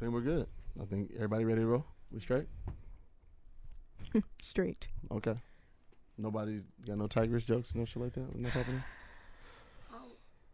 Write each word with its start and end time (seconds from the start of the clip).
think 0.00 0.12
we're 0.12 0.22
good. 0.22 0.46
I 0.80 0.86
think 0.86 1.12
everybody 1.14 1.44
ready 1.44 1.60
to 1.60 1.66
roll. 1.66 1.84
We 2.10 2.20
straight? 2.20 2.46
Straight. 4.42 4.88
Okay. 5.12 5.34
Nobody 6.16 6.62
got 6.86 6.96
no 6.98 7.06
Tigers 7.06 7.44
jokes, 7.44 7.74
no 7.74 7.84
shit 7.84 8.02
like 8.02 8.14
that. 8.14 8.34
No 8.34 8.48
happening. 8.48 8.82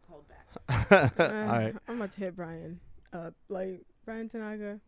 Hold 0.08 0.24
back. 0.28 1.12
All 1.20 1.26
right. 1.26 1.74
I'm 1.88 1.96
about 1.96 2.10
to 2.12 2.20
hit 2.20 2.36
Brian 2.36 2.80
up. 3.12 3.34
Like 3.48 3.82
Brian 4.04 4.28
Tanaka. 4.28 4.80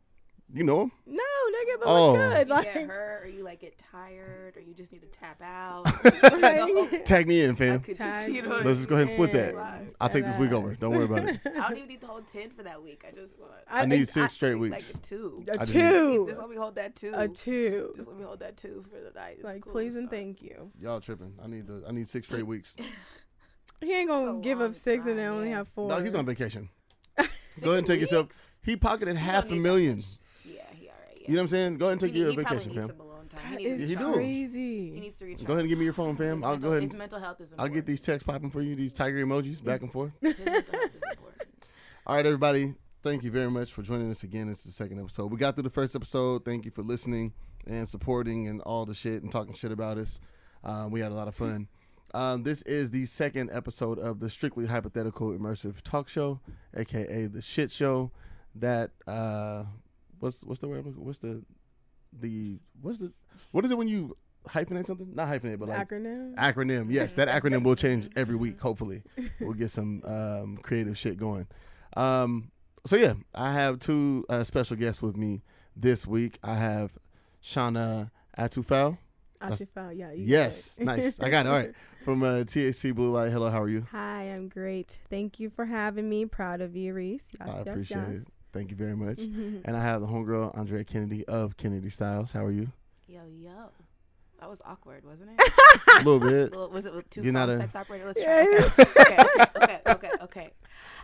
You 0.53 0.65
know 0.65 0.83
him? 0.83 0.93
No, 1.06 1.22
nigga, 1.59 1.79
but 1.81 1.87
Oh. 1.87 2.13
what's 2.13 2.19
good? 2.35 2.49
You 2.49 2.54
Like, 2.54 2.75
get 2.75 2.87
hurt, 2.88 3.22
or 3.25 3.29
you 3.29 3.45
like 3.45 3.61
get 3.61 3.79
tired, 3.79 4.57
or 4.57 4.61
you 4.61 4.75
just 4.75 4.93
need 4.93 5.03
to 5.03 5.08
tap 5.08 5.40
out. 5.43 5.85
like, 6.40 7.04
Tag 7.04 7.27
me 7.27 7.43
in, 7.43 7.57
fam. 7.57 7.83
just, 7.85 8.29
you 8.29 8.43
know 8.43 8.61
Let's 8.65 8.79
just 8.79 8.88
go 8.88 8.95
ahead 8.97 9.08
and 9.08 9.11
split 9.11 9.33
that. 9.33 9.54
in. 9.54 9.90
I'll 10.01 10.08
take 10.08 10.25
this 10.25 10.37
week 10.37 10.53
over. 10.53 10.75
Don't 10.75 10.93
worry 10.93 11.04
about 11.04 11.29
it. 11.29 11.40
I 11.44 11.51
don't 11.69 11.76
even 11.76 11.89
need 11.89 12.01
the 12.01 12.07
whole 12.07 12.21
ten 12.22 12.51
for 12.51 12.63
that 12.63 12.83
week. 12.83 13.04
I 13.07 13.15
just 13.15 13.39
want 13.39 13.53
I 13.69 13.85
need 13.87 14.08
six 14.08 14.35
straight 14.35 14.54
like 14.54 14.61
weeks. 14.72 14.94
a 14.94 14.99
two. 14.99 15.44
a 15.49 15.53
I 15.61 15.65
didn't- 15.65 15.72
two. 15.72 16.27
Just 16.29 16.41
let 16.41 16.51
me 16.51 16.57
hold 16.57 16.75
that 16.77 16.95
two. 16.97 17.13
A 17.15 17.29
two. 17.29 17.93
Just 17.97 18.09
let 18.09 18.16
me 18.16 18.25
hold 18.25 18.41
that 18.41 18.57
two 18.57 18.85
for 18.91 18.97
the 19.01 19.19
night. 19.19 19.37
It's 19.37 19.45
Like, 19.45 19.63
cool, 19.63 19.73
please 19.73 19.97
and 19.97 20.09
so. 20.09 20.16
thank 20.16 20.43
you. 20.43 20.71
Y'all 20.80 21.01
tripping. 21.01 21.35
I 21.43 21.47
need 21.47 21.66
the 21.66 21.85
I 21.88 21.93
need 21.93 22.09
six 22.09 22.27
straight 22.27 22.47
weeks. 22.47 22.77
He 23.80 23.93
ain't 23.95 24.09
gonna 24.09 24.33
That's 24.33 24.43
give 24.45 24.61
up 24.61 24.75
six 24.75 25.05
and 25.07 25.13
time, 25.13 25.16
then 25.19 25.29
only 25.33 25.51
have 25.51 25.69
four. 25.69 25.88
No, 25.88 26.01
he's 26.01 26.16
on 26.16 26.27
vacation. 26.27 26.69
Go 27.16 27.23
ahead 27.63 27.79
and 27.79 27.87
take 27.87 28.01
yourself. 28.01 28.27
weeks? 28.27 28.37
He 28.65 28.77
pocketed 28.77 29.16
half 29.16 29.45
a 29.45 29.52
need 29.52 29.59
that 29.59 29.63
million. 29.63 29.97
much. 29.99 30.05
Yeah, 30.45 30.52
he 30.75 30.88
alright. 30.88 31.07
Yeah. 31.07 31.15
You 31.28 31.34
know 31.34 31.41
what 31.41 31.42
I'm 31.42 31.48
saying? 31.48 31.78
Go 31.78 31.87
ahead 31.87 31.92
and 31.92 32.00
take 32.00 32.12
he, 32.14 32.20
your 32.20 32.30
he 32.30 32.37
vacation, 32.37 32.73
fam. 32.74 32.88
some 32.88 33.00
alone 33.00 33.28
time. 33.28 33.50
That 33.52 33.60
he 33.60 33.66
needs 33.68 33.82
to 33.82 33.88
he 33.88 33.95
do. 33.95 34.06
recharge. 34.06 34.14
He 34.16 34.20
crazy. 34.20 34.91
needs 35.00 35.18
to 35.18 35.24
recharge. 35.27 35.46
Go 35.46 35.52
ahead 35.52 35.60
and 35.60 35.68
give 35.68 35.78
me 35.78 35.84
your 35.84 35.95
phone, 35.95 36.16
fam. 36.16 36.38
His 36.38 36.45
I'll 36.45 36.51
mental- 36.52 36.59
go 36.59 36.68
ahead 36.73 36.82
His 36.82 36.91
and 36.92 36.98
mental 36.98 37.20
health 37.20 37.41
is 37.41 37.48
I'll 37.59 37.68
get 37.68 37.87
these 37.87 38.01
texts 38.01 38.27
popping 38.27 38.51
for 38.51 38.62
you, 38.62 38.74
these 38.74 38.92
tiger 38.92 39.24
emojis 39.24 39.62
back 39.62 39.82
and 39.82 39.92
forth. 39.92 40.12
His 40.20 40.38
mental 40.45 40.52
health 40.54 40.66
is 40.74 40.95
important. 40.95 41.48
All 42.06 42.16
right, 42.16 42.24
everybody. 42.27 42.74
Thank 43.02 43.23
you 43.23 43.30
very 43.30 43.51
much 43.51 43.73
for 43.73 43.82
joining 43.82 44.10
us 44.10 44.23
again. 44.24 44.48
It's 44.48 44.64
the 44.64 44.73
second 44.73 44.98
episode. 44.98 45.30
We 45.30 45.37
got 45.38 45.54
through 45.54 45.64
the 45.64 45.70
first 45.70 45.95
episode. 45.95 46.45
Thank 46.45 46.64
you 46.64 46.70
for 46.70 46.82
listening 46.82 47.32
and 47.66 47.88
supporting 47.88 48.48
and 48.48 48.60
all 48.63 48.87
the 48.87 48.95
shit 48.95 49.23
and 49.23 49.30
talking 49.30 49.54
shit 49.54 49.70
about 49.70 49.98
us. 49.98 50.18
Um, 50.65 50.90
we 50.90 51.01
had 51.01 51.13
a 51.13 51.15
lot 51.15 51.29
of 51.29 51.35
fun. 51.35 51.68
Um, 52.15 52.42
this 52.42 52.63
is 52.63 52.90
the 52.90 53.04
second 53.04 53.51
episode 53.52 53.98
of 53.98 54.18
the 54.20 54.30
Strictly 54.30 54.66
Hypothetical 54.66 55.30
Immersive 55.30 55.82
Talk 55.82 56.09
Show, 56.09 56.40
aka 56.74 57.26
the 57.26 57.42
Shit 57.42 57.70
Show. 57.70 58.10
That 58.54 58.90
uh, 59.07 59.65
what's 60.21 60.45
what's 60.45 60.61
the 60.61 60.69
word? 60.69 60.85
What's 60.97 61.19
the 61.19 61.43
the 62.13 62.59
what's 62.80 62.99
the 62.99 63.13
what 63.52 63.65
is 63.65 63.71
it 63.71 63.79
when 63.79 63.88
you 63.88 64.16
hyphenate 64.47 64.86
something? 64.86 65.14
Not 65.14 65.28
hyphenate, 65.28 65.58
but 65.58 65.69
like 65.69 65.88
acronym. 65.88 66.34
acronym. 66.34 66.86
Yes, 66.91 67.14
that 67.14 67.28
acronym 67.28 67.62
will 67.62 67.77
change 67.77 68.08
every 68.16 68.36
week. 68.36 68.60
Hopefully, 68.60 69.02
we'll 69.41 69.55
get 69.55 69.70
some 69.70 70.02
um, 70.05 70.58
creative 70.62 70.97
shit 70.97 71.19
going. 71.19 71.47
Um, 71.97 72.50
so 72.86 72.97
yeah, 72.97 73.14
I 73.34 73.52
have 73.52 73.78
two 73.78 74.25
uh, 74.28 74.44
special 74.44 74.77
guests 74.77 75.02
with 75.02 75.16
me 75.16 75.42
this 75.77 76.06
week. 76.06 76.38
I 76.42 76.55
have 76.55 76.92
Shauna 77.42 78.10
Atufal. 78.38 78.98
Atifal, 79.41 79.97
yeah. 79.97 80.10
Yes, 80.16 80.78
nice. 80.80 81.20
I 81.20 81.30
got 81.30 81.47
it. 81.47 81.48
All 81.48 81.56
right, 81.56 81.72
from 82.05 82.22
uh, 82.22 82.44
THC 82.44 82.94
Blue 82.94 83.12
Light. 83.12 83.30
Hello, 83.30 83.50
how 83.50 83.62
are 83.62 83.69
you? 83.69 83.86
Hi, 83.92 84.22
I'm 84.25 84.48
great. 84.48 84.98
Thank 85.08 85.38
you 85.38 85.50
for 85.50 85.66
having 85.66 86.08
me. 86.08 86.27
Proud 86.27 86.60
of 86.60 86.75
you, 86.75 86.92
Reese. 86.92 87.30
Yes, 87.38 87.48
I 87.48 87.53
yes, 87.53 87.66
appreciate 87.66 87.98
it. 88.00 88.28
Yes. 88.48 88.52
Thank 88.52 88.70
you 88.70 88.77
very 88.77 88.96
much. 88.96 89.20
And 89.64 89.77
I 89.77 89.80
have 89.82 90.00
the 90.00 90.06
homegirl 90.06 90.56
Andrea 90.56 90.84
Kennedy 90.84 91.24
of 91.27 91.56
Kennedy 91.56 91.91
Styles. 91.91 92.32
How 92.32 92.44
are 92.44 92.50
you? 92.50 92.72
Yo, 93.06 93.20
yo. 93.27 93.70
That 94.41 94.48
was 94.48 94.60
awkward, 94.64 95.04
wasn't 95.04 95.30
it? 95.36 95.52
A 96.00 96.04
little 96.04 96.20
bit. 96.20 96.54
Well, 96.54 96.70
was 96.70 96.86
it 96.86 96.92
too 96.92 97.02
two 97.10 97.22
You're 97.22 97.32
not 97.32 97.48
a- 97.48 97.58
sex 97.58 97.74
operator? 97.74 98.06
Let's 98.06 98.20
Yeah. 98.20 98.44
try. 98.44 98.84
Okay. 98.84 98.92
okay, 99.00 99.16
okay, 99.42 99.50
okay, 99.56 99.80
okay, 99.91 100.10
okay. 100.22 100.50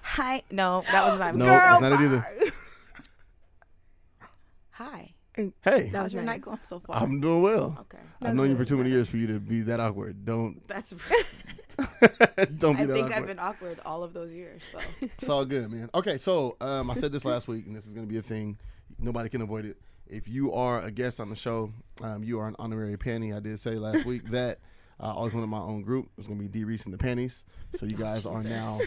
Hi. 0.02 0.42
No, 0.52 0.84
that 0.92 1.10
was 1.10 1.18
not. 1.18 1.34
No, 1.34 1.44
Girl, 1.46 1.72
it's 1.72 1.80
not 1.82 1.92
it 1.92 2.00
either. 2.00 2.26
Hi. 4.72 5.14
Hey, 5.34 5.88
That 5.90 6.02
was 6.04 6.12
your 6.14 6.22
nice. 6.22 6.34
night 6.36 6.40
going 6.42 6.60
so 6.62 6.78
far? 6.78 6.96
I'm 7.02 7.20
doing 7.20 7.42
well. 7.42 7.76
okay. 7.80 7.98
I've 7.98 8.20
That's 8.20 8.36
known 8.36 8.50
you 8.50 8.56
for 8.56 8.64
too 8.64 8.76
many 8.76 8.90
years 8.90 9.08
for 9.08 9.16
you 9.16 9.26
to 9.28 9.40
be 9.40 9.62
that 9.62 9.80
awkward. 9.80 10.24
Don't 10.24 10.66
That's. 10.68 10.94
don't 12.58 12.76
be 12.76 12.82
I 12.82 12.86
that 12.86 12.92
I 12.92 12.94
think 12.94 13.06
awkward. 13.06 13.12
I've 13.12 13.26
been 13.26 13.38
awkward 13.38 13.80
all 13.84 14.02
of 14.02 14.12
those 14.12 14.32
years. 14.32 14.62
So 14.64 14.78
It's 15.02 15.28
all 15.28 15.44
good, 15.44 15.70
man. 15.70 15.90
Okay, 15.94 16.18
so 16.18 16.56
um, 16.60 16.90
I 16.90 16.94
said 16.94 17.12
this 17.12 17.24
last 17.24 17.48
week, 17.48 17.66
and 17.66 17.74
this 17.74 17.86
is 17.86 17.94
going 17.94 18.06
to 18.06 18.12
be 18.12 18.18
a 18.18 18.22
thing. 18.22 18.58
Nobody 18.98 19.28
can 19.28 19.42
avoid 19.42 19.64
it. 19.64 19.76
If 20.06 20.28
you 20.28 20.52
are 20.52 20.82
a 20.82 20.90
guest 20.90 21.20
on 21.20 21.30
the 21.30 21.36
show, 21.36 21.72
um, 22.02 22.22
you 22.22 22.38
are 22.40 22.46
an 22.46 22.56
honorary 22.58 22.96
panty. 22.96 23.34
I 23.34 23.40
did 23.40 23.58
say 23.58 23.76
last 23.76 24.04
week 24.04 24.24
that 24.30 24.58
I 25.00 25.10
always 25.10 25.34
wanted 25.34 25.48
my 25.48 25.58
own 25.58 25.82
group. 25.82 26.08
It's 26.18 26.26
going 26.26 26.38
to 26.38 26.44
be 26.44 26.48
D 26.48 26.64
Reese 26.64 26.84
and 26.84 26.94
the 26.94 26.98
Panties. 26.98 27.44
So 27.74 27.86
you 27.86 27.96
guys 27.96 28.26
are 28.26 28.42
now 28.42 28.78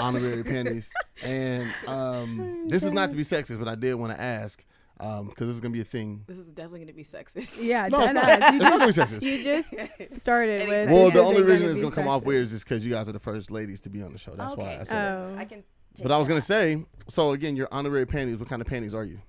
honorary 0.00 0.44
panties. 0.44 0.92
And 1.24 1.72
um, 1.88 2.68
this 2.68 2.84
is 2.84 2.92
not 2.92 3.10
to 3.10 3.16
be 3.16 3.24
sexist, 3.24 3.58
but 3.58 3.68
I 3.68 3.74
did 3.74 3.94
want 3.94 4.12
to 4.12 4.20
ask 4.20 4.64
Um, 4.98 5.26
because 5.28 5.48
this 5.48 5.54
is 5.56 5.60
going 5.60 5.72
to 5.72 5.76
be 5.76 5.82
a 5.82 5.84
thing. 5.84 6.24
this 6.26 6.38
is 6.38 6.46
definitely 6.46 6.80
gonna 6.80 6.92
be 6.94 7.04
sexist. 7.04 7.58
Yeah, 7.62 7.86
No, 7.88 8.02
it's 8.04 8.12
not. 8.14 8.24
ass. 8.24 8.50
You 8.52 8.56
It's 8.56 8.64
not 8.64 8.80
just, 8.80 8.96
going 8.96 9.08
to 9.08 9.14
be 9.14 9.18
sexist. 9.18 9.98
you 10.00 10.06
just 10.08 10.22
started 10.22 10.68
with. 10.68 10.88
Well, 10.90 11.04
this 11.10 11.12
the 11.14 11.20
is 11.20 11.26
only 11.28 11.40
gonna 11.42 11.52
reason 11.52 11.68
it's 11.68 11.76
be 11.78 11.82
going 11.82 11.92
to 11.92 11.96
come 12.00 12.08
off 12.08 12.24
weird 12.24 12.44
is 12.44 12.52
just 12.52 12.64
because 12.66 12.86
you 12.86 12.92
guys 12.94 13.06
are 13.08 13.12
the 13.12 13.18
first 13.18 13.50
ladies 13.50 13.80
to 13.82 13.90
be 13.90 14.02
on 14.02 14.12
the 14.12 14.18
show. 14.18 14.34
That's 14.34 14.56
why 14.56 14.64
I 14.64 14.74
Okay. 14.76 14.84
said 14.84 14.96
that. 14.96 15.18
Oh. 15.18 15.36
I 15.38 15.44
can. 15.44 15.64
Take 15.94 16.02
But 16.02 16.12
I 16.12 16.18
was 16.18 16.28
that. 16.28 16.32
going 16.32 16.40
to 16.40 16.46
say, 16.46 16.84
so 17.08 17.32
again, 17.32 17.56
your 17.56 17.68
honorary 17.70 18.06
panties, 18.06 18.38
what 18.38 18.48
kind 18.48 18.62
of 18.62 18.68
panties 18.68 18.94
are 18.94 19.04
you? 19.04 19.20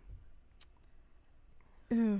Ugh. 1.91 2.19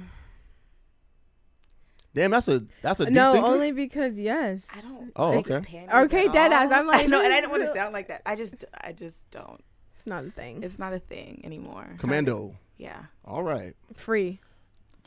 Damn, 2.14 2.31
that's 2.31 2.47
a 2.47 2.66
that's 2.81 3.00
a 3.00 3.06
deep 3.06 3.14
no, 3.14 3.34
thinker. 3.34 3.47
only 3.47 3.72
because 3.72 4.19
yes. 4.19 4.69
I 4.75 4.81
don't. 4.81 5.12
Oh, 5.16 5.38
okay. 5.40 5.88
Okay, 5.94 6.28
dead 6.29 6.52
ass. 6.52 6.72
I'm 6.72 6.88
like, 6.88 7.08
no, 7.08 7.18
and 7.22 7.28
I 7.28 7.29
this 7.41 7.41
didn't 7.41 7.52
want 7.52 7.64
to 7.64 7.74
sound 7.79 7.94
like 7.94 8.08
that. 8.08 8.24
I 8.25 8.35
just, 8.35 8.66
I 8.84 8.91
just 8.91 9.19
don't. 9.29 9.64
It's 9.94 10.08
not 10.08 10.25
a 10.25 10.29
thing. 10.29 10.64
It's 10.64 10.79
not 10.79 10.94
a 10.94 11.00
thing 11.00 11.41
anymore. 11.44 11.96
Commando. 12.00 12.56
Yeah. 12.77 13.03
All 13.25 13.43
right. 13.43 13.75
Free 13.95 14.39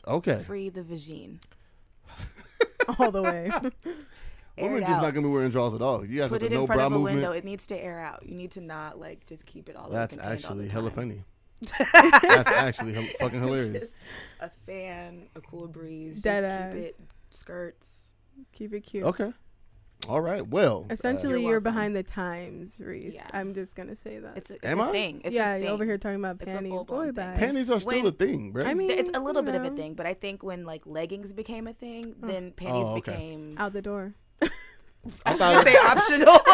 Okay. 0.07 0.41
Free 0.45 0.69
the 0.69 0.81
vagine. 0.83 1.37
all 2.99 3.11
the 3.11 3.21
way. 3.21 3.51
Air 4.57 4.67
Women 4.73 4.81
just 4.81 4.93
out. 4.93 5.01
not 5.03 5.13
gonna 5.13 5.27
be 5.27 5.31
wearing 5.33 5.49
drawers 5.51 5.73
at 5.73 5.81
all. 5.81 6.03
You 6.05 6.19
guys 6.19 6.29
Put 6.29 6.41
have 6.41 6.51
it 6.51 6.55
the 6.55 6.61
in 6.61 6.67
front 6.67 6.79
bra 6.79 6.85
of 6.87 6.93
a 6.93 6.95
movement. 6.95 7.15
window. 7.17 7.31
It 7.31 7.45
needs 7.45 7.65
to 7.67 7.77
air 7.81 7.99
out. 7.99 8.25
You 8.27 8.35
need 8.35 8.51
to 8.51 8.61
not 8.61 8.99
like 8.99 9.25
just 9.25 9.45
keep 9.45 9.69
it 9.69 9.75
all. 9.75 9.89
That's 9.89 10.15
contained 10.15 10.27
all 10.27 10.33
actually 10.33 10.67
the 10.67 10.73
hella 10.73 10.91
funny. 10.91 11.23
That's 11.93 12.49
actually 12.49 12.93
hel- 12.93 13.03
fucking 13.19 13.39
hilarious. 13.39 13.79
Just 13.79 13.93
a 14.41 14.49
fan, 14.49 15.27
a 15.35 15.41
cool 15.41 15.67
breeze. 15.67 16.13
Just 16.15 16.23
Dead 16.23 16.73
keep 16.73 16.83
it 16.83 16.95
skirts. 17.29 18.11
Keep 18.51 18.73
it 18.73 18.81
cute. 18.81 19.03
Okay. 19.05 19.31
All 20.09 20.19
right. 20.21 20.45
Well. 20.45 20.87
uh, 20.89 20.93
Essentially, 20.93 21.41
You're 21.41 21.51
you're, 21.51 21.59
behind 21.61 21.95
the 21.95 22.03
times, 22.03 22.79
Reese. 22.79 23.13
Yeah. 23.15 23.27
I'm 23.33 23.53
just 23.53 23.75
gonna 23.75 23.95
say 23.95 24.17
that. 24.19 24.35
It's 24.35 24.49
a, 24.49 24.55
it's 24.55 24.65
Am 24.65 24.79
a 24.79 24.89
I? 24.89 24.91
thing. 24.91 25.21
It's 25.23 25.33
yeah, 25.35 25.51
a 25.51 25.55
thing. 25.55 25.63
you're 25.65 25.71
over 25.73 25.85
here 25.85 25.97
talking 25.97 26.19
about 26.19 26.39
panties, 26.39 26.71
full-blown 26.71 26.99
boy 26.99 27.05
thing. 27.07 27.13
bag. 27.13 27.37
panties 27.39 27.69
are 27.69 27.79
still 27.79 27.97
When- 28.03 28.07
a 28.07 28.11
thing, 28.11 28.51
bro. 28.51 28.65
I 28.65 28.73
mean, 28.73 28.89
it's 28.89 29.11
a 29.15 29.19
little 29.19 29.43
you 29.43 29.51
bit 29.51 29.55
of 29.61 29.65
a 29.65 29.75
thing, 29.75 29.93
but 29.93 30.05
I 30.07 30.13
think 30.15 30.43
when 30.43 30.65
like 30.65 30.85
leggings 30.85 31.33
became 31.33 31.67
a 31.67 31.73
thing, 31.73 32.15
Oh. 32.23 32.27
then 32.27 32.51
panties 32.51 32.83
Oh, 32.83 32.95
okay. 32.97 33.11
became. 33.11 33.55
out 33.57 33.73
the 33.73 33.81
door. 33.81 34.15
I 35.25 35.31
I 35.31 35.33
thought 35.33 35.55
was 35.55 35.63
say 35.65 35.75
optional. 35.77 36.37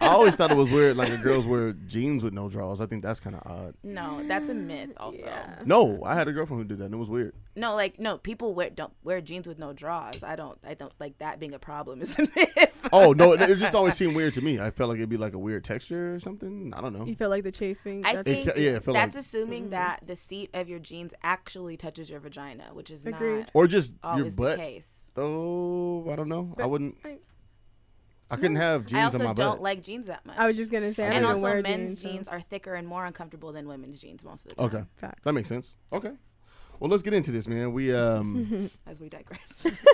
I 0.00 0.08
always 0.12 0.34
thought 0.36 0.50
it 0.50 0.56
was 0.56 0.70
weird, 0.70 0.96
like 0.96 1.10
the 1.10 1.18
girls 1.18 1.46
wear 1.46 1.72
jeans 1.72 2.22
with 2.24 2.32
no 2.32 2.48
drawers. 2.48 2.80
I 2.80 2.86
think 2.86 3.02
that's 3.02 3.20
kind 3.20 3.36
of 3.36 3.42
odd. 3.50 3.74
no, 3.82 4.22
that's 4.26 4.48
a 4.48 4.54
myth. 4.54 4.92
Also, 4.96 5.18
Yeah. 5.24 5.56
No, 5.66 6.02
I 6.04 6.14
had 6.14 6.26
a 6.28 6.32
girlfriend 6.32 6.62
who 6.62 6.68
did 6.68 6.78
that, 6.78 6.86
and 6.86 6.94
it 6.94 6.98
was 6.98 7.10
weird. 7.10 7.34
no, 7.54 7.74
like 7.74 7.98
no, 7.98 8.16
people 8.16 8.54
wear 8.54 8.70
don't 8.70 8.92
wear 9.04 9.20
jeans 9.20 9.46
with 9.46 9.58
no 9.58 9.72
drawers. 9.74 10.22
I 10.22 10.36
don't. 10.36 10.58
I 10.66 10.72
don't 10.74 10.92
like 10.98 11.18
that 11.18 11.38
being 11.38 11.52
a 11.52 11.58
problem. 11.58 12.00
Is 12.00 12.18
a 12.18 12.22
myth. 12.22 12.88
Oh 12.92 13.12
no, 13.12 13.32
it, 13.34 13.42
it 13.42 13.56
just 13.58 13.74
always 13.74 13.94
seemed 13.94 14.16
weird 14.16 14.32
to 14.34 14.40
me. 14.40 14.58
I 14.58 14.70
felt 14.70 14.88
like 14.88 14.96
it'd 14.98 15.08
be 15.10 15.16
like 15.18 15.34
a 15.34 15.38
weird 15.38 15.64
texture 15.64 16.14
or 16.14 16.20
something. 16.20 16.72
I 16.74 16.80
don't 16.80 16.92
know. 16.96 17.04
You 17.04 17.14
feel 17.14 17.28
like 17.28 17.44
the 17.44 17.52
chafing. 17.52 18.06
I 18.06 18.16
that's- 18.16 18.34
think 18.34 18.54
ca- 18.54 18.60
yeah, 18.60 18.76
I 18.76 18.80
feel 18.80 18.94
that's 18.94 19.14
like- 19.16 19.24
assuming 19.24 19.66
Mhm. 19.66 19.70
that 19.70 20.00
the 20.06 20.16
seat 20.16 20.50
of 20.54 20.68
your 20.68 20.78
jeans 20.78 21.12
actually 21.22 21.76
touches 21.76 22.08
your 22.08 22.20
vagina, 22.20 22.70
which 22.72 22.90
is 22.90 23.04
Agreed. 23.04 23.40
not 23.40 23.50
Or 23.52 23.66
just 23.66 23.92
your 24.02 24.12
always 24.12 24.34
the 24.36 24.40
butt. 24.42 24.56
case. 24.58 24.94
Oh, 25.16 26.08
I 26.10 26.16
don't 26.16 26.28
know. 26.28 26.54
I 26.58 26.66
wouldn't. 26.66 26.96
I- 27.04 27.18
I 28.30 28.36
couldn't 28.36 28.56
have 28.56 28.82
I 28.82 28.84
jeans 28.84 29.04
also 29.14 29.18
on 29.20 29.24
my 29.24 29.32
don't 29.32 29.52
butt. 29.54 29.62
like 29.62 29.82
jeans 29.82 30.08
that 30.08 30.26
much. 30.26 30.36
I 30.36 30.46
was 30.46 30.54
just 30.58 30.70
gonna 30.70 30.92
say, 30.92 31.04
I 31.04 31.06
And 31.06 31.14
don't 31.14 31.24
and 31.24 31.26
also, 31.36 31.42
wear 31.44 31.62
men's 31.62 32.02
jeans. 32.02 32.26
so- 32.26 32.32
are 32.32 32.40
thicker 32.42 32.74
and 32.74 32.86
more 32.86 33.06
uncomfortable 33.06 33.52
than 33.52 33.66
women's 33.66 33.98
jeans 34.02 34.22
most 34.22 34.44
of 34.44 34.50
the 34.50 34.54
time. 34.56 34.66
Okay, 34.66 34.84
Facts. 34.96 35.24
that 35.24 35.32
makes 35.32 35.48
sense. 35.48 35.76
Okay. 35.94 36.12
Well, 36.80 36.88
let's 36.90 37.02
get 37.02 37.12
into 37.12 37.32
this, 37.32 37.48
man. 37.48 37.72
We 37.72 37.92
um, 37.94 38.70
As 38.86 39.00
we 39.00 39.08
digress. 39.08 39.40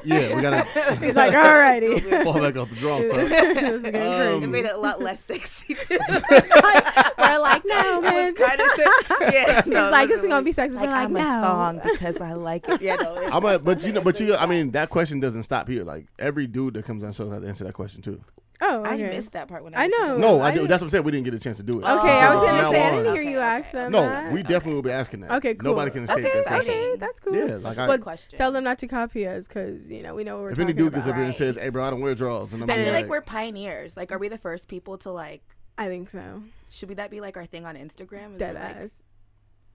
yeah, 0.04 0.34
we 0.36 0.42
gotta 0.42 0.64
He's 1.00 1.14
like, 1.14 1.32
alrighty. 1.32 2.22
fall 2.25 2.34
back 2.34 2.56
off 2.56 2.69
the 2.69 2.76
draw 2.76 3.00
stuff. 3.02 3.16
this 3.28 3.84
is 3.84 3.84
Um, 3.86 4.42
it 4.42 4.46
made 4.48 4.66
it 4.66 4.75
a 4.75 4.78
lot 4.78 5.00
less 5.00 5.22
sexy. 5.25 5.75
Too. 5.75 5.98
We're 6.10 7.38
like, 7.38 7.62
no, 7.64 7.75
I 7.75 8.00
man. 8.02 8.34
was 8.34 8.38
kind 8.38 8.60
of 8.60 9.32
yeah. 9.32 9.62
He's 9.62 9.75
like, 9.75 10.08
this 10.08 10.20
is 10.22 10.26
gonna 10.28 10.44
be 10.44 10.52
sexy. 10.52 10.76
like, 10.76 10.84
We're 10.86 10.90
like, 10.92 11.04
I'm 11.06 11.12
no. 11.14 11.20
a 11.20 11.40
thong 11.42 11.81
because 11.82 12.20
I 12.20 12.32
like 12.34 12.69
it. 12.69 12.82
Yeah, 12.82 12.96
no. 12.96 13.16
it- 13.19 13.32
I'm 13.32 13.44
a, 13.44 13.58
but 13.58 13.82
you 13.84 13.92
know, 13.92 14.02
but 14.02 14.20
you, 14.20 14.34
I 14.36 14.44
mean, 14.46 14.72
that 14.72 14.90
question 14.90 15.20
doesn't 15.20 15.44
stop 15.44 15.69
here. 15.69 15.84
Like 15.84 16.06
every 16.19 16.46
dude 16.46 16.75
that 16.75 16.84
comes 16.84 17.02
on 17.02 17.10
the 17.10 17.14
show 17.14 17.31
has 17.31 17.40
to 17.42 17.48
answer 17.48 17.64
that 17.64 17.72
question 17.75 18.02
too. 18.02 18.20
Oh, 18.61 18.85
I 18.85 18.97
missed 18.97 19.33
that 19.33 19.49
part 19.49 19.65
when 19.65 19.75
I 19.75 19.85
I, 19.85 19.87
know. 19.89 20.17
No, 20.17 20.41
I 20.41 20.49
I 20.49 20.55
do. 20.55 20.67
That's 20.67 20.81
what 20.81 20.87
I'm 20.87 20.91
saying. 20.91 21.05
We 21.05 21.11
didn't 21.12 21.25
get 21.25 21.35
a 21.35 21.39
chance 21.41 21.56
to 21.56 21.62
do 21.65 21.81
it. 21.81 21.85
Oh. 21.85 21.99
Okay, 21.99 22.09
I 22.09 22.35
was 22.35 22.43
gonna 22.45 22.62
from 22.62 22.71
say 22.73 22.87
I 22.87 22.91
didn't 22.93 23.06
on- 23.09 23.12
hear 23.15 23.23
you 23.23 23.37
Okay, 23.39 23.45
ask 23.45 23.69
okay. 23.75 23.79
them. 23.79 23.93
No, 23.93 24.01
that. 24.03 24.33
we 24.33 24.43
definitely 24.43 24.75
will 24.75 24.83
be 24.83 24.91
asking 24.93 25.21
that. 25.23 25.33
Okay, 25.33 25.55
cool. 25.55 25.71
Nobody 25.71 25.91
can 25.91 26.05
escape 26.05 26.23
That's 26.23 26.35
that 26.37 26.47
question. 26.47 26.73
Okay, 26.75 26.97
that's 26.99 27.21
cool. 27.21 27.35
Yeah, 27.37 27.56
like 27.56 27.79
I, 27.79 27.87
But 27.89 28.01
question. 28.01 28.39
Tell 28.39 28.53
them 28.53 28.65
not 28.65 28.79
to 28.79 28.87
copy 28.87 29.27
us, 29.27 29.49
cause 29.49 29.91
you 29.91 30.03
know 30.03 30.15
we 30.15 30.23
know 30.25 30.37
what 30.37 30.43
we're 30.43 30.51
if 30.51 30.55
talking 30.56 30.69
any 30.71 30.79
dude 30.79 30.95
gets 30.95 31.06
up 31.09 31.17
here 31.17 31.25
and 31.25 31.35
says, 31.35 31.59
"Hey, 31.61 31.69
bro, 31.69 31.83
I 31.85 31.91
don't 31.91 32.01
wear 32.01 32.15
drawers," 32.15 32.53
and 32.53 32.62
I'm 32.62 32.71
I 32.71 32.75
gonna 32.75 32.85
feel 32.85 32.95
be 32.95 33.01
like 33.03 33.11
we're 33.11 33.21
pioneers. 33.23 33.97
Like, 33.97 34.12
are 34.12 34.19
we 34.19 34.29
the 34.29 34.39
first 34.39 34.69
people 34.69 34.99
to 34.99 35.11
like? 35.11 35.43
I 35.77 35.89
think 35.89 36.09
so. 36.09 36.45
Should 36.71 36.89
we 36.89 36.95
that 36.95 37.11
be 37.11 37.21
like 37.21 37.37
our 37.37 37.47
thing 37.47 37.67
on 37.67 37.75
Instagram? 37.77 38.35
Is 38.35 38.39
Dead 38.39 38.55
it, 38.56 38.81
like. 38.81 38.91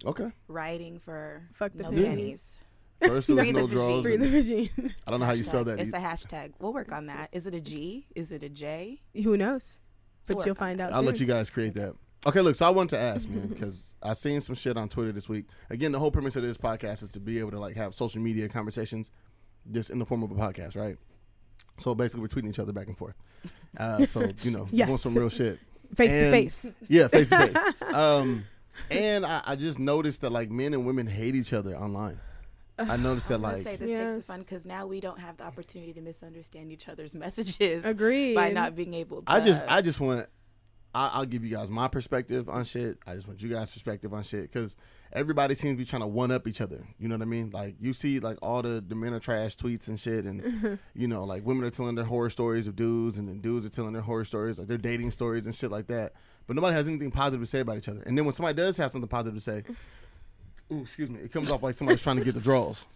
Okay. 0.06 0.31
writing 0.48 0.98
for 1.00 1.44
Fuck 1.52 1.74
the 1.76 1.84
no 1.84 1.92
panties. 1.92 2.62
Panties. 3.00 3.16
First, 3.18 3.28
there 3.28 3.36
was 3.38 3.44
Free 3.46 3.51
the 3.54 3.60
no 3.62 3.68
draws. 3.68 4.04
Free 4.04 4.18
the 4.18 4.25
and- 4.25 4.34
vagine. 4.34 4.94
I 5.07 5.12
don't 5.12 5.19
know 5.19 5.25
how 5.25 5.31
you 5.34 5.44
spell 5.44 5.63
that. 5.63 5.80
It's 5.80 5.90
a 5.94 6.00
hashtag. 6.00 6.54
We'll 6.60 6.74
work 6.74 6.92
on 6.92 7.07
that. 7.07 7.30
Is 7.31 7.46
it 7.46 7.54
a 7.56 7.62
G? 7.62 8.07
Is 8.16 8.31
it 8.31 8.44
a 8.44 8.50
J? 8.50 9.01
Who 9.24 9.38
knows? 9.38 9.80
But 10.25 10.38
We'll 10.38 10.46
you'll 10.48 10.56
find 10.56 10.80
out. 10.81 10.94
I'll 10.94 11.01
let 11.01 11.19
you 11.19 11.25
guys 11.25 11.50
create 11.50 11.74
that. 11.75 11.94
Okay, 12.28 12.42
look. 12.42 12.56
So 12.56 12.66
I 12.66 12.69
wanted 12.69 12.90
to 12.98 13.00
ask, 13.00 13.28
man, 13.30 13.48
because 13.48 13.94
I 14.04 14.12
seen 14.13 14.42
some 14.42 14.54
shit 14.56 14.75
on 14.78 14.90
Twitter 14.90 15.12
this 15.13 15.30
week. 15.30 15.46
Again, 15.69 15.92
the 15.94 16.00
whole 16.00 16.12
premise 16.12 16.36
of 16.36 16.44
this 16.44 16.57
podcast 16.57 17.01
is 17.01 17.12
to 17.12 17.19
be 17.19 17.40
able 17.40 17.51
to 17.51 17.60
like 17.60 17.75
have 17.78 17.96
social 17.96 18.22
media 18.22 18.50
conversations, 18.50 19.12
just 19.72 19.90
in 19.90 20.00
the 20.00 20.06
form 20.06 20.22
of 20.24 20.31
a 20.31 20.36
podcast, 20.36 20.75
right? 20.75 20.98
So 21.78 21.95
basically, 21.95 22.22
we're 22.24 22.28
tweeting 22.28 22.50
each 22.50 22.60
other 22.60 22.74
back 22.74 22.88
and 22.88 22.98
forth. 22.98 23.16
Uh, 23.78 24.06
so 24.06 24.28
you 24.42 24.52
know, 24.52 24.68
Yes. 24.72 24.88
doing 24.88 24.98
some 24.98 25.16
real 25.16 25.30
shit. 25.30 25.60
face 25.95 26.12
to 26.12 26.30
face. 26.30 26.75
Yeah, 26.90 27.07
face 27.07 27.30
to 27.30 27.38
face. 27.48 27.74
Um, 27.95 28.45
and 28.92 29.25
I, 29.25 29.42
I 29.45 29.56
just 29.56 29.80
noticed 29.80 30.22
that 30.22 30.31
like 30.31 30.52
men 30.52 30.74
and 30.74 30.86
women 30.86 31.07
hate 31.07 31.36
each 31.36 31.54
other 31.54 31.75
online. 31.75 32.19
I 32.80 32.98
noticed 32.98 33.31
I 33.31 33.38
that 33.38 33.42
was 33.42 33.52
gonna 33.52 33.58
like 33.58 33.64
say 33.64 33.76
this 33.76 33.98
takes 33.98 34.28
the 34.28 34.34
fun 34.34 34.42
because 34.42 34.66
now 34.66 34.86
we 34.88 35.00
don't 35.00 35.20
have 35.20 35.38
the 35.38 35.44
opportunity 35.44 35.94
to 35.94 36.02
misunderstand 36.02 36.72
each 36.72 36.88
other's 36.88 37.16
messages 37.26 37.86
Agreed. 37.86 38.36
by 38.36 38.52
not 38.52 38.76
being 38.76 38.94
able 38.94 39.22
to. 39.22 39.31
I 39.31 39.42
just 39.42 39.66
I 39.68 39.81
just 39.81 40.00
want 40.00 40.28
I, 40.94 41.12
I'll 41.14 41.26
give 41.26 41.44
you 41.44 41.56
guys 41.56 41.70
my 41.70 41.88
perspective 41.88 42.50
on 42.50 42.64
shit. 42.64 42.98
I 43.06 43.14
just 43.14 43.28
want 43.28 43.42
you 43.42 43.50
guys' 43.50 43.72
perspective 43.72 44.14
on 44.14 44.24
shit 44.24 44.52
because 44.52 44.76
everybody 45.14 45.54
seems 45.54 45.74
to 45.74 45.78
be 45.78 45.86
trying 45.86 46.02
to 46.02 46.08
one 46.08 46.31
up 46.31 46.48
each 46.48 46.62
other. 46.62 46.84
You 46.98 47.08
know 47.08 47.16
what 47.16 47.22
I 47.22 47.26
mean? 47.26 47.52
Like 47.52 47.76
you 47.80 47.94
see 47.94 48.20
like 48.20 48.38
all 48.42 48.62
the 48.62 48.84
the 48.86 48.96
men 48.96 49.14
are 49.14 49.20
trash 49.20 49.56
tweets 49.56 49.88
and 49.88 50.00
shit, 50.00 50.26
and 50.26 50.80
you 50.96 51.08
know 51.08 51.26
like 51.26 51.46
women 51.46 51.64
are 51.64 51.70
telling 51.70 51.96
their 51.96 52.06
horror 52.06 52.30
stories 52.30 52.66
of 52.66 52.76
dudes, 52.76 53.20
and 53.20 53.28
then 53.28 53.40
dudes 53.40 53.66
are 53.66 53.70
telling 53.70 53.94
their 53.94 54.02
horror 54.02 54.26
stories 54.26 54.58
like 54.58 54.68
their 54.68 54.78
dating 54.78 55.12
stories 55.12 55.46
and 55.46 55.54
shit 55.54 55.72
like 55.72 55.88
that. 55.88 56.14
But 56.48 56.56
nobody 56.56 56.76
has 56.76 56.88
anything 56.88 57.12
positive 57.12 57.42
to 57.42 57.50
say 57.50 57.60
about 57.60 57.78
each 57.78 57.90
other. 57.90 58.02
And 58.02 58.18
then 58.18 58.26
when 58.26 58.34
somebody 58.34 58.56
does 58.56 58.76
have 58.78 58.92
something 58.92 59.08
positive 59.08 59.36
to 59.36 59.42
say, 59.42 59.64
ooh, 60.71 60.81
excuse 60.81 61.10
me, 61.10 61.19
it 61.19 61.31
comes 61.31 61.50
off 61.51 61.63
like 61.63 61.75
somebody's 61.75 62.01
trying 62.04 62.18
to 62.18 62.24
get 62.24 62.33
the 62.36 62.42
draws. 62.42 62.86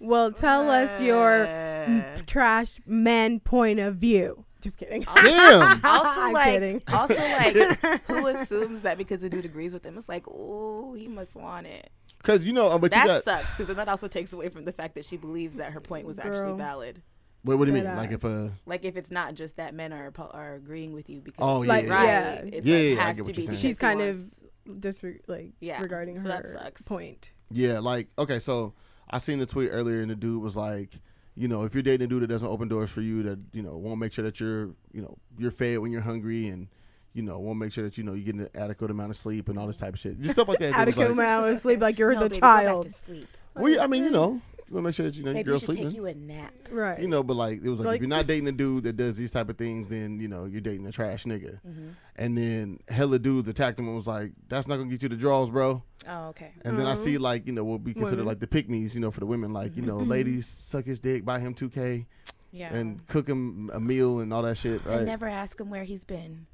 Well, 0.00 0.32
tell 0.32 0.68
us 0.68 1.00
your 1.00 1.46
Uh, 1.46 2.02
trash 2.26 2.80
man 2.84 3.38
point 3.40 3.78
of 3.78 3.94
view. 3.96 4.44
Just 4.60 4.76
kidding. 4.76 5.02
Damn. 5.02 5.80
also 5.84 6.20
I'm 6.20 6.32
like 6.32 6.52
kidding. 6.54 6.82
also 6.92 7.14
like 7.14 7.54
who 8.02 8.26
assumes 8.36 8.82
that 8.82 8.98
because 8.98 9.20
the 9.20 9.30
dude 9.30 9.44
agrees 9.44 9.72
with 9.72 9.86
him? 9.86 9.96
it's 9.96 10.08
like 10.08 10.24
oh 10.28 10.94
he 10.94 11.06
must 11.06 11.36
want 11.36 11.66
it 11.68 11.90
Because 12.18 12.44
you 12.44 12.52
know, 12.52 12.76
but 12.78 12.92
you 12.92 13.00
that 13.00 13.06
got. 13.06 13.24
sucks 13.24 13.50
because 13.52 13.68
then 13.68 13.76
that 13.76 13.88
also 13.88 14.08
takes 14.08 14.32
away 14.32 14.48
from 14.48 14.64
the 14.64 14.72
fact 14.72 14.96
that 14.96 15.04
she 15.04 15.16
believes 15.16 15.54
that 15.56 15.72
her 15.72 15.80
point 15.80 16.06
was 16.06 16.18
actually 16.18 16.56
valid 16.58 17.00
Wait, 17.44 17.54
what 17.54 17.66
do 17.66 17.70
you 17.70 17.74
mean? 17.74 17.84
Dead 17.84 17.96
Like 17.96 18.10
if 18.10 18.24
uh 18.24 18.48
like 18.66 18.84
if 18.84 18.96
it's 18.96 19.12
not 19.12 19.34
just 19.34 19.56
that 19.58 19.74
men 19.74 19.92
are 19.92 20.12
are 20.32 20.54
agreeing 20.54 20.92
with 20.92 21.08
you 21.08 21.20
because 21.20 21.38
Oh, 21.40 21.62
yeah, 21.62 21.68
Like, 21.68 21.84
yeah, 21.86 21.94
right 21.94 22.04
yeah. 22.04 22.32
it's 22.58 22.66
Yeah, 22.66 22.74
like, 22.74 22.82
yeah, 22.84 22.94
yeah, 22.96 23.00
I 23.00 23.06
has 23.06 23.16
get 23.16 23.24
what 23.26 23.34
to 23.34 23.40
you're 23.40 23.48
be 23.50 23.54
saying. 23.54 23.58
She's 23.70 23.78
kind 23.78 24.02
of 24.02 24.24
disre- 24.68 25.20
like 25.26 25.52
Yeah, 25.60 25.80
regarding 25.80 26.20
so 26.20 26.28
that 26.28 26.42
her 26.44 26.58
sucks. 26.62 26.82
point. 26.82 27.32
Yeah, 27.50 27.78
like 27.80 28.08
okay, 28.18 28.38
so 28.38 28.74
I 29.10 29.18
seen 29.18 29.38
the 29.38 29.46
tweet 29.46 29.68
earlier, 29.72 30.00
and 30.00 30.10
the 30.10 30.16
dude 30.16 30.42
was 30.42 30.56
like, 30.56 30.90
you 31.36 31.48
know, 31.48 31.64
if 31.64 31.74
you're 31.74 31.82
dating 31.82 32.04
a 32.06 32.08
dude 32.08 32.22
that 32.22 32.28
doesn't 32.28 32.48
open 32.48 32.68
doors 32.68 32.90
for 32.90 33.00
you, 33.00 33.22
that 33.24 33.38
you 33.52 33.62
know 33.62 33.76
won't 33.76 34.00
make 34.00 34.12
sure 34.12 34.24
that 34.24 34.40
you're, 34.40 34.66
you 34.92 35.02
know, 35.02 35.16
you're 35.38 35.50
fed 35.50 35.78
when 35.78 35.92
you're 35.92 36.00
hungry, 36.00 36.48
and 36.48 36.68
you 37.12 37.22
know 37.22 37.38
won't 37.38 37.58
make 37.58 37.72
sure 37.72 37.84
that 37.84 37.96
you 37.98 38.04
know 38.04 38.14
you 38.14 38.24
get 38.24 38.34
an 38.34 38.48
adequate 38.54 38.90
amount 38.90 39.10
of 39.10 39.16
sleep 39.16 39.48
and 39.48 39.58
all 39.58 39.66
this 39.66 39.78
type 39.78 39.94
of 39.94 40.00
shit, 40.00 40.20
just 40.20 40.34
stuff 40.34 40.48
like 40.48 40.58
that. 40.58 40.66
It 40.66 40.68
was 40.70 40.80
Adequate 40.80 41.02
like, 41.02 41.12
amount 41.12 41.48
of 41.48 41.58
sleep, 41.58 41.80
like 41.80 41.98
you're 41.98 42.12
No, 42.14 42.20
the 42.24 42.28
baby, 42.30 42.40
go 42.40 42.46
back 42.46 42.60
to 42.62 42.66
child. 42.66 42.94
sleep. 42.94 43.26
well, 43.54 43.80
I 43.80 43.86
mean, 43.86 44.04
you 44.04 44.10
know, 44.10 44.40
you 44.68 44.74
want 44.74 44.84
to 44.84 44.88
make 44.88 44.94
sure 44.94 45.06
that 45.06 45.14
you 45.14 45.22
know 45.22 45.30
your 45.30 45.34
Maybe 45.34 45.46
you 45.46 45.52
girl's 45.52 45.62
should 45.62 45.74
sleeping. 45.74 45.90
take 45.90 45.96
you 45.96 46.06
a 46.06 46.14
nap 46.14 46.52
Right. 46.70 47.00
You 47.00 47.08
know, 47.08 47.22
but 47.22 47.36
like 47.36 47.62
it 47.62 47.68
was 47.68 47.80
like, 47.80 47.86
Like- 47.86 47.96
if 47.96 48.02
you're 48.02 48.08
not 48.08 48.26
dating 48.26 48.48
a 48.48 48.52
dude 48.52 48.84
that 48.84 48.96
does 48.96 49.16
these 49.16 49.30
type 49.30 49.48
of 49.48 49.56
things, 49.58 49.88
then 49.88 50.18
you 50.20 50.28
know 50.28 50.44
you're 50.44 50.60
dating 50.60 50.86
a 50.86 50.92
trash 50.92 51.24
nigga. 51.24 51.60
Mm-hmm. 51.66 51.88
And 52.16 52.38
then 52.38 52.78
hella 52.88 53.18
dudes 53.18 53.48
attacked 53.48 53.78
him 53.78 53.86
and 53.86 53.94
was 53.96 54.06
like, 54.06 54.32
"That's 54.48 54.66
not 54.68 54.76
gonna 54.76 54.90
get 54.90 55.02
you 55.02 55.08
the 55.08 55.16
draws, 55.16 55.50
bro." 55.50 55.82
oh 56.08 56.24
okay 56.28 56.52
And 56.64 56.78
then 56.78 56.86
I 56.86 56.94
see 56.94 57.16
oh. 57.16 57.20
like 57.20 57.46
you 57.46 57.52
know 57.52 57.64
what 57.64 57.80
we 57.82 57.94
consider 57.94 58.16
Women. 58.16 58.26
like 58.26 58.40
the 58.40 58.46
pick 58.46 58.68
me's, 58.68 58.94
you 58.94 59.00
know, 59.00 59.10
for 59.10 59.20
the 59.20 59.26
women, 59.26 59.52
like 59.52 59.76
you 59.76 59.82
know, 59.82 59.98
mm-hmm. 59.98 60.10
ladies 60.10 60.46
suck 60.46 60.84
his 60.84 61.00
dick, 61.00 61.24
buy 61.24 61.38
him 61.40 61.54
two 61.54 61.68
k, 61.70 62.06
yeah 62.52 62.72
and 62.74 63.06
cook 63.06 63.26
him 63.28 63.70
a 63.72 63.80
meal 63.80 64.20
and 64.20 64.32
all 64.32 64.42
that 64.42 64.56
shit, 64.56 64.82
I 64.86 64.96
right? 64.96 65.02
never 65.04 65.26
ask 65.26 65.58
him 65.60 65.70
where 65.70 65.84
he's 65.84 66.04
been 66.04 66.46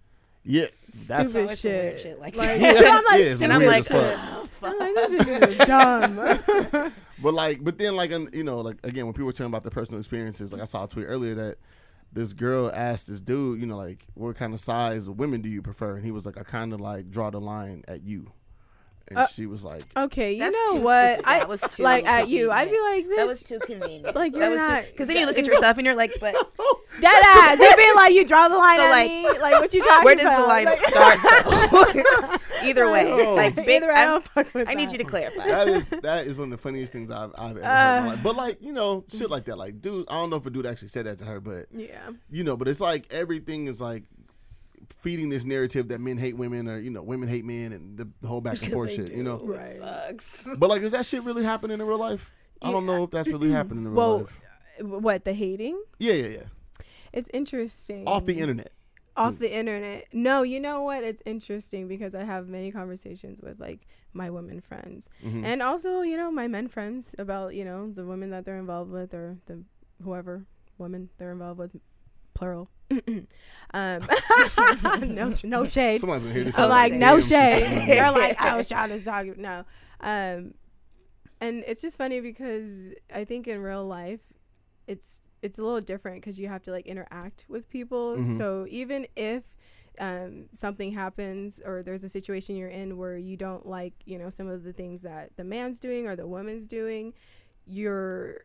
yeah, 0.45 0.67
that's 0.87 1.29
Stupid 1.31 1.43
always 1.43 1.61
some 1.61 1.71
weird 1.71 1.93
shit. 1.93 2.01
shit 2.01 2.21
like 2.21 2.37
Like, 2.37 2.61
Yeah, 2.61 2.73
I'm 2.85 3.05
like, 3.05 3.25
yeah, 3.25 3.37
and 3.43 3.53
I'm 3.53 3.65
like 3.67 3.91
as 3.91 4.49
fuck. 4.49 4.49
I'm 4.73 4.79
like, 4.79 5.09
these 5.11 5.21
bitches 5.21 5.61
are 5.61 5.67
dumb. 5.67 6.93
But 7.23 7.35
like, 7.35 7.63
but 7.63 7.77
then 7.77 7.97
like, 7.97 8.11
you 8.11 8.43
know, 8.45 8.61
like 8.63 8.79
again, 8.83 9.05
when 9.05 9.13
people 9.13 9.27
were 9.27 9.33
talking 9.33 9.47
about 9.47 9.63
their 9.63 9.71
personal 9.71 9.99
experiences, 9.99 10.55
like 10.55 10.63
I 10.63 10.65
saw 10.65 10.85
a 10.85 10.89
tweet 10.89 11.05
earlier 11.07 11.35
that 11.35 11.59
this 12.13 12.33
girl 12.33 12.71
asked 12.75 13.09
this 13.09 13.21
dude, 13.21 13.61
you 13.61 13.67
know, 13.67 13.77
like, 13.77 14.07
what 14.15 14.35
kind 14.37 14.55
of 14.55 14.61
size 14.61 15.07
of 15.07 15.19
women 15.19 15.43
do 15.43 15.49
you 15.51 15.61
prefer? 15.61 15.97
And 15.97 16.05
he 16.05 16.13
was 16.13 16.25
like, 16.25 16.39
I 16.39 16.43
kind 16.45 16.73
of 16.73 16.81
like 16.81 17.11
draw 17.11 17.29
the 17.31 17.39
line 17.41 17.85
at 17.87 18.03
you. 18.03 18.33
And 19.11 19.19
Uh, 19.19 19.27
she 19.27 19.47
was 19.47 19.65
like, 19.65 19.83
Okay, 19.97 20.35
you 20.35 20.51
know 20.53 20.81
what? 20.83 21.27
I 21.27 21.41
That 21.41 21.49
was 21.49 21.61
too 21.61 21.83
like 21.83 22.05
at 22.07 22.29
you. 22.29 22.53
I'd 22.53 22.71
be 22.71 22.79
like, 22.81 23.07
that 23.17 23.27
was 23.27 23.43
too 23.43 23.59
convenient 23.59 24.15
Like, 24.15 24.37
you're 24.37 24.49
was 24.51 24.57
not- 24.59 24.85
because 24.87 25.09
then 25.09 25.17
you 25.17 25.27
look 25.27 25.37
at 25.37 25.47
yourself 25.53 25.77
and 25.79 25.85
you're 25.85 25.97
like 25.97 26.13
but 26.21 26.33
dead 27.01 27.23
ass. 27.25 27.59
You'd 27.59 27.77
be 27.77 27.93
like, 27.97 28.13
you 28.15 28.25
draw 28.25 28.47
the 28.47 28.57
line 28.57 28.79
So, 28.79 28.85
at 28.87 28.91
like, 28.91 29.09
me. 29.11 29.29
Like, 29.41 29.61
what 29.61 29.75
you 29.75 29.83
talking 29.85 30.05
where 30.05 30.15
does 30.15 30.27
about? 30.27 30.43
the 30.43 30.47
line 30.47 30.65
Like- 30.67 30.79
start 30.79 31.19
either 32.63 32.89
way 32.91 33.11
Oh. 33.13 33.35
like 33.35 33.57
big 33.57 33.69
Either 33.83 33.89
way, 33.89 33.95
I 33.95 34.01
I'm- 34.01 34.09
don't 34.11 34.25
fuck 34.25 34.55
with 34.55 34.69
I 34.69 34.75
need 34.75 34.93
you 34.93 34.99
to 34.99 35.05
clarify 35.05 35.45
that 35.47 35.67
is 35.69 35.89
that 35.89 36.27
is 36.27 36.39
one 36.39 36.53
of 36.53 36.59
the 36.59 36.63
funniest 36.63 36.93
things 36.93 37.11
I've, 37.11 37.33
I've 37.37 37.57
ever 37.57 37.65
heard. 37.67 37.99
in 37.99 38.05
my 38.05 38.09
life. 38.11 38.21
But 38.23 38.37
like, 38.37 38.59
you 38.63 38.73
know, 38.73 39.05
shit 39.09 39.29
like 39.31 39.45
that. 39.47 39.57
Like, 39.59 39.81
dude, 39.81 40.07
I 40.09 40.15
don't 40.15 40.31
know 40.31 40.37
if 40.37 40.47
a 40.47 40.51
dude 40.51 40.67
actually 40.67 40.89
said 40.89 41.07
that 41.07 41.19
to 41.19 41.25
her, 41.25 41.41
but 41.41 41.67
Yeah. 41.73 42.11
you 42.31 42.45
know, 42.45 42.57
but 42.57 42.69
it's 42.69 42.81
like 42.81 43.13
everything 43.13 43.67
is 43.67 43.81
like 43.81 44.05
feeding 44.99 45.29
this 45.29 45.45
narrative 45.45 45.89
that 45.89 46.01
men 46.01 46.19
hate 46.19 46.37
women 46.37 46.69
or 46.69 46.79
you 46.79 46.91
know 46.91 47.03
women 47.03 47.29
hate 47.29 47.45
men 47.45 47.73
and 47.73 47.97
the, 47.97 48.09
the 48.21 48.29
whole 48.29 48.41
back 48.41 48.63
and 48.63 48.73
forth 48.73 48.93
shit. 48.93 49.07
do. 49.09 49.15
You 49.17 49.23
know, 49.23 49.41
Right. 49.45 49.79
sucks 49.79 50.47
but 50.59 50.69
like, 50.69 50.83
is 50.83 50.93
that 50.93 51.07
shit 51.07 51.23
really 51.25 51.45
happening 51.45 51.81
in 51.81 51.87
real 51.87 51.99
life? 51.99 52.33
I 52.63 52.71
don't 52.71 52.85
know 52.87 53.05
if 53.05 53.11
that's 53.11 53.29
really 53.29 53.51
happening 53.59 53.85
in 53.85 53.93
real 53.93 53.97
Well, 53.97 54.19
life. 54.19 54.41
What 54.81 55.25
the 55.25 55.33
hating? 55.35 55.83
Yeah, 55.99 56.15
yeah, 56.15 56.27
yeah. 56.29 56.43
It's 57.13 57.29
interesting. 57.35 58.07
Off 58.07 58.25
the 58.25 58.39
internet. 58.39 58.73
Off 59.17 59.39
the 59.39 59.53
internet. 59.55 60.07
No, 60.13 60.43
you 60.43 60.61
know 60.61 60.83
what? 60.83 61.03
It's 61.05 61.23
interesting 61.27 61.89
because 61.89 62.15
I 62.15 62.25
have 62.25 62.49
many 62.49 62.71
conversations 62.71 63.41
with 63.43 63.61
like 63.61 63.81
my 64.15 64.31
women 64.31 64.61
friends, 64.61 65.11
Mhm. 65.25 65.45
and 65.45 65.63
also 65.63 66.01
you 66.03 66.17
know 66.17 66.31
my 66.31 66.49
men 66.49 66.69
friends 66.69 67.15
about 67.19 67.55
you 67.55 67.65
know 67.65 67.91
the 67.91 68.05
women 68.05 68.31
that 68.31 68.45
they're 68.45 68.59
involved 68.59 68.91
with 68.91 69.13
or 69.15 69.39
the 69.47 69.63
whoever 70.03 70.47
women 70.79 71.11
they're 71.19 71.33
involved 71.33 71.59
with, 71.59 71.77
plural. 72.35 72.71
um, 72.91 73.01
no, 75.07 75.33
no 75.45 75.67
shade. 75.67 76.01
Somebody's 76.01 76.23
gonna 76.25 76.35
hear 76.35 76.45
this. 76.45 76.59
I'm 76.59 76.69
like, 76.69 76.93
no 76.93 77.21
shade. 77.21 77.63
They're 77.89 78.11
like, 78.13 78.41
I 78.41 78.57
was 78.57 78.69
trying 78.69 78.91
to 78.91 79.05
talk. 79.05 79.27
No. 79.37 79.65
Um, 80.01 80.55
and 81.41 81.65
it's 81.67 81.81
just 81.83 81.97
funny 81.99 82.21
because 82.21 82.93
I 83.15 83.25
think 83.25 83.49
in 83.49 83.63
real 83.63 83.85
life, 83.85 84.21
it's 84.87 85.23
it's 85.43 85.59
a 85.59 85.63
little 85.63 85.81
different 85.81 86.21
because 86.21 86.39
you 86.39 86.49
have 86.49 86.63
to 86.65 86.71
like 86.71 86.87
interact 86.87 87.45
with 87.49 87.71
people. 87.71 88.17
Mhm. 88.17 88.37
So 88.37 88.67
even 88.69 89.07
if 89.17 89.57
um, 89.99 90.47
something 90.53 90.93
happens 90.93 91.61
or 91.65 91.83
there's 91.83 92.05
a 92.05 92.09
situation 92.09 92.57
you're 92.57 92.69
in 92.69 92.97
where 92.97 93.17
you 93.17 93.37
don't 93.37 93.67
like, 93.67 93.93
you 94.05 94.19
know, 94.19 94.31
some 94.31 94.49
of 94.49 94.65
the 94.65 94.73
things 94.73 95.03
that 95.03 95.37
the 95.37 95.45
man's 95.45 95.79
doing 95.81 96.07
or 96.07 96.17
the 96.17 96.27
woman's 96.27 96.67
doing, 96.67 97.13
you're 97.67 98.45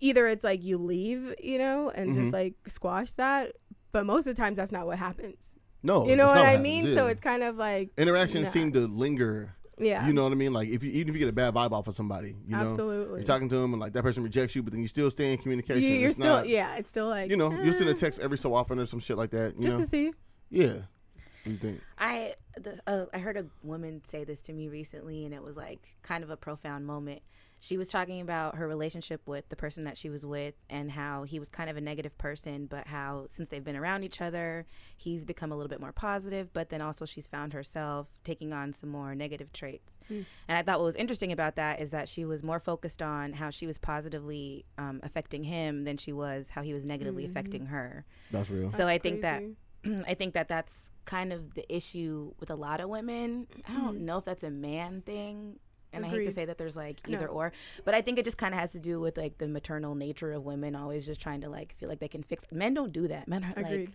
either 0.00 0.26
it's 0.28 0.44
like 0.44 0.62
you 0.62 0.78
leave, 0.78 1.34
you 1.42 1.58
know, 1.58 1.90
and 1.90 2.10
Mhm. 2.10 2.14
just 2.14 2.32
like 2.32 2.54
squash 2.66 3.12
that. 3.14 3.56
But 3.92 4.06
most 4.06 4.26
of 4.26 4.36
the 4.36 4.40
times 4.40 4.56
that's 4.56 4.72
not 4.72 4.86
what 4.86 4.98
happens. 4.98 5.56
No, 5.82 6.06
you 6.06 6.16
know 6.16 6.26
that's 6.26 6.36
what 6.38 6.46
I 6.46 6.50
happens, 6.50 6.62
mean? 6.62 6.86
yeah. 6.86 6.94
So 6.94 7.06
it's 7.06 7.20
kind 7.20 7.42
of 7.42 7.56
like 7.56 7.90
interactions 7.96 8.44
nah. 8.46 8.50
seem 8.50 8.72
to 8.72 8.80
linger. 8.80 9.54
yeah, 9.80 10.06
You 10.08 10.12
know 10.12 10.24
what 10.24 10.32
I 10.32 10.34
mean? 10.34 10.52
Like 10.52 10.68
if 10.68 10.82
you 10.82 10.90
even 10.90 11.10
if 11.10 11.14
you 11.14 11.20
get 11.20 11.28
a 11.28 11.32
bad 11.32 11.54
vibe 11.54 11.70
off 11.70 11.86
of 11.86 11.94
somebody, 11.94 12.34
you 12.46 12.56
know, 12.56 12.64
absolutely. 12.64 13.18
you're 13.18 13.24
talking 13.24 13.48
to 13.48 13.56
them 13.56 13.72
and 13.72 13.80
like 13.80 13.92
that 13.92 14.02
person 14.02 14.24
rejects 14.24 14.56
you, 14.56 14.62
but 14.64 14.72
then 14.72 14.82
you 14.82 14.88
still 14.88 15.08
stay 15.10 15.32
in 15.32 15.38
communication. 15.38 15.82
You, 15.82 16.04
are 16.04 16.08
it's 16.08 16.16
still 16.16 16.36
not, 16.36 16.48
yeah, 16.48 16.74
it's 16.76 16.90
still 16.90 17.08
like 17.08 17.30
you 17.30 17.36
know, 17.36 17.52
you'll 17.62 17.72
send 17.72 17.88
a 17.88 17.92
eh, 17.92 17.96
text 17.96 18.18
every 18.20 18.38
so 18.38 18.54
often 18.54 18.80
or 18.80 18.86
some 18.86 18.98
shit 19.00 19.16
like 19.16 19.30
that. 19.30 19.54
You 19.56 19.62
just 19.62 19.76
know, 19.76 19.82
to 19.82 19.86
see. 19.88 20.12
yeah. 20.50 20.66
What 20.66 21.44
do 21.44 21.50
you 21.52 21.56
think? 21.58 21.80
I 21.96 22.34
the, 22.56 22.80
uh, 22.88 23.04
I 23.14 23.18
heard 23.18 23.36
a 23.36 23.46
woman 23.62 24.02
say 24.06 24.24
this 24.24 24.40
to 24.42 24.52
me 24.52 24.68
recently, 24.68 25.24
and 25.24 25.32
it 25.32 25.42
was 25.44 25.56
like 25.56 25.94
kind 26.02 26.24
of 26.24 26.30
a 26.30 26.36
profound 26.36 26.84
moment. 26.84 27.22
She 27.60 27.76
was 27.76 27.88
talking 27.88 28.20
about 28.20 28.56
her 28.56 28.68
relationship 28.68 29.26
with 29.26 29.48
the 29.48 29.56
person 29.56 29.84
that 29.84 29.98
she 29.98 30.10
was 30.10 30.24
with, 30.24 30.54
and 30.70 30.90
how 30.90 31.24
he 31.24 31.38
was 31.40 31.48
kind 31.48 31.68
of 31.68 31.76
a 31.76 31.80
negative 31.80 32.16
person, 32.18 32.66
but 32.66 32.86
how 32.86 33.26
since 33.28 33.48
they've 33.48 33.64
been 33.64 33.76
around 33.76 34.04
each 34.04 34.20
other, 34.20 34.64
he's 34.96 35.24
become 35.24 35.50
a 35.50 35.56
little 35.56 35.68
bit 35.68 35.80
more 35.80 35.92
positive. 35.92 36.52
But 36.52 36.68
then 36.70 36.80
also 36.80 37.04
she's 37.04 37.26
found 37.26 37.52
herself 37.52 38.06
taking 38.22 38.52
on 38.52 38.72
some 38.72 38.90
more 38.90 39.14
negative 39.14 39.52
traits. 39.52 39.96
Mm. 40.10 40.24
And 40.46 40.58
I 40.58 40.62
thought 40.62 40.78
what 40.78 40.84
was 40.86 40.96
interesting 40.96 41.32
about 41.32 41.56
that 41.56 41.80
is 41.80 41.90
that 41.90 42.08
she 42.08 42.24
was 42.24 42.42
more 42.42 42.60
focused 42.60 43.02
on 43.02 43.32
how 43.32 43.50
she 43.50 43.66
was 43.66 43.76
positively 43.78 44.64
um, 44.78 45.00
affecting 45.02 45.42
him 45.44 45.84
than 45.84 45.96
she 45.96 46.12
was 46.12 46.50
how 46.50 46.62
he 46.62 46.72
was 46.72 46.84
negatively 46.84 47.24
Mhm. 47.26 47.30
affecting 47.30 47.66
her. 47.66 48.04
That's 48.30 48.50
real. 48.50 48.70
So 48.70 48.78
That's 48.86 48.88
I 48.90 48.98
think 48.98 49.22
that. 49.22 49.42
I 50.08 50.14
think 50.14 50.34
that 50.34 50.48
that's 50.48 50.90
kind 51.04 51.32
of 51.32 51.54
the 51.54 51.64
issue 51.72 52.32
with 52.40 52.50
a 52.50 52.56
lot 52.56 52.80
of 52.80 52.88
women. 52.88 53.46
I 53.66 53.72
don't 53.74 53.98
Mhm. 53.98 54.02
know 54.02 54.18
if 54.18 54.24
that's 54.24 54.42
a 54.42 54.50
man 54.50 55.02
thing. 55.02 55.60
And 55.92 56.04
I 56.04 56.08
hate 56.08 56.24
to 56.24 56.32
say 56.32 56.44
that 56.44 56.58
there's 56.58 56.76
like 56.76 57.06
No. 57.08 57.16
either 57.16 57.26
or, 57.28 57.52
but 57.84 57.94
I 57.94 58.02
think 58.02 58.18
it 58.18 58.24
just 58.24 58.36
kind 58.38 58.52
of 58.54 58.60
has 58.60 58.72
to 58.72 58.80
do 58.80 59.00
with 59.00 59.16
like 59.16 59.38
the 59.38 59.48
maternal 59.48 59.94
nature 59.94 60.32
of 60.32 60.44
women 60.44 60.74
always 60.76 61.06
just 61.06 61.20
trying 61.20 61.40
to 61.40 61.48
like 61.48 61.74
feel 61.78 61.88
like 61.88 61.98
they 61.98 62.08
can 62.08 62.22
fix. 62.22 62.44
Men 62.52 62.74
don't 62.74 62.92
do 62.92 63.08
that. 63.08 63.26
Men 63.28 63.42
are 63.44 63.54
like 63.62 63.72
Agreed. 63.72 63.92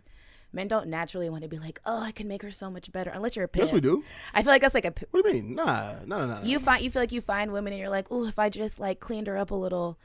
men 0.52 0.68
don't 0.68 0.88
naturally 0.88 1.30
want 1.30 1.44
to 1.44 1.48
be 1.50 1.60
like, 1.60 1.80
oh, 1.86 2.02
I 2.02 2.12
can 2.12 2.28
make 2.28 2.42
her 2.42 2.52
so 2.52 2.70
much 2.72 2.92
better, 2.92 3.12
unless 3.14 3.36
you're 3.36 3.46
a 3.46 3.48
pimp. 3.48 3.66
Yes, 3.66 3.74
we 3.74 3.82
do. 3.82 4.04
I 4.34 4.42
feel 4.42 4.52
like 4.52 4.62
that's 4.62 4.74
like 4.74 4.86
a 4.86 4.92
p- 4.92 5.06
What 5.12 5.24
do 5.24 5.30
you 5.36 5.44
mean? 5.44 5.56
Nah, 5.56 5.94
no, 6.06 6.26
no, 6.26 6.40
no. 6.40 6.44
you 6.44 6.60
find 6.60 6.84
you 6.84 6.90
feel 6.90 7.02
like 7.02 7.12
you 7.12 7.22
find 7.22 7.52
women 7.54 7.74
and 7.74 7.80
you're 7.80 7.90
like, 7.90 8.08
oh, 8.12 8.26
if 8.26 8.40
I 8.40 8.50
just 8.50 8.80
like 8.80 9.00
cleaned 9.00 9.28
her 9.28 9.38
up 9.38 9.52
a 9.52 9.56
little 9.56 9.98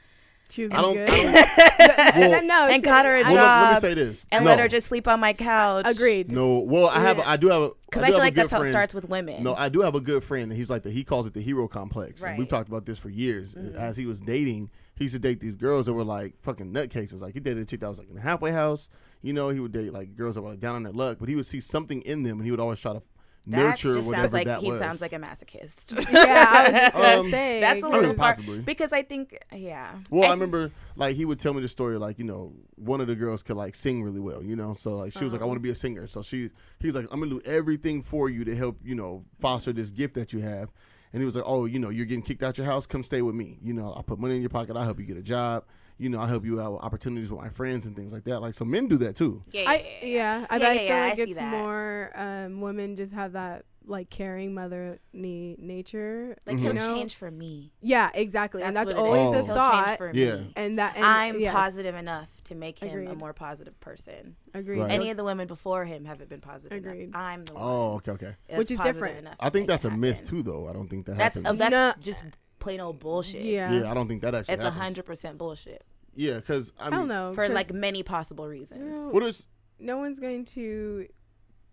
She'd 0.49 0.69
be 0.69 0.75
I 0.75 0.81
don't. 0.81 0.93
good. 0.95 1.09
I 1.09 2.11
don't 2.15 2.29
Well, 2.29 2.43
no, 2.45 2.67
and 2.73 2.81
see, 2.81 2.85
got 2.85 3.05
her 3.05 3.17
a 3.17 3.23
I- 3.23 3.31
well, 3.31 3.35
let, 3.35 3.61
let 3.61 3.69
me 3.69 3.73
job 3.75 3.81
say 3.81 3.93
this. 3.93 4.27
and 4.31 4.43
no, 4.45 4.49
let 4.51 4.59
her 4.59 4.67
just 4.67 4.87
sleep 4.87 5.07
on 5.07 5.19
my 5.19 5.33
couch. 5.33 5.85
agreed. 5.87 6.31
No, 6.31 6.59
well, 6.59 6.87
I 6.87 6.99
have. 7.01 7.17
Yeah. 7.17 7.23
I 7.29 7.37
do 7.37 7.47
have. 7.49 7.61
a- 7.61 7.71
Because 7.85 8.03
I, 8.03 8.07
I, 8.07 8.09
feel 8.09 8.19
like 8.19 8.33
a 8.33 8.35
good 8.35 8.41
that's 8.43 8.51
how 8.51 8.61
it 8.63 8.69
starts 8.71 8.93
with 8.93 9.07
women. 9.09 9.43
No, 9.43 9.53
I 9.55 9.69
do 9.69 9.81
have 9.81 9.95
a 9.95 9.99
good 10.01 10.23
friend. 10.23 10.51
and 10.51 10.53
He's 10.57 10.69
like 10.69 10.83
the 10.83 10.91
he 10.91 11.03
calls 11.03 11.27
it 11.27 11.33
the 11.33 11.41
hero 11.41 11.67
complex. 11.67 12.23
And 12.23 12.37
we've 12.37 12.47
Mm-hmm. 12.47 12.55
talked 12.55 12.67
about 12.69 12.85
this 12.85 12.97
for 12.99 13.09
years. 13.09 13.55
As 13.55 13.95
he 13.97 14.05
was 14.05 14.21
dating, 14.21 14.71
he 14.95 15.05
used 15.05 15.15
to 15.15 15.19
date 15.19 15.39
these 15.39 15.55
girls 15.55 15.85
that 15.85 15.93
were 15.93 16.03
like 16.03 16.35
fucking 16.41 16.73
nutcases. 16.73 17.21
Like 17.21 17.33
he 17.35 17.39
dated 17.39 17.63
a 17.63 17.65
chick 17.65 17.79
that 17.81 17.89
was 17.89 17.99
like 17.99 18.09
in 18.09 18.17
a 18.17 18.21
halfway 18.21 18.51
house. 18.51 18.89
You 19.21 19.33
know, 19.33 19.49
he 19.49 19.59
would 19.59 19.71
date 19.71 19.93
like 19.93 20.15
girls 20.15 20.35
that 20.35 20.41
were 20.41 20.49
like 20.51 20.59
down 20.59 20.75
on 20.75 20.83
their 20.83 20.93
luck, 20.93 21.17
but 21.19 21.29
he 21.29 21.35
would 21.35 21.45
see 21.45 21.59
something 21.59 22.01
in 22.03 22.23
them, 22.23 22.37
and 22.39 22.45
he 22.45 22.51
would 22.51 22.59
always 22.59 22.79
try 22.79 22.93
to 22.93 22.99
that 22.99 23.03
nurture 23.45 23.95
just 23.95 24.07
whatever 24.07 24.23
sounds 24.23 24.33
like 24.33 24.45
that 24.47 24.59
he 24.61 24.69
was. 24.69 24.79
sounds 24.79 25.01
like 25.01 25.13
a 25.13 25.17
masochist. 25.17 25.91
yeah, 26.13 26.45
I 26.47 26.63
was 26.63 26.71
just 26.81 26.93
gonna 26.93 27.19
Um, 27.21 27.31
say 27.31 27.59
That's 27.61 27.81
a 27.81 27.85
I 27.85 27.89
little 27.89 28.07
mean, 28.09 28.15
far- 28.17 28.27
possibly. 28.33 28.59
because 28.59 28.93
I 28.93 29.01
think, 29.03 29.37
yeah. 29.55 29.91
Well, 30.09 30.23
I, 30.23 30.27
I- 30.27 30.31
remember 30.31 30.71
like 30.95 31.15
he 31.15 31.25
would 31.25 31.39
tell 31.39 31.53
me 31.53 31.61
the 31.61 31.67
story 31.67 31.97
like 31.97 32.19
you 32.19 32.25
know 32.25 32.53
one 32.75 33.01
of 33.01 33.07
the 33.07 33.15
girls 33.15 33.41
could 33.43 33.57
like 33.57 33.75
sing 33.75 34.03
really 34.03 34.19
well, 34.19 34.43
you 34.43 34.55
know. 34.55 34.73
So 34.73 34.97
like 34.97 35.13
she 35.13 35.23
was 35.23 35.33
like 35.33 35.41
I 35.41 35.43
Uh-huh. 35.43 35.47
want 35.49 35.57
to 35.57 35.63
be 35.63 35.69
a 35.71 35.75
singer. 35.75 36.07
So 36.07 36.21
she 36.21 36.49
he 36.79 36.87
was 36.87 36.95
like 36.95 37.05
I'm 37.11 37.19
gonna 37.19 37.31
do 37.31 37.41
everything 37.45 38.01
for 38.03 38.29
you 38.29 38.43
to 38.45 38.55
help 38.55 38.77
you 38.83 38.95
know 38.95 39.23
foster 39.39 39.73
this 39.73 39.91
gift 39.91 40.15
that 40.15 40.33
you 40.33 40.39
have. 40.39 40.71
And 41.11 41.19
he 41.21 41.25
was 41.25 41.35
like, 41.35 41.45
oh, 41.47 41.65
you 41.65 41.79
know, 41.79 41.89
you're 41.89 42.05
getting 42.05 42.21
kicked 42.21 42.43
out 42.43 42.59
your 42.59 42.67
house. 42.67 42.85
Come 42.85 43.01
stay 43.01 43.23
with 43.23 43.33
me. 43.33 43.57
You 43.63 43.73
know, 43.73 43.91
I'll 43.93 44.03
put 44.03 44.19
money 44.19 44.35
in 44.35 44.41
your 44.41 44.51
pocket. 44.51 44.77
I'll 44.77 44.83
help 44.83 44.99
you 44.99 45.07
get 45.07 45.17
a 45.17 45.23
job. 45.23 45.63
You 45.99 46.09
know, 46.09 46.19
I'll 46.19 46.27
help 46.27 46.45
you 46.45 46.59
out 46.61 46.73
with 46.73 46.81
opportunities 46.81 47.29
with 47.31 47.41
my 47.41 47.49
friends 47.49 47.85
and 47.85 47.95
things 47.95 48.11
like 48.13 48.23
that. 48.23 48.39
Like 48.39 48.55
so, 48.55 48.63
men 48.65 48.87
do 48.87 48.97
that 48.97 49.15
too. 49.15 49.43
Yeah, 49.51 49.65
I 49.67 49.85
yeah, 50.01 50.45
I, 50.49 50.57
Yeah, 50.57 50.67
I 50.67 50.71
yeah, 50.73 50.77
feel 50.79 50.83
yeah, 50.87 51.03
like 51.09 51.19
I 51.19 51.21
it's 51.23 51.35
that. 51.35 51.51
more 51.51 52.11
um, 52.15 52.61
women 52.61 52.95
just 52.95 53.13
have 53.13 53.33
that 53.33 53.65
like 53.85 54.09
caring 54.11 54.53
motherly 54.53 55.55
nature. 55.59 56.37
like 56.45 56.57
Mhm. 56.57 56.59
he'll 56.59 56.67
you 56.73 56.79
know? 56.79 56.95
change 56.95 57.15
for 57.15 57.29
me. 57.31 57.73
Yeah, 57.81 58.11
exactly, 58.13 58.61
and 58.61 58.75
that's 58.77 58.93
always 58.93 59.29
is. 59.29 59.33
a 59.33 59.35
He'll 59.37 59.45
He'll 59.45 59.55
change 59.55 59.85
thought. 59.87 59.97
for 59.97 60.11
Yeah. 60.13 60.35
me. 60.35 60.53
And 60.55 60.77
that 60.79 60.95
and, 60.95 61.03
I'm 61.05 61.39
yes, 61.39 61.53
positive 61.53 61.95
enough 61.95 62.43
to 62.45 62.55
make 62.55 62.79
him 62.79 63.07
a 63.07 63.15
more 63.15 63.33
positive 63.33 63.79
person. 63.79 64.35
Agreed. 64.53 64.79
Right. 64.79 64.91
Any 64.91 65.09
of 65.09 65.17
the 65.17 65.23
women 65.23 65.47
before 65.47 65.85
him 65.85 66.05
haven't 66.05 66.29
been 66.29 66.39
positive 66.41 66.77
Agreed. 66.77 67.05
enough. 67.09 67.19
I'm 67.21 67.45
the 67.45 67.53
one. 67.55 67.63
Oh, 67.65 67.91
okay, 67.95 68.11
okay. 68.11 68.35
Which 68.55 68.69
is 68.71 68.79
different. 68.79 69.27
I 69.39 69.49
think 69.49 69.67
that's 69.67 69.83
it 69.85 69.91
a 69.91 69.97
myth 69.97 70.27
too, 70.29 70.43
though. 70.43 70.67
I 70.69 70.73
don't 70.73 70.87
think 70.87 71.05
that 71.07 71.17
That's 71.17 71.35
happens. 71.37 71.57
that's 71.57 71.71
No. 71.71 71.93
just 71.99 72.23
plain 72.59 72.79
old 72.79 72.99
bullshit. 72.99 73.41
Yeah. 73.43 73.71
yeah, 73.73 73.91
I 73.91 73.93
don't 73.93 74.07
think 74.07 74.21
that 74.21 74.35
actually. 74.35 74.55
It's 74.55 74.63
a 74.63 74.71
hundred 74.71 75.05
percent 75.05 75.37
bullshit 75.37 75.83
Yeah, 76.15 76.35
because 76.35 76.73
I 76.79 76.87
I 76.87 76.89
don't 76.89 77.07
know 77.07 77.33
for 77.33 77.47
like 77.49 77.73
many 77.73 78.03
possible 78.03 78.47
reasons. 78.47 78.81
you 78.83 78.89
know, 78.89 79.09
what 79.11 79.23
is 79.23 79.47
no 79.79 79.97
one's 79.97 80.19
going 80.19 80.45
to 80.45 81.07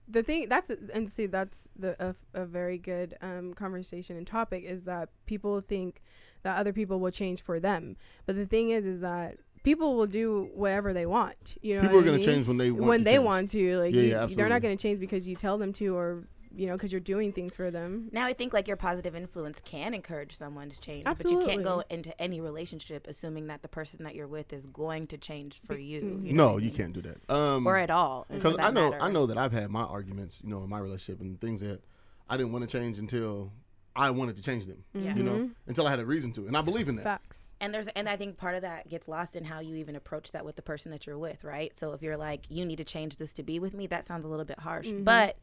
the 0.08 0.22
thing 0.22 0.48
that's 0.48 0.70
and 0.94 1.08
see 1.08 1.26
that's 1.26 1.68
the 1.76 1.96
a, 2.34 2.42
a 2.42 2.44
very 2.46 2.78
good 2.78 3.16
um, 3.20 3.52
conversation 3.54 4.16
and 4.16 4.24
topic 4.26 4.62
is 4.64 4.84
that 4.84 5.08
people 5.26 5.60
think 5.60 6.00
that 6.44 6.56
other 6.58 6.72
people 6.72 7.00
will 7.00 7.10
change 7.10 7.42
for 7.42 7.58
them 7.58 7.96
but 8.24 8.36
the 8.36 8.46
thing 8.46 8.70
is 8.70 8.86
is 8.86 9.00
that 9.00 9.36
people 9.64 9.96
will 9.96 10.06
do 10.06 10.48
whatever 10.54 10.92
they 10.92 11.06
want 11.06 11.56
you 11.60 11.74
know 11.74 11.80
people 11.80 11.96
are 11.96 12.02
what 12.02 12.04
I 12.04 12.10
going 12.10 12.20
to 12.20 12.24
change 12.26 12.46
when 12.46 12.56
they 12.56 12.70
want 12.70 12.84
when 12.86 12.98
to 13.00 13.04
they 13.04 13.12
change. 13.14 13.24
want 13.24 13.50
to 13.50 13.78
like 13.80 13.94
Yeah, 13.94 14.00
you- 14.02 14.08
yeah, 14.10 14.26
they're 14.26 14.48
not 14.48 14.62
going 14.62 14.76
to 14.76 14.80
change 14.80 15.00
because 15.00 15.26
you 15.26 15.34
tell 15.34 15.58
them 15.58 15.72
to 15.72 15.96
or 15.96 16.28
you 16.56 16.66
know 16.66 16.72
because 16.74 16.90
you're 16.92 17.00
doing 17.00 17.32
things 17.32 17.54
for 17.54 17.70
them 17.70 18.08
Now 18.12 18.26
I 18.26 18.32
think 18.32 18.52
like 18.52 18.66
your 18.66 18.76
positive 18.76 19.14
influence 19.14 19.60
can 19.64 19.92
encourage 19.94 20.36
someone 20.36 20.70
to 20.70 20.80
change, 20.80 21.04
but 21.04 21.22
you 21.30 21.44
can't 21.44 21.62
go 21.62 21.82
into 21.90 22.18
any 22.20 22.40
relationship 22.40 23.06
assuming 23.06 23.48
that 23.48 23.62
the 23.62 23.68
person 23.68 24.04
that 24.04 24.14
you're 24.14 24.26
with 24.26 24.52
is 24.52 24.66
going 24.66 25.06
to 25.08 25.18
change 25.18 25.60
for 25.66 25.76
you. 25.76 26.00
Mhm. 26.00 26.26
you 26.26 26.32
know 26.32 26.46
No, 26.48 26.54
what 26.54 26.62
I 26.62 26.66
you 26.66 26.72
can't 26.72 26.92
do 26.92 27.02
that. 27.02 27.18
Um, 27.32 27.66
or 27.66 27.76
at 27.76 27.90
all. 27.90 28.26
because 28.30 28.56
I 28.58 28.70
know 28.70 28.90
matter. 28.90 29.02
I 29.02 29.10
know 29.10 29.26
that 29.26 29.36
I've 29.38 29.52
had 29.52 29.70
my 29.70 29.82
arguments, 29.82 30.40
you 30.42 30.48
know, 30.50 30.62
in 30.64 30.70
my 30.70 30.78
relationship 30.78 31.20
and 31.20 31.40
things 31.40 31.60
that 31.60 31.82
I 32.28 32.36
didn't 32.36 32.52
want 32.52 32.68
to 32.68 32.78
change 32.78 32.98
until 32.98 33.52
I 33.94 34.10
wanted 34.10 34.36
to 34.36 34.42
change 34.42 34.66
them. 34.66 34.84
Yeah. 34.92 35.14
You 35.16 35.22
know, 35.22 35.32
Mhm. 35.32 35.54
until 35.66 35.86
I 35.86 35.90
had 35.90 36.00
a 36.00 36.04
reason 36.06 36.30
to, 36.32 36.46
and 36.46 36.54
I 36.56 36.60
believe 36.62 36.88
in 36.88 36.96
that. 36.96 37.02
facts 37.04 37.50
And 37.60 37.72
there's 37.72 37.88
and 37.88 38.08
I 38.08 38.16
think 38.16 38.36
part 38.36 38.54
of 38.54 38.62
that 38.62 38.88
gets 38.90 39.08
lost 39.08 39.36
in 39.36 39.44
how 39.44 39.60
you 39.60 39.74
even 39.76 39.96
approach 39.96 40.32
that 40.32 40.44
with 40.44 40.56
the 40.56 40.62
person 40.62 40.90
that 40.92 41.06
you're 41.06 41.16
with, 41.18 41.44
right? 41.44 41.72
So 41.78 41.92
if 41.92 42.02
you're 42.02 42.16
like, 42.18 42.42
you 42.50 42.64
need 42.66 42.76
to 42.76 42.84
change 42.84 43.16
this 43.16 43.32
to 43.34 43.42
be 43.42 43.58
with 43.58 43.72
me, 43.74 43.86
that 43.86 44.06
sounds 44.06 44.24
a 44.24 44.28
little 44.28 44.44
bit 44.44 44.58
harsh. 44.60 44.88
Mhm. 44.88 45.04
But 45.04 45.36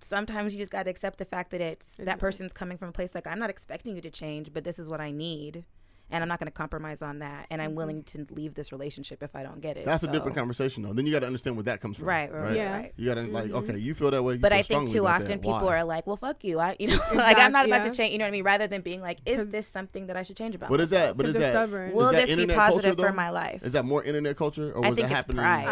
sometimes 0.00 0.52
you 0.54 0.58
just 0.58 0.72
got 0.72 0.84
to 0.84 0.90
accept 0.90 1.18
the 1.18 1.24
fact 1.24 1.50
that 1.50 1.60
it's 1.60 1.98
It- 1.98 2.04
that 2.06 2.18
person's 2.18 2.52
coming 2.52 2.78
from 2.78 2.88
a 2.88 2.92
place 2.92 3.14
like 3.14 3.26
I'm 3.26 3.38
not 3.38 3.50
expecting 3.50 3.94
you 3.94 4.00
to 4.02 4.10
change, 4.10 4.52
but 4.52 4.64
this 4.64 4.78
is 4.78 4.88
what 4.88 5.00
I 5.00 5.10
need. 5.10 5.64
And 6.10 6.22
I'm 6.22 6.28
not 6.28 6.38
going 6.38 6.46
to 6.46 6.52
compromise 6.52 7.02
on 7.02 7.18
that. 7.18 7.46
And 7.50 7.60
I'm 7.60 7.72
Mhm. 7.72 7.76
willing 7.76 8.02
to 8.04 8.24
leave 8.30 8.54
this 8.54 8.70
relationship 8.70 9.22
if 9.24 9.34
I 9.34 9.42
don't 9.42 9.60
get 9.60 9.76
it. 9.76 9.84
That's 9.84 10.04
a 10.04 10.06
different 10.06 10.36
conversation, 10.36 10.84
though. 10.84 10.92
Then 10.92 11.04
you 11.04 11.12
got 11.12 11.20
to 11.20 11.26
understand 11.26 11.56
where 11.56 11.64
that 11.64 11.80
comes 11.80 11.96
from. 11.96 12.06
Right, 12.06 12.32
right, 12.32 12.42
right. 12.42 12.56
Yeah. 12.56 12.72
right. 12.72 12.92
You 12.96 13.06
got 13.06 13.14
to 13.14 13.22
like, 13.22 13.50
Mhm. 13.50 13.54
okay, 13.70 13.78
you 13.78 13.92
feel 13.94 14.12
that 14.12 14.22
way. 14.22 14.34
You 14.34 14.38
But 14.40 14.52
feel 14.52 14.58
I 14.60 14.62
think 14.62 14.90
too 14.90 15.06
often 15.06 15.26
that. 15.26 15.42
people 15.42 15.66
Why? 15.66 15.78
are 15.78 15.84
like, 15.84 16.06
"Well, 16.06 16.16
fuck 16.16 16.44
you," 16.44 16.60
I, 16.60 16.76
you 16.78 16.88
know, 16.88 16.98
like 17.14 17.38
I'm 17.38 17.50
not 17.50 17.66
about 17.66 17.82
yeah. 17.84 17.90
to 17.90 17.96
change. 17.96 18.12
You 18.12 18.18
know 18.18 18.24
what 18.24 18.28
I 18.28 18.32
mean? 18.32 18.44
Rather 18.44 18.68
than 18.68 18.82
being 18.82 19.00
like, 19.00 19.18
is 19.26 19.50
this 19.50 19.66
something 19.66 20.06
that 20.06 20.16
I 20.16 20.22
should 20.22 20.36
change 20.36 20.54
about?" 20.54 20.70
What 20.70 20.78
is 20.80 20.90
that? 20.90 20.98
myself? 20.98 21.16
But 21.16 21.26
is 21.26 21.32
because 21.34 21.40
they're 21.40 21.52
that? 21.52 21.68
stubborn 21.68 21.92
Will 21.92 22.06
is 22.06 22.12
that 22.12 22.26
this 22.28 22.36
be 22.36 22.46
positive 22.54 22.96
culture, 22.96 23.10
for 23.10 23.12
my 23.16 23.30
life? 23.30 23.64
Is 23.64 23.72
that 23.72 23.84
more 23.84 24.04
internet 24.04 24.36
culture, 24.36 24.72
or 24.72 24.84
I 24.84 24.88
was 24.90 24.96
think 24.98 25.10
it 25.10 25.14
happening? 25.14 25.38
pride. 25.38 25.66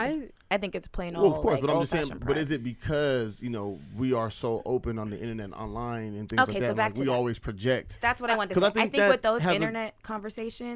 I 0.51 0.55
I 0.55 0.59
think 0.59 0.75
it's 0.75 0.89
plain 0.89 1.15
Well, 1.15 1.25
old. 1.27 1.35
of 1.37 1.41
course, 1.43 1.53
like, 1.55 1.61
but 1.63 1.71
I'm 1.71 1.81
just 1.81 1.93
saying. 1.93 2.21
But 2.27 2.37
is 2.39 2.51
it 2.51 2.63
because 2.65 3.41
you 3.41 3.51
know 3.51 3.79
we 3.97 4.13
are 4.13 4.31
so 4.31 4.63
open 4.67 4.99
on 4.99 5.11
the 5.11 5.19
internet, 5.21 5.53
online, 5.53 6.15
and 6.15 6.29
things 6.29 6.43
Okay, 6.43 6.55
like 6.55 6.63
so 6.63 6.67
that? 6.69 6.77
back 6.77 6.85
like 6.87 6.95
to 6.95 7.01
we 7.03 7.09
always 7.09 7.39
project. 7.39 7.99
That's 8.01 8.21
what 8.21 8.31
I 8.31 8.37
want 8.37 8.51
to 8.51 8.55
'Cause 8.55 8.63
say. 8.63 8.67
I 8.67 8.71
I 8.71 8.73
think 8.73 8.93
think, 8.95 9.11
with 9.13 9.23
those 9.23 9.45
internet 9.45 9.95
conversations, 10.03 10.24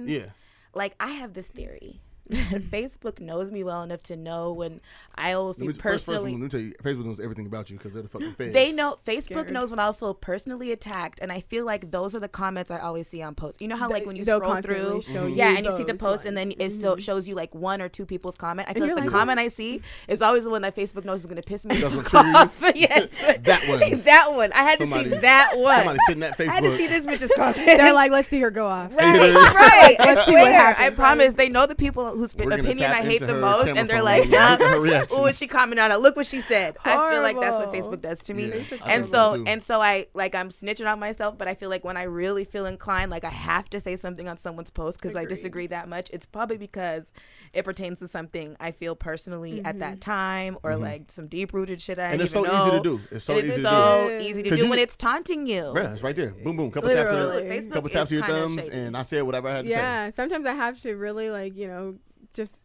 Yeah. 0.08 0.30
like 0.74 0.94
I 1.00 1.12
have 1.12 1.34
this 1.34 1.48
theory. 1.48 2.00
Facebook 2.70 3.20
knows 3.20 3.50
me 3.50 3.64
well 3.64 3.82
enough 3.82 4.02
to 4.04 4.16
know 4.16 4.52
when 4.52 4.80
I 5.14 5.34
will 5.36 5.48
Let 5.48 5.58
me, 5.58 5.66
feel 5.66 5.74
first, 5.74 5.82
first, 5.82 6.06
personally. 6.06 6.32
let 6.32 6.40
me 6.40 6.48
tell 6.48 6.60
you, 6.60 6.72
Facebook 6.82 7.04
knows 7.06 7.20
everything 7.20 7.46
about 7.46 7.70
you 7.70 7.76
because 7.76 7.92
they're 7.94 8.02
the 8.02 8.08
fucking 8.08 8.32
feds. 8.38 8.52
they 8.52 8.72
know 8.72 8.96
Facebook 9.06 9.22
Scared. 9.24 9.52
knows 9.52 9.70
when 9.70 9.78
I'll 9.78 9.92
feel 9.92 10.14
personally 10.14 10.70
attacked, 10.72 11.18
and 11.20 11.32
I 11.32 11.40
feel 11.40 11.64
like 11.64 11.90
those 11.90 12.14
are 12.14 12.20
the 12.20 12.28
comments 12.28 12.70
I 12.70 12.78
always 12.78 13.08
see 13.08 13.22
on 13.22 13.34
posts. 13.34 13.60
You 13.60 13.68
know 13.68 13.76
how 13.76 13.88
like 13.90 14.06
when 14.06 14.16
you 14.16 14.24
They'll 14.24 14.40
scroll 14.40 14.60
through, 14.62 15.00
show 15.02 15.28
Mhm. 15.28 15.36
yeah, 15.36 15.56
and 15.56 15.64
you 15.64 15.76
see 15.76 15.84
the 15.84 15.92
those 15.94 16.00
post, 16.00 16.24
and 16.24 16.36
then 16.36 16.52
it 16.58 16.70
so, 16.72 16.96
Mhm. 16.96 17.00
shows 17.00 17.26
you 17.28 17.34
like 17.34 17.54
one 17.54 17.80
or 17.82 17.88
two 17.88 18.04
people's 18.06 18.36
comment. 18.36 18.68
I 18.68 18.74
feel 18.74 18.86
you're 18.86 18.94
like 18.94 19.04
the 19.06 19.10
like, 19.10 19.18
comment 19.18 19.38
I 19.38 19.48
see 19.48 19.80
is 20.06 20.22
always 20.22 20.44
the 20.44 20.50
one 20.50 20.62
that 20.62 20.76
Facebook 20.76 21.04
knows 21.04 21.20
is 21.20 21.26
going 21.26 21.36
to 21.36 21.42
piss 21.42 21.64
me 21.66 21.76
That's 21.76 21.94
what 21.96 22.06
trigger 22.06 22.28
you? 22.28 22.36
off. 22.36 22.72
yes, 22.74 23.38
That 23.42 23.64
one. 23.68 24.00
that 24.02 24.32
one. 24.32 24.52
I 24.52 24.62
had 24.62 24.72
to 24.78 24.84
Somebody- 24.84 25.10
see 25.10 25.16
that 25.16 25.50
one. 25.56 25.76
Somebody 25.78 25.98
sitting 26.06 26.22
at 26.22 26.36
Facebook. 26.38 26.48
I 26.48 26.54
had 26.54 26.64
to 26.64 26.76
see 26.76 26.86
Facebook. 26.86 27.04
this 27.18 27.22
bitch's 27.28 27.32
comment. 27.36 27.56
they're 27.66 27.94
like 27.94 28.10
let's 28.12 28.28
see 28.28 28.40
her 28.40 28.50
go 28.50 28.66
off 28.66 28.94
Right, 28.94 29.06
right. 29.34 29.96
I 29.98 30.04
Let's 30.14 30.26
see 30.26 30.32
what 30.32 30.42
swear. 30.42 30.74
I 30.78 30.90
promise. 30.90 31.34
They 31.34 31.48
know 31.48 31.66
the 31.66 31.74
people 31.74 32.16
whose 32.18 32.34
We're 32.36 32.52
opinion 32.52 32.90
I 32.90 33.02
hate 33.02 33.20
the 33.20 33.34
most, 33.34 33.68
and 33.68 33.88
they're 33.88 34.02
like, 34.02 34.22
and 34.24 34.30
look 34.32 34.40
at 34.60 34.60
her 34.60 34.80
reaction. 34.80 35.18
"Oh, 35.20 35.26
and 35.26 35.34
she 35.36 35.46
commented 35.46 35.78
on 35.84 35.92
it. 35.92 35.96
Look 36.00 36.16
what 36.16 36.26
she 36.26 36.40
said." 36.40 36.76
I 36.84 37.10
feel 37.12 37.22
like 37.22 37.40
that's 37.40 37.56
what 37.58 37.72
Facebook 37.72 38.02
does 38.02 38.18
to 38.24 38.34
me. 38.34 38.48
Yeah, 38.48 38.76
And 38.86 39.06
so, 39.06 39.42
and 39.46 39.62
so, 39.62 39.80
I 39.80 40.06
like 40.14 40.34
I'm 40.34 40.50
snitching 40.50 40.90
on 40.90 40.98
myself, 41.00 41.38
but 41.38 41.48
I 41.48 41.54
feel 41.54 41.68
like 41.70 41.84
when 41.84 41.96
I 41.96 42.02
really 42.04 42.44
feel 42.44 42.66
inclined, 42.66 43.10
like 43.10 43.24
I 43.24 43.30
have 43.30 43.70
to 43.70 43.80
say 43.80 43.96
something 43.96 44.28
on 44.28 44.36
someone's 44.38 44.70
post 44.70 45.00
because 45.00 45.16
I 45.16 45.24
disagree 45.24 45.68
that 45.68 45.88
much. 45.88 46.10
It's 46.12 46.26
probably 46.26 46.58
because 46.58 47.10
it 47.52 47.64
pertains 47.64 47.98
to 48.00 48.08
something 48.08 48.56
I 48.60 48.72
feel 48.72 48.94
personally 48.94 49.62
at 49.64 49.78
that 49.80 50.00
time, 50.00 50.58
or 50.62 50.76
like 50.76 51.10
some 51.10 51.26
deep 51.28 51.52
rooted 51.54 51.80
shit 51.80 51.98
I 51.98 52.02
Mm-hmm. 52.02 52.12
and 52.14 52.22
it's 52.22 52.32
so 52.32 52.46
even 52.46 52.58
easy 52.60 52.70
to 52.70 52.80
do. 52.82 53.00
It's 53.10 53.24
so 53.24 53.36
It 53.36 53.44
easy 53.44 53.54
is 53.54 53.56
to 53.56 53.62
so 53.62 54.06
do. 54.08 54.18
easy 54.18 54.42
to 54.42 54.48
'Cause 54.50 54.58
do 54.58 54.64
you- 54.64 54.70
when 54.70 54.78
it's 54.78 54.96
taunting 54.96 55.46
you. 55.46 55.72
Yeah, 55.76 55.92
it's 55.92 56.02
right 56.02 56.16
there. 56.16 56.30
Boom, 56.30 56.56
boom. 56.56 56.70
Couple 56.70 56.90
taps 56.90 57.10
to 57.10 57.16
Literally. 57.16 57.42
Facebook 57.58 57.72
couple 57.72 57.90
taps 57.90 58.08
to 58.10 58.14
your 58.16 58.26
thumbs, 58.26 58.64
shady. 58.64 58.76
and 58.76 58.96
I 58.96 59.02
said 59.02 59.22
whatever 59.22 59.48
I 59.48 59.52
had 59.56 59.64
to 59.64 59.70
say. 59.70 59.76
yeah 59.76 60.10
sometimes 60.10 60.46
i 60.46 60.52
have 60.54 60.80
to 60.82 60.94
really 60.94 61.30
like 61.30 61.56
you 61.56 61.66
know 61.68 61.96
just 62.34 62.64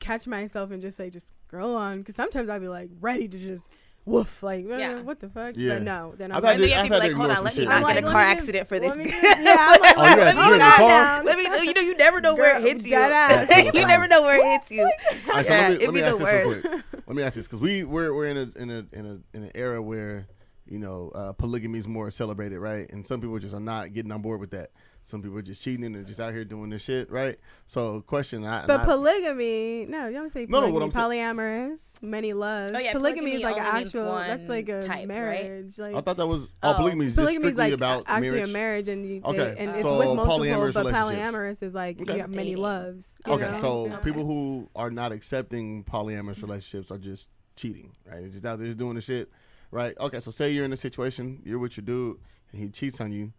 catch 0.00 0.26
myself 0.26 0.70
and 0.70 0.82
just 0.82 0.96
say 0.96 1.08
just 1.10 1.32
scroll 1.46 1.74
on 1.74 1.98
because 1.98 2.14
sometimes 2.14 2.50
i'd 2.50 2.60
be 2.60 2.68
like 2.68 2.90
ready 3.00 3.26
to 3.26 3.38
just 3.38 3.72
woof 4.04 4.42
like 4.42 4.66
Yeah. 4.66 5.00
what 5.00 5.18
the 5.20 5.28
fuck 5.28 5.54
Yeah. 5.56 5.74
but 5.74 5.82
no 5.82 6.14
then 6.16 6.30
I've 6.32 6.38
i'm 6.38 6.44
had 6.44 6.44
like, 6.44 6.54
And 6.54 6.60
then 6.62 6.68
you 6.68 6.68
to- 6.68 6.74
have 6.74 6.84
I've 6.84 6.88
to 6.88 6.88
be 6.88 6.94
had 6.94 7.00
to 7.00 7.08
like, 7.08 7.12
hold 7.12 7.30
on, 7.38 7.44
let 7.44 7.56
me 7.56 7.64
not 7.64 7.78
get 7.86 7.94
like, 7.96 8.04
a 8.04 8.10
car 8.10 8.20
accident 8.22 8.68
for 8.68 8.78
this. 8.78 8.88
let 8.88 8.98
me 8.98 9.04
just- 9.10 9.22
yeah, 9.22 9.56
I'm 9.58 9.80
like, 9.80 9.94
Oh, 9.98 10.04
you 10.10 10.16
let 10.20 10.34
me 10.36 10.42
you 10.42 10.48
calm 10.60 10.88
down. 10.88 11.24
Let 11.26 11.36
me, 11.38 11.44
you 11.66 11.74
know, 11.74 11.80
you 11.82 11.96
never 11.96 12.20
know 12.22 12.34
where 12.34 12.56
it 12.58 12.62
hits 12.62 12.84
you. 12.84 12.90
dead 12.92 13.12
ass. 13.12 13.48
That's 13.48 13.52
so 13.72 13.78
you 13.78 13.86
never 13.86 14.08
know 14.08 14.22
where 14.22 14.38
it 14.38 14.60
hits 14.60 14.70
you. 14.70 14.82
All 14.84 15.34
right, 15.34 15.44
so 15.46 15.52
Yeah, 15.52 15.60
let 15.60 15.68
me, 15.70 15.74
it'd 15.76 15.88
let 15.88 15.94
me 15.94 16.00
be 16.00 16.04
ask 16.06 16.18
the 16.18 16.24
this 16.24 16.32
real 16.32 16.46
worst. 16.48 16.62
quick. 16.68 16.84
Let 17.06 17.16
me 17.16 17.22
ask 17.22 17.36
this 17.36 17.46
because 17.46 17.60
we 17.60 17.84
we're 17.84 18.14
we're 18.14 18.26
in 18.28 18.36
a 18.36 18.58
in 18.60 18.70
a 18.70 18.86
in 18.98 19.06
a 19.06 19.36
in 19.36 19.42
an 19.44 19.50
era 19.54 19.82
where 19.82 20.26
you 20.66 20.78
know 20.78 21.10
uh, 21.14 21.32
polygamy 21.32 21.78
is 21.78 21.86
more 21.88 22.10
celebrated, 22.10 22.58
right? 22.60 22.90
And 22.90 23.06
some 23.06 23.20
people 23.20 23.38
just 23.38 23.54
are 23.54 23.60
not 23.60 23.92
getting 23.92 24.12
on 24.12 24.22
board 24.22 24.40
with 24.40 24.50
that. 24.52 24.70
Some 25.08 25.22
people 25.22 25.38
are 25.38 25.42
just 25.42 25.62
cheating 25.62 25.86
and 25.86 26.06
just 26.06 26.20
out 26.20 26.34
here 26.34 26.44
doing 26.44 26.68
this 26.68 26.82
shit, 26.84 27.10
right? 27.10 27.38
So, 27.66 28.02
question, 28.02 28.44
I, 28.44 28.58
and 28.58 28.68
but 28.68 28.80
I- 28.80 28.84
polygamy 28.84 29.86
no 29.88 30.06
you 30.08 30.12
don't 30.12 30.28
say 30.28 30.44
No, 30.46 30.60
no, 30.60 30.66
polygamy 30.66 30.72
what 30.74 30.82
I'm 30.82 30.90
sa- 30.90 31.08
polyamorous 31.08 32.02
many 32.02 32.34
loves 32.34 32.74
Oh, 32.76 32.78
yeah, 32.78 32.92
polygamy, 32.92 33.32
is 33.32 33.42
like 33.42 33.56
an 33.56 33.62
actual 33.62 34.04
that's 34.16 34.50
like 34.50 34.68
a 34.68 34.82
type, 34.82 34.90
right? 34.90 35.08
marriage 35.08 35.78
like 35.78 35.94
I 35.94 36.00
thought 36.02 36.18
that 36.18 36.26
was 36.26 36.46
all 36.62 36.74
Oh. 36.74 36.76
polygamy 36.76 37.06
is 37.06 37.12
just 37.16 37.24
polygamy 37.24 37.46
is 37.46 37.52
strictly 37.54 37.70
like 37.70 37.72
about 37.72 38.04
actually 38.06 38.30
marriage. 38.32 38.50
a 38.50 38.52
marriage 38.52 38.88
and 38.88 39.06
you, 39.06 39.22
Okay, 39.24 39.38
they, 39.38 39.56
and 39.56 39.70
it's 39.70 39.80
so 39.80 39.96
with 39.98 40.06
multiple 40.08 40.38
polyamorous 40.40 40.74
but 40.74 40.86
relationships. 40.86 41.34
polyamorous 41.36 41.62
is 41.62 41.74
like 41.74 42.00
Okay. 42.02 42.12
you 42.14 42.20
have 42.20 42.34
many 42.34 42.54
loves 42.54 43.18
you 43.26 43.32
Okay, 43.32 43.48
know? 43.48 43.54
so 43.54 43.86
Yeah. 43.86 43.96
people 44.00 44.26
who 44.26 44.68
are 44.76 44.90
not 44.90 45.10
accepting 45.12 45.84
polyamorous 45.84 46.42
relationships 46.42 46.90
are 46.90 46.98
just 46.98 47.30
cheating, 47.56 47.92
right? 48.04 48.20
They're 48.20 48.28
just 48.28 48.44
out 48.44 48.58
there 48.58 48.66
just 48.68 48.78
doing 48.78 48.94
the 48.96 49.00
shit, 49.00 49.30
right? 49.70 49.96
Okay, 49.98 50.20
so 50.20 50.30
say 50.30 50.50
you're 50.52 50.66
in 50.66 50.72
a 50.74 50.76
situation, 50.76 51.40
you're 51.46 51.58
with 51.58 51.78
your 51.78 51.86
dude, 51.86 52.18
and 52.52 52.60
he 52.60 52.68
cheats 52.68 53.00
on 53.00 53.10
you. 53.10 53.32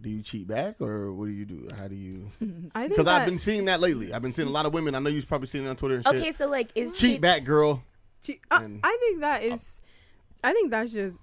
Do 0.00 0.10
you 0.10 0.22
cheat 0.22 0.46
back, 0.46 0.80
or 0.80 1.12
what 1.12 1.26
do 1.26 1.32
you 1.32 1.46
do? 1.46 1.68
How 1.78 1.88
do 1.88 1.94
you? 1.96 2.30
I 2.74 2.86
Because 2.88 3.06
I've 3.06 3.24
been 3.26 3.38
seeing 3.38 3.64
that 3.64 3.80
lately. 3.80 4.12
I've 4.12 4.20
been 4.22 4.32
seeing 4.32 4.48
a 4.48 4.50
lot 4.50 4.66
of 4.66 4.74
women. 4.74 4.94
I 4.94 4.98
know 4.98 5.08
you've 5.08 5.26
probably 5.26 5.46
seen 5.46 5.64
it 5.64 5.68
on 5.68 5.76
Twitter 5.76 5.94
and 5.96 6.04
shit. 6.04 6.16
Okay, 6.16 6.32
so 6.32 6.50
like, 6.50 6.68
is 6.74 6.92
cheat 6.92 7.12
cheat- 7.12 7.20
back, 7.22 7.44
girl. 7.44 7.82
Che- 8.22 8.40
I, 8.50 8.64
And- 8.64 8.80
I 8.84 8.96
think 9.00 9.20
that 9.20 9.42
uh, 9.42 9.54
is. 9.54 9.80
I 10.44 10.52
think 10.52 10.70
that's 10.70 10.92
just 10.92 11.22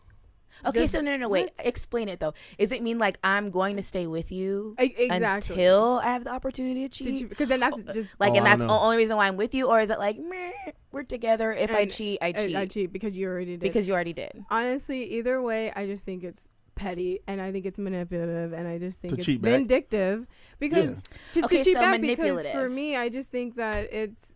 Okay, 0.65 0.81
Just- 0.81 0.93
so 0.93 1.01
no, 1.01 1.11
no, 1.11 1.17
no, 1.17 1.29
wait. 1.29 1.49
let's- 1.57 1.67
Explain 1.67 2.09
it 2.09 2.19
though. 2.19 2.33
Is 2.57 2.71
it 2.71 2.81
mean 2.81 2.99
like 2.99 3.17
I'm 3.23 3.49
going 3.51 3.75
to 3.77 3.83
stay 3.83 4.07
with 4.07 4.31
you 4.31 4.75
exactly 4.77 5.55
until 5.55 5.99
I 6.03 6.07
have 6.07 6.23
the 6.23 6.31
opportunity 6.31 6.87
to 6.87 6.89
To 6.89 7.03
cheat? 7.03 7.19
cheat, 7.19 7.29
because 7.29 7.49
then 7.49 7.59
that's 7.59 7.83
oh, 7.87 7.93
just 7.93 8.19
Like, 8.19 8.33
Oh, 8.33 8.37
and 8.37 8.45
that's 8.45 8.59
don't 8.59 8.67
the 8.67 8.73
only 8.73 8.97
reason 8.97 9.17
why 9.17 9.27
I'm 9.27 9.35
with 9.37 9.53
you, 9.53 9.67
or 9.67 9.79
is 9.81 9.89
it 9.89 9.97
like 9.99 10.17
meh, 10.19 10.51
we're 10.91 11.03
together? 11.03 11.51
If 11.53 11.71
I 11.71 11.85
cheat, 11.85 12.19
I 12.21 12.27
I, 12.27 12.31
cheat 12.33 12.55
I 12.55 12.65
cheat 12.67 12.93
because 12.93 13.17
you 13.17 13.27
already 13.27 13.51
did. 13.51 13.59
because 13.61 13.87
you 13.87 13.93
already 13.93 14.13
did. 14.13 14.43
honestly, 14.49 15.03
either 15.17 15.41
way, 15.41 15.71
I 15.75 15.85
just 15.87 16.03
think 16.03 16.23
it's 16.23 16.49
petty 16.75 17.19
and 17.27 17.41
I 17.41 17.51
think 17.51 17.65
it's 17.65 17.79
manipulative 17.79 18.53
and 18.53 18.67
I 18.67 18.77
just 18.79 18.99
think 18.99 19.13
To 19.13 19.17
it's 19.17 19.25
cheat 19.25 19.41
back? 19.41 19.51
vindictive 19.51 20.27
because 20.59 21.01
to, 21.33 21.45
Okay, 21.45 21.57
to 21.57 21.63
cheat 21.63 21.75
so 21.75 21.81
back 21.81 22.01
because 22.01 22.45
for 22.47 22.69
me, 22.69 22.95
I 22.95 23.09
just 23.09 23.31
think 23.31 23.55
that 23.55 23.87
it's 23.91 24.35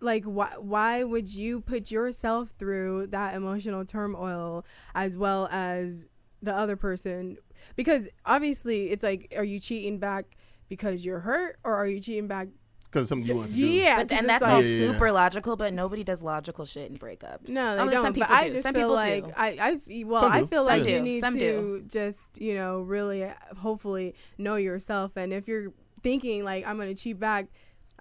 like 0.00 0.24
why 0.24 0.52
why 0.58 1.04
would 1.04 1.28
you 1.32 1.60
put 1.60 1.90
yourself 1.90 2.50
through 2.58 3.08
that 3.08 3.34
emotional 3.34 3.84
turmoil 3.84 4.64
as 4.94 5.18
well 5.18 5.48
as 5.50 6.06
the 6.42 6.54
other 6.54 6.76
person? 6.76 7.36
Because 7.76 8.08
obviously 8.24 8.90
it's 8.90 9.04
like 9.04 9.34
are 9.36 9.44
you 9.44 9.58
cheating 9.58 9.98
back 9.98 10.36
because 10.68 11.04
you're 11.04 11.20
hurt 11.20 11.58
or 11.64 11.74
are 11.74 11.86
you 11.86 12.00
cheating 12.00 12.28
back 12.28 12.48
because 12.90 13.08
something 13.08 13.26
you 13.28 13.36
want 13.36 13.50
to 13.50 13.56
do. 13.56 13.66
yeah 13.66 13.98
But 13.98 14.08
'cause 14.08 14.18
and 14.18 14.28
that's 14.28 14.42
like, 14.42 14.50
all 14.52 14.62
Yeah, 14.62 14.68
yeah, 14.68 14.84
yeah. 14.86 14.92
super 14.92 15.12
logical, 15.12 15.56
but 15.56 15.72
nobody 15.72 16.02
does 16.04 16.20
logical 16.22 16.64
shit 16.64 16.90
in 16.90 16.96
breakups. 16.98 17.48
No, 17.48 17.76
they 17.76 17.82
I 17.82 17.84
mean, 17.84 17.92
don't. 17.92 18.02
Some 18.04 18.12
but 18.12 18.14
people 18.14 18.34
I 18.36 18.46
do. 18.48 18.52
just 18.52 18.62
Some 18.64 18.74
feel 18.74 18.82
people 18.88 18.94
like 18.96 19.24
do. 19.26 19.32
I, 19.36 19.46
I, 19.60 19.70
f- 19.72 20.06
well, 20.06 20.20
Some 20.22 20.32
I 20.32 20.40
do. 20.40 20.46
feel 20.46 20.58
Some 20.60 20.66
like 20.66 20.84
do. 20.84 20.90
you 20.90 21.00
need 21.00 21.20
Some 21.20 21.34
to 21.34 21.38
do. 21.38 21.84
just, 21.86 22.40
you 22.40 22.54
know, 22.54 22.80
really, 22.80 23.24
uh, 23.24 23.32
hopefully 23.58 24.14
know 24.38 24.56
yourself. 24.56 25.12
And 25.16 25.32
if 25.32 25.46
you're 25.48 25.72
thinking 26.02 26.44
like 26.44 26.66
I'm 26.66 26.78
gonna 26.78 26.94
cheat 26.94 27.20
back, 27.20 27.46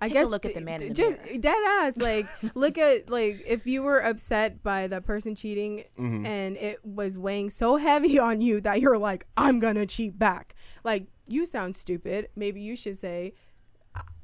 I 0.01 0.08
Take 0.08 0.12
a 0.15 0.19
guess 0.22 0.29
look 0.29 0.46
at 0.46 0.53
the 0.53 0.60
d- 0.62 0.65
man 0.65 0.81
in 0.81 0.88
the 0.89 0.93
just 0.93 1.22
mirror. 1.25 1.38
dead 1.39 1.62
ass. 1.81 1.98
Like 2.01 2.25
look 2.55 2.77
at 2.77 3.10
like 3.10 3.43
if 3.46 3.67
you 3.67 3.84
were 3.84 4.00
upset 4.00 4.63
by 4.63 4.88
the 4.88 5.01
person 5.01 5.36
cheating 5.36 5.84
Mhm. 6.00 6.25
and 6.25 6.55
it 6.58 6.79
was 6.86 7.17
weighing 7.17 7.50
so 7.50 7.75
heavy 7.75 8.17
on 8.17 8.39
you 8.41 8.62
that 8.62 8.79
you're 8.79 8.98
like 8.98 9.27
I'm 9.36 9.60
gonna 9.60 9.86
cheat 9.86 10.17
back. 10.17 10.55
Like 10.86 11.08
you 11.27 11.46
sound 11.46 11.75
stupid. 11.75 12.29
Maybe 12.36 12.62
you 12.62 12.75
should 12.75 12.98
say. 12.98 13.34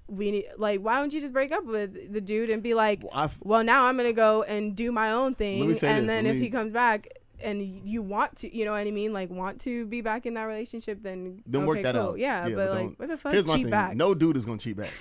We 0.07 0.29
need 0.31 0.45
like 0.57 0.81
why 0.81 0.99
don't 0.99 1.11
you 1.13 1.19
just 1.19 1.33
break 1.33 1.51
up 1.51 1.65
with 1.65 2.13
the 2.13 2.21
dude 2.21 2.49
and 2.51 2.61
be 2.61 2.73
like 2.75 3.01
Well, 3.03 3.31
well 3.41 3.63
now 3.63 3.85
i'm 3.85 3.97
gonna 3.97 4.13
go 4.13 4.43
and 4.43 4.75
do 4.75 4.91
my 4.91 5.11
own 5.11 5.33
thing 5.33 5.61
say 5.75 5.87
and 5.89 6.07
this, 6.07 6.15
then 6.15 6.25
let 6.25 6.31
if 6.31 6.35
me- 6.35 6.41
he 6.43 6.49
comes 6.51 6.71
back 6.73 7.07
and 7.43 7.61
you 7.89 8.03
want 8.03 8.35
to 8.37 8.55
you 8.55 8.65
know 8.65 8.71
what 8.71 8.85
i 8.85 8.91
mean 8.91 9.13
like 9.13 9.31
want 9.31 9.59
to 9.61 9.85
be 9.87 10.01
back 10.01 10.27
in 10.27 10.35
that 10.35 10.43
relationship 10.43 11.01
then 11.01 11.41
Then 11.47 11.61
okay, 11.61 11.67
work 11.67 11.81
that 11.81 11.95
cool. 11.95 12.11
out. 12.11 12.19
yeah, 12.19 12.45
Yeah, 12.47 12.55
but 12.55 12.67
but 12.67 12.69
like 12.69 12.79
don't- 12.81 12.99
what 12.99 13.09
the 13.09 13.17
fuck 13.17 13.33
Here's 13.33 13.47
my 13.47 13.55
cheat 13.55 13.63
thing. 13.63 13.71
back 13.71 13.95
No 13.95 14.13
dude 14.13 14.37
is 14.37 14.45
gonna 14.45 14.59
cheat 14.59 14.77
back. 14.77 14.91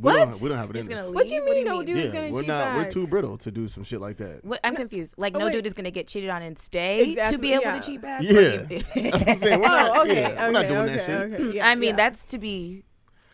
We 0.00 0.04
What? 0.04 0.16
don't, 0.16 0.40
we 0.40 0.48
don't 0.48 0.56
have 0.56 0.70
it 0.70 0.76
He's 0.76 0.84
in 0.86 0.90
gonna 0.92 1.00
us. 1.02 1.06
leave. 1.08 1.14
what 1.14 1.26
do 1.26 1.34
you 1.34 1.40
What 1.42 1.48
do 1.48 1.52
mean 1.56 1.58
you 1.66 1.70
no 1.70 1.76
mean? 1.76 1.84
dude 1.84 1.98
is 1.98 2.10
gonna 2.10 2.30
we're 2.30 2.40
cheat 2.40 2.48
not. 2.48 2.58
back 2.64 2.76
We're 2.78 2.90
too 2.90 3.06
brittle 3.06 3.36
to 3.36 3.50
do 3.50 3.68
some 3.68 3.84
shit 3.84 4.00
like 4.00 4.16
that. 4.16 4.42
What, 4.42 4.58
I'm 4.64 4.72
oh, 4.74 4.76
confused. 4.76 5.16
Like 5.18 5.34
no 5.34 5.44
wait. 5.44 5.52
dude 5.52 5.66
is 5.66 5.74
gonna 5.74 5.90
get 5.90 6.06
cheated 6.08 6.30
on 6.30 6.40
and 6.40 6.58
stay 6.58 7.16
to 7.16 7.36
be 7.36 7.52
able 7.52 7.64
yeah. 7.64 7.78
to 7.80 7.86
cheat 7.86 8.00
back. 8.00 8.22
Yeah. 8.22 8.32
What 8.32 8.68
do 8.70 8.74
you- 8.76 8.82
That's 9.10 9.18
what 9.24 9.28
I'm 9.28 9.38
saying. 9.38 9.60
We're 9.60 9.66
oh, 9.66 9.68
not, 9.68 9.96
oh 9.98 10.02
okay 10.04 10.20
yeah, 10.22 10.28
okay 10.30 10.46
we're 10.46 10.50
not 10.52 10.68
doing 10.68 10.78
okay, 10.80 10.96
that 10.96 11.04
shit. 11.04 11.32
okay. 11.40 11.56
Yeah, 11.58 11.68
I 11.68 11.74
mean, 11.74 11.90
yeah. 11.90 11.96
that's 11.96 12.24
to 12.24 12.38
be 12.38 12.84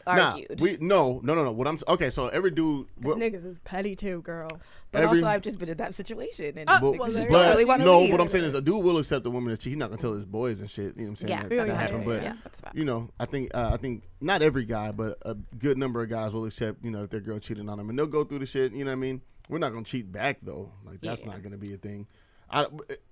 Nah, 0.06 0.30
argued. 0.32 0.60
we 0.60 0.76
no 0.80 1.20
no 1.24 1.34
no 1.34 1.42
no. 1.44 1.52
What 1.52 1.66
I'm 1.66 1.78
okay. 1.88 2.10
So 2.10 2.28
every 2.28 2.50
dude. 2.52 2.86
What, 3.00 3.18
niggas 3.18 3.44
is 3.44 3.58
petty 3.60 3.96
too 3.96 4.22
girl 4.22 4.48
but 4.92 5.02
every- 5.02 5.18
also, 5.18 5.28
I've 5.28 5.42
just 5.42 5.58
been 5.58 5.68
in 5.68 5.76
that 5.78 5.94
situation. 5.94 6.56
And 6.58 6.70
Oh, 6.70 6.78
but, 6.80 6.98
well, 6.98 7.10
there 7.10 7.26
but 7.28 7.56
really 7.58 7.84
no, 7.84 8.00
leave. 8.00 8.12
what 8.12 8.20
I'm 8.20 8.28
saying 8.28 8.44
is 8.44 8.54
a 8.54 8.62
dude 8.62 8.84
will 8.84 8.98
accept 8.98 9.26
a 9.26 9.30
woman 9.30 9.50
that 9.50 9.58
cheat. 9.60 9.72
He's 9.72 9.76
not 9.78 9.88
gonna 9.90 10.00
tell 10.00 10.14
his 10.14 10.24
boys 10.24 10.60
and 10.60 10.70
shit. 10.70 10.94
You 10.96 11.02
know 11.02 11.08
what 11.08 11.08
I'm 11.10 11.16
saying? 11.16 11.28
yeah, 11.30 11.42
That, 11.42 11.54
Yeah, 11.54 11.64
that 11.64 11.68
yeah, 11.68 11.74
happen. 11.80 11.96
facts. 11.96 12.06
But 12.06 12.22
yeah, 12.22 12.34
that's 12.44 12.60
facts. 12.60 12.76
you 12.78 12.84
know, 12.84 13.10
I 13.18 13.24
think 13.26 13.50
uh, 13.54 13.70
I 13.72 13.76
think 13.78 14.04
not 14.20 14.42
every 14.42 14.64
guy, 14.64 14.92
but 14.92 15.18
a 15.22 15.34
good 15.34 15.76
number 15.76 16.02
of 16.02 16.08
guys 16.08 16.32
will 16.32 16.44
accept. 16.44 16.84
You 16.84 16.90
know, 16.92 17.02
if 17.02 17.10
their 17.10 17.20
girl 17.20 17.38
cheated 17.38 17.68
on 17.68 17.78
them, 17.78 17.90
and 17.90 17.98
they'll 17.98 18.06
go 18.06 18.22
through 18.24 18.38
the 18.38 18.46
shit. 18.46 18.72
You 18.72 18.84
know 18.84 18.90
what 18.92 18.98
I 18.98 19.00
mean? 19.00 19.22
We're 19.48 19.58
not 19.58 19.72
gonna 19.72 19.84
cheat 19.84 20.10
back 20.12 20.38
though. 20.42 20.70
Like 20.84 21.00
that's 21.00 21.24
Yeah. 21.24 21.30
not 21.32 21.42
gonna 21.42 21.56
be 21.58 21.74
a 21.74 21.78
thing. 21.78 22.06
I, 22.48 22.66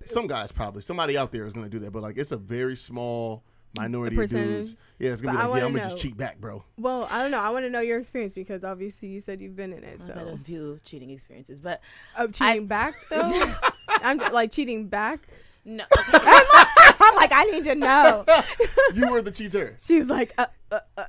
some 0.05 0.27
guys 0.27 0.53
probably 0.53 0.81
somebody 0.81 1.17
out 1.17 1.33
there 1.33 1.45
is 1.45 1.51
gonna 1.53 1.67
do 1.69 1.79
that, 1.79 1.91
but 1.91 2.01
like 2.01 2.17
it's 2.17 2.31
a 2.31 2.37
very 2.37 2.75
small 2.77 3.43
minority 3.77 4.17
of 4.21 4.29
dudes. 4.29 4.75
Yeah, 4.99 5.11
it's 5.11 5.21
gonna 5.21 5.37
But 5.37 5.41
be 5.41 5.43
I 5.43 5.47
like, 5.47 5.59
yeah, 5.61 5.65
I'm 5.65 5.73
wanna 5.73 5.83
gonna 5.83 5.91
just 5.93 6.03
cheat 6.03 6.17
back, 6.17 6.39
bro. 6.39 6.63
well 6.77 7.07
i 7.11 7.21
don't 7.21 7.31
know 7.31 7.39
i 7.41 7.49
want 7.49 7.65
to 7.65 7.69
know 7.69 7.79
your 7.81 7.97
experience 7.99 8.33
because 8.33 8.63
obviously 8.63 9.09
you 9.09 9.19
said 9.21 9.41
you've 9.41 9.55
been 9.55 9.73
in 9.73 9.83
it 9.83 9.99
So 9.99 10.11
I've 10.13 10.19
had 10.19 10.27
a 10.27 10.31
so 10.31 10.37
few 10.43 10.79
cheating 10.83 11.09
experiences, 11.11 11.59
but 11.59 11.81
oh, 12.17 12.27
cheating 12.27 12.67
back 12.67 12.93
though 13.09 13.53
i'm 13.89 14.17
like 14.33 14.51
cheating 14.51 14.87
back 14.87 15.27
no. 15.65 15.83
i'm 16.13 17.15
like 17.15 17.31
i 17.33 17.43
need 17.51 17.63
to 17.65 17.75
know 17.75 18.23
you 18.93 19.09
were 19.11 19.21
the 19.21 19.31
cheater. 19.31 19.75
she's 19.79 20.07
like 20.07 20.33
uh, 20.37 20.45
uh, 20.71 20.79
uh. 20.97 21.03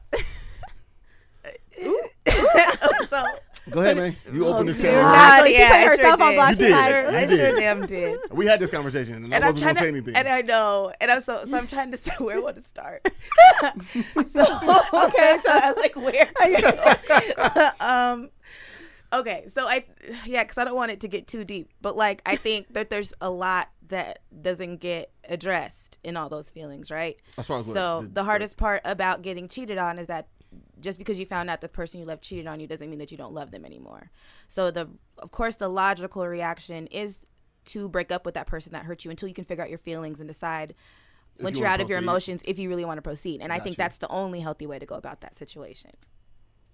so 3.09 3.25
Go 3.70 3.81
ahead, 3.81 3.96
man. 3.96 4.14
You 4.33 4.46
open 4.46 4.66
this 4.66 4.79
Oh, 4.79 4.83
can. 4.83 4.94
Right? 5.05 5.48
Exactly. 5.48 5.52
She 5.55 5.61
yeah, 5.61 5.68
put 5.68 5.74
I 5.76 5.81
sure 5.83 5.90
herself 5.96 6.20
on 6.20 6.29
did. 6.31 6.37
blast. 6.37 6.61
You 6.61 6.66
She's 6.66 6.74
did. 6.76 6.81
like, 6.81 6.94
I 7.14 7.22
You 7.22 7.29
sure 7.29 7.37
did. 7.37 7.57
damn 7.59 7.87
did. 7.87 8.18
We 8.31 8.46
had 8.46 8.61
this 8.61 8.70
conversation, 8.70 9.14
and, 9.16 9.33
I 9.33 9.37
And 9.37 9.44
I'm 9.44 9.52
wasn't 9.55 9.64
gonna 9.64 9.74
to, 9.74 9.81
say 9.81 9.88
anything. 9.88 10.14
and 10.16 10.29
I 10.29 10.42
know, 10.42 10.92
and 11.00 11.11
I'm 11.11 11.20
so 11.20 11.44
so 11.44 11.57
I'm 11.59 11.66
trying 11.66 11.90
to 11.90 11.96
say 12.05 12.12
where 12.18 12.37
I 12.37 12.40
want 12.40 12.57
to 12.57 12.62
start. 12.62 13.02
so, 13.62 13.70
Okay, 13.72 13.74
so 14.33 15.50
I 15.50 15.72
was 15.74 15.76
like 15.76 15.96
where? 15.96 17.72
um, 17.81 18.31
okay, 19.12 19.46
so 19.52 19.66
I 19.68 19.85
yeah, 20.24 20.44
because 20.44 20.59
I 20.59 20.64
don't 20.64 20.76
want 20.76 20.92
it 20.92 21.00
to 21.00 21.09
get 21.09 21.26
too 21.26 21.44
deep, 21.44 21.70
but 21.81 21.96
like 21.96 22.22
I 22.26 22.37
think 22.37 22.72
that 22.74 22.90
there's 22.90 23.12
a 23.20 23.31
lot 23.31 23.68
that 23.88 24.20
doesn't 24.42 24.79
get 24.79 25.11
addressed 25.29 25.98
in 26.02 26.16
all 26.16 26.29
those 26.29 26.50
feelings, 26.50 26.90
right? 26.90 27.20
as 27.38 27.46
far 27.46 27.61
as 27.61 27.66
what- 27.66 27.74
So 27.74 28.02
the, 28.12 28.24
hardest 28.24 28.57
part 28.57 28.83
about 28.85 29.22
getting 29.22 29.48
cheated 29.48 29.79
on 29.79 29.98
is 29.98 30.09
that 30.09 30.26
just 30.81 30.99
because 30.99 31.19
you 31.19 31.27
found 31.27 31.49
out 31.51 31.61
the 31.61 31.69
person 31.69 32.01
you 32.01 32.07
love 32.07 32.21
cheated 32.21 32.47
on 32.47 32.61
you 32.61 32.67
doesn't 32.67 32.91
mean 32.91 32.99
that 32.99 33.11
you 33.11 33.17
don't 33.17 33.33
love 33.35 33.51
them 33.51 33.65
anymore. 33.65 34.11
So 34.49 34.71
the 34.71 34.89
of 35.19 35.31
course 35.31 35.57
the 35.57 35.69
logical 35.69 36.27
reaction 36.27 36.87
is 36.89 37.25
to 37.67 37.89
break 37.89 38.12
up 38.12 38.25
with 38.25 38.35
that 38.35 38.47
person 38.47 38.73
that 38.73 38.85
hurt 38.85 39.05
you 39.05 39.11
until 39.11 39.29
you 39.29 39.35
can 39.35 39.45
figure 39.45 39.65
out 39.65 39.71
your 39.71 39.79
feelings 39.79 40.21
and 40.21 40.29
decide 40.29 40.75
once 41.41 41.57
you 41.57 41.62
you're 41.65 41.71
out 41.71 41.81
of 41.81 41.89
your 41.89 41.99
emotions 41.99 42.43
if 42.45 42.59
you 42.59 42.69
really 42.69 42.85
want 42.85 42.99
to 42.99 43.03
proceed. 43.03 43.41
And 43.41 43.53
I 43.53 43.59
think 43.59 43.77
you. 43.77 43.83
that's 43.83 43.99
the 43.99 44.09
only 44.09 44.41
healthy 44.41 44.67
way 44.67 44.79
to 44.79 44.87
go 44.87 44.95
about 44.95 45.21
that 45.23 45.37
situation. 45.37 45.91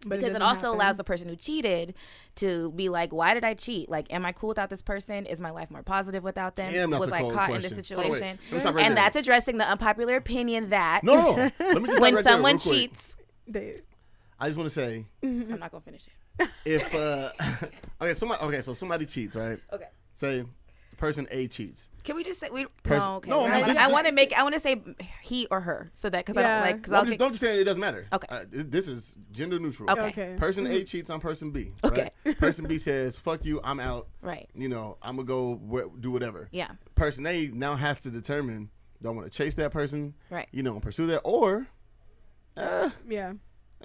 But 0.04 0.16
because 0.18 0.24
it, 0.24 0.28
doesn't 0.30 0.42
also 0.42 0.60
happen. 0.62 0.74
allows 0.80 0.96
the 0.96 1.04
person 1.04 1.28
who 1.28 1.36
cheated 1.36 1.94
to 2.36 2.72
be 2.72 2.88
like, 2.88 3.12
why 3.12 3.34
did 3.34 3.44
I 3.44 3.54
cheat? 3.54 3.88
Like, 3.88 4.12
am 4.12 4.26
I 4.26 4.32
cool 4.32 4.48
without 4.48 4.68
this 4.68 4.82
person? 4.82 5.26
Is 5.26 5.40
my 5.40 5.50
life 5.50 5.70
more 5.70 5.84
positive 5.84 6.24
without 6.24 6.56
them? 6.56 6.72
Damn, 6.72 6.90
that's 6.90 7.02
Was 7.02 7.10
a 7.10 7.14
I 7.14 7.20
cold 7.20 7.34
caught 7.34 7.48
question. 7.50 7.70
in 7.72 7.76
this 7.78 7.88
Hold 7.90 8.00
on, 8.06 8.10
wait. 8.10 8.18
situation? 8.18 8.38
Let 8.50 8.52
me 8.52 8.60
stop 8.60 8.74
right 8.74 8.84
and 8.84 8.96
there. 8.96 9.04
that's 9.04 9.16
addressing 9.16 9.58
the 9.58 9.64
unpopular 9.70 10.16
opinion 10.16 10.70
that 10.70 11.04
No, 11.04 11.14
no. 11.14 11.50
Let 11.60 11.82
me 11.82 11.86
just 11.88 12.00
when 12.00 12.14
right 12.16 12.24
someone 12.24 12.58
quick. 12.58 12.74
cheats, 12.74 13.16
They- 13.46 13.76
I 14.42 14.46
just 14.46 14.58
want 14.58 14.68
to 14.68 14.74
say 14.74 15.06
I'm 15.22 15.58
not 15.60 15.70
gonna 15.70 15.80
finish 15.80 16.06
it. 16.08 16.48
if 16.66 16.94
uh 16.94 17.28
okay, 18.04 18.14
somebody 18.14 18.42
okay, 18.44 18.60
so 18.60 18.74
somebody 18.74 19.06
cheats, 19.06 19.36
right? 19.36 19.58
Okay. 19.72 19.86
Say 20.12 20.44
person 20.98 21.26
A 21.30 21.46
cheats. 21.46 21.90
Can 22.04 22.16
we 22.16 22.24
just 22.24 22.40
say 22.40 22.48
we? 22.52 22.66
Pers- 22.82 22.98
no, 22.98 23.16
okay. 23.16 23.30
No, 23.30 23.40
I 23.40 23.42
we're 23.44 23.50
mean, 23.50 23.60
not- 23.60 23.66
this- 23.68 23.78
I 23.78 23.86
want 23.88 24.06
to 24.08 24.12
make. 24.12 24.32
I 24.36 24.42
want 24.42 24.54
to 24.56 24.60
say 24.60 24.82
he 25.22 25.46
or 25.50 25.60
her, 25.60 25.90
so 25.92 26.10
that 26.10 26.26
because 26.26 26.36
I 26.36 26.42
don't 26.42 26.60
like. 26.60 26.76
Because 26.78 26.90
Well, 26.90 26.96
I'll 26.96 27.02
I'm 27.02 27.06
just, 27.06 27.18
get, 27.18 27.24
don't 27.24 27.32
just 27.32 27.40
say 27.40 27.60
it 27.60 27.64
doesn't 27.64 27.80
matter. 27.80 28.06
Okay. 28.12 28.26
Uh, 28.28 28.44
this 28.50 28.88
is 28.88 29.16
gender 29.30 29.58
neutral. 29.60 29.90
Okay. 29.90 30.06
okay. 30.08 30.34
Person 30.36 30.66
A 30.66 30.82
cheats 30.82 31.08
on 31.10 31.20
person 31.20 31.52
B. 31.52 31.70
Okay. 31.84 32.10
Person 32.38 32.66
B 32.66 32.78
says, 32.78 33.18
"Fuck 33.18 33.44
you, 33.44 33.60
I'm 33.62 33.78
out." 33.78 34.08
right. 34.22 34.48
You 34.54 34.68
know, 34.68 34.96
I'm 35.02 35.16
gonna 35.16 35.26
go 35.26 35.56
wh- 35.70 36.00
do 36.00 36.10
whatever. 36.10 36.48
Yeah. 36.50 36.70
Person 36.96 37.26
A 37.26 37.46
now 37.48 37.76
has 37.76 38.02
to 38.02 38.10
determine 38.10 38.70
do 39.00 39.08
I 39.08 39.12
want 39.12 39.30
to 39.30 39.36
chase 39.36 39.54
that 39.56 39.70
person, 39.72 40.14
Right. 40.30 40.48
you 40.52 40.62
know, 40.64 40.72
and 40.74 40.82
pursue 40.82 41.06
that, 41.08 41.20
or 41.24 41.66
uh, 42.56 42.90
yeah. 43.08 43.32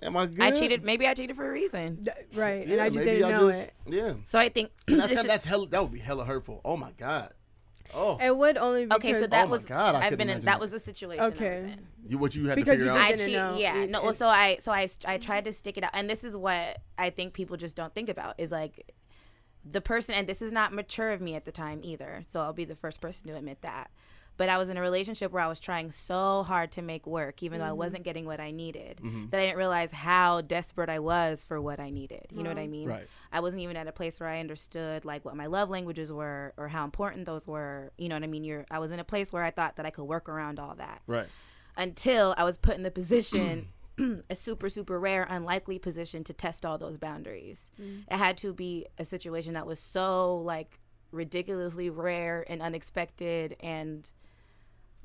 Am 0.04 0.18
I 0.18 0.26
good? 0.28 0.42
I 0.42 0.52
cheated. 0.52 0.84
Maybe 0.84 1.08
I 1.08 1.14
cheated 1.14 1.36
for 1.36 1.48
a 1.48 1.52
reason. 1.52 2.04
Th- 2.04 2.16
right. 2.34 2.62
and 2.66 2.70
Yeah, 2.78 2.84
I 2.84 2.90
just 2.90 3.04
didn't 3.06 3.26
I 3.26 3.30
know 3.32 3.50
just- 3.52 3.70
it. 3.86 3.94
Yeah. 3.94 4.14
So 4.26 4.40
I 4.40 4.50
think 4.50 4.72
that's 4.88 5.08
kinda, 5.08 5.22
is- 5.22 5.28
that's 5.28 5.46
hella, 5.46 5.68
that 5.70 5.82
would 5.82 5.92
be 5.92 6.00
hella 6.00 6.26
hurtful. 6.26 6.62
Oh 6.66 6.78
my 6.78 6.92
god. 6.92 7.34
Oh, 7.94 8.18
It 8.22 8.36
would 8.36 8.58
only 8.58 8.86
because 8.86 8.98
okay. 9.00 9.14
So 9.14 9.28
that 9.28 9.44
oh 9.46 9.48
my 9.48 9.52
was. 9.52 9.66
God, 9.66 9.96
I 9.96 10.08
I've 10.08 10.18
been 10.18 10.30
in. 10.30 10.40
That 10.40 10.46
that. 10.46 10.60
was 10.60 10.72
the 10.72 10.80
situation. 10.80 11.24
I 11.24 11.30
was 11.30 11.38
Okay. 11.40 11.60
in. 11.60 11.88
you 12.10 12.18
what 12.18 12.36
you 12.36 12.48
had 12.48 12.56
Because 12.58 12.80
to 12.80 12.86
you 12.86 12.92
figure 12.92 13.02
out. 13.02 13.08
did- 13.08 13.14
I 13.14 13.18
didn't 13.18 13.26
cheat. 13.28 13.36
know. 13.36 13.58
Yeah. 13.58 13.84
It- 13.84 13.90
no. 13.90 14.00
it- 14.00 14.04
Well, 14.04 14.14
so 14.14 14.28
I 14.28 14.58
so 14.60 14.72
I 14.74 14.88
I 15.06 15.18
tried 15.18 15.46
to 15.46 15.54
stick 15.54 15.78
it 15.78 15.84
out, 15.86 15.92
and 15.94 16.10
this 16.10 16.24
is 16.26 16.36
what 16.36 16.80
I 16.98 17.10
think 17.10 17.34
people 17.34 17.56
just 17.56 17.76
don't 17.78 17.96
think 17.96 18.10
about 18.10 18.36
is 18.38 18.52
like 18.52 18.94
the 19.64 19.80
person, 19.82 20.16
and 20.16 20.28
this 20.28 20.42
is 20.42 20.52
not 20.52 20.74
mature 20.74 21.12
of 21.12 21.22
me 21.22 21.36
at 21.36 21.46
the 21.46 21.52
time 21.52 21.80
either. 21.84 22.26
So 22.30 22.42
I'll 22.42 22.52
be 22.54 22.66
the 22.66 22.76
first 22.76 23.00
person 23.00 23.28
to 23.30 23.36
admit 23.38 23.62
that. 23.62 23.90
But 24.38 24.50
I 24.50 24.58
was 24.58 24.70
in 24.70 24.78
a 24.78 24.82
relationship 24.82 25.32
where 25.32 25.44
I 25.44 25.48
was 25.48 25.60
trying 25.60 25.90
so 25.92 26.44
hard 26.44 26.72
to 26.74 26.84
make 26.84 27.08
work, 27.08 27.42
even 27.42 27.60
though 27.60 27.66
I 27.66 27.70
mm-hmm. 27.70 27.78
wasn't 27.78 28.04
getting 28.04 28.26
what 28.26 28.40
I 28.40 28.52
needed, 28.52 29.02
mm-hmm. 29.04 29.30
that 29.30 29.40
I 29.40 29.46
didn't 29.46 29.58
realize 29.58 29.92
how 29.92 30.42
desperate 30.42 30.90
I 30.90 31.00
was 31.00 31.44
for 31.44 31.60
what 31.60 31.80
I 31.80 31.90
needed. 31.90 32.28
You 32.32 32.44
know 32.44 32.50
what 32.50 32.60
I 32.60 32.68
mean? 32.68 32.88
Right. 32.88 33.08
I 33.32 33.40
wasn't 33.40 33.64
even 33.64 33.76
at 33.76 33.88
a 33.88 33.92
place 33.92 34.20
where 34.20 34.30
I 34.30 34.40
understood 34.40 35.06
like 35.06 35.26
what 35.26 35.36
my 35.36 35.48
love 35.48 35.70
languages 35.70 36.14
were 36.14 36.54
or 36.56 36.68
how 36.68 36.86
important 36.86 37.26
those 37.26 37.48
were. 37.48 37.92
You 37.98 38.10
know 38.10 38.16
what 38.16 38.24
I 38.24 38.28
mean? 38.28 38.44
You're 38.44 38.66
I 38.70 38.80
was 38.80 38.92
in 38.92 39.00
a 39.00 39.04
place 39.04 39.34
where 39.34 39.44
I 39.44 39.52
thought 39.52 39.76
that 39.78 39.86
I 39.86 39.90
could 39.90 40.06
work 40.06 40.30
around 40.30 40.60
all 40.60 40.76
that 40.76 41.02
Right. 41.08 41.28
until 41.76 42.36
I 42.38 42.44
was 42.44 42.58
put 42.58 42.76
in 42.76 42.84
the 42.84 42.92
position, 42.92 43.70
a 44.30 44.36
super, 44.36 44.70
super 44.70 45.00
rare, 45.00 45.26
unlikely 45.30 45.80
position 45.80 46.24
to 46.26 46.34
test 46.34 46.66
all 46.66 46.78
those 46.78 46.98
boundaries. 46.98 47.72
Mm. 47.82 48.04
It 48.10 48.18
had 48.18 48.38
to 48.40 48.54
be 48.54 48.86
a 49.00 49.06
situation 49.06 49.54
that 49.54 49.66
was 49.66 49.80
so 49.80 50.38
like 50.38 50.80
ridiculously 51.12 51.90
rare 51.90 52.46
and 52.48 52.62
unexpected 52.62 53.56
and 53.60 54.12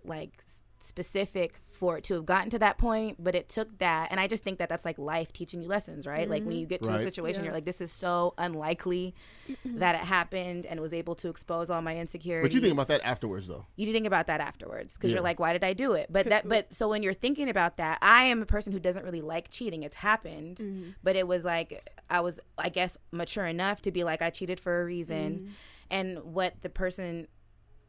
like 0.05 0.43
specific 0.79 1.61
for 1.71 1.97
it 1.99 2.05
to 2.05 2.15
have 2.15 2.27
gotten 2.27 2.51
to 2.51 2.59
that 2.59 2.77
point, 2.77 3.17
but 3.23 3.35
it 3.35 3.49
took 3.49 3.79
that, 3.79 4.09
and 4.11 4.19
I 4.19 4.27
just 4.27 4.43
think 4.43 4.59
that 4.59 4.69
that's 4.69 4.85
like 4.85 4.99
life 4.99 5.33
teaching 5.33 5.63
you 5.63 5.69
lessons, 5.69 6.07
right? 6.07 6.29
Like 6.29 6.45
when 6.45 6.57
you 6.57 6.67
get 6.67 6.83
to 6.83 6.89
Right. 6.89 7.01
a 7.01 7.05
situation, 7.05 7.45
you're 7.45 7.53
like, 7.53 7.65
this 7.65 7.81
is 7.81 7.93
so 7.93 8.35
unlikely 8.37 9.15
that 9.77 9.95
it 9.95 10.01
happened, 10.03 10.67
and 10.67 10.81
was 10.81 10.93
able 10.93 11.15
to 11.17 11.29
expose 11.29 11.71
all 11.71 11.81
my 11.83 11.97
insecurities. 11.97 12.49
But 12.51 12.55
you 12.55 12.61
think 12.61 12.73
about 12.75 12.89
that 12.89 13.01
afterwards, 13.05 13.47
though. 13.49 13.67
you 13.77 13.91
think 13.93 14.07
about 14.07 14.27
that 14.27 14.41
afterwards 14.41 14.95
because 14.95 15.11
Yeah. 15.11 15.15
you're 15.17 15.23
like, 15.23 15.39
why 15.41 15.53
did 15.53 15.63
I 15.65 15.73
do 15.73 15.93
it? 15.95 16.07
But 16.11 16.29
that, 16.29 16.49
but 16.49 16.73
so 16.75 16.89
when 16.89 17.03
you're 17.03 17.15
thinking 17.15 17.49
about 17.49 17.77
that, 17.79 17.99
I 18.03 18.25
am 18.25 18.43
a 18.43 18.47
person 18.47 18.73
who 18.73 18.81
doesn't 18.81 19.05
really 19.05 19.23
like 19.23 19.51
cheating. 19.51 19.83
It's 19.85 19.97
happened, 19.97 20.59
Mm-hmm. 20.59 20.91
but 21.03 21.15
it 21.17 21.27
was 21.29 21.45
like 21.45 21.89
I 22.11 22.21
was, 22.21 22.39
I 22.59 22.69
guess, 22.69 22.99
mature 23.13 23.47
enough 23.47 23.83
to 23.83 23.93
be 23.93 24.03
like, 24.05 24.21
I 24.21 24.31
cheated 24.31 24.59
for 24.61 24.83
a 24.83 24.85
reason, 24.85 25.39
Mm-hmm. 25.39 25.53
and 25.91 26.19
what 26.25 26.61
the 26.63 26.69
person 26.69 27.29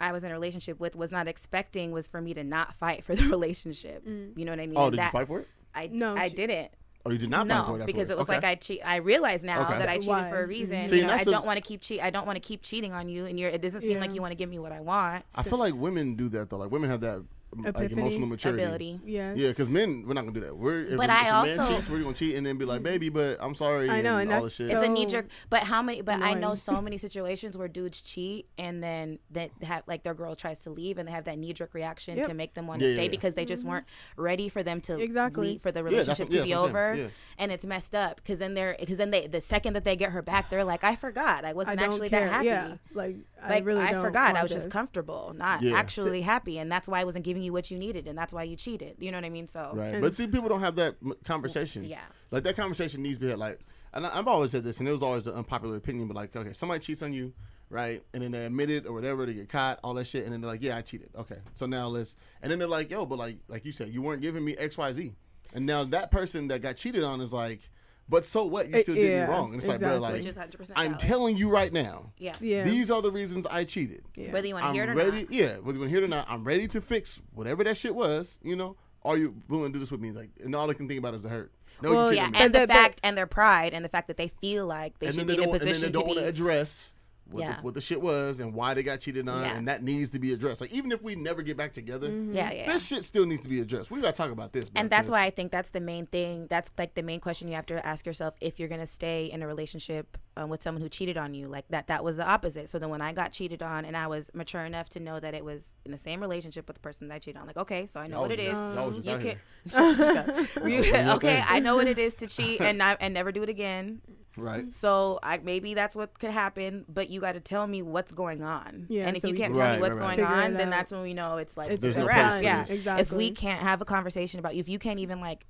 I 0.02 0.12
was 0.12 0.24
in 0.24 0.32
a 0.32 0.34
relationship 0.34 0.80
with 0.80 0.96
was 0.96 1.12
not 1.12 1.28
expecting 1.28 1.92
was 1.92 2.08
for 2.08 2.22
me 2.22 2.34
to 2.34 2.44
not 2.44 2.74
fight 2.76 3.04
for 3.04 3.16
the 3.16 3.24
relationship. 3.24 4.06
Mm. 4.08 4.38
You 4.38 4.46
know 4.46 4.52
what 4.52 4.60
I 4.60 4.66
mean? 4.68 4.78
Oh, 4.78 4.88
And 4.88 4.96
did 4.96 5.04
you 5.04 5.10
fight 5.12 5.28
for 5.28 5.40
it? 5.42 5.48
I 5.76 5.88
No, 5.92 6.16
I 6.16 6.28
she- 6.30 6.36
didn't. 6.36 6.72
Or 7.06 7.12
you 7.12 7.18
did 7.18 7.30
not 7.30 7.48
no, 7.48 7.56
fight 7.56 7.66
for 7.68 7.82
it 7.82 7.86
because 7.86 8.10
it 8.10 8.18
was 8.18 8.30
afterwards? 8.30 8.44
like 8.44 8.52
I 8.52 8.56
cheat. 8.56 8.82
I 8.86 8.96
realize 8.96 9.44
now 9.44 9.64
Okay. 9.64 9.78
that 9.78 9.90
I 9.90 9.96
cheated 9.96 10.08
Why? 10.08 10.30
for 10.30 10.42
a 10.42 10.48
reason. 10.48 10.82
See, 10.84 11.00
you 11.00 11.06
know, 11.06 11.12
I 11.14 11.26
don't 11.26 11.46
want 11.46 11.58
to 11.58 11.62
keep 11.62 11.82
cheat. 11.82 12.02
I 12.02 12.10
don't 12.12 12.26
want 12.26 12.38
to 12.38 12.40
keep 12.40 12.62
cheating 12.62 12.94
on 12.94 13.10
you, 13.10 13.26
and 13.26 13.38
you're. 13.38 13.50
It 13.50 13.62
doesn't 13.62 13.82
seem 13.82 14.00
like 14.00 14.14
you 14.14 14.22
want 14.22 14.32
to 14.32 14.36
give 14.38 14.50
me 14.50 14.58
what 14.58 14.72
I 14.72 14.80
want. 14.80 15.26
I 15.36 15.44
feel 15.44 15.58
like 15.60 15.74
women 15.76 16.16
do 16.16 16.30
that 16.30 16.50
though. 16.50 16.56
Like 16.56 16.72
women 16.72 16.90
have 16.90 17.02
that 17.02 17.22
um, 17.58 17.63
like 17.63 17.76
Epiphany. 17.76 18.02
emotional 18.02 18.28
maturity. 18.28 18.63
Ability. 18.63 19.00
Yes. 19.06 19.38
Yeah, 19.38 19.50
because 19.50 19.70
men, 19.70 20.04
we're 20.08 20.13
not 20.13 20.22
gonna 20.22 20.34
do 20.34 20.39
that. 20.42 20.56
We're 20.58 20.82
if, 20.86 20.98
But 20.98 21.10
if 21.10 21.16
I 21.16 21.22
a 21.22 21.24
man 21.24 21.34
also- 21.34 21.54
Mm-hmm. 21.63 21.76
cheats, 21.76 21.89
we're 21.89 22.00
gonna 22.02 22.13
cheat 22.13 22.36
and 22.36 22.46
then 22.46 22.58
be 22.58 22.66
like, 22.66 22.84
baby, 22.84 23.10
but 23.10 23.38
I'm 23.42 23.56
sorry. 23.56 23.89
I 23.89 24.02
know, 24.02 24.18
and 24.18 24.32
all 24.32 24.42
that's 24.42 24.58
this 24.58 24.68
shit. 24.70 24.76
so- 24.78 24.82
it's 24.82 24.89
a 24.89 24.92
knee 24.92 25.06
jerk. 25.06 25.28
But 25.50 25.63
how 25.63 25.82
many? 25.82 26.02
But 26.02 26.22
I 26.22 26.34
know 26.34 26.56
so 26.56 26.82
many 26.82 26.98
situations 27.08 27.58
where 27.58 27.68
dudes 27.68 28.02
cheat 28.02 28.48
and 28.58 28.84
then 28.84 29.20
that 29.32 29.52
have 29.63 29.84
like 29.88 30.04
their 30.04 30.13
girl 30.13 30.36
tries 30.36 30.60
to 30.60 30.70
leave 30.70 30.98
and 30.98 31.08
they 31.08 31.12
have 31.12 31.26
that 31.26 31.38
knee 31.38 31.54
jerk 31.54 31.74
reaction 31.74 32.18
Yep. 32.18 32.28
to 32.28 32.34
make 32.34 32.54
them 32.54 32.68
want 32.68 32.80
to 32.82 32.86
Yeah, 32.86 32.92
yeah, 32.92 32.96
stay 32.98 33.04
yeah. 33.06 33.10
because 33.12 33.34
they 33.34 33.46
just 33.46 33.66
weren't 33.66 33.86
ready 34.18 34.50
for 34.50 34.63
them 34.63 34.82
to 34.82 35.00
Exactly. 35.00 35.48
leave, 35.52 35.62
for 35.62 35.72
the 35.72 35.84
relationship 35.84 36.28
yeah, 36.32 36.39
to 36.39 36.44
be 36.46 36.50
that's 36.50 36.62
what 36.62 36.70
I'm 36.70 36.76
over. 36.76 36.96
yeah. 36.96 37.08
And 37.38 37.52
it's 37.52 37.66
messed 37.66 37.96
up 37.96 38.18
because 38.18 38.39
then 38.39 38.54
they're 38.54 38.76
because 38.80 38.98
then 38.98 39.12
they 39.12 39.28
the 39.28 39.42
second 39.42 39.74
that 39.74 39.84
they 39.84 39.96
get 39.96 40.12
her 40.12 40.22
back, 40.22 40.50
they're 40.50 40.63
like, 40.66 40.84
I 40.84 40.96
forgot. 40.96 41.46
I 41.46 41.50
I 41.50 41.54
wasn't 41.54 41.80
don't 41.80 41.89
actually 41.92 42.10
care. 42.10 42.22
that 42.22 42.32
happy. 42.32 42.46
Yeah. 42.48 42.76
Like, 42.94 43.18
I 43.44 43.50
Like 43.50 43.66
really 43.66 43.82
I 43.82 43.94
forgot. 43.94 44.30
I 44.30 44.34
want 44.34 44.44
was 44.44 44.52
just 44.52 44.70
comfortable, 44.72 45.34
not 45.38 45.63
actually 45.63 46.22
happy, 46.22 46.58
and 46.58 46.72
that's 46.72 46.88
why 46.88 47.00
I 47.00 47.04
wasn't 47.04 47.26
giving 47.26 47.43
you 47.44 47.54
what 47.54 47.70
you 47.70 47.78
needed, 47.78 48.08
and 48.08 48.18
that's 48.18 48.34
why 48.34 48.44
you 48.44 48.56
cheated. 48.56 48.96
You 49.00 49.12
know 49.12 49.18
what 49.18 49.26
I 49.26 49.30
mean? 49.30 49.48
So 49.48 49.72
Right. 49.74 50.02
But 50.02 50.16
see, 50.16 50.28
people 50.28 50.50
don't 50.50 50.62
have 50.62 50.76
that 50.78 50.96
conversation. 51.26 51.84
Yeah. 51.84 52.00
Like 52.32 52.44
that 52.44 52.56
conversation 52.56 53.04
needs 53.04 53.18
to 53.20 53.26
be 53.26 53.30
had. 53.30 53.40
Like, 53.40 53.60
and 53.94 54.06
I- 54.08 54.18
I've 54.18 54.28
always 54.28 54.52
said 54.52 54.64
this, 54.64 54.80
and 54.80 54.88
it 54.90 54.92
was 54.92 55.04
always 55.04 55.28
an 55.28 55.36
unpopular 55.36 55.76
opinion. 55.76 56.08
But 56.08 56.16
like, 56.16 56.36
okay, 56.36 56.54
somebody 56.54 56.80
cheats 56.80 57.04
on 57.04 57.14
you, 57.14 57.34
right? 57.70 58.04
And 58.14 58.24
then 58.24 58.32
they 58.32 58.46
admit 58.46 58.70
it 58.70 58.86
or 58.88 58.94
whatever, 58.94 59.26
they 59.26 59.34
get 59.34 59.50
caught, 59.50 59.80
all 59.84 59.94
that 59.96 60.06
shit, 60.08 60.24
and 60.24 60.34
then 60.34 60.42
they're 60.42 60.50
like, 60.50 60.64
yeah, 60.64 60.78
I 60.78 60.82
cheated. 60.82 61.10
Okay, 61.16 61.38
so 61.54 61.66
now 61.66 61.88
let's. 61.88 62.16
And 62.42 62.52
then 62.52 62.60
they're 62.60 62.68
like, 62.68 62.90
yo, 62.90 63.06
but 63.06 63.20
like, 63.20 63.38
like 63.48 63.66
you 63.66 63.72
said, 63.72 63.90
you 63.90 64.02
weren't 64.02 64.22
giving 64.22 64.44
me 64.44 64.56
X, 64.58 64.78
Y, 64.78 64.94
Z, 64.94 65.16
and 65.54 65.66
now 65.66 65.84
that 65.86 66.10
person 66.12 66.48
that 66.48 66.62
got 66.62 66.78
cheated 66.78 67.04
on 67.04 67.22
is 67.22 67.34
like, 67.34 67.62
but 68.10 68.26
so 68.26 68.46
what? 68.46 68.70
You 68.70 68.76
Uh, 68.78 68.82
still 68.82 68.96
did 68.96 69.10
yeah, 69.12 69.26
me 69.28 69.32
wrong. 69.32 69.46
And 69.54 69.56
it's 69.56 69.68
like, 69.68 69.80
bro, 69.80 69.88
exactly. 69.88 70.02
like, 70.10 70.13
which 70.22 70.26
is 70.28 70.38
hundred 70.38 70.58
percent. 70.58 70.80
I'm 70.80 70.98
telling 70.98 71.38
you 71.38 71.50
right 71.50 71.72
now, 71.74 72.12
yeah. 72.18 72.34
Yeah. 72.42 72.63
these 72.63 72.92
are 72.92 73.02
the 73.02 73.12
reasons 73.12 73.46
I 73.48 73.63
cheated. 73.63 74.04
yeah. 74.16 74.32
Whether 74.32 74.48
you 74.48 74.54
want 74.56 74.68
to 74.68 74.74
hear 74.74 74.84
it 74.84 74.89
or 74.89 74.96
ready. 74.96 75.22
not. 75.24 75.32
Yeah, 75.32 75.58
whether 75.58 75.74
you 75.74 75.80
want 75.80 75.84
to 75.84 75.88
hear 75.89 75.98
it 76.00 76.04
or 76.04 76.08
not, 76.10 76.28
I'm 76.30 76.44
ready 76.44 76.68
to 76.70 76.82
fix 76.82 77.22
whatever 77.34 77.63
that 77.63 77.78
shit 77.78 77.96
was. 77.96 78.39
You 78.44 78.56
know, 78.56 78.76
are 79.04 79.18
you 79.18 79.36
willing 79.48 79.72
to 79.72 79.74
do 79.74 79.80
this 79.80 79.92
with 79.92 80.02
me? 80.02 80.12
Like, 80.12 80.30
and 80.44 80.54
all 80.56 80.70
I 80.70 80.74
can 80.74 80.88
think 80.88 81.00
about 81.00 81.13
is 81.13 81.24
the 81.24 81.30
hurt. 81.30 81.52
No, 81.82 81.92
Well, 81.92 82.12
you 82.12 82.18
Yeah, 82.18 82.26
cheated 82.28 82.39
me. 82.39 82.46
and 82.46 82.56
the 82.56 82.60
but- 82.60 82.70
fact 82.70 83.02
and 83.04 83.18
their 83.18 83.28
pride 83.28 83.74
and 83.74 83.84
the 83.84 83.89
fact 83.89 84.08
that 84.08 84.18
they 84.18 84.28
feel 84.28 84.66
like 84.68 85.00
they 85.00 85.08
and 85.08 85.16
should 85.16 85.28
be 85.28 85.34
in 85.34 85.39
don't, 85.39 85.48
a 85.48 85.52
and 85.52 85.60
then 85.62 85.68
position 85.68 85.88
they 85.88 85.92
don't 85.92 86.04
to 86.04 86.08
want 86.08 86.20
be. 86.20 86.24
to 86.24 86.30
address 86.30 86.94
what, 87.30 87.42
Yeah. 87.42 87.56
the, 87.58 87.62
what 87.62 87.74
the 87.74 87.82
shit 87.82 88.02
was 88.02 88.40
and 88.40 88.54
why 88.54 88.74
they 88.74 88.84
got 88.84 89.00
cheated 89.00 89.28
on, 89.30 89.42
Yeah. 89.42 89.56
and 89.56 89.68
that 89.68 89.82
needs 89.84 90.10
to 90.12 90.20
be 90.20 90.34
addressed. 90.34 90.62
Like, 90.62 90.72
even 90.74 90.92
if 90.92 91.02
we 91.02 91.16
never 91.16 91.42
get 91.42 91.58
back 91.58 91.72
together, 91.74 92.10
mm-hmm. 92.10 92.36
yeah, 92.36 92.52
yeah. 92.52 92.72
this 92.72 92.88
shit 92.88 93.04
still 93.06 93.26
needs 93.26 93.42
to 93.44 93.50
be 93.50 93.62
addressed. 93.62 93.92
We 93.92 94.02
gotta 94.02 94.14
talk 94.16 94.32
about 94.32 94.54
this. 94.54 94.66
bro, 94.66 94.80
and 94.82 94.90
that's 94.90 95.08
'cause- 95.08 95.12
why 95.14 95.24
I 95.24 95.30
think 95.30 95.52
that's 95.52 95.70
the 95.72 95.80
main 95.80 96.06
thing. 96.06 96.48
That's 96.50 96.70
like 96.78 96.94
the 96.96 97.04
main 97.04 97.20
question 97.20 97.48
you 97.48 97.56
have 97.56 97.66
to 97.68 97.86
ask 97.86 98.06
yourself 98.06 98.36
if 98.42 98.60
you're 98.60 98.70
gonna 98.70 98.88
stay 98.88 99.26
in 99.32 99.42
a 99.42 99.48
relationship 99.48 100.18
um, 100.36 100.50
with 100.50 100.63
someone 100.63 100.82
who 100.82 100.89
cheated 100.89 101.17
on 101.17 101.34
you. 101.34 101.48
Like 101.48 101.65
that, 101.69 101.88
that 101.88 102.04
was 102.04 102.17
the 102.17 102.28
opposite. 102.28 102.69
So 102.69 102.80
then 102.80 102.89
when 102.89 103.02
I 103.02 103.13
got 103.13 103.32
cheated 103.32 103.62
on, 103.62 103.86
and 103.86 103.96
I 103.96 104.08
was 104.08 104.32
mature 104.34 104.65
enough 104.65 104.89
to 104.89 105.00
know 105.00 105.19
that 105.19 105.34
it 105.34 105.46
was 105.46 105.63
in 105.86 105.91
the 105.91 105.98
same 105.98 106.19
relationship 106.22 106.67
with 106.67 106.76
the 106.76 106.82
person 106.82 107.08
that 107.08 107.15
I 107.15 107.19
cheated 107.19 107.39
on, 107.39 107.48
like 107.48 107.58
okay, 107.58 107.86
so 107.88 108.00
I 108.00 108.08
know 108.08 108.15
Y'all 108.17 108.22
what 108.22 108.30
was 108.32 108.39
it 108.39 108.41
is. 108.43 108.54
just- 108.54 108.76
y'all 108.76 108.88
was 108.89 108.98
just 109.00 109.26
You 109.26 109.36
can. 109.36 110.48
You- 110.69 111.12
okay. 111.15 111.43
I 111.48 111.60
know 111.60 111.76
what 111.76 111.88
it 111.88 112.00
is 112.00 112.15
to 112.15 112.28
cheat 112.28 112.62
and 112.62 112.78
not 112.78 112.98
and 113.00 113.13
never 113.13 113.32
do 113.32 113.43
it 113.43 113.50
again. 113.50 114.02
right. 114.38 114.74
So 114.74 115.19
I 115.22 115.38
maybe 115.38 115.74
that's 115.76 115.96
what 115.96 116.17
could 116.19 116.32
happen, 116.32 116.86
but 116.89 117.10
you 117.12 117.22
got 117.22 117.34
to 117.34 117.39
tell 117.39 117.67
me 117.67 117.82
what's 117.84 118.12
going 118.12 118.41
on. 118.43 118.88
Yeah, 118.89 119.08
and 119.08 119.15
if 119.15 119.22
so 119.22 119.28
you 119.28 119.36
can't 119.36 119.54
can 119.54 119.60
tell 119.62 119.69
Right, 119.69 119.76
me 119.76 119.82
what's 119.82 119.96
right, 119.96 120.02
right. 120.02 120.17
going 120.17 120.28
Figure 120.28 120.43
on, 120.43 120.54
then 120.56 120.69
that's 120.72 120.91
when 120.91 121.02
we 121.04 121.13
know 121.13 121.38
it's 121.38 121.56
like 121.56 121.69
It's 121.69 121.82
There's 121.82 121.98
no 121.98 122.06
wrap. 122.08 122.30
place 122.32 122.38
for 122.38 122.43
Yeah. 122.43 122.62
Exactly. 122.62 123.02
if 123.04 123.12
we 123.12 123.30
can't 123.32 123.62
have 123.62 123.82
a 123.82 123.86
conversation 123.86 124.39
about 124.39 124.56
you, 124.56 124.62
if 124.62 124.69
you 124.69 124.80
can't 124.80 125.00
even 125.00 125.22
like 125.22 125.46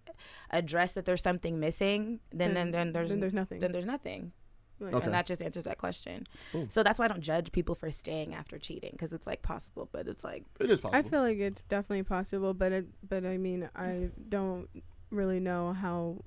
address 0.52 0.94
that 0.94 1.06
there's 1.06 1.22
something 1.24 1.60
missing, 1.60 2.20
then 2.34 2.54
then, 2.54 2.72
then 2.72 2.92
there's 2.94 3.10
then 3.10 3.20
there's 3.22 3.34
nothing. 3.34 3.60
then 3.62 3.72
there's 3.72 3.86
nothing. 3.86 4.32
Like, 4.80 4.94
Okay. 4.96 5.06
And 5.06 5.14
that 5.14 5.26
just 5.26 5.42
answers 5.42 5.64
that 5.64 5.78
question. 5.78 6.26
Cool. 6.52 6.66
So 6.70 6.84
that's 6.84 7.00
why 7.00 7.06
I 7.06 7.08
don't 7.08 7.22
judge 7.22 7.52
people 7.52 7.76
for 7.76 7.90
staying 7.92 8.34
after 8.34 8.58
cheating 8.60 8.90
because 8.92 9.14
it's 9.14 9.26
like 9.28 9.42
possible, 9.42 9.88
but 9.92 10.08
it's 10.08 10.24
like 10.24 10.44
It 10.60 10.70
is 10.70 10.80
possible. 10.82 11.00
I 11.00 11.10
feel 11.10 11.22
like 11.22 11.38
it's 11.38 11.62
definitely 11.62 12.04
possible, 12.04 12.54
but 12.54 12.72
it, 12.72 12.86
but 13.08 13.26
I 13.26 13.38
mean, 13.38 13.70
I 13.76 14.10
don't 14.30 14.68
really 15.10 15.40
know 15.40 15.74
how 15.74 16.18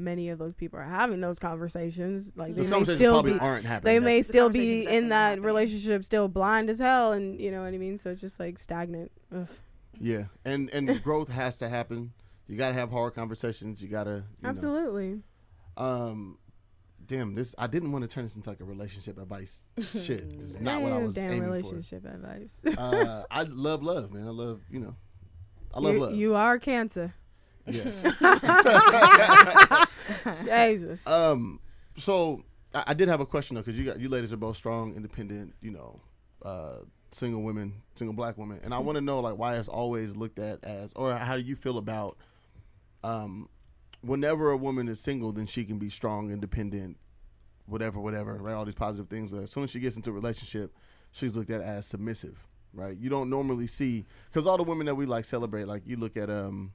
many 0.00 0.28
of 0.28 0.38
those 0.38 0.54
people 0.54 0.78
are 0.78 0.84
having 0.84 1.20
those 1.20 1.40
conversations. 1.40 2.32
Like 2.36 2.54
Those 2.54 2.66
they 2.66 2.70
may 2.70 2.76
conversations 2.76 2.98
still 2.98 3.12
probably 3.14 3.32
be, 3.32 3.38
aren't 3.40 3.64
happening. 3.64 3.94
they 3.94 4.00
may 4.00 4.18
The 4.20 4.22
still 4.22 4.48
be 4.48 4.86
in 4.86 5.08
that 5.08 5.30
happening. 5.30 5.44
relationship, 5.44 6.04
still 6.04 6.28
blind 6.28 6.70
as 6.70 6.78
hell, 6.78 7.12
and 7.12 7.40
you 7.40 7.50
know 7.50 7.62
what 7.62 7.74
I 7.74 7.78
mean. 7.78 7.98
So 7.98 8.10
it's 8.10 8.20
just 8.20 8.38
like 8.38 8.58
stagnant. 8.60 9.10
Ugh. 9.34 9.48
Yeah, 10.00 10.24
and 10.44 10.70
and 10.70 11.02
growth 11.02 11.30
has 11.30 11.56
to 11.58 11.68
happen. 11.68 12.12
You 12.46 12.56
gotta 12.56 12.74
have 12.74 12.90
hard 12.92 13.14
conversations. 13.14 13.82
You 13.82 13.88
gotta 13.88 14.10
you 14.10 14.42
know. 14.42 14.48
Absolutely. 14.50 15.22
Um, 15.76 16.38
damn, 17.08 17.34
this 17.34 17.54
I 17.58 17.66
didn't 17.66 17.90
want 17.90 18.02
to 18.02 18.08
turn 18.08 18.24
this 18.24 18.36
into 18.36 18.48
like 18.48 18.60
a 18.60 18.64
relationship 18.64 19.18
advice 19.18 19.64
shit. 19.80 20.38
This 20.38 20.50
is 20.50 20.60
not 20.60 20.82
what 20.82 20.92
I 20.92 20.98
was 20.98 21.16
damn 21.16 21.32
aiming 21.32 21.50
relationship 21.50 22.04
advice. 22.04 22.62
Uh, 22.76 23.24
I 23.30 23.42
love 23.42 23.82
love, 23.82 24.12
man. 24.12 24.28
I 24.28 24.30
love 24.30 24.60
you 24.70 24.80
know, 24.80 24.94
I 25.74 25.80
love 25.80 25.94
you, 25.94 26.00
love. 26.00 26.14
you 26.14 26.34
are 26.36 26.58
cancer. 26.58 27.14
yes. 27.66 28.02
Jesus. 30.44 31.06
um, 31.06 31.60
so 31.98 32.44
I, 32.74 32.84
I 32.88 32.94
did 32.94 33.08
have 33.08 33.20
a 33.20 33.26
question 33.26 33.56
though, 33.56 33.62
because 33.62 33.78
you 33.78 33.84
got 33.84 33.98
you 33.98 34.08
ladies 34.08 34.32
are 34.32 34.38
both 34.38 34.56
strong, 34.56 34.94
independent, 34.94 35.54
you 35.60 35.72
know, 35.72 36.00
uh, 36.44 36.76
single 37.10 37.42
women, 37.42 37.82
single 37.94 38.14
black 38.14 38.38
women, 38.38 38.60
and 38.62 38.72
I 38.72 38.78
want 38.78 38.96
to 38.96 39.02
know 39.02 39.20
like 39.20 39.36
why 39.36 39.56
it's 39.56 39.68
always 39.68 40.16
looked 40.16 40.38
at 40.38 40.64
as, 40.64 40.92
or 40.94 41.14
how 41.14 41.36
do 41.36 41.42
you 41.42 41.56
feel 41.56 41.78
about, 41.78 42.16
um, 43.02 43.48
whenever 44.02 44.50
a 44.50 44.56
woman 44.56 44.88
is 44.88 45.00
single, 45.00 45.32
then 45.32 45.46
she 45.46 45.64
can 45.64 45.78
be 45.78 45.88
strong, 45.88 46.30
independent, 46.30 46.96
whatever, 47.66 48.00
whatever, 48.00 48.34
right? 48.36 48.54
All 48.54 48.64
these 48.64 48.74
positive 48.74 49.08
things, 49.08 49.30
but 49.30 49.42
as 49.44 49.50
soon 49.50 49.64
as 49.64 49.70
she 49.70 49.80
gets 49.80 49.96
into 49.96 50.10
a 50.10 50.12
relationship, 50.12 50.72
she's 51.12 51.36
looked 51.36 51.50
at 51.50 51.60
as 51.60 51.86
submissive, 51.86 52.46
right? 52.72 52.96
You 52.96 53.10
don't 53.10 53.30
normally 53.30 53.66
see 53.66 54.04
because 54.30 54.46
all 54.46 54.56
the 54.56 54.62
women 54.64 54.86
that 54.86 54.94
we 54.94 55.06
like 55.06 55.24
celebrate, 55.24 55.64
like 55.66 55.82
you 55.86 55.96
look 55.96 56.16
at 56.16 56.30
um. 56.30 56.72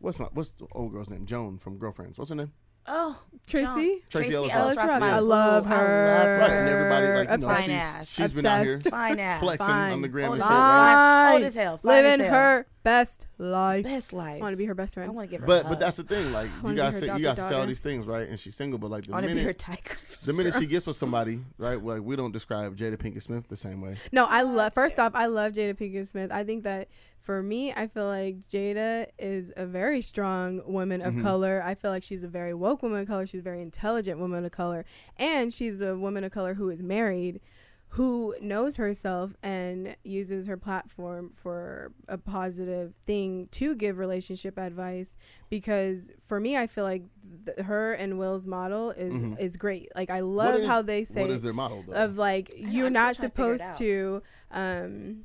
What's 0.00 0.18
my 0.18 0.26
what's 0.32 0.50
the 0.50 0.66
old 0.72 0.92
girl's 0.92 1.08
name? 1.08 1.24
Joan 1.24 1.56
from 1.58 1.78
Girlfriends. 1.78 2.18
What's 2.18 2.28
her 2.30 2.34
name? 2.36 2.52
oh 2.86 3.18
Tracee? 3.46 4.02
Tracee 4.10 4.34
Ellis 4.34 4.52
Ellis 4.52 4.76
Ross. 4.76 4.88
Ross. 4.88 5.02
Yeah. 5.02 5.16
I 5.16 5.18
love 5.20 5.66
her. 5.66 6.38
Right, 6.40 6.50
and 6.50 6.68
everybody 6.68 7.06
like 7.06 7.30
you 7.30 7.46
know 7.46 7.52
Obsessed. 7.54 7.64
she's, 7.64 7.74
ass. 7.74 8.10
she's 8.12 8.36
been 8.36 8.46
out 8.46 8.64
here 8.64 8.74
Obsessed. 8.74 8.90
fine 8.90 9.20
ass, 9.20 9.40
flexing 9.40 9.66
Fine. 9.66 9.92
on 9.92 10.02
the 10.02 10.08
gram 10.08 10.30
Old 10.32 10.34
and 10.34 10.42
as 10.42 10.48
shit. 10.48 10.52
hell. 10.56 10.60
Fine. 10.60 11.32
Old 11.34 11.42
as 11.44 11.54
hell, 11.54 11.76
fine 11.78 11.88
Living 12.04 12.20
as 12.20 12.26
hell. 12.26 12.34
her 12.34 12.66
best 12.84 13.26
life. 13.38 13.82
best 13.84 14.12
life. 14.12 14.36
I 14.36 14.40
want 14.40 14.52
to 14.52 14.56
be 14.56 14.66
her 14.66 14.74
best 14.74 14.94
friend. 14.94 15.10
I 15.10 15.12
want 15.12 15.28
to 15.28 15.30
give 15.30 15.40
her. 15.40 15.46
But 15.46 15.62
hug. 15.62 15.72
but 15.72 15.80
that's 15.80 15.96
the 15.96 16.04
thing, 16.04 16.32
like 16.32 16.46
you 16.46 16.62
Wanna 16.62 16.76
guys 16.76 16.94
say, 16.98 17.06
you 17.06 17.12
adopted 17.14 17.36
guys 17.36 17.48
say 17.48 17.54
all 17.56 17.66
these 17.66 17.80
things, 17.80 18.06
right? 18.06 18.28
And 18.28 18.38
she's 18.38 18.54
single, 18.54 18.78
but 18.78 18.90
like 18.90 19.04
the 19.06 19.12
want 19.12 19.24
to 19.24 19.28
be 19.28 19.40
her 19.40 19.46
minute 19.46 19.58
tiger. 19.58 19.96
the 20.24 20.32
minute 20.32 20.54
she 20.54 20.66
gets 20.66 20.86
with 20.86 20.96
somebody, 20.96 21.40
right? 21.58 21.82
Like 21.82 22.02
we 22.02 22.14
don't 22.14 22.32
describe 22.32 22.76
Jada 22.76 22.96
Pinkett 22.96 23.22
Smith 23.22 23.48
the 23.48 23.56
same 23.56 23.80
way. 23.80 23.96
No, 24.12 24.26
I 24.28 24.42
love. 24.42 24.74
First 24.74 24.98
off, 25.00 25.12
I 25.14 25.26
love 25.26 25.52
Jada 25.54 25.74
Pinkett 25.74 26.06
Smith. 26.06 26.30
I 26.30 26.44
think 26.44 26.62
that 26.64 26.88
for 27.20 27.42
me, 27.42 27.72
I 27.72 27.86
feel 27.86 28.06
like 28.06 28.40
Jada 28.40 29.06
is 29.18 29.50
a 29.56 29.64
very 29.64 30.02
strong 30.02 30.60
woman 30.70 31.00
of 31.00 31.14
Mhm. 31.14 31.22
color. 31.22 31.62
I 31.64 31.74
feel 31.74 31.90
like 31.90 32.02
she's 32.02 32.22
a 32.22 32.28
very 32.28 32.52
woke 32.52 32.82
woman 32.82 33.00
of 33.00 33.06
color. 33.08 33.24
She's 33.24 33.40
a 33.40 33.42
very 33.42 33.62
intelligent 33.62 34.20
woman 34.20 34.44
of 34.44 34.52
color, 34.52 34.84
and 35.16 35.50
she's 35.52 35.80
a 35.80 35.96
woman 35.96 36.22
of 36.22 36.32
color 36.32 36.52
who 36.54 36.68
is 36.68 36.82
married, 36.82 37.40
who 37.94 38.34
knows 38.40 38.74
herself 38.76 39.36
and 39.42 39.94
uses 40.02 40.46
her 40.48 40.56
platform 40.56 41.30
for 41.32 41.92
a 42.08 42.18
positive 42.18 42.92
thing 43.06 43.46
to 43.52 43.74
give 43.76 43.98
relationship 43.98 44.58
advice. 44.58 45.16
Because 45.48 46.10
for 46.24 46.40
me, 46.40 46.56
I 46.56 46.66
feel 46.66 46.82
like 46.82 47.04
th- 47.46 47.58
her 47.66 47.92
and 47.92 48.18
Will's 48.18 48.46
model 48.48 48.90
is 48.90 49.14
Mhm. 49.14 49.38
is 49.38 49.56
great. 49.56 49.90
Like 49.94 50.10
I 50.10 50.20
love 50.20 50.60
is- 50.62 50.66
how 50.66 50.82
they 50.82 51.04
say 51.04 51.20
what 51.22 51.30
is 51.30 51.42
their 51.44 51.52
model 51.52 51.84
though? 51.86 51.94
of 51.94 52.18
like 52.18 52.52
I 52.58 52.62
know, 52.64 52.70
you're 52.72 52.86
I'm 52.88 52.92
not 52.94 53.14
still 53.16 53.30
trying 53.30 53.52
to 53.52 53.58
supposed 53.58 53.78
to 53.78 54.22
um 54.50 55.24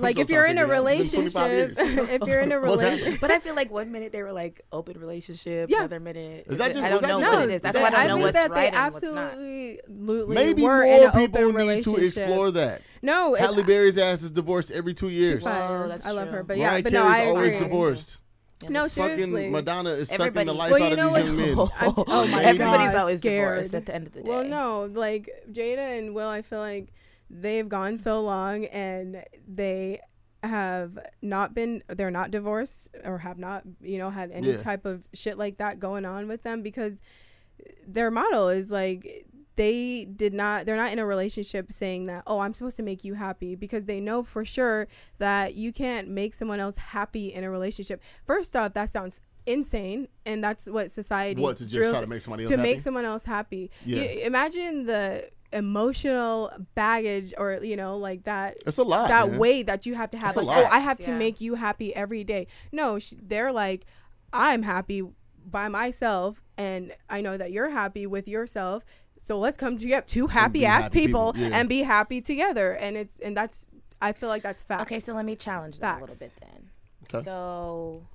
like 0.00 0.16
so 0.16 0.20
if 0.22 0.30
you're 0.30 0.46
in 0.46 0.58
a 0.58 0.66
sorry, 0.66 0.94
it's 1.00 1.12
been 1.12 1.20
25 1.22 1.50
relationship, 1.50 2.22
if 2.22 2.28
you're 2.28 2.40
in 2.40 2.52
a 2.52 2.60
relationship, 2.60 3.20
But 3.20 3.30
I 3.30 3.38
feel 3.38 3.54
like 3.54 3.70
one 3.70 3.92
minute 3.92 4.12
they 4.12 4.22
were 4.22 4.32
like 4.32 4.60
open 4.72 4.98
relationship, 4.98 5.70
Yeah. 5.70 5.78
another 5.80 6.00
minute. 6.00 6.46
Is 6.48 6.58
that 6.58 6.72
just- 6.72 6.84
I 6.84 6.90
don't 6.90 7.02
that 7.02 7.08
know 7.08 7.20
just- 7.20 7.32
what 7.32 7.38
No, 7.40 7.44
it 7.44 7.54
is. 7.54 7.60
That's 7.60 7.74
that- 7.74 7.82
why 7.82 7.88
I 7.88 7.90
don't 7.90 8.00
I 8.00 8.06
know 8.06 8.14
think 8.14 8.24
what's 8.24 8.34
that 8.34 8.50
right 8.50 8.72
they 8.72 8.76
and 8.76 8.92
what's 8.94 9.02
not. 9.04 9.16
absolutely, 9.16 9.80
absolutely 9.88 10.34
Maybe 10.34 10.62
were 10.62 10.68
more 10.68 10.84
in 10.84 11.02
an 11.04 11.10
people 11.12 11.40
open 11.44 11.66
need 11.68 11.82
to 11.82 11.96
explore 11.96 12.50
that. 12.52 12.82
No, 13.02 13.34
it- 13.34 13.40
Halle 13.40 13.62
Berry's 13.62 13.98
ass 13.98 14.22
is 14.22 14.30
divorced 14.30 14.70
every 14.70 14.94
two 14.94 15.08
years. 15.10 15.40
she's 15.40 15.42
fire. 15.48 15.68
Whoa, 15.78 15.84
oh, 15.84 15.88
that's 15.88 16.06
I 16.06 16.10
love 16.12 16.28
true. 16.28 16.36
her, 16.38 16.42
but 16.44 16.56
Mariah 16.58 16.76
yeah, 16.76 16.80
but 16.82 16.92
no, 16.92 17.02
Carey's 17.04 17.16
I 17.16 17.26
always 17.26 17.54
divorced. 17.56 18.18
No, 18.70 18.86
seriously. 18.86 19.26
Fucking 19.32 19.52
Madonna 19.52 19.90
is 19.90 20.08
sucking 20.08 20.46
the 20.46 20.54
life 20.54 20.72
Well, 20.72 20.82
out 20.82 20.96
you 20.96 21.06
of 21.06 21.12
these 21.14 21.56
what? 21.56 21.70
young 21.72 21.86
men. 21.88 21.94
Oh 22.08 22.26
my 22.28 22.44
Everybody's 22.44 22.86
God, 22.92 22.96
always 22.96 23.20
divorced 23.20 23.74
at 23.74 23.84
the 23.86 23.94
end 23.94 24.06
of 24.06 24.12
the 24.14 24.22
day. 24.22 24.30
Well, 24.30 24.44
no, 24.44 24.84
like 24.90 25.28
Jada 25.52 25.98
and 25.98 26.14
Will, 26.14 26.28
I 26.28 26.40
feel 26.40 26.60
like 26.60 26.88
they've 27.30 27.68
gone 27.68 27.96
so 27.96 28.20
long 28.22 28.64
and 28.66 29.24
they 29.48 30.00
have 30.42 30.98
not 31.22 31.54
been 31.54 31.82
they're 31.88 32.10
not 32.10 32.30
divorced 32.30 32.88
or 33.02 33.18
have 33.18 33.38
not 33.38 33.62
you 33.80 33.96
know 33.96 34.10
had 34.10 34.30
any 34.30 34.50
Yeah. 34.52 34.58
type 34.58 34.84
of 34.84 35.08
shit 35.14 35.38
like 35.38 35.56
that 35.58 35.78
going 35.80 36.04
on 36.04 36.28
with 36.28 36.42
them 36.42 36.62
because 36.62 37.00
their 37.86 38.10
model 38.10 38.48
is 38.50 38.70
like 38.70 39.26
they 39.56 40.04
did 40.04 40.34
not 40.34 40.66
they're 40.66 40.76
not 40.76 40.92
in 40.92 40.98
a 40.98 41.06
relationship 41.06 41.72
saying 41.72 42.06
that 42.06 42.24
oh 42.26 42.40
i'm 42.40 42.52
supposed 42.52 42.76
to 42.76 42.82
make 42.82 43.04
you 43.04 43.14
happy 43.14 43.54
because 43.54 43.84
they 43.86 44.00
know 44.00 44.22
for 44.22 44.44
sure 44.44 44.86
that 45.18 45.54
you 45.54 45.72
can't 45.72 46.08
make 46.08 46.34
someone 46.34 46.60
else 46.60 46.76
happy 46.76 47.32
in 47.32 47.42
a 47.44 47.50
relationship 47.50 48.02
first 48.26 48.54
off 48.56 48.74
that 48.74 48.90
sounds 48.90 49.22
insane 49.46 50.08
and 50.26 50.42
that's 50.42 50.68
what 50.68 50.90
society 50.90 51.40
What 51.40 51.56
to 51.58 51.66
just 51.66 51.90
try 51.90 52.00
to 52.00 52.06
make 52.06 52.20
somebody 52.22 52.42
else 52.44 52.50
to 52.50 52.56
happy? 52.56 52.68
make 52.70 52.80
someone 52.80 53.04
else 53.04 53.24
happy. 53.26 53.70
Yeah. 53.84 54.02
You- 54.02 54.20
imagine 54.22 54.86
the 54.86 55.28
emotional 55.54 56.50
baggage 56.74 57.32
or 57.38 57.60
you 57.62 57.76
know 57.76 57.96
like 57.96 58.24
that 58.24 58.56
It's 58.66 58.78
a 58.78 58.82
lot. 58.82 59.08
that 59.08 59.30
man. 59.30 59.38
weight 59.38 59.66
that 59.66 59.86
you 59.86 59.94
have 59.94 60.10
to 60.10 60.18
have 60.18 60.34
That's 60.34 60.46
a 60.46 60.50
like 60.50 60.66
oh. 60.66 60.68
I 60.70 60.80
have 60.80 60.98
to 61.00 61.12
make 61.12 61.40
you 61.40 61.54
happy 61.54 61.94
every 61.94 62.24
day. 62.24 62.46
No, 62.72 62.98
sh- 62.98 63.14
they're 63.22 63.52
like 63.52 63.86
I'm 64.32 64.62
happy 64.62 65.02
by 65.46 65.68
myself 65.68 66.42
and 66.58 66.92
I 67.08 67.20
know 67.20 67.36
that 67.36 67.52
you're 67.52 67.70
happy 67.70 68.06
with 68.06 68.28
yourself. 68.28 68.84
So 69.22 69.38
let's 69.38 69.56
come 69.56 69.76
to 69.76 69.82
together 69.82 70.06
two 70.06 70.26
happy 70.26 70.66
ass 70.66 70.84
happy 70.84 71.06
people, 71.06 71.32
people, 71.32 71.50
yeah. 71.50 71.58
and 71.58 71.68
be 71.68 71.82
happy 71.82 72.20
together 72.20 72.72
and 72.72 72.96
it's 72.96 73.18
and 73.20 73.36
that's 73.36 73.68
I 74.00 74.12
feel 74.12 74.28
like 74.28 74.42
that's 74.42 74.62
facts. 74.62 74.82
Okay, 74.82 75.00
so 75.00 75.14
let 75.14 75.24
me 75.24 75.36
challenge 75.36 75.78
that 75.80 75.98
a 75.98 76.00
little 76.00 76.16
bit 76.16 76.32
then. 76.40 76.70
Okay. 77.04 77.24
So, 77.24 78.06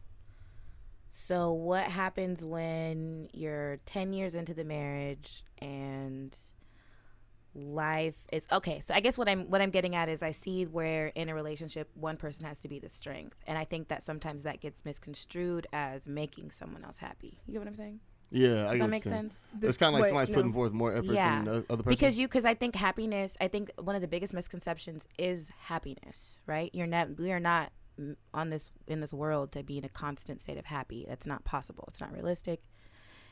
so 1.09 1.51
what 1.51 1.85
happens 1.85 2.45
when 2.45 3.27
you're 3.33 3.79
ten 3.85 4.13
years 4.13 4.35
into 4.35 4.53
the 4.53 4.63
marriage 4.63 5.43
and 5.59 6.37
life 7.53 8.15
is 8.31 8.45
okay? 8.51 8.79
So 8.81 8.93
I 8.93 8.99
guess 8.99 9.17
what 9.17 9.27
I'm 9.27 9.49
what 9.49 9.61
I'm 9.61 9.69
getting 9.71 9.95
at 9.95 10.09
is 10.09 10.21
I 10.21 10.31
see 10.31 10.65
where 10.65 11.07
in 11.07 11.29
a 11.29 11.35
relationship 11.35 11.89
one 11.95 12.17
person 12.17 12.45
has 12.45 12.59
to 12.61 12.67
be 12.67 12.79
the 12.79 12.89
strength, 12.89 13.37
and 13.47 13.57
I 13.57 13.65
think 13.65 13.87
that 13.89 14.03
sometimes 14.03 14.43
that 14.43 14.61
gets 14.61 14.85
misconstrued 14.85 15.67
as 15.73 16.07
making 16.07 16.51
someone 16.51 16.83
else 16.83 16.97
happy. 16.99 17.39
You 17.47 17.53
get 17.53 17.59
what 17.59 17.67
I'm 17.67 17.75
saying? 17.75 17.99
Yeah, 18.31 18.47
I 18.47 18.51
Does 18.51 18.61
get 18.61 18.71
that 18.71 18.79
what 18.81 18.89
make 18.91 19.03
sense? 19.03 19.33
The- 19.59 19.67
It's 19.69 19.77
kind 19.77 19.87
of 19.89 19.93
like 19.95 20.03
wait, 20.03 20.09
somebody's 20.09 20.29
no. 20.29 20.35
putting 20.35 20.53
forth 20.53 20.71
more 20.71 20.91
effort 20.93 21.13
Yeah. 21.13 21.35
than 21.41 21.45
the 21.45 21.51
other 21.69 21.81
person. 21.83 21.89
because 21.89 22.19
you 22.19 22.27
because 22.27 22.45
i 22.45 22.53
think 22.53 22.75
happiness 22.75 23.35
i 23.41 23.47
think 23.47 23.71
one 23.81 23.95
of 23.95 24.03
the 24.03 24.07
biggest 24.07 24.35
misconceptions 24.35 25.07
is 25.17 25.49
happiness 25.61 26.39
right 26.45 26.69
you're 26.75 26.85
not 26.85 27.17
we 27.17 27.31
are 27.31 27.39
not 27.39 27.71
on 28.35 28.51
this 28.51 28.69
in 28.87 28.99
this 28.99 29.13
world 29.15 29.51
to 29.53 29.63
be 29.63 29.79
in 29.79 29.83
a 29.83 29.89
constant 29.89 30.39
state 30.41 30.59
of 30.59 30.65
happy 30.65 31.05
that's 31.09 31.25
not 31.25 31.43
possible 31.43 31.85
it's 31.87 31.99
not 31.99 32.13
realistic 32.13 32.61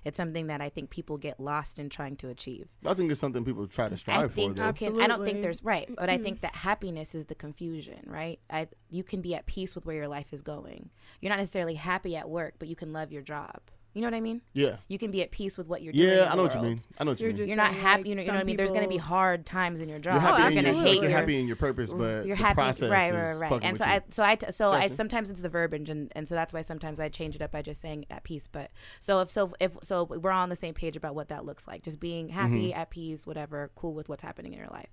it's 0.07 0.17
something 0.17 0.47
that 0.47 0.61
i 0.61 0.69
think 0.69 0.89
people 0.89 1.17
get 1.17 1.39
lost 1.39 1.77
in 1.79 1.89
trying 1.89 2.15
to 2.15 2.29
achieve 2.29 2.67
I 2.85 2.93
think 2.93 3.11
it's 3.11 3.19
something 3.19 3.43
people 3.43 3.67
try 3.67 3.87
to 3.89 3.93
I 3.93 3.97
strive 3.97 4.31
for. 4.31 4.35
think 4.35 4.57
Though. 4.57 4.67
you 4.67 4.73
can, 4.73 5.01
I 5.01 5.07
don't 5.07 5.25
think 5.25 5.41
there's 5.41 5.63
right, 5.63 5.89
but 5.95 6.09
I 6.09 6.17
think 6.17 6.41
that 6.41 6.55
happiness 6.55 7.13
is 7.13 7.25
the 7.25 7.35
confusion, 7.35 7.99
right? 8.05 8.39
I 8.49 8.67
you 8.89 9.03
can 9.03 9.21
be 9.21 9.35
at 9.35 9.45
peace 9.45 9.75
with 9.75 9.85
where 9.85 9.95
your 9.95 10.07
life 10.07 10.31
is 10.33 10.41
going. 10.41 10.89
You're 11.21 11.29
not 11.29 11.39
necessarily 11.39 11.75
happy 11.75 12.15
at 12.15 12.29
work, 12.29 12.55
but 12.59 12.67
you 12.67 12.75
can 12.75 12.93
love 12.93 13.11
your 13.11 13.21
job. 13.21 13.59
You 13.97 14.01
know 14.03 14.07
what 14.07 14.13
I 14.17 14.21
mean? 14.21 14.41
Yeah, 14.53 14.75
You 14.88 14.99
can 14.99 15.10
be 15.10 15.23
at 15.23 15.31
peace 15.31 15.57
with 15.57 15.65
what 15.67 15.81
you're 15.81 15.91
doing. 15.91 16.07
yeah, 16.07 16.31
I 16.31 16.36
know 16.36 16.43
what 16.43 16.53
you 16.53 16.62
mean. 16.62 16.79
I 16.99 17.03
know 17.03 17.12
what 17.12 17.19
you 17.19 17.23
You're 17.25 17.31
mean. 17.33 17.38
just 17.38 17.47
You're 17.47 17.57
not 17.57 17.73
happy. 17.73 18.01
like, 18.01 18.07
you 18.10 18.15
know, 18.15 18.21
you 18.21 18.27
know 18.27 18.33
what 18.36 18.39
I 18.41 18.43
mean. 18.43 18.57
There's 18.57 18.69
going 18.69 18.83
to 18.83 18.88
be 18.89 18.97
hard 18.97 19.43
times 19.45 19.81
in 19.81 19.89
your 19.89 19.97
job. 19.97 20.13
you're 20.13 20.21
happy, 20.21 20.41
you're 20.41 20.47
in 20.49 20.53
going 20.53 20.65
to 20.65 20.71
your, 20.73 20.81
hate 20.88 20.95
you're 21.01 21.10
your 21.10 21.19
happy 21.19 21.39
in 21.39 21.47
your 21.47 21.55
purpose, 21.55 21.93
but 21.93 22.25
you're 22.27 22.36
the 22.38 22.43
happy, 22.43 22.53
process 22.55 22.91
right, 22.91 23.13
is 23.13 23.15
right, 23.15 23.39
right. 23.41 23.49
fucking 23.49 23.63
And 23.67 23.73
with 23.73 23.81
so 23.81 23.86
you. 23.88 23.91
I, 23.91 24.01
so 24.10 24.23
I, 24.23 24.36
t- 24.36 24.51
so 24.51 24.71
I 24.71 24.89
sometimes 24.89 25.31
it's 25.31 25.41
the 25.41 25.49
verbiage, 25.49 25.89
and, 25.89 26.12
and 26.15 26.27
so 26.27 26.36
that's 26.36 26.53
why 26.53 26.62
sometimes 26.62 26.99
I 26.99 27.10
change 27.10 27.36
it 27.36 27.41
up 27.41 27.51
by 27.51 27.63
just 27.63 27.81
saying 27.81 28.05
at 28.12 28.23
peace. 28.23 28.47
But 28.51 28.69
so 28.99 29.21
if 29.21 29.31
so 29.31 29.51
if 29.60 29.75
so 29.81 30.03
we're 30.03 30.31
all 30.31 30.43
on 30.43 30.49
the 30.49 30.55
same 30.55 30.75
page 30.75 30.95
about 30.95 31.15
what 31.15 31.29
that 31.29 31.43
looks 31.43 31.67
like, 31.67 31.81
just 31.81 31.99
being 31.99 32.29
happy, 32.29 32.69
Mm-hmm. 32.69 32.79
at 32.79 32.91
peace, 32.91 33.25
whatever, 33.25 33.71
cool 33.75 33.93
with 33.95 34.10
what's 34.10 34.21
happening 34.23 34.53
in 34.53 34.60
your 34.60 34.69
life. 34.69 34.89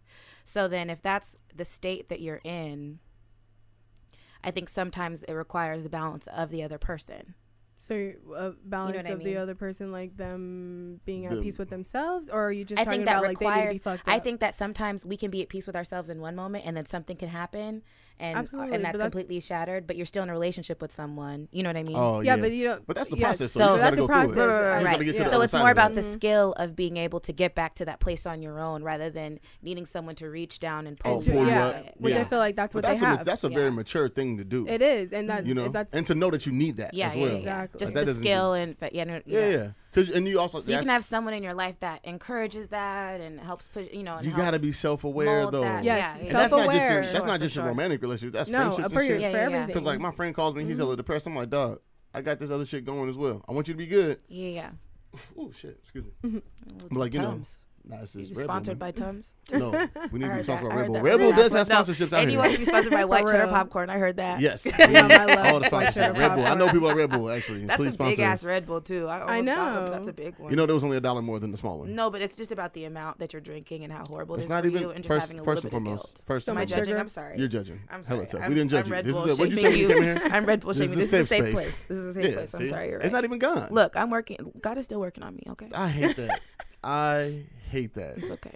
So 0.47 0.67
then, 0.67 0.89
if 0.89 1.03
that's 1.03 1.37
the 1.55 1.65
state 1.67 2.09
that 2.09 2.21
you're 2.21 2.41
in, 2.43 3.01
I 4.43 4.51
think 4.51 4.69
sometimes 4.69 5.23
it 5.25 5.33
requires 5.33 5.83
the 5.85 5.89
balance 5.89 6.27
of 6.29 6.51
the 6.51 6.63
other 6.63 6.79
person. 6.79 7.35
So 7.77 8.13
uh, 8.31 8.35
a 8.35 8.53
balance 8.65 8.97
what 8.97 9.07
I 9.07 9.11
of 9.11 9.19
the 9.21 9.25
mean? 9.31 9.37
other 9.37 9.55
person, 9.55 9.91
like 9.93 10.17
them 10.17 11.01
being 11.05 11.27
at 11.27 11.33
The- 11.33 11.43
peace 11.43 11.59
with 11.59 11.71
themselves, 11.71 12.31
or 12.31 12.47
are 12.49 12.53
you 12.53 12.65
just 12.65 12.81
I 12.81 12.85
talking 12.85 12.99
think 13.01 13.07
that 13.07 13.19
about 13.19 13.29
like 13.29 13.39
they 13.39 13.47
need 13.47 13.51
to 13.53 13.61
be 13.61 13.67
requires. 13.75 13.83
fucked 13.99 14.09
I 14.09 14.19
think 14.21 14.41
that 14.41 14.55
sometimes 14.55 15.05
we 15.05 15.17
can 15.17 15.31
be 15.31 15.43
at 15.43 15.49
peace 15.49 15.67
with 15.67 15.77
ourselves 15.77 16.09
in 16.09 16.21
one 16.21 16.35
moment, 16.37 16.65
and 16.67 16.77
then 16.77 16.87
something 16.87 17.17
can 17.17 17.29
happen, 17.29 17.83
and 18.21 18.39
Absolutely, 18.39 18.77
and 18.77 18.85
that's 18.85 18.93
but 18.93 18.99
that's- 18.99 19.13
completely 19.13 19.41
shattered. 19.41 19.87
But 19.87 19.97
you're 19.97 20.07
still 20.07 20.23
in 20.23 20.29
a 20.29 20.33
relationship 20.33 20.81
with 20.81 20.93
someone. 20.93 21.49
You 21.53 21.63
know 21.63 21.69
what 21.71 21.77
I 21.77 21.83
mean? 21.83 21.97
oh 21.97 22.21
yeah, 22.21 22.37
yeah, 22.37 22.41
but 22.43 22.53
you 22.53 22.65
don't. 22.65 22.87
But 22.87 22.97
that's 22.97 23.11
the 23.11 23.17
yes, 23.17 23.39
process, 23.39 23.53
though. 23.53 23.59
So 23.61 23.65
You 23.65 23.71
just 23.71 23.83
that's 23.83 23.97
gotta 23.97 23.97
a 23.97 23.97
go 23.97 24.05
it. 24.05 24.09
process. 24.09 24.37
You 24.37 24.43
I- 24.43 24.81
just 24.83 24.93
gotta 24.93 25.05
get 25.05 25.13
to 25.13 25.19
yeah. 25.19 25.25
the 25.25 25.31
so 25.31 25.41
it's 25.43 25.53
more 25.55 25.71
of 25.71 25.73
about 25.73 25.91
it. 25.93 25.95
the 25.97 26.01
Mhm. 26.03 26.13
skill 26.15 26.53
of 26.59 26.77
being 26.77 26.97
able 26.97 27.21
to 27.21 27.33
get 27.33 27.55
back 27.55 27.75
to 27.77 27.85
that 27.87 28.01
place 28.01 28.27
on 28.27 28.43
your 28.43 28.61
own 28.61 28.83
rather 28.85 29.11
than 29.11 29.41
needing 29.63 29.87
someone 29.87 30.15
to 30.17 30.29
reach 30.31 30.59
down 30.61 30.87
and 30.87 30.99
pull 30.99 31.17
Oh, 31.17 31.21
to- 31.21 31.31
pull 31.31 31.41
you 31.43 31.47
yeah, 31.49 31.67
up. 31.67 31.87
which 31.99 32.15
Yeah. 32.15 32.21
I 32.21 32.25
feel 32.25 32.39
like 32.39 32.57
that's 32.57 32.73
But 32.75 32.85
what 32.85 32.89
that's 32.89 33.01
they 33.01 33.07
a, 33.07 33.09
have. 33.17 33.25
that's 33.25 33.45
a 33.45 33.49
very 33.49 33.65
Yeah. 33.65 33.71
mature 33.71 34.09
thing 34.09 34.37
to 34.39 34.45
do. 34.45 34.67
it 34.69 34.81
is, 34.83 35.13
and 35.13 35.29
that 35.31 35.47
you 35.47 35.55
know, 35.55 35.69
that's 35.69 35.93
and 35.95 36.07
to 36.07 36.15
know 36.15 36.31
that 36.31 36.47
you 36.47 36.53
need 36.53 36.77
that 36.77 36.95
yeah, 36.95 37.09
as 37.09 37.17
well. 37.17 37.29
yeah, 37.29 37.35
Exactly. 37.37 37.79
just 37.81 37.95
the 37.95 38.15
skill 38.15 38.53
and 38.55 38.79
but 38.79 38.95
yeah, 38.95 39.05
no, 39.05 39.21
Yeah, 39.27 39.49
yeah. 39.51 39.69
Cause 39.95 40.11
and 40.11 40.27
you 40.27 40.41
also 40.41 40.61
So 40.61 40.73
you 40.73 40.79
can 40.79 40.89
have 40.89 41.05
someone 41.05 41.35
in 41.35 41.43
your 41.43 41.55
life 41.55 41.79
that 41.81 42.01
encourages 42.05 42.69
that 42.69 43.21
and 43.21 43.39
helps 43.41 43.69
push. 43.69 43.87
You 43.93 44.03
know, 44.03 44.17
and 44.17 44.27
you 44.27 44.33
gotta 44.37 44.59
be 44.59 44.73
self 44.73 45.05
aware 45.05 45.51
though. 45.51 45.61
that. 45.63 45.85
Yes, 45.85 45.99
Yeah, 45.99 46.17
And 46.19 46.27
yeah. 46.27 46.33
that's 46.33 46.51
not 46.53 46.59
just 46.67 46.73
Self-aware. 46.73 47.01
that's 47.03 47.13
Sure, 47.13 47.27
not 47.27 47.41
just 47.41 47.55
your 47.57 47.63
sure. 47.63 47.69
romantic 47.71 48.03
relationship. 48.03 48.33
That's 48.35 48.51
no, 48.51 48.59
friendships 48.73 48.93
for 48.93 48.99
and 49.01 49.09
shit. 49.09 49.21
Yeah, 49.21 49.31
for 49.31 49.37
yeah, 49.37 49.41
yeah. 49.41 49.47
everything. 49.47 49.67
Because 49.69 49.85
like 49.85 50.01
my 50.01 50.11
friend 50.11 50.35
calls 50.35 50.55
me, 50.55 50.65
he's 50.65 50.79
a 50.81 50.83
little 50.83 50.97
depressed. 50.97 51.27
I'm 51.29 51.37
like, 51.37 51.51
dog, 51.51 51.79
I 52.13 52.21
got 52.23 52.39
this 52.39 52.51
other 52.51 52.67
shit 52.67 52.85
going 52.85 53.09
as 53.09 53.17
well. 53.17 53.45
I 53.49 53.53
want 53.53 53.69
you 53.69 53.75
to 53.75 53.79
be 53.79 53.87
good. 53.87 54.19
Yeah, 54.29 54.49
yeah. 54.49 54.71
Oh 55.39 55.53
shit, 55.55 55.77
excuse 55.81 56.05
me. 56.05 56.11
Mm-hmm. 56.25 56.39
Well, 56.81 56.89
But 56.91 56.99
like 56.99 57.15
you 57.15 57.21
know, 57.21 57.31
Tums. 57.31 57.61
Nah, 57.87 58.01
this 58.01 58.17
Is 58.17 58.31
is 58.31 58.37
he 58.39 58.45
sponsored 58.45 58.79
man. 58.79 58.89
by 58.89 58.91
Tums? 58.91 59.35
No, 59.53 59.71
we 60.11 60.19
need 60.19 60.29
to 60.29 60.35
be 60.37 60.43
sponsored 60.43 60.49
that. 60.49 60.63
by 60.71 60.75
I 60.75 60.77
Red 60.81 60.87
Bull. 60.89 61.01
Red 61.03 61.19
Bull 61.21 61.33
does 61.33 61.53
that's 61.53 61.69
have 61.69 61.87
what- 61.89 61.97
sponsorships 61.97 62.11
no, 62.13 62.17
out 62.17 62.21
And 62.23 62.31
he 62.31 62.35
here. 62.37 62.39
wants 62.41 62.55
to 62.55 62.59
be 62.61 62.65
sponsored 62.65 62.93
by 62.93 63.05
White 63.13 63.27
For 63.27 63.33
Cheddar. 63.33 63.47
Popcorn. 63.49 63.91
I 63.91 63.99
heard 63.99 64.17
that. 64.17 64.41
Yes, 64.41 64.65
Yeah, 64.67 64.75
I 64.79 65.25
love 65.27 65.47
all 65.47 65.61
the 65.61 65.61
White 65.61 65.67
sponsorship. 65.67 65.95
Cheddar 65.95 66.19
Red 66.21 66.35
Bull. 66.35 66.47
I 66.47 66.55
know 66.55 66.65
Popcorn. 66.67 66.71
people 66.73 66.91
at 66.91 66.97
Red 66.97 67.11
Bull 67.11 67.31
actually. 67.31 67.65
That's 67.67 67.77
Please 67.77 67.95
a 67.95 67.99
big 67.99 68.15
sponsor 68.17 68.23
ass. 68.23 68.45
Red 68.45 68.67
Bull 68.67 68.81
too. 68.81 69.07
I, 69.07 69.15
almost 69.21 69.31
I 69.31 69.41
know. 69.43 69.87
That's 69.91 70.09
a 70.09 70.13
big 70.13 70.39
one. 70.39 70.51
You 70.51 70.57
know, 70.57 70.67
there 70.67 70.75
was 70.75 70.85
only 70.85 70.97
a 70.97 71.01
dollar 71.01 71.23
more 71.23 71.39
than 71.39 71.51
the 71.51 71.57
small 71.57 71.79
one. 71.81 71.95
No, 71.95 72.11
but 72.11 72.23
it's 72.23 72.37
just 72.37 72.53
about 72.53 72.73
the 72.73 72.85
amount 72.87 73.19
that 73.19 73.33
you're 73.33 73.43
drinking 73.43 73.85
and 73.85 73.93
how 73.93 74.05
horrible 74.05 74.35
it 74.37 74.39
it's 74.41 74.49
not 74.49 74.63
for 74.65 74.71
even 74.71 74.83
you, 74.83 74.91
and 74.91 75.05
just 75.05 75.09
first. 75.09 75.27
having 75.29 75.41
a 75.41 75.45
First 75.45 75.65
little 75.65 75.77
and 75.79 75.85
bit 75.87 75.93
of 75.93 75.99
foremost. 76.01 76.15
guilt. 76.17 76.27
First 76.27 76.47
So 76.47 76.53
and 76.53 76.59
Am 76.59 76.63
I 76.63 76.65
judging? 76.65 76.97
I'm 76.97 77.09
sorry. 77.09 77.39
You're 77.39 77.49
judging. 77.49 77.81
I'm 77.91 78.03
Hella 78.05 78.29
sorry. 78.29 78.41
tough. 78.43 78.49
We 78.49 78.55
didn't 78.55 78.71
judge 78.71 78.87
you. 78.89 78.93
Red 78.93 79.05
This 79.05 79.17
is 79.17 79.39
what'd 79.39 79.53
you 79.55 79.59
say 79.61 79.77
you 79.77 79.89
came 79.89 80.03
here? 80.03 80.21
I'm 80.33 80.47
Red 80.47 80.61
Bull 80.61 80.73
This 80.73 80.91
shaming. 80.91 80.99
is 81.05 81.11
This 81.11 81.13
a 81.13 81.17
is 81.21 81.23
a 81.23 81.27
safe 81.27 81.45
safe 81.45 81.55
place. 81.55 81.85
This 81.85 81.99
is 81.99 82.17
a 82.17 82.23
safe 82.23 82.35
place. 82.35 82.55
I'm 82.55 82.67
sorry. 82.69 82.89
You're 82.89 82.99
right. 82.99 83.05
It's 83.05 83.13
not 83.13 83.25
even 83.25 83.39
gone. 83.39 83.69
Look, 83.71 83.97
I'm 83.97 84.11
working. 84.11 84.53
God 84.61 84.79
is 84.79 84.85
still 84.87 85.01
working 85.01 85.23
on 85.23 85.35
me. 85.37 85.43
Okay, 85.51 85.69
I 85.75 85.89
hate 85.89 86.17
that. 86.17 86.41
I 86.85 87.45
hate 87.71 87.95
that. 87.95 88.19
it's 88.19 88.31
okay. 88.31 88.53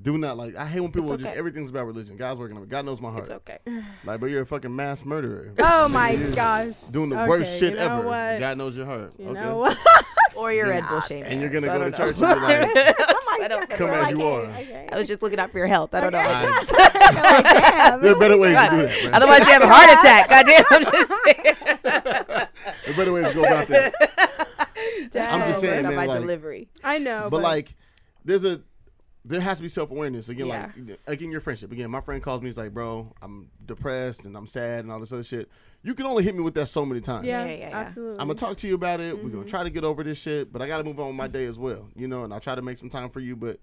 Do 0.00 0.16
not 0.16 0.38
like. 0.38 0.56
I 0.56 0.64
hate 0.64 0.80
when 0.80 0.90
people 0.90 1.12
It's 1.12 1.22
just 1.22 1.36
everything's 1.36 1.68
about 1.68 1.84
religion. 1.86 2.16
God's 2.16 2.40
working 2.40 2.56
on 2.56 2.62
me. 2.62 2.68
God 2.68 2.86
knows 2.86 2.98
my 3.00 3.10
heart. 3.10 3.24
It's 3.24 3.30
okay. 3.32 3.58
Like, 4.04 4.20
but 4.20 4.30
you're 4.30 4.40
a 4.42 4.46
fucking 4.46 4.74
mass 4.74 5.04
murderer. 5.04 5.52
Oh 5.58 5.86
my 5.88 6.16
gosh. 6.34 6.80
Doing 6.84 7.10
the 7.10 7.20
Okay, 7.20 7.28
worst 7.28 7.58
shit 7.60 7.72
you 7.72 7.76
know 7.78 7.98
ever. 7.98 8.06
What? 8.08 8.40
God 8.40 8.56
knows 8.58 8.74
your 8.76 8.86
heart. 8.86 9.12
you 9.18 9.26
okay? 9.28 9.40
know 9.40 9.58
what? 9.58 9.76
Or 10.34 10.50
you're 10.50 10.66
Red 10.66 10.88
Bull 10.88 11.02
shaming. 11.02 11.24
And 11.24 11.42
you're 11.42 11.50
gonna 11.50 11.66
So 11.66 11.78
go 11.78 11.84
to 11.84 11.90
don't 11.90 11.94
church 11.98 12.18
know. 12.18 12.32
and 12.32 12.40
be 12.72 12.74
like, 12.74 12.94
oh 13.00 13.38
I 13.42 13.48
don't 13.48 13.68
come 13.68 13.90
as 13.90 14.10
you 14.10 14.22
are. 14.22 14.46
I 14.90 14.96
was 14.96 15.06
just 15.06 15.20
looking 15.20 15.38
out 15.38 15.50
for 15.50 15.58
your 15.58 15.66
health. 15.66 15.94
I 15.94 16.00
don't 16.00 16.10
know. 16.12 16.18
I, 16.24 17.98
there 18.00 18.12
are 18.16 18.18
better 18.18 18.38
ways 18.38 18.56
to 18.58 18.70
do 18.70 18.76
that. 18.82 19.00
Man. 19.04 19.14
Otherwise, 19.14 19.40
you 19.40 19.52
have 19.52 19.62
a 19.62 19.68
heart 19.68 19.90
attack. 19.90 20.30
Goddamn. 20.30 20.64
I'm 20.70 20.84
just. 20.84 21.12
There 21.82 22.94
are 22.94 22.96
better 22.96 23.12
ways 23.12 23.28
to 23.28 23.34
go 23.34 23.44
about 23.44 23.68
that. 23.68 23.92
I'm 25.16 25.48
just 25.48 25.60
saying, 25.60 25.82
Got 25.82 25.94
man. 25.94 26.06
Like, 26.08 26.20
delivery. 26.20 26.68
I 26.84 26.98
know, 26.98 27.28
but 27.30 27.42
like, 27.42 27.74
there's 28.24 28.44
a 28.44 28.60
there 29.24 29.40
has 29.40 29.58
to 29.58 29.62
be 29.62 29.68
self 29.68 29.90
awareness 29.92 30.28
again. 30.28 30.48
Yeah. 30.48 30.70
Like 30.76 30.98
again, 31.06 31.30
your 31.30 31.40
friendship. 31.40 31.70
Again, 31.70 31.90
my 31.90 32.00
friend 32.00 32.20
calls 32.22 32.40
me. 32.42 32.48
He's 32.48 32.58
like, 32.58 32.74
bro, 32.74 33.12
I'm 33.22 33.50
depressed 33.64 34.24
and 34.24 34.36
I'm 34.36 34.46
sad 34.48 34.80
and 34.84 34.90
all 34.92 34.98
this 34.98 35.12
other 35.12 35.22
shit. 35.22 35.48
You 35.84 35.94
can 35.94 36.06
only 36.06 36.24
hit 36.24 36.34
me 36.34 36.42
with 36.42 36.54
that 36.54 36.66
so 36.66 36.84
many 36.86 37.00
times. 37.00 37.24
yeah, 37.26 37.44
Yeah, 37.44 37.50
yeah, 37.52 37.68
yeah. 37.70 37.76
absolutely. 37.76 38.20
I'm 38.20 38.26
gonna 38.26 38.34
talk 38.34 38.56
to 38.58 38.66
you 38.68 38.74
about 38.74 39.00
it. 39.00 39.16
We're 39.16 39.24
Mm-hmm. 39.24 39.34
gonna 39.38 39.48
try 39.48 39.62
to 39.64 39.70
get 39.70 39.84
over 39.84 40.02
this 40.02 40.20
shit, 40.20 40.52
but 40.52 40.60
I 40.62 40.66
gotta 40.66 40.84
move 40.84 40.98
on 40.98 41.08
with 41.08 41.16
my 41.16 41.28
day 41.28 41.44
as 41.46 41.58
well, 41.58 41.88
you 41.94 42.08
know. 42.08 42.24
And 42.24 42.32
I'll 42.34 42.40
try 42.40 42.54
to 42.56 42.62
make 42.62 42.78
some 42.78 42.88
time 42.88 43.10
for 43.10 43.20
you, 43.20 43.36
but 43.36 43.58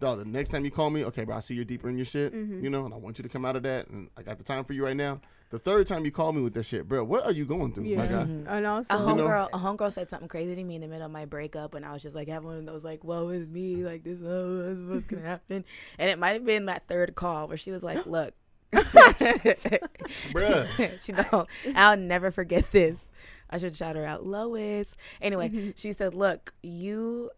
dog, 0.00 0.18
the 0.18 0.24
next 0.24 0.50
time 0.50 0.64
you 0.64 0.70
call 0.72 0.90
me, 0.90 1.04
okay, 1.04 1.22
bro, 1.24 1.36
I 1.36 1.40
see 1.40 1.54
you're 1.54 1.64
deeper 1.64 1.88
in 1.88 1.96
your 1.96 2.04
shit, 2.04 2.32
Mm-hmm. 2.34 2.64
you 2.64 2.70
know, 2.70 2.84
and 2.84 2.92
I 2.92 2.96
want 2.96 3.18
you 3.18 3.22
to 3.22 3.28
come 3.28 3.44
out 3.44 3.54
of 3.54 3.62
that, 3.64 3.88
and 3.88 4.08
I 4.16 4.22
got 4.22 4.38
the 4.38 4.44
time 4.44 4.64
for 4.64 4.72
you 4.72 4.84
right 4.84 4.96
now. 4.96 5.20
The 5.54 5.60
third 5.60 5.86
time 5.86 6.04
you 6.04 6.10
call 6.10 6.32
me 6.32 6.42
with 6.42 6.52
that 6.54 6.64
shit, 6.66 6.88
bro, 6.88 7.04
what 7.04 7.24
are 7.24 7.30
you 7.30 7.44
going 7.46 7.72
through, 7.72 7.84
yeah, 7.84 7.98
my 7.98 8.06
guy? 8.08 8.22
and 8.22 8.66
also 8.66 8.92
A 8.92 8.98
You 8.98 9.06
know? 9.14 9.22
homegirl, 9.28 9.48
a 9.52 9.58
homegirl 9.58 9.92
said 9.92 10.10
something 10.10 10.26
crazy 10.26 10.56
to 10.56 10.64
me 10.64 10.74
in 10.74 10.80
the 10.80 10.88
middle 10.88 11.06
of 11.06 11.12
my 11.12 11.26
breakup, 11.26 11.74
and 11.74 11.86
I 11.86 11.92
was 11.92 12.02
just 12.02 12.16
like 12.16 12.26
having 12.26 12.48
one 12.48 12.56
of 12.56 12.66
those 12.66 12.82
like, 12.82 13.04
"Woe 13.04 13.28
is 13.28 13.48
me!" 13.48 13.76
Like 13.84 14.02
this, 14.02 14.20
oh, 14.24 14.56
this 14.62 14.78
is 14.78 14.84
what's 14.88 15.06
gonna 15.06 15.22
happen. 15.22 15.64
And 15.96 16.10
it 16.10 16.18
might 16.18 16.32
have 16.32 16.44
been 16.44 16.66
that 16.66 16.88
third 16.88 17.14
call 17.14 17.46
where 17.46 17.56
she 17.56 17.70
was 17.70 17.84
like, 17.84 18.04
"Look, 18.16 18.34
Bruh. 20.32 21.00
she 21.04 21.12
know 21.12 21.46
I'll 21.76 21.96
never 21.96 22.30
forget 22.32 22.70
this. 22.72 23.10
I 23.48 23.58
should 23.58 23.76
shout 23.76 23.94
her 23.94 24.04
out, 24.04 24.26
Lois. 24.26 24.96
Anyway, 25.22 25.50
Mm-hmm. 25.50 25.70
she 25.76 25.92
said, 25.92 26.14
"Look, 26.14 26.52
you." 26.64 27.30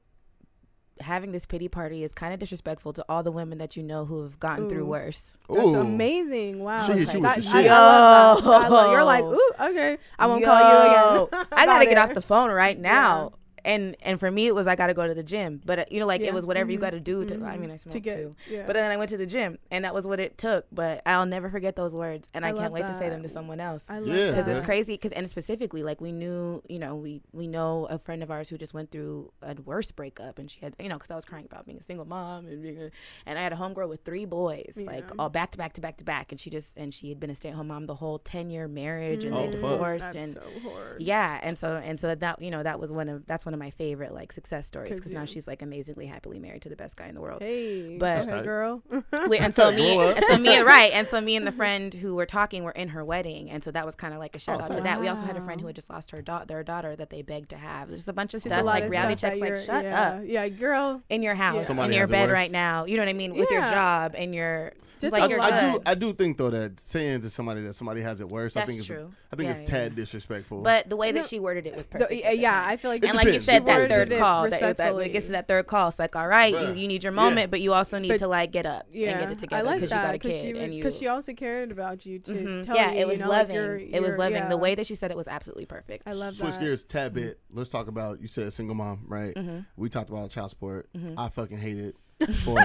Having 1.01 1.33
this 1.33 1.45
pity 1.45 1.69
party 1.69 2.03
is 2.03 2.13
kind 2.13 2.33
of 2.33 2.41
disrespectful 2.41 2.93
to 2.95 3.05
all 3.09 3.23
the 3.23 3.31
women 3.31 3.59
that 3.59 3.77
you 3.77 3.83
know 3.83 4.07
who 4.07 4.23
have 4.23 4.41
gotten 4.41 4.69
through 4.69 4.85
Ooh. 4.85 4.91
worse. 4.91 5.37
That's 5.49 5.73
amazing. 5.73 6.61
Wow. 6.61 6.83
She 6.87 6.93
hit 6.93 7.13
you 7.13 7.21
with 7.21 7.23
That- 7.23 7.43
the 7.43 7.49
I- 7.51 7.63
shit. 7.63 7.71
I 7.71 8.33
love 8.33 8.45
that. 8.45 8.51
I 8.51 8.69
love- 8.69 8.93
You're 8.93 9.05
like, 9.05 9.25
ooh, 9.25 9.53
okay. 9.61 9.99
I 10.19 10.27
won't 10.27 10.45
call 10.45 10.59
you 10.59 11.27
again. 11.29 11.47
I 11.53 11.67
gotta 11.67 11.85
get 11.85 11.99
off 11.99 12.15
the 12.15 12.23
phone 12.23 12.51
right 12.51 12.79
now. 12.79 13.33
And 13.67 13.97
and 14.03 14.19
for 14.21 14.31
me, 14.31 14.47
it 14.47 14.55
was 14.55 14.67
I 14.67 14.77
gotta 14.77 14.95
go 14.95 15.07
to 15.07 15.13
the 15.15 15.23
gym. 15.25 15.61
But 15.65 15.79
uh, 15.81 15.85
you 15.91 15.99
know, 16.01 16.07
like 16.07 16.21
Yeah. 16.21 16.29
it 16.29 16.35
was 16.35 16.47
whatever 16.47 16.71
you 16.71 16.79
Mhm. 16.79 16.83
got 16.83 16.91
to 16.91 17.01
do 17.01 17.25
to. 17.27 17.35
I 17.35 17.39
Mhm. 17.57 17.61
mean, 17.61 17.71
I 17.73 17.75
To 17.75 17.79
smoked 17.81 18.03
get- 18.03 18.17
too. 18.17 18.37
yeah. 18.49 18.65
But 18.67 18.75
then 18.75 18.91
I 18.91 18.97
went 18.97 19.11
to 19.11 19.17
the 19.17 19.27
gym, 19.27 19.59
and 19.71 19.85
that 19.85 19.93
was 19.93 20.07
what 20.07 20.21
it 20.21 20.39
took. 20.39 20.67
But 20.73 21.03
I'll 21.05 21.27
never 21.27 21.51
forget 21.51 21.75
those 21.77 21.95
words, 21.95 22.31
and 22.33 22.45
I, 22.45 22.49
I 22.49 22.53
can't 22.53 22.63
love 22.65 22.73
wait 22.73 22.87
to 22.87 22.97
say 22.99 23.09
them 23.09 23.23
to 23.23 23.29
someone 23.29 23.61
else. 23.61 23.85
I 23.89 23.99
love 23.99 24.17
Yeah, 24.17 24.29
because 24.29 24.47
that. 24.47 24.57
it's 24.57 24.65
crazy. 24.65 24.95
Because 24.95 25.13
and 25.13 25.29
specifically, 25.29 25.83
like 25.83 26.01
we 26.01 26.13
knew, 26.13 26.63
you 26.69 26.79
know, 26.79 26.95
we 26.95 27.23
we 27.33 27.49
know 27.49 27.87
a 27.87 27.99
friend 27.99 28.23
of 28.23 28.31
ours 28.31 28.49
who 28.49 28.57
just 28.57 28.73
went 28.73 28.93
through 28.93 29.33
a 29.43 29.55
worse 29.65 29.91
breakup, 29.91 30.39
and 30.39 30.49
she 30.51 30.61
had, 30.61 30.75
you 30.81 30.89
know, 30.89 30.97
because 30.97 31.11
I 31.11 31.17
was 31.17 31.25
crying 31.25 31.45
about 31.45 31.67
being 31.67 31.79
a 31.79 31.83
single 31.83 32.07
mom, 32.07 32.47
and 32.47 32.63
being 32.63 32.81
a, 32.81 32.91
and 33.27 33.37
I 33.39 33.43
had 33.43 33.53
a 33.53 33.57
homegirl 33.57 33.89
with 33.89 34.05
three 34.05 34.27
boys, 34.27 34.75
like 34.77 35.11
all 35.19 35.29
back 35.29 35.51
to 35.53 35.59
back 35.59 35.73
to 35.75 35.81
back 35.81 35.97
to 35.97 36.05
back, 36.05 36.31
and 36.31 36.41
she 36.41 36.51
just 36.51 36.77
and 36.77 36.95
she 36.95 37.09
had 37.09 37.19
been 37.19 37.31
a 37.31 37.35
stay 37.35 37.49
at 37.49 37.57
home 37.57 37.67
mom 37.69 37.87
the 37.87 37.97
whole 37.97 38.21
ten 38.21 38.49
year 38.49 38.69
marriage, 38.69 39.25
and 39.25 39.35
Oh, 39.35 39.45
they 39.47 39.51
divorced, 39.51 40.13
That's 40.13 40.17
and 40.17 40.35
so 40.35 40.43
hard. 40.71 41.01
yeah, 41.01 41.41
and 41.43 41.59
so 41.59 41.77
and 41.85 41.99
so 41.99 42.15
that 42.15 42.41
you 42.41 42.53
know 42.53 42.63
that 42.63 42.79
was 42.79 42.93
one 42.93 43.09
of 43.09 43.27
that's 43.27 43.45
one 43.45 43.55
of 43.55 43.56
my 43.59 43.71
favorite 43.71 44.13
like 44.13 44.33
success 44.33 44.67
stories 44.67 44.97
because 44.97 45.13
now 45.13 45.25
she's 45.25 45.47
like 45.47 45.63
amazingly 45.63 46.07
happily 46.07 46.39
married 46.39 46.63
to 46.63 46.69
the 46.69 46.77
best 46.77 46.97
guy 46.97 47.07
in 47.07 47.15
the 47.15 47.21
world. 47.21 47.43
Hey, 47.43 47.97
But- 47.99 48.07
go 48.07 48.15
That's 48.15 48.27
ahead, 48.29 48.39
tight. 48.41 48.45
girl. 48.45 48.83
Wait, 49.29 49.41
and 49.41 49.55
so 49.55 49.71
me, 49.73 49.99
and 49.99 50.25
so 50.25 50.39
me, 50.39 50.59
right, 50.63 50.91
and 50.93 51.07
so 51.07 51.21
me 51.21 51.37
and 51.37 51.47
the 51.47 51.53
friend 51.53 51.93
who 51.95 52.15
were 52.15 52.27
talking 52.27 52.65
were 52.65 52.71
in 52.73 52.89
her 52.89 53.05
wedding, 53.05 53.51
and 53.51 53.63
so 53.65 53.71
that 53.71 53.85
was 53.87 53.95
kind 53.95 54.15
of 54.15 54.21
like 54.21 54.35
a 54.37 54.39
shout 54.39 54.59
Oh, 54.61 54.63
out 54.63 54.67
to 54.69 54.73
tight. 54.75 54.85
that. 54.85 55.01
We 55.01 55.09
also 55.09 55.25
had 55.25 55.37
a 55.37 55.41
friend 55.43 55.61
who 55.61 55.67
had 55.67 55.77
just 55.77 55.91
lost 55.91 56.11
her 56.13 56.23
da- 56.23 56.45
their 56.45 56.63
daughter 56.63 56.95
that 56.97 57.11
they 57.11 57.23
begged 57.23 57.51
to 57.51 57.57
have. 57.57 57.89
There's 57.89 58.01
just 58.01 58.09
a 58.09 58.13
bunch 58.13 58.35
of 58.35 58.43
Just 58.43 58.55
stuff 58.55 58.65
like 58.65 58.85
of 58.85 58.91
reality 58.91 59.17
stuff 59.19 59.31
checks. 59.33 59.41
Like, 59.41 59.57
shut 59.65 59.85
yeah, 59.85 60.09
up 60.11 60.23
Yeah, 60.25 60.49
girl. 60.49 61.03
in 61.09 61.23
your 61.23 61.35
house, 61.35 61.67
Somebody 61.67 61.95
in 61.95 61.99
your 61.99 62.09
bed 62.09 62.31
right 62.31 62.51
now. 62.51 62.85
You 62.85 62.97
know 62.97 63.03
what 63.03 63.09
I 63.11 63.15
mean 63.15 63.35
with 63.35 63.51
your 63.51 63.63
job 63.63 64.15
and 64.17 64.35
your 64.35 64.73
Just 65.01 65.13
like 65.13 65.25
a 65.25 65.29
you're 65.29 65.39
lot. 65.39 65.53
I 65.53 65.73
do. 65.73 65.83
I 65.87 65.95
do 65.95 66.13
think 66.13 66.37
though 66.39 66.51
that 66.51 66.81
saying 66.81 67.21
to 67.23 67.31
somebody 67.31 67.63
that 67.63 67.75
somebody 67.75 68.01
has 68.03 68.21
it 68.21 68.29
worse, 68.29 68.57
I 68.57 68.61
That's 68.61 68.69
think 68.71 68.79
it's. 68.81 68.87
true. 68.87 69.13
I 69.33 69.37
think 69.37 69.47
Yeah, 69.47 69.51
it's 69.53 69.61
yeah, 69.63 69.67
tad 69.79 69.97
disrespectful. 69.97 70.63
But 70.63 70.89
the 70.89 70.97
way 70.97 71.13
that 71.13 71.27
she 71.27 71.39
worded 71.41 71.67
it 71.67 71.77
was 71.77 71.87
perfect. 71.87 72.13
yeah, 72.13 72.27
at 72.27 72.31
the 72.33 72.39
yeah, 72.39 72.51
time. 72.53 72.69
I 72.71 72.77
feel 72.77 72.91
like 72.91 73.05
and 73.05 73.15
like 73.15 73.27
you 73.27 73.33
depends. 73.33 73.46
Said, 73.47 73.67
that 73.67 73.89
third 73.89 74.11
call, 74.19 74.43
that, 74.45 74.51
that, 74.61 74.67
respectfully. 74.69 75.07
it 75.07 75.09
gets 75.11 75.27
to 75.27 75.33
that 75.33 75.49
third 75.49 75.67
call. 75.67 75.89
It's 75.89 75.99
like, 75.99 76.15
all 76.17 76.29
right, 76.29 76.53
you, 76.53 76.75
you 76.83 76.89
need 76.89 77.03
your 77.03 77.13
Yeah. 77.13 77.23
moment, 77.23 77.51
but 77.51 77.61
you 77.61 77.73
also 77.73 77.99
need 77.99 78.09
But- 78.09 78.19
to 78.19 78.29
like 78.29 78.53
get 78.53 78.67
up 78.67 78.87
Yeah, 78.91 79.11
and 79.13 79.21
get 79.21 79.31
it 79.33 79.39
together 79.39 79.63
I 79.63 79.67
like 79.67 79.77
because 79.81 79.91
you 79.91 79.97
got 79.97 80.15
a 80.15 80.19
kid 80.19 80.57
and 80.57 80.73
you. 80.75 80.79
because 80.79 80.99
she 80.99 81.07
also 81.09 81.33
cared 81.35 81.71
about 81.73 82.05
you 82.07 82.19
to 82.21 82.33
Mhm. 82.33 82.63
tell 82.67 82.77
yeah, 82.77 82.93
you. 82.93 83.01
it 83.01 83.07
was 83.07 83.19
you 83.19 83.25
know, 83.25 83.31
like, 83.31 83.49
loving. 83.49 83.57
you're- 83.57 83.91
it 83.95 84.03
was 84.03 84.17
loving. 84.17 84.37
yeah. 84.37 84.49
The 84.49 84.57
way 84.57 84.75
that 84.75 84.87
she 84.87 84.95
said 84.95 85.11
it 85.11 85.17
was 85.17 85.29
absolutely 85.29 85.67
perfect. 85.67 86.09
I 86.09 86.13
love 86.13 86.35
Switch 86.35 86.53
that. 86.55 86.61
gears 86.61 86.85
tad 86.85 87.15
bit. 87.15 87.41
Let's 87.51 87.71
talk 87.71 87.89
about. 87.89 88.21
You 88.21 88.29
said 88.29 88.53
single 88.53 88.75
mom, 88.75 89.05
right? 89.07 89.35
Mm-hmm. 89.35 89.59
We 89.77 89.89
talked 89.89 90.11
about 90.11 90.31
child 90.31 90.51
support. 90.51 90.89
Mm-hmm. 90.97 91.19
I 91.19 91.29
fucking 91.29 91.59
hate 91.59 91.79
it 91.79 91.97
for 92.45 92.57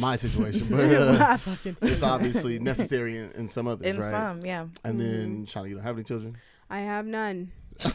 my 0.00 0.16
situation, 0.16 0.68
but 0.70 0.80
uh, 0.94 1.36
it's 1.82 2.02
obviously 2.02 2.58
necessary 2.58 3.18
in, 3.18 3.30
in 3.32 3.46
some 3.48 3.66
others, 3.68 3.86
In 3.94 4.00
right? 4.00 4.10
some, 4.10 4.44
yeah. 4.46 4.62
And 4.82 4.98
Mm-hmm. 4.98 4.98
then, 4.98 5.46
Shauna, 5.46 5.68
you 5.68 5.74
don't 5.74 5.84
have 5.84 5.96
any 5.96 6.04
children? 6.04 6.38
I 6.70 6.80
have 6.80 7.04
none. 7.06 7.52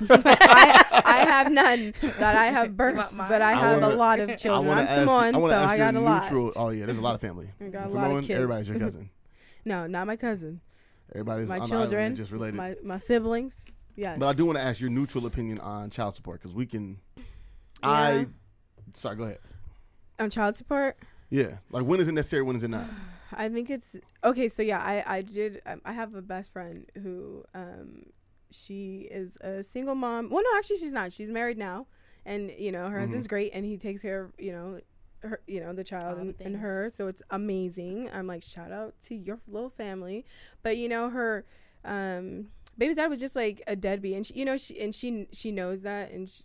I, 0.09 1.01
I 1.05 1.17
have 1.25 1.51
none 1.51 1.93
that 2.01 2.35
I 2.35 2.45
have 2.47 2.71
birthed, 2.71 3.15
but 3.17 3.41
I 3.41 3.51
I 3.51 3.55
have 3.55 3.81
wanna- 3.81 3.93
a 3.93 3.97
lot 3.97 4.19
of 4.19 4.37
children. 4.37 4.67
want 4.67 4.79
I'm 4.81 4.85
to 4.87 4.91
ask. 4.91 4.99
Samoan, 5.01 5.35
I 5.35 5.39
so 5.39 5.51
ask 5.51 5.73
I 5.73 5.77
got 5.77 5.95
a 5.95 5.99
lot. 5.99 6.23
neutral. 6.23 6.51
Oh 6.55 6.69
yeah, 6.69 6.85
there's 6.85 6.97
a 6.97 7.01
lot 7.01 7.15
of 7.15 7.21
family. 7.21 7.49
I 7.61 7.65
got 7.65 7.89
a 7.89 7.93
lot 7.93 8.11
of 8.11 8.21
kids. 8.21 8.29
everybody's 8.31 8.69
your 8.69 8.79
cousin. 8.79 9.09
No, 9.65 9.85
not 9.85 10.07
my 10.07 10.15
cousin. 10.15 10.61
Everybody's 11.11 11.49
My 11.49 11.59
on 11.59 11.67
children, 11.67 12.01
island, 12.01 12.15
just 12.17 12.31
related. 12.31 12.55
My 12.55 12.75
my 12.83 12.97
siblings. 12.97 13.65
Yes. 13.97 14.17
But 14.17 14.27
I 14.27 14.33
do 14.33 14.45
want 14.45 14.57
to 14.57 14.63
ask 14.63 14.79
your 14.79 14.89
neutral 14.89 15.25
opinion 15.25 15.59
on 15.59 15.89
child 15.89 16.13
support 16.13 16.39
because 16.39 16.55
we 16.55 16.65
can. 16.65 16.99
Yeah. 17.17 17.23
I 17.83 18.27
sorry. 18.93 19.15
Go 19.17 19.23
ahead. 19.25 19.39
on 20.19 20.29
child 20.29 20.55
support. 20.55 20.97
Yeah, 21.29 21.57
like 21.71 21.83
when 21.85 21.99
is 21.99 22.07
it 22.07 22.13
necessary? 22.13 22.43
When 22.43 22.55
is 22.55 22.63
it 22.63 22.69
not? 22.69 22.85
I 23.33 23.49
think 23.49 23.69
it's 23.69 23.97
okay. 24.23 24.47
So 24.47 24.61
yeah, 24.63 24.79
I 24.79 25.03
I 25.17 25.21
did. 25.21 25.61
Um, 25.65 25.81
I 25.83 25.91
have 25.91 26.15
a 26.15 26.21
best 26.21 26.53
friend 26.53 26.85
who 27.03 27.43
um 27.53 28.03
she 28.51 29.07
is 29.11 29.37
a 29.41 29.63
single 29.63 29.95
mom. 29.95 30.29
Well, 30.29 30.43
no, 30.43 30.57
actually 30.57 30.77
she's 30.77 30.93
not. 30.93 31.11
She's 31.13 31.29
married 31.29 31.57
now, 31.57 31.87
and 32.25 32.51
you 32.57 32.71
know 32.71 32.89
her 32.89 32.99
husband's 32.99 33.27
great, 33.27 33.51
and 33.53 33.65
he 33.65 33.77
takes 33.77 34.01
care 34.01 34.23
of 34.23 34.31
you 34.37 34.51
know 34.51 34.79
her 35.21 35.41
you 35.47 35.59
know 35.59 35.73
the 35.73 35.83
child 35.83 36.17
and, 36.19 36.35
and 36.39 36.57
her. 36.57 36.89
So 36.89 37.07
it's 37.07 37.21
amazing. 37.29 38.09
I'm 38.13 38.27
like 38.27 38.43
shout 38.43 38.71
out 38.71 38.95
to 39.01 39.15
your 39.15 39.39
little 39.47 39.69
family, 39.69 40.25
but 40.63 40.77
you 40.77 40.87
know 40.89 41.09
her 41.09 41.45
um 41.85 42.47
baby's 42.77 42.97
dad 42.97 43.07
was 43.07 43.19
just 43.19 43.35
like 43.35 43.61
a 43.67 43.75
deadbeat, 43.75 44.15
and 44.15 44.25
she, 44.25 44.33
you 44.35 44.45
know 44.45 44.57
she 44.57 44.79
and 44.79 44.93
she 44.93 45.27
she 45.31 45.51
knows 45.51 45.81
that, 45.83 46.11
and 46.11 46.29
she, 46.29 46.43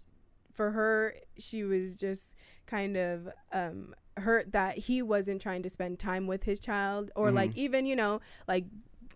for 0.54 0.70
her 0.72 1.14
she 1.38 1.64
was 1.64 1.96
just 1.96 2.34
kind 2.66 2.96
of 2.96 3.28
um 3.52 3.94
hurt 4.18 4.52
that 4.52 4.76
he 4.76 5.00
wasn't 5.00 5.40
trying 5.40 5.62
to 5.62 5.70
spend 5.70 5.98
time 5.98 6.26
with 6.26 6.42
his 6.44 6.60
child 6.60 7.10
or 7.16 7.28
Mm-hmm. 7.28 7.36
like 7.36 7.56
even 7.56 7.86
you 7.86 7.96
know 7.96 8.20
like 8.46 8.64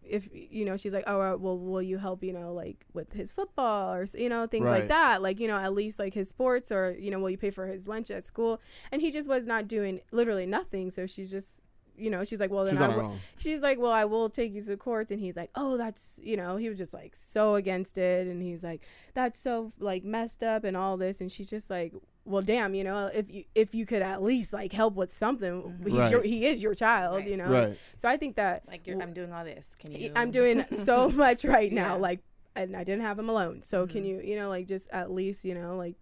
if 0.08 0.28
you 0.32 0.64
know 0.64 0.76
she's 0.76 0.92
like 0.92 1.04
oh 1.06 1.20
uh, 1.20 1.36
well 1.36 1.58
will 1.58 1.82
you 1.82 1.98
help 1.98 2.22
you 2.22 2.32
know 2.32 2.52
like 2.52 2.84
with 2.94 3.12
his 3.12 3.30
football 3.32 3.92
or 3.92 4.06
you 4.14 4.28
know 4.28 4.46
things 4.46 4.64
Right. 4.66 4.80
like 4.80 4.88
that 4.88 5.20
like 5.22 5.40
you 5.40 5.48
know 5.48 5.58
at 5.58 5.72
least 5.74 5.98
like 5.98 6.14
his 6.14 6.28
sports 6.28 6.70
or 6.70 6.94
you 6.98 7.10
know 7.10 7.18
will 7.18 7.30
you 7.30 7.38
pay 7.38 7.50
for 7.50 7.66
his 7.66 7.88
lunch 7.88 8.10
at 8.10 8.22
school 8.22 8.60
and 8.92 9.02
he 9.02 9.10
just 9.10 9.28
was 9.28 9.46
not 9.46 9.66
doing 9.68 10.00
literally 10.12 10.46
nothing 10.46 10.90
so 10.90 11.06
she's 11.06 11.30
just 11.30 11.60
you 11.96 12.10
know 12.10 12.22
she's 12.24 12.40
like 12.40 12.50
well 12.50 12.64
then 12.64 12.74
She's 12.74 12.80
I 12.82 12.88
will- 12.88 13.16
she's 13.38 13.62
like, 13.62 13.78
well, 13.78 13.90
I 13.92 14.04
will 14.04 14.28
take 14.28 14.52
you 14.52 14.60
to 14.60 14.68
the 14.68 14.76
courts, 14.76 15.10
and 15.10 15.18
he's 15.18 15.34
like, 15.34 15.48
oh, 15.54 15.78
that's 15.78 16.20
you 16.22 16.36
know, 16.36 16.56
he 16.56 16.68
was 16.68 16.76
just 16.76 16.92
like 16.92 17.16
so 17.16 17.54
against 17.54 17.96
it, 17.96 18.26
and 18.26 18.42
he's 18.42 18.62
like, 18.62 18.82
that's 19.14 19.38
so 19.40 19.72
like 19.78 20.04
messed 20.04 20.42
up 20.42 20.62
and 20.64 20.76
all 20.76 20.98
this, 20.98 21.22
and 21.22 21.32
she's 21.32 21.48
just 21.48 21.70
like, 21.70 21.94
well, 22.26 22.42
damn, 22.42 22.74
you 22.74 22.84
know, 22.84 23.06
if 23.14 23.30
you 23.30 23.44
if 23.54 23.74
you 23.74 23.86
could 23.86 24.02
at 24.02 24.22
least 24.22 24.52
like 24.52 24.72
help 24.72 24.94
with 24.94 25.12
something, 25.12 25.78
he's 25.84 25.94
Right. 25.94 26.10
your, 26.10 26.22
he 26.22 26.44
is 26.46 26.62
your 26.62 26.74
child, 26.74 27.16
Right. 27.18 27.28
you 27.28 27.36
know, 27.36 27.48
Right. 27.48 27.78
So 27.96 28.08
I 28.08 28.16
think 28.16 28.36
that 28.36 28.66
Like 28.68 28.86
you're, 28.86 29.00
I'm 29.00 29.12
doing 29.12 29.32
all 29.32 29.44
this. 29.44 29.74
Can 29.78 29.92
you? 29.92 30.12
I'm 30.16 30.30
doing 30.30 30.64
so 30.72 31.08
much 31.08 31.44
right 31.44 31.72
now, 31.72 31.94
Yeah. 31.94 32.00
like, 32.02 32.20
and 32.54 32.76
I 32.76 32.84
didn't 32.84 33.02
have 33.02 33.18
him 33.18 33.28
alone, 33.28 33.62
so 33.62 33.86
can 33.86 34.02
Mhm. 34.02 34.08
you, 34.08 34.20
you 34.22 34.36
know, 34.36 34.48
like 34.48 34.66
just 34.66 34.88
at 34.90 35.10
least, 35.10 35.44
you 35.44 35.54
know, 35.54 35.76
like 35.76 35.94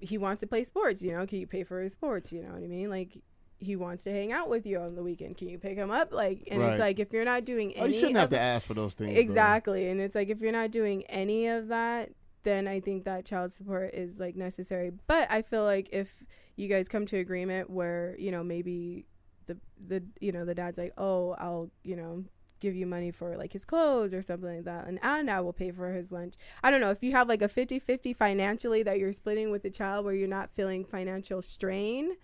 he 0.00 0.18
wants 0.18 0.40
to 0.40 0.46
play 0.46 0.62
sports, 0.62 1.02
you 1.02 1.10
know, 1.12 1.26
can 1.26 1.38
you 1.40 1.46
pay 1.46 1.64
for 1.64 1.80
his 1.80 1.92
sports, 1.94 2.30
you 2.32 2.42
know 2.42 2.50
what 2.52 2.62
I 2.62 2.66
mean, 2.66 2.90
like. 2.90 3.18
He 3.58 3.74
wants 3.74 4.04
to 4.04 4.10
hang 4.10 4.32
out 4.32 4.50
with 4.50 4.66
you 4.66 4.78
on 4.80 4.96
the 4.96 5.02
weekend. 5.02 5.38
Can 5.38 5.48
you 5.48 5.58
pick 5.58 5.78
him 5.78 5.90
up? 5.90 6.12
Like, 6.12 6.46
and 6.50 6.60
Right. 6.60 6.72
it's 6.72 6.78
like 6.78 6.98
if 6.98 7.10
you're 7.10 7.24
not 7.24 7.46
doing 7.46 7.72
any, 7.72 7.80
Oh, 7.80 7.86
you 7.86 7.94
shouldn't 7.94 8.18
have 8.18 8.28
to 8.28 8.38
ask 8.38 8.66
for 8.66 8.74
those 8.74 8.92
things. 8.92 9.12
bro. 9.14 9.18
exactly 9.18 9.88
and 9.88 9.98
it's 9.98 10.14
like 10.14 10.28
if 10.28 10.42
you're 10.42 10.52
not 10.52 10.70
doing 10.70 11.04
any 11.04 11.46
of 11.46 11.68
that 11.68 12.10
then 12.46 12.68
i 12.68 12.80
think 12.80 13.04
that 13.04 13.24
child 13.24 13.50
support 13.52 13.92
is 13.94 14.18
like 14.18 14.36
necessary 14.36 14.90
but 15.06 15.30
i 15.30 15.42
feel 15.42 15.64
like 15.64 15.88
if 15.92 16.24
you 16.56 16.68
guys 16.68 16.88
come 16.88 17.04
to 17.04 17.16
agreement 17.16 17.68
where 17.68 18.14
you 18.18 18.30
know 18.30 18.42
maybe 18.42 19.06
the 19.46 19.56
the 19.86 20.02
you 20.20 20.32
know 20.32 20.44
the 20.44 20.54
dad's 20.54 20.78
like 20.78 20.92
oh 20.96 21.32
i'll 21.38 21.70
you 21.82 21.96
know 21.96 22.24
give 22.60 22.74
you 22.74 22.86
money 22.86 23.10
for 23.10 23.36
like 23.36 23.52
his 23.52 23.64
clothes 23.64 24.14
or 24.14 24.22
something 24.22 24.56
like 24.56 24.64
that 24.64 24.86
and 24.86 24.98
and 25.02 25.30
I 25.30 25.40
will 25.40 25.52
pay 25.52 25.70
for 25.70 25.92
his 25.92 26.10
lunch. 26.10 26.34
I 26.62 26.70
don't 26.70 26.80
know 26.80 26.90
if 26.90 27.02
you 27.02 27.12
have 27.12 27.28
like 27.28 27.42
a 27.42 27.48
50-50 27.48 28.16
financially 28.16 28.82
that 28.82 28.98
you're 28.98 29.12
splitting 29.12 29.50
with 29.50 29.62
the 29.62 29.70
child 29.70 30.04
where 30.04 30.14
you're 30.14 30.28
not 30.28 30.50
feeling 30.50 30.84
financial 30.84 31.42
strain 31.42 32.16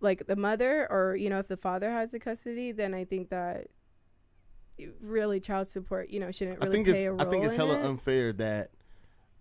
like 0.00 0.26
the 0.26 0.36
mother 0.36 0.88
or 0.90 1.14
you 1.16 1.30
know 1.30 1.38
if 1.38 1.48
the 1.48 1.56
father 1.56 1.90
has 1.90 2.10
the 2.10 2.18
custody 2.18 2.72
then 2.72 2.92
I 2.92 3.04
think 3.04 3.30
that 3.30 3.68
really 5.00 5.38
child 5.38 5.68
support 5.68 6.10
you 6.10 6.18
know 6.18 6.32
shouldn't 6.32 6.58
I 6.60 6.64
really 6.66 6.76
think 6.78 6.88
play 6.88 6.98
it's 6.98 7.06
a 7.06 7.12
role 7.12 7.22
I 7.22 7.24
think 7.30 7.44
it's 7.44 7.56
hella 7.56 7.78
it. 7.78 7.86
unfair 7.86 8.32
that 8.34 8.70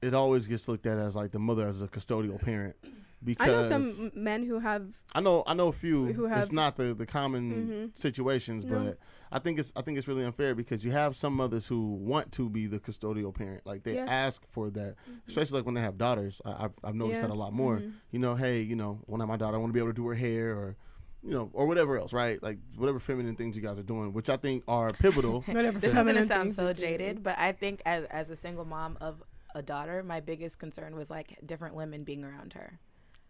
it 0.01 0.13
always 0.13 0.47
gets 0.47 0.67
looked 0.67 0.85
at 0.85 0.97
as 0.97 1.15
like 1.15 1.31
the 1.31 1.39
mother 1.39 1.67
as 1.67 1.81
a 1.81 1.87
custodial 1.87 2.41
parent 2.41 2.75
Because 3.23 3.71
I 3.71 3.77
know 3.77 3.83
some 3.91 4.11
men 4.15 4.45
who 4.45 4.59
have 4.59 4.99
I 5.13 5.19
know 5.21 5.43
I 5.45 5.53
know 5.53 5.67
a 5.67 5.73
few. 5.73 6.11
who 6.13 6.25
have, 6.25 6.39
it's 6.39 6.51
not 6.51 6.75
the 6.75 6.93
the 6.93 7.05
common 7.05 7.91
Mhm. 7.91 7.97
situations, 7.97 8.65
No. 8.65 8.79
but 8.85 8.97
I 9.31 9.39
think 9.39 9.59
it's 9.59 9.71
I 9.75 9.81
think 9.83 9.97
it's 9.97 10.07
really 10.07 10.25
unfair 10.25 10.55
because 10.55 10.83
you 10.83 10.91
have 10.91 11.15
some 11.15 11.35
mothers 11.35 11.67
who 11.67 11.93
want 11.95 12.31
to 12.33 12.49
be 12.49 12.65
the 12.67 12.79
custodial 12.79 13.33
parent, 13.33 13.65
like 13.65 13.83
they 13.83 13.93
Yes. 13.95 14.09
ask 14.09 14.43
for 14.49 14.69
that, 14.71 14.95
especially 15.27 15.59
like 15.59 15.65
when 15.65 15.75
they 15.75 15.81
have 15.81 15.97
daughters. 15.97 16.41
I, 16.43 16.65
I've 16.65 16.73
I've 16.83 16.95
noticed 16.95 17.21
Yeah. 17.21 17.27
that 17.27 17.33
a 17.33 17.41
lot 17.45 17.53
more. 17.53 17.77
Mhm. 17.77 17.93
You 18.11 18.19
know, 18.19 18.35
hey, 18.35 18.61
you 18.61 18.75
know, 18.75 19.01
when 19.05 19.21
I 19.21 19.23
have 19.23 19.29
my 19.29 19.37
daughter, 19.37 19.55
I 19.55 19.59
want 19.59 19.69
to 19.69 19.73
be 19.73 19.79
able 19.79 19.89
to 19.91 20.01
do 20.01 20.07
her 20.07 20.15
hair 20.15 20.51
or. 20.57 20.75
You 21.23 21.29
know, 21.29 21.51
or 21.53 21.67
whatever 21.67 21.99
else, 21.99 22.13
right? 22.13 22.41
Like 22.41 22.57
whatever 22.75 22.97
feminine 22.99 23.35
things 23.35 23.55
you 23.55 23.61
guys 23.61 23.77
are 23.77 23.83
doing, 23.83 24.11
which 24.11 24.27
I 24.27 24.37
think 24.37 24.63
are 24.67 24.89
pivotal. 24.89 25.41
This 25.47 25.83
is 25.83 25.93
gonna 25.93 26.25
sound 26.25 26.51
so 26.51 26.73
jaded, 26.73 27.21
but 27.21 27.37
I 27.37 27.51
think 27.51 27.79
as 27.85 28.05
as 28.05 28.31
a 28.31 28.35
single 28.35 28.65
mom 28.65 28.97
of 28.99 29.21
a 29.55 29.61
daughter, 29.61 30.03
my 30.03 30.19
biggest 30.19 30.59
concern 30.59 30.95
was 30.95 31.09
like 31.09 31.37
different 31.45 31.75
women 31.75 32.03
being 32.03 32.23
around 32.23 32.53
her. 32.53 32.79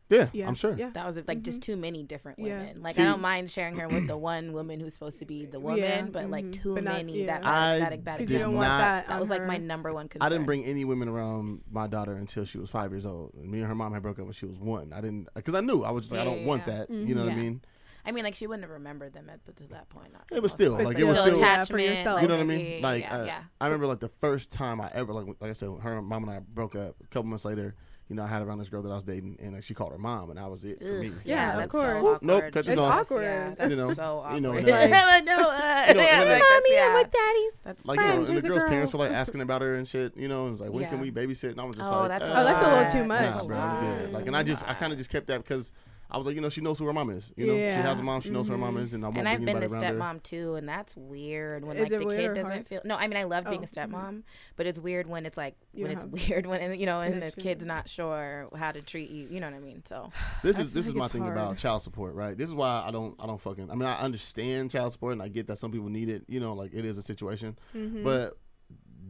Yeah, 0.10 0.28
Yeah, 0.34 0.46
I'm 0.50 0.56
sure. 0.56 0.76
Yeah. 0.78 0.90
That 0.90 1.06
was 1.08 1.18
like 1.26 1.42
just 1.42 1.62
too 1.62 1.78
many 1.78 2.04
different 2.04 2.38
Yeah. 2.38 2.60
women. 2.60 2.82
Like 2.84 2.96
See- 2.96 3.02
I 3.02 3.06
don't 3.06 3.22
mind 3.22 3.50
sharing 3.50 3.78
her 3.78 3.88
with 3.88 4.08
the 4.08 4.18
one 4.34 4.52
woman 4.52 4.82
who's 4.82 4.94
supposed 4.94 5.20
to 5.20 5.26
be 5.26 5.46
the 5.46 5.58
woman, 5.62 5.80
Yeah, 5.80 6.02
but 6.02 6.30
like 6.30 6.44
mhm. 6.44 6.54
too 6.62 6.76
But 6.76 6.84
not- 6.84 6.94
many. 6.96 7.22
yeah. 7.24 7.40
That 7.40 7.46
I 7.46 7.80
that, 7.80 7.90
that, 7.92 8.04
that 8.06 8.18
Because 8.18 8.30
you 8.32 8.40
don't 8.40 8.56
want 8.56 8.68
not- 8.68 8.78
that. 8.80 9.08
That 9.08 9.14
on 9.14 9.20
was 9.22 9.30
like 9.30 9.48
my 9.48 9.56
number 9.56 9.94
one 9.94 10.10
concern. 10.10 10.26
I 10.26 10.30
didn't 10.30 10.46
bring 10.48 10.66
any 10.66 10.84
women 10.84 11.08
around 11.08 11.62
my 11.72 11.88
daughter 11.88 12.14
until 12.14 12.44
she 12.44 12.58
was 12.58 12.70
five 12.70 12.92
years 12.92 13.06
old. 13.06 13.36
Me 13.36 13.60
and 13.60 13.68
her 13.68 13.76
mom 13.76 13.94
had 13.94 14.02
broke 14.04 14.20
up 14.20 14.26
when 14.26 14.34
she 14.34 14.46
was 14.46 14.60
one. 14.60 14.92
I 14.92 15.00
didn't 15.00 15.30
because 15.34 15.54
I 15.56 15.62
knew 15.62 15.82
I 15.84 15.92
was 15.92 16.04
just 16.04 16.12
like 16.14 16.22
I 16.22 16.26
don't 16.26 16.42
yeah, 16.42 16.46
want 16.48 16.64
yeah. 16.68 16.78
that. 16.80 16.90
You 16.90 17.16
know 17.16 17.24
what 17.24 17.32
I 17.32 17.36
Mhm. 17.36 17.40
mean? 17.42 17.62
I 18.06 18.12
mean, 18.12 18.24
like 18.24 18.36
she 18.36 18.48
wouldn't 18.48 18.64
have 18.64 18.72
remembered 18.72 19.14
them 19.14 19.30
at 19.30 19.46
to 19.58 19.64
that 19.70 19.90
point. 19.90 20.12
not- 20.14 20.24
Yeah, 20.32 20.40
but 20.40 20.52
still, 20.52 20.74
like 20.74 20.98
it 20.98 21.04
was 21.04 21.18
still, 21.20 21.34
still. 21.36 21.40
yeah, 21.40 21.56
for 21.64 21.76
attachment, 21.78 21.98
yourself. 21.98 22.22
You 22.22 22.28
know 22.28 22.36
what 22.38 22.44
I 22.44 22.46
mean? 22.46 22.82
Like 22.82 23.04
yeah, 23.04 23.18
uh, 23.18 23.26
yeah. 23.26 23.42
I 23.60 23.66
remember 23.66 23.88
like 23.88 24.00
the 24.00 24.12
first 24.20 24.52
time 24.52 24.82
I 24.82 24.90
ever 24.94 25.14
like 25.14 25.26
like 25.40 25.50
I 25.50 25.54
said, 25.54 25.70
her 25.82 26.02
mom 26.02 26.24
and 26.24 26.32
I 26.32 26.40
broke 26.40 26.76
up. 26.76 26.96
A 27.04 27.08
couple 27.08 27.30
months 27.30 27.46
later, 27.46 27.76
you 28.10 28.16
know, 28.16 28.24
I 28.24 28.28
had 28.28 28.42
around 28.42 28.58
this 28.60 28.68
girl 28.70 28.82
that 28.82 28.92
I 28.92 28.96
was 28.96 29.06
dating, 29.06 29.38
and 29.42 29.54
like, 29.54 29.64
she 29.64 29.74
called 29.74 29.94
her 29.94 29.98
mom, 29.98 30.30
and 30.32 30.38
that 30.40 30.50
was 30.52 30.66
it 30.66 30.80
for 30.80 30.86
me. 31.00 31.08
Ugh, 31.08 31.14
Yeah, 31.24 31.46
It's 31.46 31.54
of 31.56 31.60
like, 31.62 31.70
course. 31.70 32.20
So 32.20 32.26
Nope, 32.26 32.36
awkward. 32.38 32.54
cut 32.54 32.66
this 32.66 32.74
It's 32.74 32.82
off. 32.82 32.94
awkward. 33.06 33.22
Yeah, 33.24 33.54
that's 33.58 33.70
You 33.70 33.76
know, 33.78 33.94
so 33.94 34.04
awkward. 34.20 34.36
you 34.36 34.42
know, 34.42 34.52
and 34.54 34.68
then- 34.68 35.26
no, 35.26 35.34
uh, 35.34 35.86
You 35.88 35.94
know, 35.94 36.02
yeah, 36.02 36.22
and 36.22 36.30
like, 36.30 36.42
then- 36.42 36.42
that's, 36.42 36.72
yeah. 36.72 37.04
daddy's 37.10 37.54
That's 37.64 37.86
Like 37.86 38.00
you 38.00 38.06
know, 38.06 38.14
and 38.26 38.38
the 38.38 38.42
girl's 38.42 38.62
girl. 38.64 38.70
parents 38.70 38.94
were 38.94 39.00
like 39.00 39.12
asking 39.24 39.40
about 39.42 39.62
her 39.62 39.76
and 39.76 39.88
shit. 39.88 40.18
You 40.18 40.28
know, 40.28 40.44
and 40.46 40.52
it's 40.54 40.62
like, 40.62 40.72
when 40.74 40.90
can 40.90 41.00
we 41.00 41.10
babysit? 41.12 41.52
And 41.52 41.62
I 41.62 41.64
was 41.64 41.78
just 41.78 41.90
Oh, 41.94 42.00
like, 42.00 42.10
that's 42.10 42.30
uh, 42.30 42.34
Oh, 42.36 42.44
that's 42.44 42.62
a 42.62 42.70
little 42.70 43.02
too 43.04 43.08
much. 43.08 43.36
Nah, 43.36 43.44
bro. 43.46 43.58
I'm 43.58 43.86
good. 44.02 44.14
Like, 44.14 44.28
and 44.28 44.36
I 44.36 44.44
just, 44.44 44.68
I 44.68 44.74
kind 44.74 44.92
of 44.92 44.98
just 44.98 45.10
kept 45.10 45.28
that 45.28 45.42
because 45.44 45.72
I 46.14 46.18
was 46.18 46.28
like, 46.28 46.36
you 46.36 46.42
know, 46.42 46.50
she 46.50 46.60
knows 46.60 46.78
who 46.78 46.86
her 46.88 46.94
mom 46.94 47.10
is. 47.10 47.32
You 47.38 47.48
know, 47.48 47.54
she 47.54 47.76
has 47.82 47.98
a 48.00 48.04
mom, 48.04 48.20
she 48.20 48.32
knows 48.32 48.48
who 48.48 48.52
her 48.54 48.58
mom 48.58 48.76
is, 48.78 48.94
and 48.94 49.06
I 49.06 49.08
won't 49.08 49.20
and 49.20 49.24
bring 49.26 49.34
I've 49.34 49.40
been 49.46 49.50
anybody 49.50 49.66
a 49.66 49.70
around 49.70 49.84
her. 49.84 50.18
stepmom 50.20 50.24
too, 50.24 50.56
and 50.56 50.68
that's 50.68 50.96
weird 50.98 51.64
when 51.64 51.78
Is 51.78 51.90
like 51.90 52.00
the 52.00 52.06
weird 52.06 52.20
kid 52.20 52.34
doesn't 52.42 52.52
hard? 52.52 52.68
feel. 52.68 52.82
No, 52.84 52.98
I 52.98 53.08
mean 53.08 53.18
I 53.18 53.24
love 53.24 53.46
being 53.46 53.62
Oh, 53.62 53.64
a 53.64 53.68
stepmom, 53.68 54.24
but 54.58 54.66
it's 54.68 54.80
weird 54.80 55.08
when 55.08 55.26
it's 55.26 55.38
like 55.38 55.56
You 55.74 55.84
when 55.86 55.94
it's 55.94 56.04
weird 56.30 56.46
when 56.48 56.60
and, 56.60 56.78
you 56.80 56.86
know 56.86 57.00
and 57.02 57.22
the 57.22 57.32
kid's 57.32 57.66
not 57.66 57.88
sure 57.88 58.50
how 58.56 58.72
to 58.72 58.82
treat 58.82 59.10
you. 59.10 59.28
You 59.30 59.40
know 59.40 59.48
what 59.50 59.56
I 59.56 59.60
mean? 59.60 59.84
So 59.86 60.12
This 60.44 60.60
is 60.60 60.74
this 60.74 60.86
is 60.88 60.94
my 60.96 61.08
thing 61.08 61.22
hard. 61.22 61.38
about 61.38 61.58
child 61.58 61.82
support, 61.82 62.14
right? 62.14 62.38
This 62.38 62.50
is 62.50 62.56
why 62.56 62.84
I 62.86 62.92
don't 62.92 63.16
I 63.20 63.26
don't 63.26 63.40
fucking 63.40 63.72
I 63.72 63.76
mean 63.76 63.88
I 63.88 63.98
understand 64.00 64.72
child 64.72 64.92
support 64.92 65.14
and 65.14 65.22
I 65.22 65.30
get 65.30 65.48
that 65.48 65.58
some 65.60 65.72
people 65.72 65.90
need 65.90 66.10
it, 66.10 66.24
you 66.28 66.40
know, 66.42 66.54
like 66.54 66.74
it 66.74 66.84
is 66.84 66.98
a 66.98 67.02
situation. 67.02 67.58
Mm-hmm. 67.76 68.04
But 68.04 68.38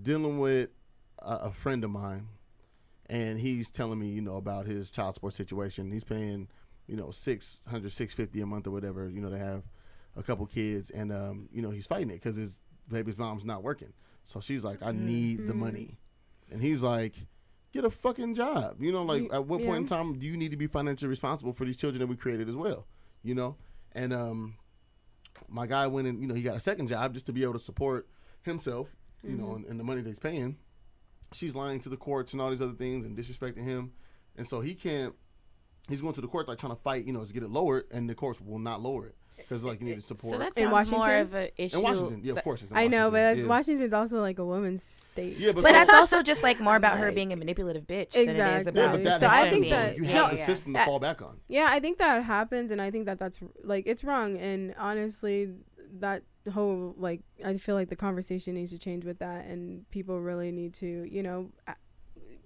dealing 0.03 0.39
with 0.39 0.69
a, 1.19 1.35
a 1.35 1.51
friend 1.51 1.83
of 1.83 1.89
mine 1.91 2.27
and 3.07 3.39
he's 3.39 3.69
telling 3.69 3.99
me, 3.99 4.09
you 4.09 4.21
know, 4.21 4.35
about 4.37 4.65
his 4.65 4.89
child 4.89 5.13
support 5.15 5.33
situation. 5.33 5.91
He's 5.91 6.03
paying, 6.05 6.47
you 6.91 6.97
know, 6.97 7.09
600 7.09 7.89
650 7.89 8.41
a 8.41 8.45
month 8.45 8.67
or 8.67 8.71
whatever, 8.71 9.09
you 9.09 9.21
know, 9.21 9.29
they 9.29 9.39
have 9.39 9.63
a 10.17 10.21
couple 10.21 10.45
kids 10.45 10.89
and 10.89 11.09
um, 11.11 11.47
you 11.53 11.61
know, 11.61 11.69
he's 11.69 11.87
fighting 11.87 12.09
it 12.09 12.21
cuz 12.21 12.35
his 12.35 12.61
baby's 12.89 13.17
mom's 13.17 13.45
not 13.45 13.63
working. 13.63 13.93
So 14.25 14.41
she's 14.41 14.65
like, 14.65 14.83
"I 14.83 14.91
need 14.91 15.47
the 15.47 15.53
Mhm. 15.53 15.57
money." 15.57 15.97
And 16.51 16.61
he's 16.61 16.83
like, 16.83 17.15
"Get 17.71 17.85
a 17.85 17.89
fucking 17.89 18.35
job." 18.35 18.81
You 18.81 18.91
know, 18.91 19.03
like 19.03 19.23
at 19.33 19.47
what 19.47 19.63
point 19.63 19.77
in 19.77 19.85
time 19.85 20.19
do 20.19 20.25
you 20.25 20.35
need 20.35 20.51
to 20.51 20.57
be 20.57 20.67
financially 20.67 21.07
responsible 21.09 21.53
for 21.53 21.63
these 21.63 21.77
children 21.77 21.99
that 22.01 22.07
we 22.07 22.17
created 22.17 22.49
as 22.49 22.57
well? 22.57 22.85
You 23.23 23.35
know? 23.35 23.55
And 23.93 24.11
um 24.11 24.55
my 25.47 25.65
guy 25.67 25.87
went 25.87 26.07
and, 26.09 26.21
you 26.21 26.27
know, 26.27 26.33
he 26.35 26.41
got 26.41 26.57
a 26.57 26.59
second 26.59 26.89
job 26.89 27.13
just 27.13 27.25
to 27.27 27.31
be 27.33 27.41
able 27.43 27.53
to 27.53 27.59
support 27.59 28.07
himself, 28.41 28.95
you 29.23 29.35
know, 29.37 29.55
and, 29.55 29.65
and 29.65 29.79
the 29.79 29.83
money 29.83 30.01
that 30.01 30.09
he's 30.09 30.19
paying. 30.19 30.57
She's 31.31 31.55
lying 31.55 31.79
to 31.81 31.89
the 31.89 31.97
courts 31.97 32.33
and 32.33 32.41
all 32.41 32.49
these 32.49 32.61
other 32.61 32.73
things 32.73 33.05
and 33.05 33.17
disrespecting 33.17 33.63
him. 33.63 33.93
And 34.35 34.45
so 34.45 34.59
he 34.59 34.75
can't 34.75 35.15
he's 35.89 36.01
going 36.01 36.13
to 36.13 36.21
the 36.21 36.27
court 36.27 36.47
like 36.47 36.57
trying 36.57 36.75
to 36.75 36.81
fight, 36.81 37.05
you 37.05 37.13
know, 37.13 37.23
to 37.25 37.33
get 37.33 37.43
it 37.43 37.49
lowered 37.49 37.85
and 37.91 38.09
the 38.09 38.15
courts 38.15 38.39
will 38.41 38.59
not 38.59 38.81
lower 38.81 39.07
it 39.07 39.15
because 39.37 39.63
like 39.63 39.79
you 39.79 39.85
need 39.87 39.95
to 39.95 40.01
support 40.01 40.33
so 40.33 40.37
that 40.37 40.55
In 40.55 40.69
sounds 40.69 40.91
more 40.91 40.99
Washington? 40.99 41.21
of 41.21 41.33
an 41.33 41.49
issue. 41.57 41.77
in 41.77 41.83
Washington. 41.83 42.21
Yeah, 42.23 42.33
of 42.33 42.43
course 42.43 42.61
it's 42.61 42.71
in 42.71 42.77
I 42.77 42.87
know, 42.87 43.09
but 43.09 43.37
yeah. 43.37 43.45
Washington's 43.45 43.91
also 43.93 44.21
like 44.21 44.37
a 44.39 44.45
woman's 44.45 44.83
state. 44.83 45.37
Yeah, 45.37 45.51
but, 45.51 45.63
But 45.63 45.69
so- 45.69 45.73
that's 45.73 45.93
also 45.93 46.21
just 46.23 46.43
like 46.43 46.59
more 46.59 46.75
about 46.75 46.99
her 46.99 47.11
being 47.11 47.33
a 47.33 47.35
manipulative 47.35 47.85
bitch 47.87 48.11
than 48.11 48.29
it 48.29 48.37
is 48.61 48.67
about 48.67 48.75
yeah, 48.81 48.91
but 48.91 49.03
that 49.03 49.19
So 49.19 49.27
I 49.27 49.49
think 49.49 49.69
that- 49.69 49.95
you 49.97 50.03
no, 50.03 50.07
have 50.09 50.31
the 50.31 50.37
yeah. 50.37 50.45
system 50.45 50.73
to 50.73 50.85
fall 50.85 50.99
back 50.99 51.21
on. 51.21 51.39
Yeah, 51.47 51.67
I 51.69 51.79
think 51.79 51.97
that 51.97 52.23
happens, 52.23 52.71
and 52.71 52.81
I 52.81 52.91
think 52.91 53.05
that 53.07 53.17
that's 53.17 53.39
like 53.63 53.85
it's 53.87 54.03
wrong. 54.03 54.37
And 54.37 54.75
honestly, 54.77 55.51
that 55.99 56.23
whole 56.53 56.93
like 56.97 57.21
I 57.43 57.57
feel 57.57 57.75
like 57.75 57.89
the 57.89 57.95
conversation 57.95 58.53
needs 58.55 58.71
to 58.71 58.79
change 58.79 59.05
with 59.05 59.19
that, 59.19 59.45
and 59.45 59.89
people 59.91 60.19
really 60.21 60.51
need 60.51 60.73
to, 60.75 61.07
you 61.11 61.23
know, 61.23 61.49
a- 61.67 61.75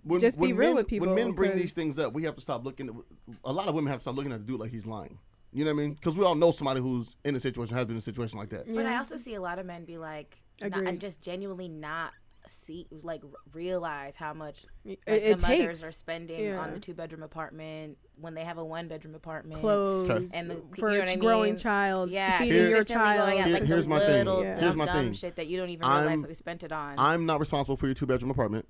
When, 0.05 0.19
Just 0.19 0.39
be 0.39 0.53
real 0.53 0.69
men, 0.69 0.75
with 0.75 0.87
people, 0.87 1.07
When 1.07 1.15
men 1.15 1.31
bring 1.33 1.51
'cause- 1.51 1.59
these 1.59 1.73
things 1.73 1.97
up, 1.97 2.13
we 2.13 2.23
have 2.23 2.35
to 2.35 2.41
stop 2.41 2.63
looking. 2.63 2.89
At, 2.89 2.95
a 3.43 3.51
lot 3.51 3.67
of 3.67 3.73
women 3.75 3.89
have 3.91 3.99
to 3.99 4.01
stop 4.03 4.15
looking 4.15 4.31
at 4.31 4.39
the 4.39 4.45
dude 4.45 4.59
like 4.59 4.71
he's 4.71 4.85
lying. 4.85 5.17
You 5.51 5.65
know 5.65 5.73
what 5.73 5.81
I 5.81 5.85
mean? 5.85 5.93
Because 5.95 6.17
we 6.17 6.23
all 6.23 6.35
know 6.35 6.51
somebody 6.51 6.79
who's 6.79 7.15
in 7.25 7.35
a 7.35 7.39
situation, 7.39 7.75
has 7.75 7.85
been 7.85 7.95
in 7.95 7.99
a 7.99 8.01
situation 8.01 8.37
like 8.37 8.49
that. 8.49 8.65
But 8.73 8.85
I 8.85 8.97
also 8.97 9.17
see 9.17 9.33
a 9.33 9.41
lot 9.41 9.57
of 9.57 9.65
men 9.65 9.83
be 9.85 9.97
like, 9.97 10.37
not, 10.61 10.67
Agreed. 10.67 10.87
and 10.89 10.99
just 11.01 11.21
genuinely 11.21 11.67
not 11.69 12.11
see, 12.47 12.85
like, 13.01 13.23
realize 13.53 14.15
how 14.15 14.31
much 14.33 14.65
like, 14.85 14.99
it 15.07 15.39
the 15.39 15.47
mothers 15.47 15.79
takes 15.81 15.83
are 15.83 15.91
spending 15.91 16.39
yeah. 16.43 16.59
on 16.59 16.73
the 16.73 16.79
two 16.79 16.93
bedroom 16.93 17.23
apartment 17.23 17.97
when 18.21 18.35
they 18.35 18.43
have 18.43 18.59
a 18.59 18.63
one 18.63 18.87
bedroom 18.87 19.15
apartment. 19.15 19.59
clothes 19.59 20.31
And 20.31 20.51
the- 20.51 20.61
for 20.77 20.91
you 20.91 20.97
know 20.97 21.01
its 21.03 21.09
what 21.11 21.17
I 21.17 21.19
growing 21.19 21.43
mean? 21.53 21.57
child, 21.57 22.11
Yeah, 22.11 22.37
feeding 22.37 22.53
Here- 22.53 22.69
your 22.69 22.77
consistently 22.79 23.17
going 23.17 23.17
child. 23.17 23.39
at, 23.39 23.45
Here- 23.47 23.53
like, 23.55 23.63
here's 23.63 23.85
the 23.85 23.89
my 23.89 23.99
thing. 23.99 24.09
little 24.25 24.43
Yeah. 24.43 24.53
dumb, 24.55 24.63
Here's 24.63 24.75
my 24.75 24.85
dumb 24.85 24.95
thing. 25.05 25.13
shit 25.13 25.35
that 25.37 25.47
you 25.47 25.57
don't 25.57 25.69
even 25.71 25.85
I'm- 25.85 26.01
realize 26.05 26.21
that 26.21 26.27
we 26.27 26.35
spent 26.35 26.63
it 26.63 26.71
on. 26.71 26.95
I'm 26.99 27.25
not 27.25 27.39
responsible 27.39 27.77
for 27.77 27.87
your 27.87 27.95
two 27.95 28.05
bedroom 28.05 28.29
apartment. 28.29 28.67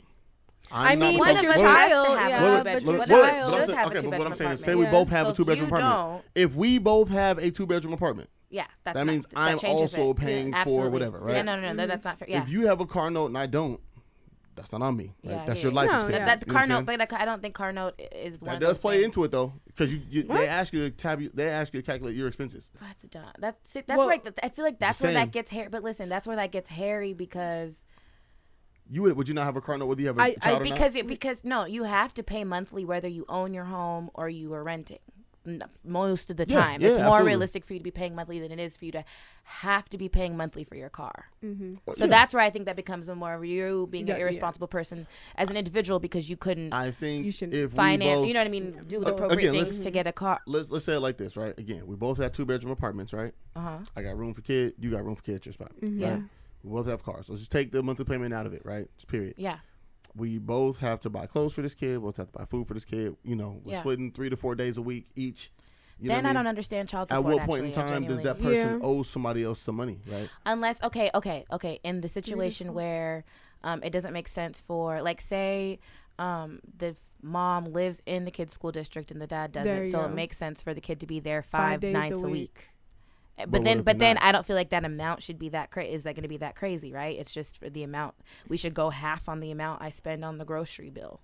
I 0.76 0.92
I'm 0.92 1.00
not 1.00 1.10
mean, 1.10 1.20
One 1.20 1.34
but 1.36 1.44
your 1.44 1.52
us 1.54 1.60
responsible- 1.60 1.78
has 1.80 1.90
to 1.90 1.96
child, 1.96 2.18
a 2.18 2.30
yeah, 2.30 2.64
but 2.64 2.84
your 2.84 2.92
one 2.92 2.96
of 2.96 3.02
us 3.02 3.08
But 3.10 3.16
I'm 3.16 3.30
child. 3.30 3.54
should 3.54 3.66
saying- 3.66 3.78
have 3.78 3.86
a 3.92 3.98
okay, 3.98 4.08
but 4.10 4.18
what 4.20 4.28
I'm 4.28 4.34
saying 4.34 4.52
is, 4.52 4.64
say 4.64 4.76
we 4.76 4.86
both 4.86 5.10
have 5.10 5.28
a 5.28 5.34
two 5.34 5.46
bedroom 5.46 5.68
apartment. 5.74 6.26
If 6.36 6.56
we 6.56 6.78
both 6.80 7.10
have 7.10 7.38
a 7.38 7.50
two 7.52 7.66
bedroom 7.66 7.94
apartment, 7.94 8.30
Yeah, 8.50 8.66
that's 8.84 8.96
that 8.96 9.06
not- 9.06 9.12
means 9.12 9.26
that 9.28 9.38
I'm 9.38 9.58
changes 9.60 9.94
also 9.98 10.12
it. 10.12 10.18
paying 10.18 10.54
for 10.64 10.90
whatever, 10.90 11.20
right? 11.20 11.36
Yeah, 11.38 11.42
no, 11.44 11.56
no, 11.56 11.62
no, 11.62 11.68
that, 11.68 11.78
mm-hmm. 11.78 11.88
that's 11.90 12.04
not 12.06 12.20
fair. 12.20 12.28
Yeah. 12.30 12.42
if 12.44 12.50
you 12.50 12.68
have 12.68 12.82
a 12.82 12.86
car 12.86 13.10
note 13.10 13.28
and 13.28 13.38
I 13.38 13.46
don't, 13.46 13.80
that's 14.56 14.72
not 14.72 14.82
on 14.82 14.96
me. 14.96 15.14
Right? 15.24 15.32
Yeah, 15.34 15.46
that's 15.46 15.60
yeah, 15.60 15.64
your 15.64 15.72
yeah. 15.72 15.76
life 15.76 15.90
No, 15.90 15.96
experience. 15.96 16.22
yeah. 16.22 16.26
That's 16.28 16.42
You 16.42 16.48
know 16.48 16.54
car 16.54 16.68
note, 16.68 16.86
but 16.86 17.14
I 17.14 17.26
don't 17.26 17.42
think 17.42 17.56
car 17.56 17.74
note 17.74 18.02
is 18.14 18.40
one 18.40 18.48
that 18.48 18.54
of 18.56 18.60
does 18.62 18.70
those 18.70 18.78
play 18.80 18.96
things. 18.96 19.06
into 19.06 19.24
it 19.26 19.32
though, 19.32 19.54
because 19.68 19.94
you, 19.94 20.02
you 20.10 20.24
they 20.24 20.48
ask 20.48 20.72
you 20.74 20.82
to 20.84 20.90
tab 20.92 21.20
you, 21.22 21.30
they 21.34 21.48
ask 21.50 21.74
you 21.74 21.82
to 21.82 21.86
calculate 21.86 22.16
your 22.16 22.28
expenses. 22.28 22.72
That's 22.82 23.04
dumb. 23.04 23.24
That's 23.40 23.58
see, 23.70 23.82
that's 23.86 23.98
Well- 23.98 24.08
where 24.08 24.16
I, 24.26 24.46
I 24.46 24.50
feel 24.50 24.64
like 24.66 24.80
that's 24.80 25.02
where 25.02 25.14
saying. 25.14 25.26
that 25.26 25.32
gets 25.34 25.52
hairy. 25.52 25.68
But 25.70 25.84
listen, 25.84 26.08
that's 26.10 26.26
where 26.28 26.38
that 26.38 26.52
gets 26.54 26.70
hairy 26.70 27.14
because 27.14 27.84
You 28.90 29.02
would 29.04 29.18
would 29.18 29.28
you 29.28 29.34
not 29.34 29.46
have 29.46 29.56
a 29.56 29.62
car 29.62 29.78
note 29.78 29.88
whether 29.88 30.02
you 30.02 30.08
have 30.08 30.18
a 30.18 30.22
I- 30.22 30.26
I- 30.26 30.34
child 30.50 30.62
or 30.62 30.66
not? 30.66 30.74
because 30.76 30.96
it, 30.96 31.08
because 31.08 31.44
no, 31.44 31.66
you 31.66 31.84
have 31.84 32.14
to 32.16 32.24
pay 32.24 32.44
monthly 32.44 32.86
whether 32.86 33.08
you 33.08 33.26
own 33.28 33.54
your 33.54 33.66
home 33.66 34.10
or 34.14 34.30
you 34.30 34.54
are 34.54 34.64
renting. 34.64 35.00
Most 35.84 36.32
of 36.32 36.38
the 36.38 36.46
Yeah, 36.48 36.60
time, 36.60 36.82
yeah, 36.82 36.88
it's 36.88 36.98
more 36.98 37.08
absolutely. 37.08 37.28
realistic 37.34 37.66
for 37.66 37.74
you 37.74 37.80
to 37.80 37.84
be 37.84 37.92
paying 37.92 38.16
monthly 38.16 38.40
than 38.40 38.52
it 38.52 38.60
is 38.60 38.78
for 38.78 38.86
you 38.86 38.92
to 38.94 39.04
have 39.44 39.88
to 39.90 39.98
be 40.00 40.10
paying 40.10 40.36
monthly 40.36 40.64
for 40.64 40.76
your 40.76 40.90
car. 40.90 41.28
hmm 41.42 41.76
So 41.94 42.06
Yeah. 42.06 42.08
that's 42.08 42.34
where 42.34 42.42
I 42.42 42.50
think 42.50 42.66
that 42.66 42.76
becomes 42.76 43.08
a 43.10 43.16
more 43.16 43.36
of 43.36 43.46
you 43.46 43.86
being 43.92 44.08
Yeah, 44.08 44.16
an 44.16 44.20
yeah. 44.22 44.24
irresponsible 44.26 44.68
person 44.68 45.06
as 45.36 45.52
an 45.52 45.56
individual 45.58 46.00
because 46.00 46.32
you 46.32 46.36
couldn't 46.36 46.74
I 46.74 46.90
think 46.90 47.26
You 47.28 47.32
should 47.32 47.54
if 47.54 47.74
finance. 47.74 48.10
we 48.10 48.16
both, 48.16 48.28
you 48.28 48.34
know 48.34 48.40
what 48.40 48.48
I 48.48 48.50
mean? 48.50 48.82
Do 48.88 49.00
the 49.02 49.06
Uh, 49.06 49.12
appropriate 49.12 49.50
again, 49.50 49.66
things 49.66 49.80
to 49.82 49.92
get 49.92 50.08
a 50.08 50.12
car. 50.12 50.42
let's 50.48 50.72
let's 50.72 50.86
say 50.86 50.96
it 50.96 51.00
like 51.02 51.18
this, 51.18 51.38
right? 51.38 51.54
Again, 51.60 51.86
we 51.86 51.96
both 51.96 52.18
have 52.18 52.32
two 52.32 52.46
bedroom 52.48 52.72
apartments, 52.72 53.14
right? 53.14 53.34
Uh 53.56 53.60
huh. 53.62 53.78
I 53.96 54.02
got 54.02 54.18
room 54.18 54.34
for 54.34 54.42
kid, 54.42 54.74
you 54.80 54.90
got 54.90 55.06
room 55.06 55.16
for 55.16 55.22
kid 55.22 55.36
at 55.36 55.46
your 55.46 55.54
spot. 55.54 55.74
Mhm. 55.80 56.00
Yeah. 56.00 56.20
Right? 56.66 56.72
We 56.72 56.76
both 56.78 56.88
have 56.88 57.04
cars. 57.04 57.30
Let's 57.30 57.42
just 57.42 57.52
take 57.52 57.72
the 57.72 57.84
monthly 57.84 58.06
payment 58.06 58.34
out 58.34 58.46
of 58.46 58.54
it, 58.54 58.62
right? 58.66 58.88
Just 58.98 59.08
period. 59.08 59.36
Yeah. 59.38 59.58
We 60.16 60.38
both 60.38 60.80
have 60.80 61.00
to 61.02 61.10
buy 61.10 61.26
clothes 61.26 61.54
for 61.54 61.62
this 61.62 61.76
kid. 61.76 61.98
We 62.00 62.06
both 62.06 62.18
have 62.18 62.32
to 62.32 62.38
buy 62.40 62.46
food 62.46 62.68
for 62.68 62.74
this 62.74 62.86
kid. 62.86 63.16
You 63.24 63.36
know, 63.36 63.60
we're 63.64 63.74
Yeah. 63.74 63.80
splitting 63.82 64.12
three 64.12 64.30
to 64.30 64.38
four 64.38 64.56
days 64.56 64.78
a 64.78 64.82
week 64.82 65.08
each. 65.16 65.52
You 66.00 66.10
know 66.10 66.16
then 66.16 66.26
I, 66.26 66.30
mean? 66.30 66.36
don't 66.36 66.48
understand 66.48 66.90
child 66.90 67.10
support. 67.10 67.26
At 67.26 67.38
what 67.40 67.46
point 67.48 67.64
in 67.64 67.70
actually, 67.70 67.84
I 67.84 67.88
time 67.88 68.06
does 68.08 68.22
that 68.22 68.38
person 68.42 68.80
Yeah. 68.80 68.80
owe 68.86 69.04
somebody 69.04 69.44
else 69.44 69.60
some 69.62 69.76
money, 69.76 70.00
right? 70.12 70.30
unless 70.46 70.82
okay 70.84 71.10
okay 71.16 71.46
okay 71.52 71.80
in 71.84 72.02
the 72.02 72.10
situation 72.10 72.74
where 72.74 73.24
um, 73.64 73.82
it 73.84 73.92
doesn't 73.92 74.12
make 74.14 74.28
sense 74.28 74.60
for 74.62 75.02
like 75.02 75.22
say 75.22 75.80
um, 76.20 76.60
the 76.78 76.96
mom 77.22 77.72
lives 77.72 78.02
in 78.06 78.26
the 78.26 78.32
kid's 78.32 78.54
school 78.54 78.72
district 78.72 79.10
and 79.10 79.22
the 79.22 79.28
dad 79.28 79.52
doesn't 79.54 79.92
so 79.92 80.00
go. 80.00 80.06
it 80.06 80.14
makes 80.14 80.38
sense 80.38 80.62
for 80.62 80.74
the 80.74 80.82
kid 80.82 81.00
to 81.00 81.08
be 81.08 81.20
there 81.22 81.42
Five 81.42 81.62
five, 81.72 81.80
days 81.80 81.94
nights 81.94 82.22
a 82.22 82.26
a 82.26 82.30
week. 82.30 82.32
week, 82.32 82.70
But 83.38 83.52
but, 83.52 83.64
then 83.64 83.82
but 83.82 84.00
then 84.00 84.16
not? 84.16 84.24
i 84.24 84.32
don't 84.32 84.46
feel 84.46 84.56
like 84.56 84.70
that 84.70 84.86
amount 84.86 85.22
should 85.22 85.38
be 85.38 85.50
that 85.50 85.70
crazy 85.70 85.94
is 85.94 86.04
that 86.04 86.16
going 86.16 86.24
to 86.24 86.30
be 86.30 86.38
that 86.38 86.56
crazy 86.56 86.94
right 86.94 87.18
it's 87.18 87.34
just 87.34 87.58
for 87.58 87.70
the 87.70 87.84
amount 87.84 88.16
we 88.48 88.56
should 88.56 88.74
go 88.74 88.92
half 88.92 89.28
on 89.28 89.42
the 89.42 89.52
amount 89.52 89.82
i 89.82 89.90
spend 89.90 90.24
on 90.24 90.38
the 90.38 90.46
grocery 90.46 90.90
bill 90.90 91.20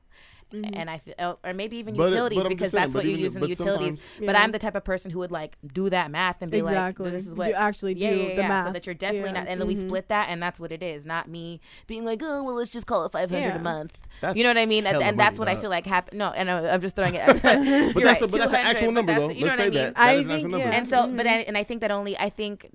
Mhm. 0.54 0.72
and 0.76 0.90
I 0.90 0.98
feel, 0.98 1.40
or 1.44 1.54
maybe 1.54 1.78
even 1.78 1.96
But 1.96 2.10
utilities 2.12 2.40
but 2.44 2.50
because 2.50 2.72
saying, 2.72 2.82
that's 2.84 2.96
what 2.96 3.06
you 3.06 3.12
even- 3.12 3.24
use 3.24 3.36
in 3.36 3.44
utilities. 3.46 4.02
sometimes- 4.02 4.26
But 4.26 4.36
I'm 4.36 4.52
the 4.52 4.60
type 4.60 4.76
of 4.76 4.84
person 4.84 5.12
who 5.12 5.20
would 5.20 5.32
like 5.32 5.58
do 5.74 5.90
that 5.90 6.12
math 6.12 6.42
and 6.42 6.52
be 6.52 6.60
exactly. 6.60 7.06
like, 7.06 7.14
"This 7.14 7.28
is 7.28 7.36
what 7.36 7.48
do 7.48 7.54
actually 7.54 7.94
do 7.94 8.02
yeah, 8.02 8.12
yeah, 8.12 8.36
the 8.36 8.42
yeah. 8.42 8.48
math. 8.48 8.68
So 8.68 8.74
that 8.74 8.86
you're 8.86 8.96
definitely 8.96 9.30
Yeah. 9.30 9.40
not, 9.42 9.48
and 9.48 9.60
then 9.62 9.68
we 9.68 9.76
Mhm. 9.76 9.82
split 9.82 10.08
that, 10.10 10.30
and 10.30 10.42
that's 10.42 10.60
what 10.60 10.72
it 10.72 10.84
is. 10.84 11.06
Not 11.06 11.28
me 11.30 11.60
being 11.88 12.04
like, 12.06 12.22
oh, 12.24 12.44
well, 12.44 12.56
let's 12.56 12.70
just 12.72 12.86
call 12.88 13.06
it 13.06 13.12
500 13.12 13.40
Yeah. 13.48 13.56
a 13.56 13.60
month. 13.60 13.98
That's 14.22 14.38
you 14.38 14.44
know 14.44 14.50
what 14.50 14.58
I 14.58 14.66
mean? 14.66 14.86
And, 14.86 15.02
and 15.02 15.20
that's 15.20 15.40
money, 15.40 15.50
what 15.52 15.58
I 15.58 15.62
feel 15.62 15.70
like 15.70 15.86
happened. 15.86 16.20
No, 16.20 16.32
and 16.32 16.50
I- 16.52 16.70
I'm 16.74 16.82
just 16.82 16.96
throwing 16.96 17.16
it. 17.16 17.26
But 17.42 17.44
You're 17.64 17.94
that's 17.94 18.22
right, 18.22 18.22
a, 18.22 18.28
but 18.28 18.38
that's 18.40 18.54
an 18.54 18.60
actual 18.60 18.92
number 18.92 19.12
that's- 19.14 19.28
though. 19.30 19.34
you 19.34 19.42
know 19.42 19.46
Let's 19.48 19.58
say 19.58 19.70
that. 19.70 19.94
I 19.96 20.16
That 20.16 20.20
is 20.20 20.22
an 20.22 20.28
think, 20.28 20.36
actual 20.38 20.52
number. 20.52 20.68
yeah. 20.68 20.78
And 20.78 20.88
so, 20.88 21.08
but 21.08 21.26
and 21.26 21.58
I 21.58 21.64
think 21.64 21.82
that 21.82 21.92
only 21.92 22.18
I 22.18 22.30
think. 22.30 22.68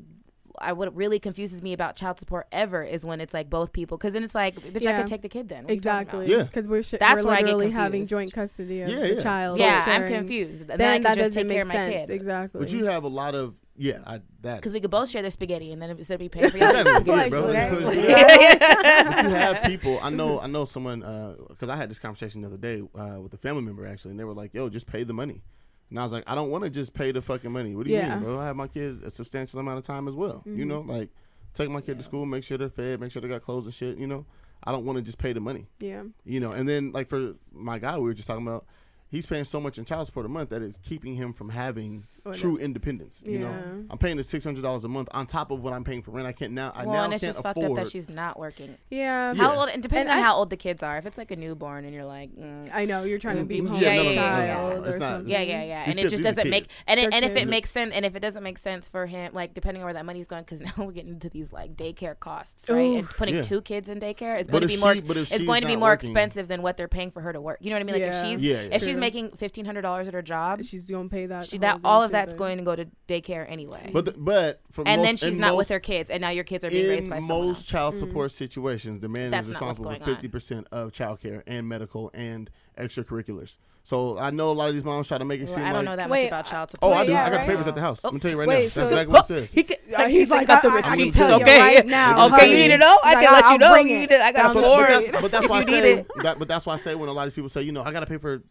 I 0.61 0.73
what 0.73 0.95
really 0.97 1.19
confuses 1.19 1.63
me 1.63 1.73
about 1.73 1.97
child 1.97 2.19
support 2.19 2.47
ever 2.53 2.83
is 2.83 3.05
when 3.05 3.21
it's 3.21 3.35
like 3.35 3.49
both 3.51 3.73
people, 3.73 3.97
because 3.99 4.13
then 4.13 4.25
it's 4.25 4.35
like, 4.35 4.57
bitch, 4.57 4.87
I 4.87 4.91
Yeah. 4.91 4.99
could 4.99 5.07
take 5.07 5.23
the 5.23 5.29
kid 5.29 5.49
then. 5.49 5.65
What 5.65 5.71
are 5.71 5.75
you 5.75 5.81
talking 5.81 6.09
about? 6.09 6.23
Exactly. 6.23 6.37
Yeah. 6.37 6.43
Because 6.45 6.69
we're, 6.69 6.83
sh- 6.83 6.95
That's 7.01 7.23
we're 7.25 7.29
where 7.31 7.37
I 7.37 7.41
get 7.41 7.47
literally 7.47 7.71
having 7.71 7.91
confused. 8.03 8.11
joint 8.11 8.33
custody 8.33 8.83
of 8.83 8.89
Yeah, 8.91 9.01
the 9.01 9.15
yeah. 9.15 9.23
child. 9.23 9.59
Yeah, 9.59 9.85
I'm 9.87 10.07
confused. 10.09 10.67
Then, 10.67 10.79
Then 10.79 10.89
I 10.95 10.99
that 11.01 11.17
just 11.17 11.19
doesn't 11.35 11.43
take 11.49 11.49
care 11.53 11.59
make 11.59 11.63
of 11.65 11.69
my 11.69 11.75
sense. 11.75 12.09
kid. 12.09 12.15
Exactly. 12.15 12.59
But 12.61 12.73
you 12.73 12.85
have 12.87 13.05
a 13.05 13.09
lot 13.09 13.35
of 13.35 13.55
yeah, 13.79 13.99
I, 14.07 14.21
that. 14.41 14.55
Because 14.57 14.73
we 14.73 14.81
could 14.81 14.91
both 14.91 15.11
share 15.11 15.21
the 15.21 15.31
spaghetti, 15.31 15.71
and 15.71 15.83
then 15.83 15.91
instead 15.91 16.15
of 16.15 16.21
me 16.21 16.31
paying 16.31 16.49
for 16.49 16.57
y'all, 16.59 16.71
Exactly, 16.71 17.13
yeah, 17.13 17.19
Like, 17.21 17.31
bro. 17.31 17.41
okay. 17.45 17.71
You 17.81 17.87
okay. 17.89 18.57
but 18.59 19.23
you 19.25 19.29
have 19.31 19.63
people. 19.65 19.99
I 20.03 20.09
know. 20.09 20.41
I 20.41 20.47
know 20.47 20.65
someone 20.65 21.01
because 21.49 21.69
I 21.69 21.77
had 21.77 21.91
this 21.91 21.99
conversation 21.99 22.41
the 22.41 22.47
other 22.49 22.57
day 22.57 22.81
uh, 22.99 23.21
with 23.21 23.35
a 23.35 23.37
family 23.37 23.61
member 23.63 23.87
actually, 23.87 24.13
and 24.13 24.21
they 24.21 24.25
were 24.25 24.33
like, 24.33 24.55
"Yo, 24.55 24.71
just 24.71 24.87
pay 24.87 25.05
the 25.05 25.13
money." 25.13 25.43
And 25.91 25.99
I 26.01 26.03
was 26.03 26.13
like, 26.13 26.25
"I 26.27 26.35
don't 26.35 26.51
want 26.51 26.65
to 26.65 26.71
just 26.71 26.95
pay 26.95 27.13
the 27.13 27.23
fucking 27.23 27.53
money. 27.53 27.75
What 27.77 27.87
do 27.87 27.93
you 27.93 27.99
Yeah. 27.99 28.15
mean, 28.17 28.25
bro? 28.25 28.41
I 28.41 28.47
have 28.47 28.57
my 28.57 28.67
kid 28.69 29.03
a 29.05 29.11
substantial 29.11 29.61
amount 29.61 29.79
of 29.79 29.85
time 29.85 30.09
as 30.09 30.15
well. 30.15 30.43
You 30.45 30.65
Mhm. 30.65 30.69
know, 30.69 30.81
like 30.81 31.11
take 31.55 31.71
my 31.71 31.81
kid 31.81 31.99
to 31.99 32.03
school, 32.05 32.27
make 32.27 32.43
sure 32.45 32.59
they're 32.59 32.69
fed, 32.69 33.01
make 33.01 33.13
sure 33.13 33.23
they 33.23 33.29
got 33.29 33.43
clothes 33.43 33.67
and 33.67 33.75
shit. 33.75 33.97
You 33.99 34.07
know, 34.07 34.27
I 34.65 34.73
don't 34.73 34.85
want 34.85 34.97
to 34.99 35.03
just 35.03 35.19
pay 35.19 35.33
the 35.33 35.41
money. 35.41 35.67
yeah. 35.79 36.03
You 36.25 36.41
know, 36.41 36.53
and 36.53 36.69
then 36.69 36.91
like 36.93 37.09
for 37.09 37.35
my 37.53 37.79
guy, 37.79 37.97
we 37.99 38.05
were 38.05 38.15
just 38.15 38.27
talking 38.29 38.47
about. 38.47 38.67
He's 39.09 39.25
paying 39.27 39.45
so 39.45 39.61
much 39.61 39.79
in 39.79 39.85
child 39.85 40.07
support 40.09 40.27
a 40.27 40.29
month 40.29 40.51
that 40.51 40.63
it's 40.63 40.79
keeping 40.79 41.15
him 41.15 41.33
from 41.33 41.51
having 41.51 42.07
Or 42.27 42.35
true 42.35 42.57
independence. 42.59 43.23
You 43.25 43.39
know, 43.41 43.85
I'm 43.91 43.99
paying 43.99 44.17
the 44.17 44.25
six 44.25 44.45
hundred 44.45 44.63
dollars 44.63 44.85
a 44.85 44.89
month 44.89 45.09
on 45.13 45.27
top 45.27 45.51
of 45.51 45.63
what 45.63 45.73
I'm 45.73 45.85
paying 45.85 46.03
for 46.03 46.11
rent. 46.11 46.27
I 46.27 46.33
can't 46.33 46.53
now. 46.53 46.73
I 46.75 46.85
well, 46.85 46.95
now 46.97 47.05
and 47.05 47.15
it's 47.15 47.23
can't 47.23 47.35
just 47.35 47.43
fucked 47.43 47.59
afford. 47.59 47.79
up 47.79 47.85
that 47.85 47.91
she's 47.93 48.09
not 48.09 48.39
working. 48.39 48.77
Yeah. 48.91 49.33
Yeah. 49.33 49.35
How 49.35 49.59
old? 49.61 49.69
And 49.71 49.83
depending 49.83 50.09
And 50.11 50.19
on 50.19 50.25
I- 50.25 50.27
how 50.27 50.37
old 50.37 50.51
the 50.51 50.57
kids 50.57 50.83
are. 50.83 50.97
If 50.99 51.07
it's 51.07 51.17
like 51.19 51.31
a 51.31 51.37
newborn 51.37 51.85
and 51.85 51.95
you're 51.95 52.05
like, 52.05 52.31
mm, 52.35 52.71
I 52.75 52.85
know 52.85 53.05
you're 53.05 53.19
trying 53.19 53.37
to 53.37 53.45
be 53.45 53.61
home 53.61 53.81
yeah, 53.81 53.97
no, 53.97 54.03
no, 54.03 54.09
no, 54.09 54.09
no, 54.09 54.15
child. 54.15 54.87
It's 54.87 54.97
or 54.97 54.99
not- 54.99 55.11
something. 55.11 55.29
yeah, 55.33 55.41
yeah, 55.43 55.63
yeah, 55.63 55.85
and 55.87 55.99
it 55.99 56.09
just 56.11 56.23
doesn't 56.23 56.51
make 56.51 56.65
kids. 56.65 56.85
and 56.87 56.99
it, 57.01 57.13
and 57.13 57.25
if 57.25 57.37
it 57.37 57.49
makes 57.49 57.71
sense 57.71 57.93
and 57.95 58.05
if 58.05 58.17
it 58.17 58.21
doesn't 58.21 58.43
make 58.43 58.59
sense 58.59 58.89
for 58.89 59.07
him, 59.07 59.33
like 59.35 59.55
depending 59.55 59.83
on 59.83 59.87
where 59.87 59.95
that 59.95 60.05
money's 60.07 60.27
going, 60.27 60.43
because 60.43 60.61
now 60.63 60.73
we're 60.79 60.93
getting 60.93 61.13
into 61.13 61.29
these 61.31 61.53
like 61.53 61.77
daycare 61.77 62.19
costs, 62.19 62.69
right? 62.69 62.99
And 62.99 63.07
putting 63.09 63.43
two 63.43 63.61
kids 63.63 63.89
in 63.89 64.01
daycare 64.01 64.39
is 64.41 64.47
going 64.49 64.63
to 64.63 64.69
be 64.69 64.77
more. 64.79 64.95
but 65.07 65.17
if 65.17 65.33
it's 65.33 65.45
going 65.45 65.61
to 65.63 65.67
be 65.69 65.77
more 65.77 65.93
expensive 65.93 66.49
than 66.49 66.63
what 66.63 66.77
they're 66.77 66.89
paying 66.89 67.11
for 67.11 67.21
her 67.21 67.33
to 67.33 67.41
work. 67.41 67.59
You 67.61 67.71
know 67.71 67.77
what 67.77 67.81
I 67.83 67.85
mean? 67.85 68.03
Like 68.03 68.13
if 68.13 68.21
she's 68.23 68.43
Yeah, 68.43 68.63
yeah. 68.63 68.69
if 68.77 68.83
she's 68.83 68.97
making 68.97 69.31
fifteen 69.37 69.65
hundred 69.65 69.83
dollars 69.83 70.09
at 70.09 70.15
her 70.15 70.23
job, 70.23 70.65
She's 70.65 70.91
gonna 70.91 71.09
pay 71.09 71.27
that. 71.27 71.47
she 71.47 71.59
that 71.59 71.81
all 71.85 72.03
of 72.03 72.11
too, 72.11 72.16
that's 72.17 72.35
going 72.35 72.59
to 72.59 72.65
go 72.65 72.75
to 72.77 72.87
daycare 73.09 73.49
anyway. 73.51 73.91
But 73.93 74.05
the, 74.07 74.15
but 74.17 74.61
for 74.71 74.87
and 74.87 75.03
most, 75.03 75.07
then 75.07 75.17
she's 75.31 75.39
not 75.39 75.49
most, 75.49 75.57
with 75.59 75.69
her 75.69 75.81
kids, 75.81 76.11
and 76.11 76.21
now 76.21 76.31
your 76.31 76.45
kids 76.45 76.65
are 76.65 76.71
being 76.71 76.89
raised 76.89 77.11
by 77.11 77.17
someone 77.19 77.39
most 77.47 77.59
else. 77.59 77.67
child 77.67 77.95
Mm. 77.95 77.99
support 77.99 78.33
situations, 78.33 79.01
the 79.01 79.09
man 79.09 79.31
That's 79.31 79.47
is 79.47 79.51
responsible 79.55 79.95
for 79.95 80.05
fifty 80.05 80.29
percent 80.29 80.67
of 80.73 80.93
childcare 80.93 81.43
and 81.47 81.69
medical 81.69 82.11
and 82.15 82.51
extracurriculars. 82.79 83.59
So 83.83 84.19
I 84.19 84.31
know 84.31 84.51
a 84.51 84.53
lot 84.53 84.69
of 84.69 84.75
these 84.75 84.83
moms 84.85 85.07
try 85.07 85.17
to 85.19 85.25
make 85.25 85.41
it 85.41 85.45
Well, 85.45 85.55
seem 85.55 85.65
I 85.65 85.69
don't 85.69 85.77
like, 85.77 85.85
know 85.85 85.97
that 85.97 86.11
Wait, 86.11 86.23
much 86.25 86.29
about 86.31 86.47
child 86.47 86.71
support. 86.73 86.93
oh, 86.93 86.99
I 86.99 87.07
do. 87.07 87.13
yeah, 87.13 87.25
I 87.25 87.31
got 87.31 87.37
right? 87.39 87.47
papers 87.47 87.69
at 87.69 87.77
the 87.77 87.81
house. 87.81 88.03
I'm 88.05 88.11
gonna 88.11 88.19
tell 88.21 88.31
you 88.33 88.39
right 88.39 88.49
Wait, 88.49 88.63
now. 88.65 88.69
so- 88.69 88.81
That's 88.81 88.91
exactly 88.93 89.13
what 89.13 89.23
it 89.23 89.27
says. 89.29 89.53
He 89.53 89.63
can, 89.63 89.77
Uh, 89.95 90.09
he's 90.09 90.29
like, 90.29 90.49
got 90.49 90.65
I, 90.65 90.69
the 90.69 90.75
I, 90.75 90.79
I 90.89 90.91
receipts. 90.97 91.17
can 91.17 91.29
tell 91.29 91.39
you 91.39 91.45
okay. 91.45 91.59
right 91.61 91.87
now. 91.87 92.27
Okay, 92.35 92.51
you 92.51 92.57
need 92.57 92.73
to 92.73 92.79
know? 92.79 92.99
I 93.05 93.11
He's 93.15 93.25
can 93.25 93.33
like, 93.33 93.45
let 93.45 93.53
you 93.53 93.59
know. 93.59 93.75
You 93.77 93.99
need 94.01 94.09
to- 94.09 94.17
I 94.25 94.33
got 94.33 94.43
That's 94.43 94.51
a 94.51 94.55
But, 94.55 94.61
but 94.63 94.67
story. 94.67 94.89
that's, 95.07 95.23
but 95.23 95.31
that's 95.31 95.49
why 95.51 95.57
I 95.57 95.61
you 95.61 95.67
need 95.67 95.73
say 95.73 95.93
it. 96.01 96.09
that. 96.25 96.39
But 96.41 96.49
that's 96.49 96.67
why 96.67 96.73
I 96.75 96.77
say 96.79 96.97
when 96.97 97.09
a 97.09 97.13
lot 97.13 97.23
of 97.23 97.31
these 97.31 97.35
people 97.35 97.49
say, 97.49 97.63
you 97.63 97.71
know, 97.71 97.85
I 97.85 97.93
gotta 97.93 98.07
pay 98.07 98.19
for, 98.19 98.43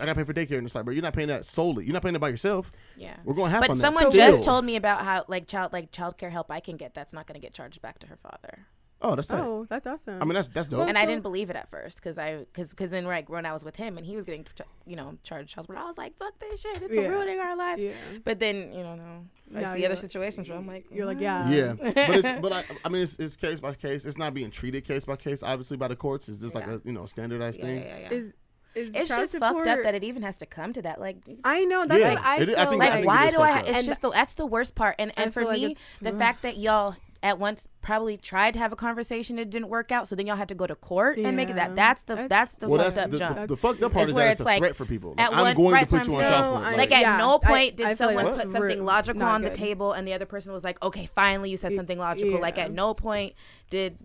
I 0.00 0.06
gotta 0.06 0.14
pay 0.16 0.24
for 0.24 0.34
daycare, 0.34 0.58
and 0.58 0.66
it's 0.66 0.74
like, 0.74 0.84
bro, 0.84 0.92
you're 0.94 1.02
not 1.02 1.14
paying 1.14 1.28
that 1.28 1.46
solely. 1.46 1.84
You're 1.84 1.92
not 1.94 2.02
paying 2.02 2.14
it 2.14 2.20
by 2.20 2.28
yourself. 2.28 2.70
Yeah. 2.96 3.16
We're 3.24 3.34
going 3.34 3.50
half 3.50 3.60
But 3.62 3.70
on 3.70 3.78
that. 3.78 3.82
someone 3.82 4.12
Still. 4.12 4.30
just 4.32 4.44
told 4.44 4.64
me 4.64 4.76
about 4.76 5.02
how 5.04 5.24
like 5.28 5.46
child 5.46 5.72
like 5.72 5.92
child 5.92 6.18
care 6.18 6.30
help 6.30 6.50
I 6.50 6.60
can 6.60 6.76
get 6.76 6.94
that's 6.94 7.12
not 7.12 7.26
going 7.26 7.40
to 7.40 7.44
get 7.44 7.54
charged 7.54 7.80
back 7.82 7.98
to 8.00 8.06
her 8.08 8.16
father. 8.16 8.66
Oh, 9.02 9.14
that's 9.14 9.30
it. 9.30 9.34
Oh, 9.36 9.66
that's 9.68 9.86
awesome. 9.86 10.22
I 10.22 10.24
mean, 10.24 10.32
that's 10.34 10.48
that's 10.48 10.68
dope. 10.68 10.78
Well, 10.80 10.88
and 10.88 10.96
I 10.96 11.04
didn't 11.04 11.22
believe 11.22 11.50
it 11.50 11.56
at 11.56 11.68
first 11.68 11.98
because 11.98 12.16
I 12.16 12.38
because 12.52 12.70
because 12.70 12.90
then 12.90 13.04
like 13.04 13.28
when 13.28 13.44
I 13.44 13.52
was 13.52 13.62
with 13.62 13.76
him 13.76 13.98
and 13.98 14.06
he 14.06 14.16
was 14.16 14.24
getting 14.24 14.46
you 14.86 14.96
know 14.96 15.18
charged 15.22 15.50
child 15.50 15.66
support 15.66 15.78
I 15.78 15.84
was 15.84 15.98
like 15.98 16.16
fuck 16.16 16.32
this 16.40 16.62
shit 16.62 16.80
it's 16.82 16.94
Yeah. 16.94 17.08
ruining 17.08 17.38
our 17.38 17.54
lives. 17.56 17.82
yeah. 17.82 17.92
But 18.24 18.38
then 18.40 18.72
you 18.72 18.82
know 18.82 18.94
no 18.96 19.24
I 19.54 19.60
Now 19.60 19.74
see 19.74 19.80
you're 19.80 19.86
other 19.88 19.94
like- 19.96 19.98
situations 19.98 20.48
where 20.48 20.56
I'm 20.58 20.66
like 20.66 20.86
you're 20.90 21.04
like, 21.06 21.18
"Mm." 21.18 21.20
yeah. 21.20 21.48
Yeah, 21.50 21.72
but 21.78 21.94
it's, 21.96 22.40
but 22.40 22.52
I, 22.54 22.64
I 22.86 22.88
mean, 22.88 23.02
it's, 23.02 23.16
it's 23.16 23.36
case 23.36 23.60
by 23.60 23.74
case. 23.74 24.06
It's 24.06 24.16
not 24.18 24.32
being 24.34 24.50
treated 24.50 24.84
case 24.84 25.04
by 25.04 25.16
case, 25.16 25.42
obviously 25.42 25.76
by 25.76 25.88
the 25.88 25.96
courts. 25.96 26.28
It's 26.30 26.40
just 26.40 26.54
like 26.54 26.66
Yeah. 26.66 26.76
a 26.76 26.80
you 26.84 26.92
know 26.92 27.04
standardized 27.06 27.60
yeah, 27.60 27.64
thing. 27.66 27.82
yeah, 27.82 27.98
yeah. 27.98 28.08
Is 28.12 28.32
is 28.76 28.90
It's 28.94 29.08
child 29.08 29.22
just 29.30 29.38
fucked 29.38 29.66
up 29.66 29.82
that 29.82 29.94
it 29.94 30.04
even 30.04 30.22
has 30.22 30.36
to 30.36 30.46
come 30.46 30.72
to 30.74 30.82
that. 30.82 31.00
Like, 31.00 31.16
I 31.44 31.64
know 31.64 31.86
that's 31.86 32.00
Yeah, 32.00 32.14
what 32.14 32.22
I 32.24 32.36
it 32.42 32.48
is- 32.50 32.56
I 32.56 32.62
feel 32.62 32.70
think- 32.70 32.82
I 32.82 32.86
like 32.86 32.94
think 32.94 33.06
why 33.06 33.26
is 33.28 33.34
do 33.34 33.40
I? 33.40 33.52
fucked. 33.54 33.68
It's 33.68 33.78
And 33.78 33.86
just 33.86 34.00
the, 34.02 34.10
that's 34.10 34.34
the 34.34 34.46
worst 34.46 34.74
part. 34.74 34.96
And 34.98 35.12
and 35.16 35.32
for 35.32 35.44
like 35.44 35.60
me, 35.60 35.74
the 36.02 36.10
ugh. 36.10 36.18
fact 36.18 36.42
that 36.42 36.56
y'all 36.58 36.94
at 37.22 37.38
once 37.38 37.66
probably 37.80 38.16
tried 38.16 38.52
to 38.52 38.58
have 38.60 38.72
a 38.72 38.76
conversation, 38.76 39.38
it 39.38 39.48
didn't 39.50 39.68
work 39.68 39.90
out. 39.90 40.06
So 40.06 40.14
then 40.14 40.26
y'all 40.26 40.36
had 40.36 40.48
to 40.50 40.54
go 40.54 40.66
to 40.66 40.74
court 40.76 41.16
and 41.16 41.34
make 41.36 41.48
it 41.48 41.56
that. 41.56 41.74
That's 41.74 42.02
the 42.02 42.14
That's- 42.14 42.28
that's 42.28 42.52
the 42.54 42.68
Well, 42.68 42.78
fucked 42.80 42.94
that's 42.94 43.04
up 43.06 43.10
the, 43.10 43.18
jump. 43.18 43.36
the, 43.36 43.46
the 43.46 43.56
fucked 43.56 43.82
up 43.82 43.92
part 43.92 44.02
It's 44.04 44.10
is 44.10 44.14
where 44.16 44.24
that 44.26 44.30
it's 44.32 44.40
it's 44.40 44.44
a 44.44 44.44
like, 44.44 44.58
threat 44.60 44.76
for 44.76 44.84
people. 44.84 45.14
at 45.18 45.30
Like, 45.32 45.38
I'm 45.38 45.44
one- 45.46 45.56
going 45.56 45.72
right, 45.72 45.88
to 45.88 45.96
put 45.98 46.06
you 46.06 46.14
I'm 46.16 46.20
on 46.24 46.30
child 46.30 46.44
support. 46.44 46.62
I- 46.64 46.68
Like 46.70 46.76
Like, 46.78 46.92
at 46.92 47.00
Yeah, 47.00 47.16
no 47.16 47.40
I- 47.42 47.46
point 47.48 47.76
did 47.76 47.86
I 47.86 47.94
feel 47.94 48.06
like 48.08 48.16
someone 48.16 48.34
put 48.38 48.52
something 48.52 48.84
logical 48.84 49.20
not 49.20 49.34
on 49.36 49.42
the 49.42 49.50
table, 49.50 49.92
and 49.92 50.06
the 50.06 50.12
other 50.12 50.26
person 50.26 50.52
was 50.52 50.62
like, 50.62 50.80
"Okay, 50.84 51.06
finally 51.06 51.50
you 51.50 51.56
said 51.56 51.74
something 51.74 51.98
logical." 51.98 52.38
Like 52.40 52.58
at 52.58 52.70
no 52.70 52.92
point 52.94 53.32
did 53.70 53.96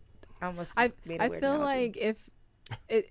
I 0.41 0.47
almost 0.47 0.71
I 0.75 0.91
made 1.05 1.19
a 1.19 1.23
I 1.25 1.27
weird 1.27 1.41
feel 1.43 1.53
analogy. 1.55 1.83
like 1.85 1.97
if 1.97 2.29
it 2.89 3.07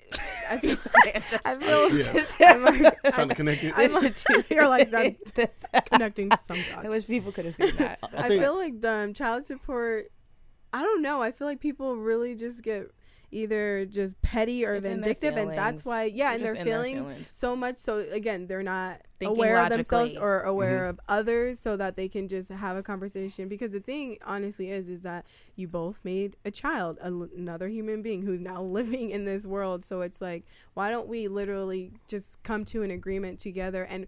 I 0.48 0.58
feel 0.58 0.76
I 1.44 1.56
Yeah. 1.60 2.02
feel 2.02 2.46
I'm 2.48 2.64
like, 2.64 3.02
trying 3.14 3.28
to 3.28 3.34
connect 3.34 3.64
it. 3.64 3.72
I'm 3.76 3.92
like, 3.92 4.14
you're 4.50 4.68
like 4.68 4.90
that 4.90 5.16
connecting 5.90 6.30
to 6.30 6.36
some 6.38 6.58
I 6.76 6.82
dots. 6.82 6.88
wish 6.88 7.06
people 7.06 7.32
could 7.32 7.44
have 7.46 7.54
seen 7.54 7.74
that. 7.76 7.98
I 8.02 8.24
I, 8.24 8.28
think- 8.28 8.42
feel 8.42 8.56
like 8.56 8.80
the 8.80 8.90
um, 8.90 9.14
child 9.14 9.44
support. 9.46 10.10
I 10.72 10.82
don't 10.82 11.02
know. 11.02 11.20
I 11.20 11.32
feel 11.32 11.46
like 11.48 11.60
people 11.60 11.96
really 11.96 12.34
just 12.36 12.62
get 12.62 12.90
either 13.32 13.86
just 13.86 14.20
petty 14.22 14.64
or 14.64 14.74
It's 14.74 14.86
vindictive, 14.86 15.36
and 15.36 15.52
that's 15.52 15.84
why, 15.84 16.04
yeah, 16.04 16.34
and 16.34 16.44
their 16.44 16.52
in 16.54 16.58
their 16.58 16.64
feelings, 16.64 17.06
feelings. 17.08 17.30
so 17.32 17.54
much. 17.56 17.76
So 17.76 17.98
again, 18.10 18.46
they're 18.46 18.62
not 18.62 19.00
Thinking 19.18 19.36
aware 19.36 19.62
of 19.62 19.68
themselves 19.70 20.16
or 20.16 20.40
aware 20.40 20.84
Mhm. 20.86 20.90
of 20.90 21.00
others, 21.08 21.60
so 21.60 21.76
that 21.76 21.96
they 21.96 22.08
can 22.08 22.26
just 22.28 22.50
have 22.50 22.76
a 22.76 22.82
conversation. 22.82 23.48
Because 23.48 23.72
the 23.72 23.80
thing, 23.80 24.18
honestly, 24.24 24.70
is 24.70 24.88
is 24.88 25.02
that 25.02 25.26
you 25.56 25.68
both 25.68 26.00
made 26.04 26.36
a 26.44 26.50
child, 26.50 26.98
a 27.02 27.06
l 27.06 27.28
another 27.36 27.68
human 27.68 28.02
being 28.02 28.22
who's 28.22 28.40
now 28.40 28.62
living 28.78 29.10
in 29.10 29.24
this 29.26 29.46
world. 29.46 29.84
So 29.84 30.00
it's 30.00 30.20
like, 30.20 30.44
why 30.74 30.90
don't 30.90 31.06
we 31.08 31.28
literally 31.28 31.92
just 32.08 32.42
come 32.42 32.64
to 32.66 32.82
an 32.82 32.90
agreement 32.90 33.38
together 33.38 33.84
and 33.84 34.06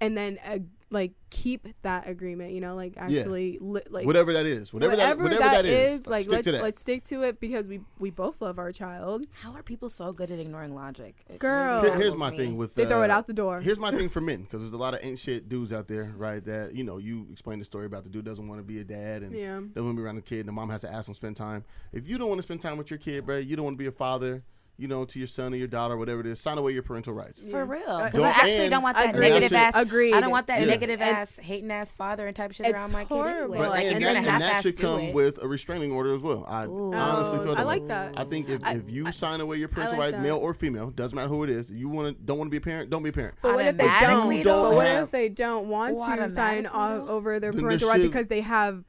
and 0.00 0.16
then 0.16 0.38
uh, 0.46 0.58
like 0.90 1.12
keep 1.30 1.66
that 1.82 2.08
agreement? 2.08 2.52
You 2.52 2.60
know, 2.60 2.74
like 2.74 2.94
actually 2.96 3.58
li- 3.60 3.80
like 3.90 4.06
whatever 4.06 4.32
that 4.34 4.46
is, 4.46 4.72
whatever, 4.72 4.92
whatever, 4.92 5.22
that, 5.28 5.38
whatever 5.38 5.40
that 5.56 5.66
is, 5.66 6.06
like 6.06 6.24
stick 6.24 6.32
let's 6.32 6.44
to 6.44 6.52
that. 6.52 6.62
let's 6.62 6.80
stick 6.80 7.04
to 7.04 7.22
it 7.22 7.40
because 7.40 7.66
we 7.66 7.80
we 7.98 8.10
both 8.10 8.40
love 8.40 8.58
our 8.58 8.72
child. 8.72 9.26
How 9.32 9.52
are 9.52 9.62
people 9.62 9.88
so 9.88 10.12
good 10.12 10.30
at 10.30 10.38
ignoring 10.38 10.74
logic? 10.74 11.16
It 11.28 11.38
Girl. 11.38 11.82
really 11.82 11.98
here's 11.98 12.16
my 12.16 12.30
me. 12.30 12.36
thing 12.36 12.56
with 12.56 12.74
They 12.74 12.84
throw 12.86 13.02
it 13.02 13.10
uh, 13.10 13.14
out 13.14 13.26
the 13.26 13.32
door. 13.32 13.60
Here's 13.60 13.80
my 13.80 13.90
thing 13.90 14.08
for 14.10 14.20
men, 14.20 14.42
because 14.42 14.62
there's 14.62 14.72
a 14.72 14.78
lot 14.78 14.94
of 14.94 15.00
ain't 15.02 15.18
shit 15.18 15.48
dudes 15.48 15.72
out 15.72 15.88
there, 15.88 16.12
right? 16.16 16.44
That 16.44 16.74
you 16.74 16.84
know, 16.84 16.98
you 16.98 17.26
explain 17.32 17.58
the 17.58 17.64
story 17.64 17.86
about 17.86 18.04
the 18.04 18.10
dude 18.10 18.24
doesn't 18.24 18.46
want 18.46 18.60
to 18.60 18.64
be 18.64 18.80
a 18.80 18.84
dad 18.84 19.22
and 19.22 19.32
Yeah. 19.34 19.54
doesn't 19.54 19.74
want 19.84 19.96
to 19.96 20.00
be 20.00 20.02
around 20.02 20.16
the 20.16 20.22
kid, 20.22 20.40
and 20.40 20.48
the 20.48 20.52
mom 20.52 20.70
has 20.70 20.82
to 20.82 20.92
ask 20.92 21.08
him 21.08 21.12
to 21.14 21.16
spend 21.16 21.36
time. 21.36 21.64
If 21.92 22.06
you 22.06 22.18
don't 22.18 22.28
want 22.28 22.38
to 22.38 22.42
spend 22.42 22.60
time 22.60 22.76
with 22.78 22.90
your 22.90 22.98
kid, 22.98 23.26
bro, 23.26 23.38
you 23.38 23.56
don't 23.56 23.64
want 23.64 23.74
to 23.74 23.78
be 23.82 23.86
a 23.86 23.92
father, 23.92 24.44
you 24.78 24.88
know, 24.88 25.04
to 25.06 25.18
your 25.18 25.26
son 25.26 25.54
or 25.54 25.56
your 25.56 25.66
daughter, 25.68 25.96
whatever 25.96 26.20
it 26.20 26.26
is, 26.26 26.38
sign 26.38 26.58
away 26.58 26.72
your 26.72 26.82
parental 26.82 27.14
rights. 27.14 27.42
For 27.42 27.64
real, 27.64 27.80
because 27.80 28.04
I 28.04 28.10
Don't- 28.10 28.24
actually 28.44 28.68
don't 28.68 28.82
want 28.82 28.96
that 28.98 29.14
Agreed. 29.14 29.28
negative 29.30 29.52
ass. 29.54 29.72
Agreed. 29.74 30.12
I 30.14 30.20
don't 30.20 30.30
want 30.30 30.46
that 30.48 30.60
Yeah. 30.60 30.66
negative 30.66 31.00
And- 31.00 31.16
ass, 31.16 31.36
hating 31.36 31.70
ass 31.70 31.92
father 31.92 32.26
and 32.26 32.36
type 32.36 32.52
shit 32.52 32.66
It's 32.66 32.74
around 32.74 32.92
my 32.92 33.04
kid 33.04 33.08
horrible. 33.08 33.54
anyway. 33.54 33.58
But, 33.58 33.70
Like, 33.70 33.84
and, 33.86 33.94
if 33.96 34.00
you're 34.02 34.12
that, 34.12 34.24
and 34.26 34.42
that 34.42 34.62
should 34.62 34.76
come 34.78 35.00
it. 35.00 35.14
with 35.14 35.42
a 35.42 35.48
restraining 35.48 35.92
order 35.92 36.14
as 36.14 36.22
well. 36.22 36.44
I 36.46 36.66
Ooh. 36.66 36.92
honestly 36.92 37.38
feel 37.38 37.52
I 37.52 37.54
that. 37.54 37.66
like 37.66 37.88
that. 37.88 38.14
I 38.18 38.24
think 38.24 38.48
if, 38.50 38.62
I- 38.62 38.72
if 38.74 38.90
you 38.90 39.06
I- 39.06 39.10
sign 39.12 39.40
away 39.40 39.56
your 39.56 39.68
parental 39.68 39.98
like 39.98 40.12
rights, 40.12 40.22
male 40.22 40.36
or 40.36 40.52
female, 40.52 40.90
doesn't 40.90 41.16
matter 41.16 41.28
who 41.28 41.42
it 41.42 41.48
is, 41.50 41.70
you 41.70 41.88
want 41.88 42.16
to 42.18 42.24
don't 42.24 42.36
want 42.38 42.48
to 42.48 42.50
be 42.50 42.58
a 42.58 42.60
parent, 42.60 42.90
don't 42.90 43.02
be 43.02 43.08
a 43.08 43.12
parent. 43.14 43.34
But 43.40 43.54
what 43.54 43.64
if 43.66 43.76
they 43.78 43.84
don't? 43.86 44.42
Don't 44.42 44.70
But 44.70 44.76
what 44.76 44.86
if 44.86 45.10
they 45.10 45.28
don't 45.30 45.68
want 45.68 45.96
to 45.96 46.02
sign 46.04 46.18
Automatically 46.66 46.66
off 46.66 46.98
don't? 46.98 47.08
over 47.08 47.40
their 47.40 47.52
parental 47.52 47.88
right 47.88 48.00
should- 48.00 48.10
because 48.10 48.28
they 48.28 48.42
have? 48.42 48.84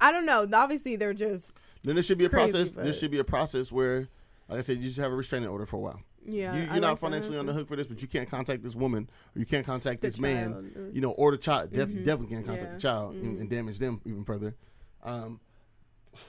I 0.00 0.10
don't 0.10 0.24
know. 0.24 0.48
Obviously, 0.54 0.96
they're 0.96 1.12
just 1.12 1.58
Then 1.84 1.94
there 1.96 2.02
should 2.02 2.18
be 2.18 2.24
a 2.24 2.30
process. 2.30 2.72
There 2.72 2.92
should 2.94 3.10
be 3.10 3.18
a 3.18 3.24
process 3.24 3.70
where, 3.70 4.08
like 4.48 4.58
I 4.58 4.62
said, 4.62 4.78
you 4.78 4.88
should 4.90 5.02
have 5.02 5.12
a 5.12 5.16
restraining 5.16 5.48
order 5.48 5.66
for 5.66 5.76
a 5.76 5.80
while. 5.80 6.00
yeah. 6.26 6.54
you, 6.54 6.60
you're 6.62 6.70
like 6.72 6.80
not 6.80 6.98
financially 6.98 7.38
on 7.38 7.46
the 7.46 7.52
hook 7.52 7.68
for 7.68 7.76
this, 7.76 7.86
but 7.86 8.00
you 8.02 8.08
can't 8.08 8.28
contact 8.30 8.62
this 8.62 8.74
woman 8.76 9.08
or 9.34 9.38
you 9.38 9.46
can't 9.46 9.66
contact 9.66 10.00
The 10.00 10.08
this 10.08 10.18
man, 10.20 10.52
child, 10.52 10.64
or- 10.76 10.90
you 10.92 11.00
know, 11.00 11.10
or 11.12 11.30
the 11.32 11.38
child. 11.38 11.72
Def- 11.72 11.88
Mhm. 11.88 12.04
Definitely 12.04 12.34
can't 12.34 12.46
contact 12.46 12.66
Yeah. 12.68 12.74
the 12.74 12.80
child 12.80 13.14
and, 13.14 13.36
Mhm. 13.36 13.40
and 13.42 13.50
damage 13.50 13.78
them 13.78 14.00
even 14.04 14.24
further. 14.24 14.56
Um, 15.02 15.40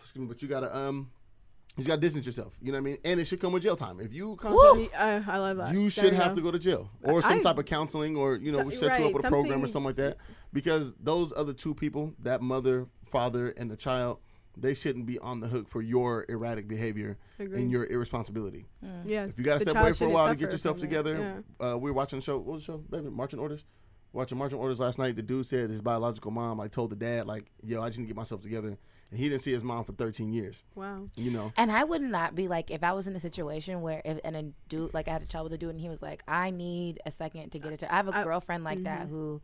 excuse 0.02 0.22
me, 0.22 0.28
but 0.28 0.42
you 0.42 0.48
gotta 0.48 0.76
um, 0.76 1.10
you 1.78 1.84
gotta 1.86 2.02
distance 2.02 2.26
yourself. 2.26 2.58
You 2.62 2.72
know 2.72 2.78
what 2.78 2.82
I 2.90 2.92
mean? 2.92 2.98
And 3.06 3.20
it 3.20 3.26
should 3.26 3.40
come 3.40 3.54
with 3.54 3.64
jail 3.64 3.76
time. 3.78 4.00
If 4.02 4.14
you 4.14 4.36
contact, 4.36 4.94
Uh, 4.96 5.32
I 5.32 5.38
love 5.38 5.58
that. 5.58 5.74
you 5.74 5.82
There 5.82 5.90
should 5.90 6.14
have 6.14 6.32
go. 6.32 6.36
to 6.36 6.42
go 6.42 6.52
to 6.52 6.60
jail 6.60 6.90
or 7.04 7.22
some 7.22 7.40
I- 7.40 7.42
type 7.42 7.58
of 7.58 7.66
counseling 7.66 8.16
or 8.18 8.36
you 8.36 8.52
know 8.52 8.60
So- 8.60 8.66
we 8.66 8.76
set 8.76 9.00
you 9.00 9.08
up 9.08 9.14
with 9.14 9.26
a 9.26 9.30
program 9.30 9.64
or 9.64 9.68
something 9.68 9.88
like 9.88 9.96
that 9.96 10.18
because 10.54 10.92
those 11.00 11.32
other 11.34 11.54
two 11.54 11.74
people 11.74 12.14
that 12.20 12.42
mother 12.42 12.88
father 13.06 13.50
and 13.50 13.72
the 13.72 13.78
child 13.78 14.20
they 14.62 14.74
shouldn't 14.74 15.06
be 15.06 15.18
on 15.20 15.40
the 15.40 15.48
hook 15.48 15.70
for 15.70 15.82
your 15.82 16.26
erratic 16.30 16.68
behavior 16.68 17.18
Agreed. 17.40 17.60
and 17.62 17.72
your 17.72 17.86
irresponsibility 17.86 18.66
Yes. 19.06 19.34
if 19.34 19.40
you 19.40 19.46
got 19.46 19.56
to 19.56 19.60
step 19.62 19.76
away 19.76 19.94
for 19.94 20.06
a 20.06 20.10
while 20.10 20.28
to 20.30 20.36
get 20.36 20.52
yourself 20.52 20.80
together 20.80 21.44
Yeah. 21.60 21.72
uh, 21.74 21.78
we 21.78 21.90
were 21.92 21.96
watching 21.96 22.20
the 22.20 22.24
show 22.26 22.38
what 22.38 22.54
was 22.56 22.66
the 22.66 22.74
show 22.74 22.78
baby 22.78 23.10
marching 23.10 23.40
orders 23.40 23.64
watching 24.14 24.38
marching 24.38 24.58
orders 24.60 24.80
last 24.80 24.98
night 25.00 25.16
the 25.16 25.22
dude 25.22 25.46
said 25.46 25.70
his 25.70 25.82
biological 25.82 26.32
mom 26.32 26.58
like 26.58 26.72
told 26.72 26.90
the 26.90 26.96
dad 26.96 27.28
like 27.28 27.46
yo 27.64 27.82
i 27.84 27.88
just 27.90 28.00
need 28.00 28.06
to 28.06 28.08
get 28.08 28.16
myself 28.16 28.42
together 28.42 28.78
and 29.12 29.20
he 29.20 29.28
didn't 29.30 29.42
see 29.42 29.52
his 29.52 29.64
mom 29.64 29.84
for 29.84 29.94
13 29.94 30.32
years 30.34 30.64
Wow. 30.76 31.10
you 31.16 31.32
know 31.32 31.52
And 31.58 31.72
I 31.72 31.84
would 31.84 32.02
not 32.02 32.36
be 32.36 32.48
like 32.48 32.70
if 32.70 32.84
I 32.84 32.92
was 32.94 33.08
in 33.08 33.16
a 33.16 33.20
situation 33.20 33.82
where 33.82 34.02
if 34.06 34.20
and 34.24 34.36
a 34.36 34.44
dude 34.68 34.94
like 34.94 35.08
I 35.08 35.12
had 35.14 35.24
a 35.24 35.26
child 35.26 35.46
with 35.46 35.54
a 35.54 35.58
dude 35.58 35.72
and 35.72 35.80
he 35.82 35.90
was 35.90 36.02
like 36.02 36.22
I 36.28 36.52
need 36.52 37.00
a 37.08 37.12
second 37.12 37.50
to 37.52 37.60
get 37.60 37.74
it 37.74 37.80
to. 37.80 37.92
I 37.92 37.96
have 37.98 38.08
a 38.08 38.16
I- 38.18 38.24
girlfriend 38.24 38.64
like 38.64 38.84
that 38.84 39.08
mhm. 39.08 39.10
who 39.10 39.42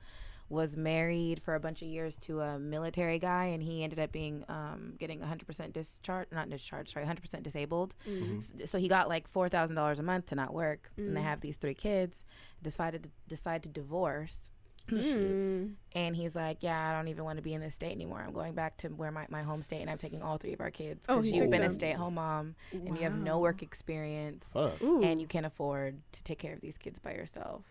was 0.49 0.77
married 0.77 1.41
for 1.41 1.55
a 1.55 1.59
bunch 1.59 1.81
of 1.81 1.87
years 1.87 2.15
to 2.17 2.39
a 2.41 2.59
military 2.59 3.17
guy 3.17 3.45
and 3.45 3.63
he 3.63 3.83
ended 3.83 3.99
up 3.99 4.11
being 4.11 4.43
um, 4.47 4.93
getting 4.99 5.19
100% 5.19 5.73
discharged 5.73 6.31
not 6.31 6.49
discharged 6.49 6.91
sorry 6.93 7.05
100% 7.05 7.41
disabled 7.41 7.95
Mm. 8.07 8.37
S- 8.37 8.69
so 8.69 8.77
he 8.77 8.87
got 8.87 9.09
like 9.09 9.27
$4000 9.31 9.99
a 9.99 10.03
month 10.03 10.27
to 10.27 10.35
not 10.35 10.53
work 10.53 10.91
and 10.97 11.17
they 11.17 11.21
Mm. 11.21 11.23
have 11.23 11.41
these 11.41 11.57
three 11.57 11.73
kids 11.73 12.23
decided 12.61 13.03
to 13.03 13.09
decide 13.27 13.63
to 13.63 13.69
divorce 13.69 14.51
Mm. 14.87 15.73
and 15.93 16.15
he's 16.15 16.35
like, 16.35 16.61
"Yeah, 16.61 16.89
I 16.89 16.93
don't 16.93 17.07
even 17.07 17.23
want 17.23 17.37
to 17.37 17.41
be 17.41 17.55
in 17.55 17.59
this 17.61 17.73
state 17.73 17.91
anymore. 17.91 18.21
I'm 18.23 18.33
going 18.33 18.53
back 18.53 18.77
to 18.77 18.89
where 18.89 19.09
my, 19.09 19.25
my 19.31 19.41
home 19.41 19.63
state, 19.63 19.81
and 19.81 19.89
I'm 19.89 19.97
taking 19.97 20.21
all 20.21 20.37
three 20.37 20.53
of 20.53 20.61
our 20.61 20.69
kids 20.69 21.03
Oh, 21.09 21.15
because 21.15 21.25
he 21.25 21.31
you've 21.37 21.45
took 21.45 21.49
been 21.53 21.63
a 21.63 21.71
stay 21.71 21.89
at 21.93 21.97
home 21.97 22.13
mom, 22.13 22.53
and 22.71 22.89
you 22.95 23.01
have 23.01 23.17
no 23.17 23.39
work 23.39 23.63
experience, 23.63 24.45
fuck 24.53 24.79
and 24.81 25.19
you 25.19 25.25
can't 25.25 25.47
afford 25.47 25.99
to 26.11 26.21
take 26.23 26.37
care 26.37 26.53
of 26.53 26.61
these 26.61 26.77
kids 26.77 26.99
by 26.99 27.13
yourself." 27.15 27.63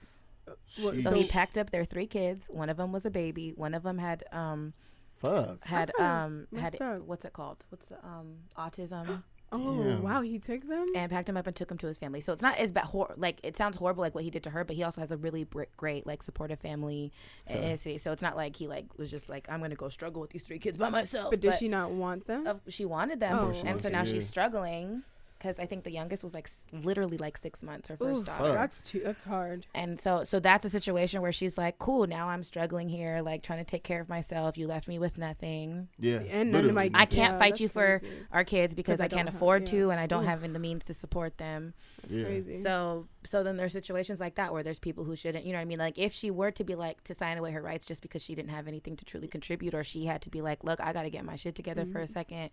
What- 0.80 0.94
So 0.96 1.10
So- 1.10 1.14
he 1.14 1.26
packed 1.26 1.56
up 1.58 1.70
their 1.70 1.84
three 1.84 2.06
kids. 2.06 2.46
One 2.48 2.68
of 2.68 2.76
them 2.76 2.92
was 2.92 3.04
a 3.04 3.10
baby. 3.10 3.52
One 3.56 3.74
of 3.74 3.82
them 3.82 3.98
had 3.98 4.24
um 4.32 4.72
fuck 5.16 5.64
had 5.66 5.94
um 5.98 6.46
had 6.56 6.80
up. 6.80 7.02
what's 7.02 7.24
it 7.24 7.32
called? 7.32 7.64
What's 7.70 7.86
the 7.86 8.04
um 8.04 8.36
autism? 8.56 9.22
Oh 9.56 9.84
Damn. 9.84 10.02
wow, 10.02 10.20
he 10.22 10.40
took 10.40 10.66
them. 10.66 10.84
and 10.96 11.12
packed 11.12 11.28
him 11.28 11.36
up 11.36 11.46
and 11.46 11.54
took 11.54 11.70
him 11.70 11.78
to 11.78 11.86
his 11.86 11.96
family. 11.96 12.20
So 12.20 12.32
it's 12.32 12.42
not 12.42 12.58
as 12.58 12.72
bad. 12.72 12.86
Hor- 12.86 13.14
like 13.16 13.38
it 13.44 13.56
sounds 13.56 13.76
horrible, 13.76 14.00
like 14.02 14.12
what 14.12 14.24
he 14.24 14.30
did 14.30 14.42
to 14.44 14.50
her, 14.50 14.64
but 14.64 14.74
he 14.74 14.82
also 14.82 15.00
has 15.00 15.12
a 15.12 15.16
really 15.16 15.44
br- 15.44 15.64
great, 15.76 16.08
like, 16.08 16.24
supportive 16.24 16.58
family 16.58 17.12
in 17.46 17.58
Okay. 17.58 17.70
his 17.70 17.82
city. 17.82 17.98
So 17.98 18.10
it's 18.10 18.22
not 18.22 18.34
like 18.34 18.56
he 18.56 18.66
like 18.66 18.86
was 18.98 19.12
just 19.12 19.28
like, 19.28 19.46
I'm 19.48 19.60
gonna 19.60 19.76
go 19.76 19.88
struggle 19.90 20.20
with 20.20 20.30
these 20.30 20.42
three 20.42 20.58
kids 20.58 20.76
by 20.76 20.88
myself. 20.88 21.30
But 21.30 21.40
did 21.40 21.54
she 21.54 21.68
not 21.68 21.92
want 21.92 22.26
them? 22.26 22.48
Of, 22.48 22.62
she 22.66 22.84
wanted 22.84 23.20
them, 23.20 23.32
Oh. 23.32 23.36
Of 23.36 23.44
course 23.44 23.60
she 23.60 23.66
and 23.68 23.80
so 23.80 23.90
now 23.90 24.02
she's 24.02 24.26
struggling 24.26 25.04
because 25.44 25.60
I 25.60 25.66
think 25.66 25.84
the 25.84 25.92
youngest 25.92 26.24
was 26.24 26.32
like 26.32 26.48
literally 26.72 27.18
like 27.18 27.36
six 27.36 27.62
months, 27.62 27.90
her 27.90 27.98
first 27.98 28.20
Oof, 28.20 28.26
daughter. 28.26 28.44
Fuck. 28.44 28.54
that's 28.54 28.90
too. 28.90 29.02
That's 29.04 29.22
hard. 29.22 29.66
And 29.74 30.00
so, 30.00 30.24
so 30.24 30.40
that's 30.40 30.64
a 30.64 30.70
situation 30.70 31.20
where 31.20 31.32
she's 31.32 31.58
like, 31.58 31.78
"Cool, 31.78 32.06
now 32.06 32.28
I'm 32.28 32.42
struggling 32.42 32.88
here, 32.88 33.20
like 33.20 33.42
trying 33.42 33.58
to 33.58 33.64
take 33.64 33.84
care 33.84 34.00
of 34.00 34.08
myself. 34.08 34.56
You 34.56 34.66
left 34.66 34.88
me 34.88 34.98
with 34.98 35.18
nothing. 35.18 35.88
Yeah. 35.98 36.20
And 36.30 36.50
none 36.50 36.64
of 36.64 36.74
my- 36.74 36.90
I 36.94 37.04
can't 37.04 37.34
Yeah, 37.34 37.38
fight 37.38 37.50
that's 37.50 37.60
you 37.60 37.68
for 37.68 37.98
crazy. 37.98 38.16
our 38.32 38.44
kids 38.44 38.74
because 38.74 39.02
I 39.02 39.04
I 39.04 39.08
can't 39.08 39.18
don't 39.18 39.26
have- 39.26 39.34
afford 39.34 39.62
yeah. 39.64 39.80
to, 39.80 39.90
and 39.90 40.00
I 40.00 40.06
don't 40.06 40.22
Oof. 40.22 40.30
have 40.30 40.40
the 40.50 40.58
means 40.58 40.86
to 40.86 40.94
support 40.94 41.36
them. 41.36 41.74
That's 42.00 42.14
Yeah. 42.14 42.24
crazy. 42.24 42.62
So, 42.62 43.06
so 43.26 43.42
then 43.42 43.58
there's 43.58 43.72
situations 43.72 44.20
like 44.20 44.36
that 44.36 44.50
where 44.50 44.62
there's 44.62 44.78
people 44.78 45.04
who 45.04 45.14
shouldn't, 45.14 45.44
you 45.44 45.52
know 45.52 45.58
what 45.58 45.62
I 45.62 45.66
mean? 45.66 45.78
Like 45.78 45.98
if 45.98 46.14
she 46.14 46.30
were 46.30 46.52
to 46.52 46.64
be 46.64 46.74
like 46.74 47.04
to 47.04 47.14
sign 47.14 47.36
away 47.36 47.50
her 47.52 47.60
rights 47.60 47.84
just 47.84 48.00
because 48.00 48.22
she 48.22 48.34
didn't 48.34 48.50
have 48.50 48.66
anything 48.66 48.96
to 48.96 49.04
truly 49.04 49.28
contribute, 49.28 49.74
or 49.74 49.84
she 49.84 50.06
had 50.06 50.22
to 50.22 50.30
be 50.30 50.40
like, 50.40 50.64
look, 50.64 50.80
I 50.80 50.94
got 50.94 51.02
to 51.02 51.10
get 51.10 51.24
my 51.26 51.36
shit 51.36 51.54
together 51.54 51.84
for 51.84 52.00
a 52.00 52.04
mm-hmm. 52.04 52.12
second. 52.14 52.50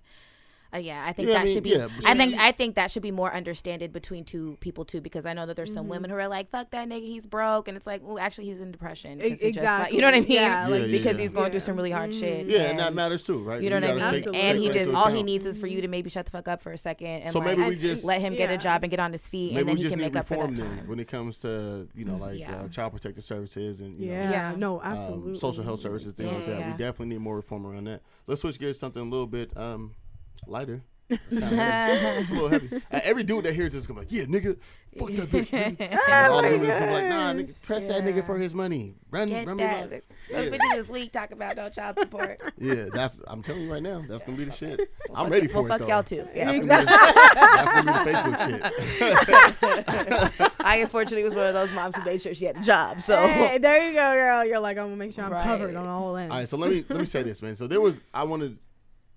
Uh, 0.74 0.78
yeah, 0.78 1.04
I 1.06 1.12
think 1.12 1.28
Yeah, 1.28 1.36
I 1.36 1.38
that 1.40 1.46
mean, 1.46 1.54
should 1.54 1.64
be. 1.64 1.70
yeah, 1.72 1.88
but 1.94 2.06
I 2.08 2.14
think 2.16 2.34
I 2.40 2.52
think 2.54 2.76
that 2.76 2.90
should 2.92 3.04
be 3.04 3.12
more 3.12 3.34
understood 3.34 3.92
between 3.92 4.24
two 4.24 4.56
people 4.62 4.86
too, 4.86 5.02
because 5.02 5.26
I 5.26 5.34
know 5.34 5.46
that 5.46 5.56
there's 5.58 5.74
some 5.74 5.88
women 5.90 6.10
who 6.10 6.16
are 6.16 6.28
like, 6.30 6.50
"Fuck 6.50 6.72
that 6.72 6.88
nigga, 6.88 7.02
he's 7.02 7.26
broke," 7.26 7.68
and 7.68 7.76
it's 7.76 7.86
like, 7.86 8.02
well, 8.04 8.18
actually, 8.20 8.46
he's 8.46 8.62
in 8.62 8.72
depression. 8.72 9.20
'cause 9.20 9.28
E- 9.28 9.30
he 9.30 9.34
just, 9.36 9.44
like- 9.44 9.56
exactly. 9.58 9.96
you 9.98 10.02
know 10.02 10.08
what 10.08 10.16
I 10.16 10.20
mean? 10.22 10.32
Yeah, 10.32 10.68
like, 10.70 10.84
because 10.86 11.06
yeah. 11.18 11.22
he's 11.24 11.32
going 11.32 11.46
Yeah. 11.48 11.50
through 11.52 11.60
some 11.60 11.76
really 11.76 11.92
hard 11.92 12.12
Mhm. 12.12 12.20
shit. 12.20 12.48
Yeah, 12.48 12.60
and 12.70 12.80
that 12.80 12.94
matters 12.94 13.24
too, 13.26 13.40
right? 13.40 13.62
You 13.62 13.70
know 13.70 13.76
what 13.82 13.84
I 13.84 13.96
mean? 14.12 14.24
take- 14.24 14.36
and 14.36 14.58
he 14.58 14.68
just 14.68 14.78
into 14.88 14.96
all 14.98 15.10
he 15.10 15.24
needs 15.24 15.46
is 15.46 15.58
for 15.58 15.68
you 15.68 15.82
to 15.82 15.88
maybe 15.90 16.10
shut 16.10 16.26
the 16.26 16.32
fuck 16.32 16.48
up 16.48 16.62
for 16.62 16.72
a 16.72 16.78
second 16.78 17.08
and 17.24 17.32
So 17.32 17.40
like, 17.40 17.58
maybe 17.58 17.70
we 17.72 17.76
just 17.76 18.06
let 18.06 18.22
him 18.22 18.34
get 18.36 18.50
a 18.50 18.58
job 18.58 18.84
and 18.84 18.90
get 18.92 19.00
on 19.00 19.12
his 19.12 19.28
feet, 19.28 19.54
maybe 19.54 19.60
and 19.60 19.70
then 19.70 19.78
he 19.78 19.90
can 19.90 20.00
make 20.00 20.16
up 20.16 20.28
for 20.28 20.36
reform 20.36 20.56
that 20.56 20.62
then 20.64 20.78
time. 20.78 20.88
when 20.88 21.00
it 21.00 21.08
comes 21.08 21.38
to 21.40 21.88
you 21.96 22.06
know 22.06 22.16
like 22.16 22.42
uh, 22.48 22.68
child 22.70 22.94
protective 22.94 23.24
services 23.26 23.82
and 23.82 24.02
yeah. 24.02 24.32
Yeah. 24.32 24.56
No, 24.58 24.80
um, 24.82 24.86
absolutely. 24.98 25.36
social 25.36 25.64
health 25.64 25.80
services, 25.82 26.14
things 26.14 26.32
like 26.32 26.46
that. 26.46 26.58
We 26.66 26.72
definitely 26.78 27.08
need 27.08 27.20
more 27.22 27.36
reform 27.36 27.66
around 27.66 27.88
that. 27.88 28.02
Let's 28.28 28.42
switch 28.42 28.58
gears 28.60 28.80
something 28.80 29.02
a 29.02 29.06
little 29.10 29.28
bit 29.28 29.56
um, 29.58 29.96
lighter. 30.48 30.82
It's, 31.10 31.28
kinda 31.28 31.46
heavy. 31.48 32.20
It's 32.22 32.30
a 32.32 32.34
little 32.34 32.48
heavy. 32.50 32.76
Uh, 32.90 33.00
every 33.04 33.24
dude 33.24 33.44
that 33.44 33.54
hears 33.54 33.74
this 33.74 33.82
is 33.82 33.88
gonna 33.88 34.00
be 34.00 34.06
like, 34.06 34.14
"Yeah, 34.14 34.24
nigga, 34.32 34.58
fuck 34.98 35.10
that 35.12 35.30
bitch." 35.30 35.50
nigga." 35.50 35.78
And 35.92 36.00
Oh 36.30 36.34
all 36.36 36.42
the 36.42 36.50
women 36.52 36.70
is 36.70 36.78
gonna 36.78 36.88
be 36.88 36.94
like, 36.94 37.06
"Nah, 37.10 37.34
nigga, 37.34 37.62
press 37.64 37.84
that 37.84 38.04
nigga 38.06 38.26
for 38.26 38.38
his 38.38 38.56
money. 38.56 38.96
Run, 39.10 39.28
Get 39.28 39.46
run 39.46 39.58
me 39.58 39.64
that. 39.64 39.92
my-" 39.92 40.02
Those 40.32 40.46
Yeah. 40.52 40.58
bitches 40.58 40.76
this 40.76 40.90
week 40.90 41.12
talk 41.12 41.32
about 41.32 41.58
no 41.58 41.68
child 41.70 42.00
support. 42.00 42.42
Yeah, 42.58 42.86
that's. 42.94 43.20
I'm 43.28 43.42
telling 43.44 43.64
you 43.64 43.74
right 43.74 43.84
now, 43.84 44.06
that's 44.08 44.24
gonna 44.24 44.38
be 44.38 44.46
the 44.46 44.54
shit. 44.54 44.80
I'm 45.14 45.30
ready 45.30 45.48
for 45.48 45.64
well, 45.64 45.66
it 45.66 45.70
fuck 45.70 45.80
though. 45.82 45.88
y'all 45.88 46.04
too. 46.04 46.26
Yeah. 46.34 46.46
That's 46.46 46.66
gonna, 46.66 46.86
the, 46.86 46.92
that's 47.58 47.74
gonna 47.74 48.06
be 48.06 48.12
the 48.12 48.70
Facebook 48.72 50.40
shit. 50.40 50.52
I 50.62 50.78
unfortunately 50.78 51.24
was 51.24 51.36
one 51.36 51.48
of 51.48 51.54
those 51.54 51.74
moms 51.74 51.96
who 51.98 52.06
made 52.06 52.22
sure 52.22 52.34
she 52.34 52.46
had 52.46 52.56
a 52.58 52.62
job. 52.62 53.02
So 53.02 53.18
Hey, 53.28 53.58
there 53.58 53.86
you 53.90 53.94
go, 53.96 54.14
girl. 54.14 54.46
You're 54.46 54.60
like, 54.60 54.78
I'm 54.78 54.86
gonna 54.86 54.96
make 54.96 55.12
sure 55.12 55.26
I'm 55.26 55.32
Right. 55.34 55.44
covered 55.44 55.76
on 55.76 55.88
all 55.88 56.16
ends. 56.16 56.32
All 56.32 56.38
right, 56.38 56.48
so 56.48 56.56
let 56.56 56.70
me 56.70 56.86
let 56.88 57.00
me 57.00 57.06
say 57.06 57.22
this, 57.24 57.42
man. 57.42 57.58
So 57.58 57.68
there 57.68 57.82
was 57.82 58.02
I 58.14 58.24
wanted 58.24 58.58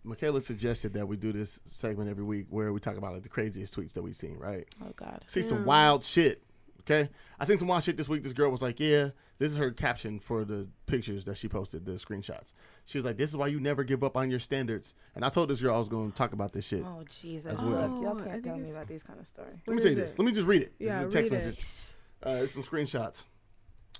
Michaela 0.04 0.40
suggested 0.42 0.92
that 0.94 1.06
we 1.06 1.16
do 1.16 1.32
this 1.32 1.60
segment 1.64 2.10
every 2.10 2.24
week 2.24 2.46
where 2.50 2.72
we 2.72 2.80
talk 2.80 2.96
about 2.96 3.14
like 3.14 3.22
the 3.22 3.28
craziest 3.28 3.74
tweets 3.76 3.94
that 3.94 4.02
we've 4.02 4.16
seen, 4.16 4.36
right? 4.38 4.66
Oh 4.84 4.92
God. 4.96 5.24
See 5.26 5.42
some 5.42 5.64
wild 5.64 6.04
shit. 6.04 6.42
Okay, 6.80 7.08
I 7.40 7.46
seen 7.46 7.56
some 7.56 7.68
wild 7.68 7.82
shit 7.82 7.96
this 7.96 8.10
week. 8.10 8.22
This 8.22 8.34
girl 8.34 8.50
was 8.50 8.60
like, 8.60 8.78
"Yeah, 8.78 9.08
this 9.38 9.50
is 9.50 9.56
her 9.56 9.70
caption 9.70 10.20
for 10.20 10.44
the 10.44 10.68
pictures 10.84 11.24
that 11.24 11.38
she 11.38 11.48
posted, 11.48 11.86
the 11.86 11.92
screenshots." 11.92 12.52
She 12.84 12.98
was 12.98 13.06
like, 13.06 13.16
"This 13.16 13.30
is 13.30 13.36
why 13.38 13.46
you 13.46 13.58
never 13.58 13.84
give 13.84 14.04
up 14.04 14.18
on 14.18 14.30
your 14.30 14.38
standards." 14.38 14.94
And 15.14 15.24
I 15.24 15.30
told 15.30 15.48
this 15.48 15.62
girl 15.62 15.74
I 15.74 15.78
was 15.78 15.88
going 15.88 16.10
to 16.12 16.14
talk 16.16 16.34
about 16.34 16.52
this 16.52 16.66
shit. 16.66 16.84
Oh 16.84 17.02
Jesus. 17.08 17.54
As 17.54 17.58
well. 17.58 17.88
Look, 17.88 18.02
y'all 18.02 18.08
Oh, 18.08 18.16
can't 18.16 18.30
think 18.32 18.44
tell 18.44 18.56
me 18.58 18.70
about 18.70 18.86
these 18.86 19.02
kind 19.02 19.18
of 19.18 19.26
stories. 19.26 19.56
Let 19.66 19.76
me 19.76 19.80
tell 19.82 19.92
you 19.92 19.96
is 19.96 20.10
this. 20.10 20.18
Let 20.18 20.26
me 20.26 20.32
just 20.32 20.46
read 20.46 20.60
it. 20.60 20.72
Yeah, 20.78 20.98
this 20.98 21.06
is 21.08 21.14
a 21.14 21.18
text 21.18 21.32
read 21.32 21.40
it. 21.40 21.46
message. 21.46 21.96
Uh, 22.22 22.42
it's 22.42 22.52
some 22.52 22.62
screenshots. 22.62 23.24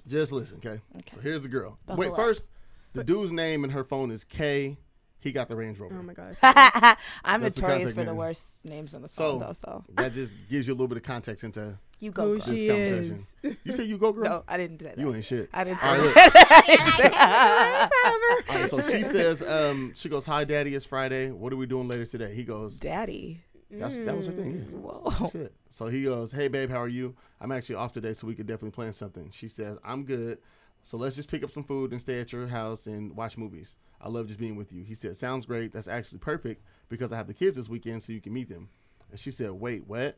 Just 0.06 0.32
listen, 0.32 0.58
okay? 0.58 0.82
Okay. 0.96 1.10
So 1.14 1.20
here's 1.20 1.42
the 1.44 1.48
girl. 1.48 1.78
Buckle 1.86 2.00
Wait, 2.02 2.10
up. 2.10 2.16
first, 2.16 2.48
the 2.92 3.02
dude's 3.02 3.32
name 3.32 3.64
in 3.64 3.70
her 3.70 3.82
phone 3.84 4.10
is 4.10 4.24
K. 4.24 4.76
He 5.24 5.32
got 5.32 5.48
the 5.48 5.56
Range 5.56 5.78
Rover. 5.80 5.96
Oh 5.98 6.02
my 6.02 6.12
god. 6.12 6.36
I'm 7.24 7.40
That's 7.40 7.54
the 7.56 7.62
notorious 7.62 7.94
contact 7.94 7.94
for 7.94 8.04
the 8.04 8.14
worst 8.14 8.44
names 8.64 8.92
on 8.94 9.00
the 9.02 9.08
So- 9.08 9.32
phone, 9.32 9.38
though. 9.40 9.52
So 9.54 9.82
that 9.94 10.12
just 10.12 10.48
gives 10.50 10.66
you 10.68 10.74
a 10.74 10.76
little 10.76 10.86
bit 10.86 10.98
of 10.98 11.02
context 11.02 11.44
into 11.44 11.78
you 11.98 12.10
go. 12.10 12.24
Who 12.34 12.36
girl. 12.36 12.44
this 12.46 12.58
she 12.58 12.68
conversation. 12.68 13.12
is. 13.12 13.36
You 13.64 13.72
say 13.72 13.84
you 13.84 13.96
go, 13.96 14.12
girl. 14.12 14.24
No, 14.28 14.44
I 14.46 14.58
didn't 14.58 14.76
do 14.76 14.84
that. 14.84 14.98
You 14.98 15.14
ain't 15.14 15.24
shit. 15.24 15.48
I 15.54 15.64
didn't. 15.64 15.82
All 15.82 15.94
Say 15.96 16.06
right, 16.06 16.14
that. 16.14 17.90
All 18.48 18.56
right, 18.56 18.68
so 18.68 18.80
she 18.82 19.02
says, 19.02 19.42
um, 19.42 19.92
she 19.94 20.08
goes, 20.10 20.26
"Hi, 20.26 20.44
Daddy. 20.44 20.74
It's 20.74 20.84
Friday. 20.86 21.30
What 21.30 21.52
are 21.52 21.56
we 21.56 21.66
doing 21.66 21.88
later 21.88 22.04
today?" 22.04 22.34
He 22.34 22.44
goes, 22.44 22.78
Daddy. 22.78 23.40
That's, 23.70 23.96
"That 23.98 24.16
was 24.16 24.26
her 24.26 24.32
thing." 24.32 24.66
Yeah. 24.70 24.78
Whoa. 24.78 25.10
That's 25.20 25.34
it. 25.34 25.54
So 25.70 25.86
he 25.88 26.02
goes, 26.04 26.32
"Hey, 26.32 26.48
babe, 26.48 26.70
how 26.70 26.80
are 26.82 26.88
you? 26.88 27.14
I'm 27.40 27.50
actually 27.52 27.76
off 27.76 27.92
today, 27.92 28.12
so 28.12 28.26
we 28.26 28.34
could 28.34 28.46
definitely 28.46 28.72
plan 28.72 28.92
something." 28.92 29.30
She 29.32 29.48
says, 29.48 29.78
"I'm 29.84 30.04
good. 30.04 30.38
So 30.82 30.98
let's 30.98 31.16
just 31.16 31.30
pick 31.30 31.42
up 31.42 31.50
some 31.50 31.64
food 31.64 31.92
and 31.92 32.00
stay 32.00 32.20
at 32.20 32.30
your 32.32 32.46
house 32.46 32.86
and 32.86 33.16
watch 33.16 33.38
movies. 33.38 33.76
I 34.00 34.08
love 34.08 34.26
just 34.26 34.38
being 34.38 34.56
with 34.56 34.72
you." 34.72 34.82
He 34.84 34.94
said, 34.94 35.16
"Sounds 35.16 35.46
great. 35.46 35.72
That's 35.72 35.88
actually 35.88 36.18
perfect 36.18 36.62
because 36.88 37.12
I 37.12 37.16
have 37.16 37.26
the 37.26 37.34
kids 37.34 37.56
this 37.56 37.68
weekend, 37.68 38.02
so 38.02 38.12
you 38.12 38.20
can 38.20 38.32
meet 38.32 38.48
them." 38.48 38.68
And 39.10 39.18
she 39.20 39.30
said, 39.30 39.52
"Wait, 39.52 39.86
what? 39.86 40.16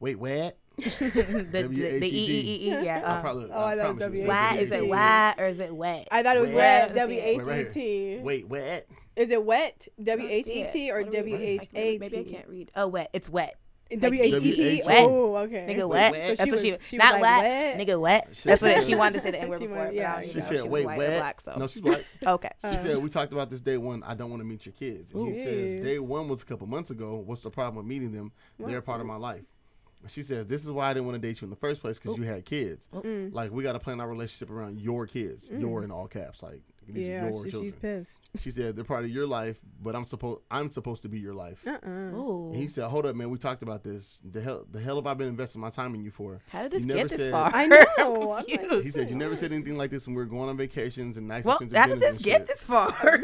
Wait, 0.00 0.18
what?" 0.18 0.56
the, 0.76 1.48
the, 1.52 1.62
the 1.68 2.06
E 2.06 2.08
E 2.08 2.40
E 2.66 2.68
E. 2.70 2.74
I 2.74 2.82
Yeah. 2.82 3.14
Um, 3.14 3.20
probably, 3.22 3.48
Oh, 3.52 3.64
I 3.64 3.76
thought 3.76 3.84
it 3.84 3.88
was 3.88 3.96
promise 3.96 3.98
W-A-T. 4.00 4.28
why 4.28 4.56
is 4.56 4.72
it 4.72 4.76
W-A-T. 4.76 4.90
wet 4.90 5.34
or 5.38 5.46
is 5.46 5.58
it 5.60 5.76
wet? 5.76 6.08
I 6.10 6.22
thought 6.24 6.36
it 6.36 6.40
was 6.40 6.50
Wet. 6.50 6.56
wet. 6.56 6.88
Wait, 6.88 7.00
W 7.00 7.20
H 7.22 7.38
right 7.44 7.54
E 7.54 7.62
here. 7.62 8.16
T. 8.18 8.22
Wait, 8.22 8.48
what? 8.48 8.86
Is 9.16 9.30
it 9.30 9.44
wet? 9.44 9.86
W 10.02 10.28
H 10.28 10.48
E 10.48 10.66
T 10.66 10.90
or 10.90 11.02
What 11.02 11.10
do 11.12 11.22
we- 11.22 11.30
W 11.30 11.46
H 11.46 11.68
A 11.74 11.92
T? 11.92 11.98
Maybe 12.00 12.18
I 12.18 12.24
can't 12.24 12.48
read. 12.48 12.72
Oh, 12.74 12.88
wet. 12.88 13.10
It's 13.12 13.30
wet. 13.30 13.56
W 14.00 14.22
H 14.22 14.34
E 14.42 14.54
T. 14.54 14.82
Wet. 14.86 15.04
Oh, 15.08 15.36
okay. 15.36 15.66
Nigga 15.68 15.76
Wait, 15.78 15.84
wet. 15.86 16.12
wet? 16.12 16.36
That's 16.38 16.50
So 16.50 16.56
what 16.56 16.60
she. 16.64 16.72
was- 16.72 16.86
she 16.86 16.96
was 16.98 17.04
not 17.04 17.12
like, 17.14 17.22
wet. 17.22 17.42
wet? 17.78 17.78
Nigga 17.88 18.00
wet. 18.00 18.28
Shit. 18.32 18.44
That's 18.44 18.62
what 18.62 18.82
she 18.84 18.94
wanted 18.94 19.14
to 19.14 19.20
say 19.20 19.30
the 19.32 19.40
N 19.40 19.48
word 19.48 19.60
before. 19.60 19.76
went- 19.76 19.94
yeah, 19.94 20.16
I 20.16 20.20
don't 20.20 20.30
She 20.30 20.38
know 20.38 20.44
said, 20.44 20.54
if 20.56 20.62
she 20.62 20.68
"Wait, 20.68 20.86
white 20.86 21.00
or 21.00 21.06
black. 21.18 21.40
So 21.40 21.54
No, 21.58 21.66
she's 21.66 21.82
black. 21.82 22.00
okay. 22.26 22.50
She 22.64 22.76
said, 22.78 22.96
"We 22.98 23.08
talked 23.08 23.32
about 23.32 23.50
this 23.50 23.60
day 23.60 23.76
one. 23.78 24.02
I 24.02 24.14
don't 24.14 24.30
want 24.30 24.40
to 24.40 24.46
meet 24.46 24.66
your 24.66 24.72
kids." 24.74 25.12
And 25.12 25.28
he 25.28 25.34
says, 25.34 25.84
"Day 25.84 25.98
one 25.98 26.28
was 26.28 26.42
a 26.42 26.46
couple 26.46 26.66
months 26.66 26.90
ago. 26.90 27.16
What's 27.24 27.42
the 27.42 27.50
problem 27.50 27.76
with 27.76 27.86
meeting 27.86 28.12
them? 28.12 28.32
They're 28.58 28.82
part 28.82 29.00
of 29.00 29.06
my 29.06 29.16
life." 29.16 29.42
And 30.04 30.10
She 30.12 30.22
says, 30.22 30.46
"This 30.46 30.62
is 30.62 30.70
why 30.70 30.90
I 30.90 30.92
didn't 30.94 31.06
want 31.06 31.20
to 31.20 31.26
date 31.26 31.40
you 31.40 31.46
in 31.46 31.50
the 31.50 31.56
first 31.56 31.80
place 31.80 31.98
because 31.98 32.18
you 32.18 32.24
had 32.24 32.44
kids. 32.44 32.88
Mm. 32.94 33.32
Like 33.32 33.50
we 33.50 33.62
got 33.62 33.72
to 33.72 33.80
plan 33.80 34.00
our 34.00 34.08
relationship 34.08 34.50
around 34.50 34.78
your 34.78 35.06
kids. 35.06 35.48
Your 35.50 35.82
in 35.82 35.90
all 35.90 36.06
caps. 36.08 36.42
Like 36.42 36.60
these 36.86 37.06
Yeah, 37.06 37.24
are 37.26 37.30
your 37.30 37.44
she, 37.44 37.50
children." 37.50 37.62
she's 37.62 37.76
pissed. 37.76 38.20
She 38.38 38.50
said, 38.50 38.76
"They're 38.76 38.84
part 38.84 39.04
of 39.04 39.10
your 39.10 39.26
life, 39.26 39.56
but 39.82 39.96
I'm 39.96 40.04
supposed 40.04 40.42
I'm 40.50 40.70
supposed 40.70 41.00
to 41.02 41.08
be 41.08 41.18
your 41.18 41.32
life." 41.32 41.58
Uh 41.66 41.70
uh 41.70 41.76
And 41.86 42.56
he 42.56 42.68
said, 42.68 42.84
"Hold 42.88 43.06
up, 43.06 43.16
man. 43.16 43.30
We 43.30 43.38
talked 43.38 43.62
about 43.62 43.82
this. 43.82 44.20
The 44.30 44.42
hell, 44.42 44.66
the 44.70 44.78
hell 44.78 44.96
have 44.96 45.06
I 45.06 45.14
been 45.14 45.28
investing 45.28 45.62
my 45.62 45.70
time 45.70 45.94
in 45.94 46.04
you 46.04 46.10
for?" 46.10 46.38
How 46.50 46.62
did 46.64 46.72
this 46.72 46.80
You 46.82 46.86
never 46.86 47.00
get 47.00 47.08
this 47.08 47.18
said- 47.20 47.32
far? 47.32 47.50
I 47.54 47.66
know. 47.66 47.82
I'm 47.98 48.12
I'm 48.14 48.24
like. 48.28 48.46
He 48.84 48.90
said, 48.90 49.08
"You 49.10 49.16
never 49.16 49.36
said 49.36 49.52
anything 49.52 49.76
like 49.78 49.90
this 49.90 50.06
when 50.06 50.14
we 50.14 50.20
were 50.22 50.26
going 50.28 50.50
on 50.50 50.58
vacations 50.58 51.16
and 51.16 51.26
nice 51.26 51.44
Well, 51.46 51.58
how 51.74 51.86
did 51.86 52.00
this 52.00 52.16
and 52.16 52.22
get 52.22 52.40
shit." 52.40 52.46
this 52.48 52.64
far? 52.64 52.92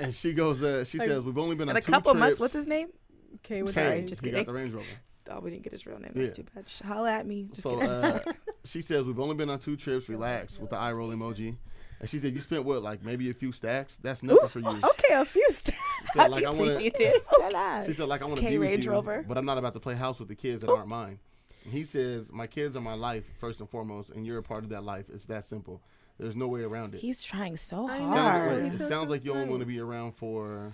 And 0.00 0.14
she 0.14 0.32
goes, 0.32 0.62
uh, 0.62 0.84
she 0.84 0.98
Like, 0.98 1.08
says, 1.08 1.22
"We've 1.22 1.36
only 1.36 1.54
been 1.54 1.68
In 1.68 1.76
on 1.76 1.76
a 1.76 1.80
two 1.82 1.92
couple 1.92 2.12
trips. 2.12 2.20
months. 2.20 2.40
What's 2.40 2.54
his 2.54 2.66
name? 2.66 2.88
Okay, 3.36 3.62
what's 3.62 3.74
Sorry, 3.74 4.00
that? 4.00 4.08
just 4.08 4.24
he 4.24 4.30
got 4.30 4.46
the 4.46 4.52
Range 4.52 4.70
Rover. 4.70 4.86
Oh, 5.34 5.40
we 5.40 5.50
didn't 5.50 5.62
get 5.64 5.72
his 5.72 5.86
real 5.86 5.98
name. 5.98 6.12
That's 6.14 6.28
Yeah. 6.28 6.44
too 6.44 6.50
bad. 6.54 6.68
Sh- 6.68 6.82
Holla 6.84 7.12
at 7.12 7.26
me. 7.26 7.44
Just 7.50 7.62
So 7.62 7.80
uh, 7.80 8.18
she 8.64 8.82
says 8.82 9.04
we've 9.04 9.18
only 9.20 9.34
been 9.34 9.50
on 9.50 9.58
two 9.58 9.76
trips. 9.76 10.08
Relax 10.08 10.58
with 10.58 10.70
the 10.70 10.76
eye 10.76 10.92
roll 10.92 11.10
emoji. 11.10 11.56
And 12.00 12.10
she 12.10 12.18
said 12.18 12.32
you 12.34 12.40
spent 12.40 12.64
what, 12.64 12.82
like 12.82 13.04
maybe 13.04 13.30
a 13.30 13.34
few 13.34 13.52
stacks. 13.52 13.96
That's 13.98 14.22
nothing 14.24 14.48
for 14.48 14.58
you. 14.60 14.66
Okay, 14.68 15.14
a 15.14 15.24
few 15.24 15.46
stacks. 15.50 15.78
She 16.12 16.18
said, 16.18 16.30
like 16.30 16.44
I 16.46 16.50
want 16.50 16.58
to. 16.70 16.74
appreciative. 16.76 17.22
That 17.38 17.54
ass. 17.56 17.86
She 17.86 17.92
said 17.92 18.08
like 18.08 18.22
I 18.22 18.24
want 18.24 18.38
to 18.38 18.42
K 18.42 18.50
be 18.50 18.58
with 18.58 18.68
Range 18.70 18.84
you, 18.84 18.90
Rover. 18.90 19.24
but 19.26 19.38
I'm 19.38 19.44
not 19.46 19.58
about 19.58 19.72
to 19.74 19.80
play 19.80 19.94
house 19.94 20.18
with 20.18 20.28
the 20.28 20.34
kids 20.34 20.62
that 20.62 20.70
aren't 20.70 20.88
mine. 20.88 21.18
And 21.64 21.72
he 21.72 21.84
says 21.84 22.32
my 22.32 22.46
kids 22.48 22.74
are 22.76 22.80
my 22.80 22.94
life 22.94 23.24
first 23.38 23.60
and 23.60 23.70
foremost, 23.70 24.10
and 24.10 24.26
you're 24.26 24.38
a 24.38 24.42
part 24.42 24.64
of 24.64 24.70
that 24.70 24.82
life. 24.82 25.06
It's 25.14 25.26
that 25.26 25.44
simple. 25.44 25.80
There's 26.18 26.34
no 26.36 26.48
way 26.48 26.62
around 26.62 26.94
it. 26.94 27.00
He's 27.00 27.22
trying 27.22 27.56
so 27.56 27.88
I 27.88 27.98
know. 28.00 28.04
sounds 28.04 28.18
hard. 28.18 28.62
like, 28.64 28.72
it 28.72 28.78
so, 28.78 28.88
sounds 28.88 29.06
so 29.06 29.12
like 29.12 29.24
you 29.24 29.32
only 29.32 29.48
want 29.48 29.60
to 29.60 29.66
be 29.66 29.78
around 29.80 30.12
for 30.16 30.72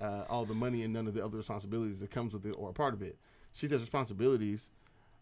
uh, 0.00 0.24
all 0.28 0.44
the 0.44 0.54
money 0.54 0.82
and 0.84 0.92
none 0.92 1.06
of 1.06 1.14
the 1.14 1.24
other 1.24 1.36
responsibilities 1.36 2.00
that 2.00 2.10
comes 2.10 2.32
with 2.32 2.46
it 2.46 2.52
or 2.58 2.70
a 2.70 2.72
part 2.72 2.94
of 2.94 3.02
it. 3.02 3.18
She 3.52 3.68
says 3.68 3.80
responsibilities. 3.80 4.70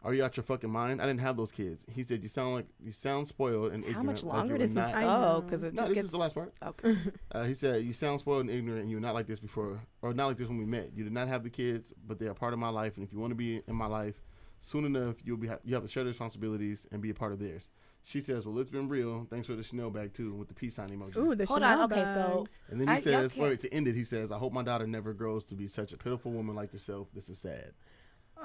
Are 0.04 0.14
you 0.14 0.22
out 0.22 0.36
your 0.36 0.44
fucking 0.44 0.70
mind? 0.70 1.02
I 1.02 1.06
didn't 1.06 1.20
have 1.22 1.36
those 1.36 1.50
kids. 1.50 1.84
He 1.92 2.04
said 2.04 2.22
you 2.22 2.28
sound 2.28 2.54
like 2.54 2.66
you 2.80 2.92
sound 2.92 3.26
spoiled 3.26 3.72
and 3.72 3.82
How 3.82 3.90
ignorant. 3.90 3.96
How 3.96 4.02
much 4.04 4.22
like 4.22 4.32
longer 4.36 4.46
you 4.46 4.52
were 4.52 4.58
does 4.58 4.74
this 4.74 4.92
not- 4.92 4.94
I 4.94 5.00
go? 5.02 5.40
Because 5.42 5.62
it 5.64 5.74
No, 5.74 5.78
just 5.80 5.88
this 5.88 5.94
gets 5.96 6.04
is 6.06 6.10
the 6.12 6.18
last 6.18 6.34
part. 6.36 6.52
okay. 6.62 6.94
Uh, 7.32 7.44
he 7.44 7.54
said 7.54 7.82
you 7.82 7.92
sound 7.92 8.20
spoiled 8.20 8.42
and 8.42 8.50
ignorant, 8.50 8.82
and 8.82 8.90
you're 8.92 9.00
not 9.00 9.14
like 9.14 9.26
this 9.26 9.40
before, 9.40 9.80
or 10.02 10.14
not 10.14 10.26
like 10.28 10.36
this 10.36 10.48
when 10.48 10.58
we 10.58 10.66
met. 10.66 10.92
You 10.94 11.02
did 11.02 11.12
not 11.12 11.26
have 11.26 11.42
the 11.42 11.50
kids, 11.50 11.92
but 12.06 12.20
they 12.20 12.26
are 12.28 12.34
part 12.34 12.52
of 12.52 12.60
my 12.60 12.68
life, 12.68 12.96
and 12.96 13.04
if 13.04 13.12
you 13.12 13.18
want 13.18 13.32
to 13.32 13.34
be 13.34 13.60
in 13.66 13.74
my 13.74 13.86
life, 13.86 14.14
soon 14.60 14.84
enough 14.84 15.16
you'll 15.24 15.36
be 15.36 15.48
ha- 15.48 15.58
you 15.64 15.74
have 15.74 15.82
to 15.82 15.88
share 15.88 16.04
the 16.04 16.08
responsibilities 16.10 16.86
and 16.92 17.02
be 17.02 17.10
a 17.10 17.14
part 17.14 17.32
of 17.32 17.40
theirs. 17.40 17.68
She 18.04 18.20
says, 18.20 18.46
"Well, 18.46 18.56
it's 18.60 18.70
been 18.70 18.88
real. 18.88 19.26
Thanks 19.28 19.48
for 19.48 19.56
the 19.56 19.64
Chanel 19.64 19.90
bag 19.90 20.12
too, 20.12 20.32
with 20.32 20.46
the 20.46 20.54
peace 20.54 20.76
sign 20.76 20.90
emoji." 20.90 21.16
Ooh, 21.16 21.34
the 21.34 21.44
Hold 21.44 21.56
Chanel 21.60 21.80
on. 21.82 21.92
Okay, 21.92 22.02
bag. 22.02 22.14
so 22.14 22.46
And 22.68 22.80
then 22.80 22.86
he 22.86 22.94
I- 22.94 23.00
says, 23.00 23.36
wait, 23.36 23.58
to 23.60 23.74
end 23.74 23.88
it, 23.88 23.96
he 23.96 24.04
says, 24.04 24.30
I 24.30 24.38
hope 24.38 24.52
my 24.52 24.62
daughter 24.62 24.86
never 24.86 25.12
grows 25.12 25.44
to 25.46 25.56
be 25.56 25.66
such 25.66 25.92
a 25.92 25.96
pitiful 25.96 26.30
woman 26.30 26.54
like 26.54 26.72
yourself. 26.72 27.08
This 27.12 27.28
is 27.28 27.38
sad. 27.40 27.72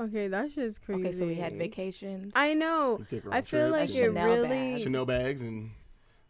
Okay, 0.02 0.28
that's 0.28 0.56
just 0.56 0.82
crazy. 0.86 1.08
okay, 1.08 1.18
so 1.18 1.26
we 1.26 1.36
had 1.36 1.54
vacations. 1.54 2.32
I 2.36 2.54
know. 2.54 2.98
You 3.00 3.06
take 3.06 3.24
her 3.24 3.34
I 3.34 3.38
on 3.38 3.44
feel 3.44 3.70
like 3.70 3.90
trips 3.90 3.96
it 3.96 4.04
Chanel 4.06 4.26
really. 4.28 4.48
bag. 4.50 4.82
Chanel 4.82 5.06
bags 5.06 5.42
and 5.42 5.72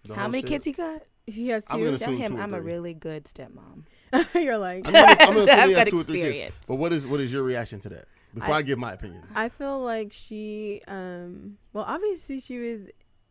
the 0.05 0.15
How 0.15 0.27
many 0.27 0.41
shit. 0.41 0.49
kids 0.49 0.65
he 0.65 0.71
got? 0.73 1.01
He 1.25 1.47
has 1.49 1.63
I'm 1.69 1.79
gonna 1.83 1.97
two. 1.97 2.03
Tell 2.03 2.13
assume 2.13 2.21
him 2.21 2.31
two 2.33 2.37
or 2.37 2.41
I'm 2.41 2.53
a 2.53 2.57
three. 2.57 2.65
really 2.71 2.93
good 2.93 3.23
stepmom. 3.25 3.83
You're 4.35 4.57
like, 4.57 4.85
I'm 4.87 4.93
gonna, 4.93 4.97
I'm 5.07 5.17
gonna 5.17 5.39
assume 5.39 5.49
I've 5.59 5.69
he 5.69 5.73
has 5.73 5.83
got 5.85 5.87
two 5.87 5.99
or 6.01 6.03
three 6.03 6.17
kids. 6.17 6.29
experience. 6.29 6.55
But 6.67 6.75
what 6.75 6.91
is 6.93 7.07
what 7.07 7.19
is 7.21 7.31
your 7.31 7.43
reaction 7.43 7.79
to 7.81 7.89
that? 7.89 8.05
Before 8.33 8.55
I, 8.55 8.57
I- 8.57 8.61
give 8.63 8.77
my 8.79 8.93
opinion. 8.93 9.21
I 9.35 9.47
feel 9.49 9.79
like 9.79 10.11
she, 10.11 10.81
um, 10.87 11.57
well, 11.71 11.85
obviously 11.87 12.39
she 12.39 12.57
was 12.59 12.87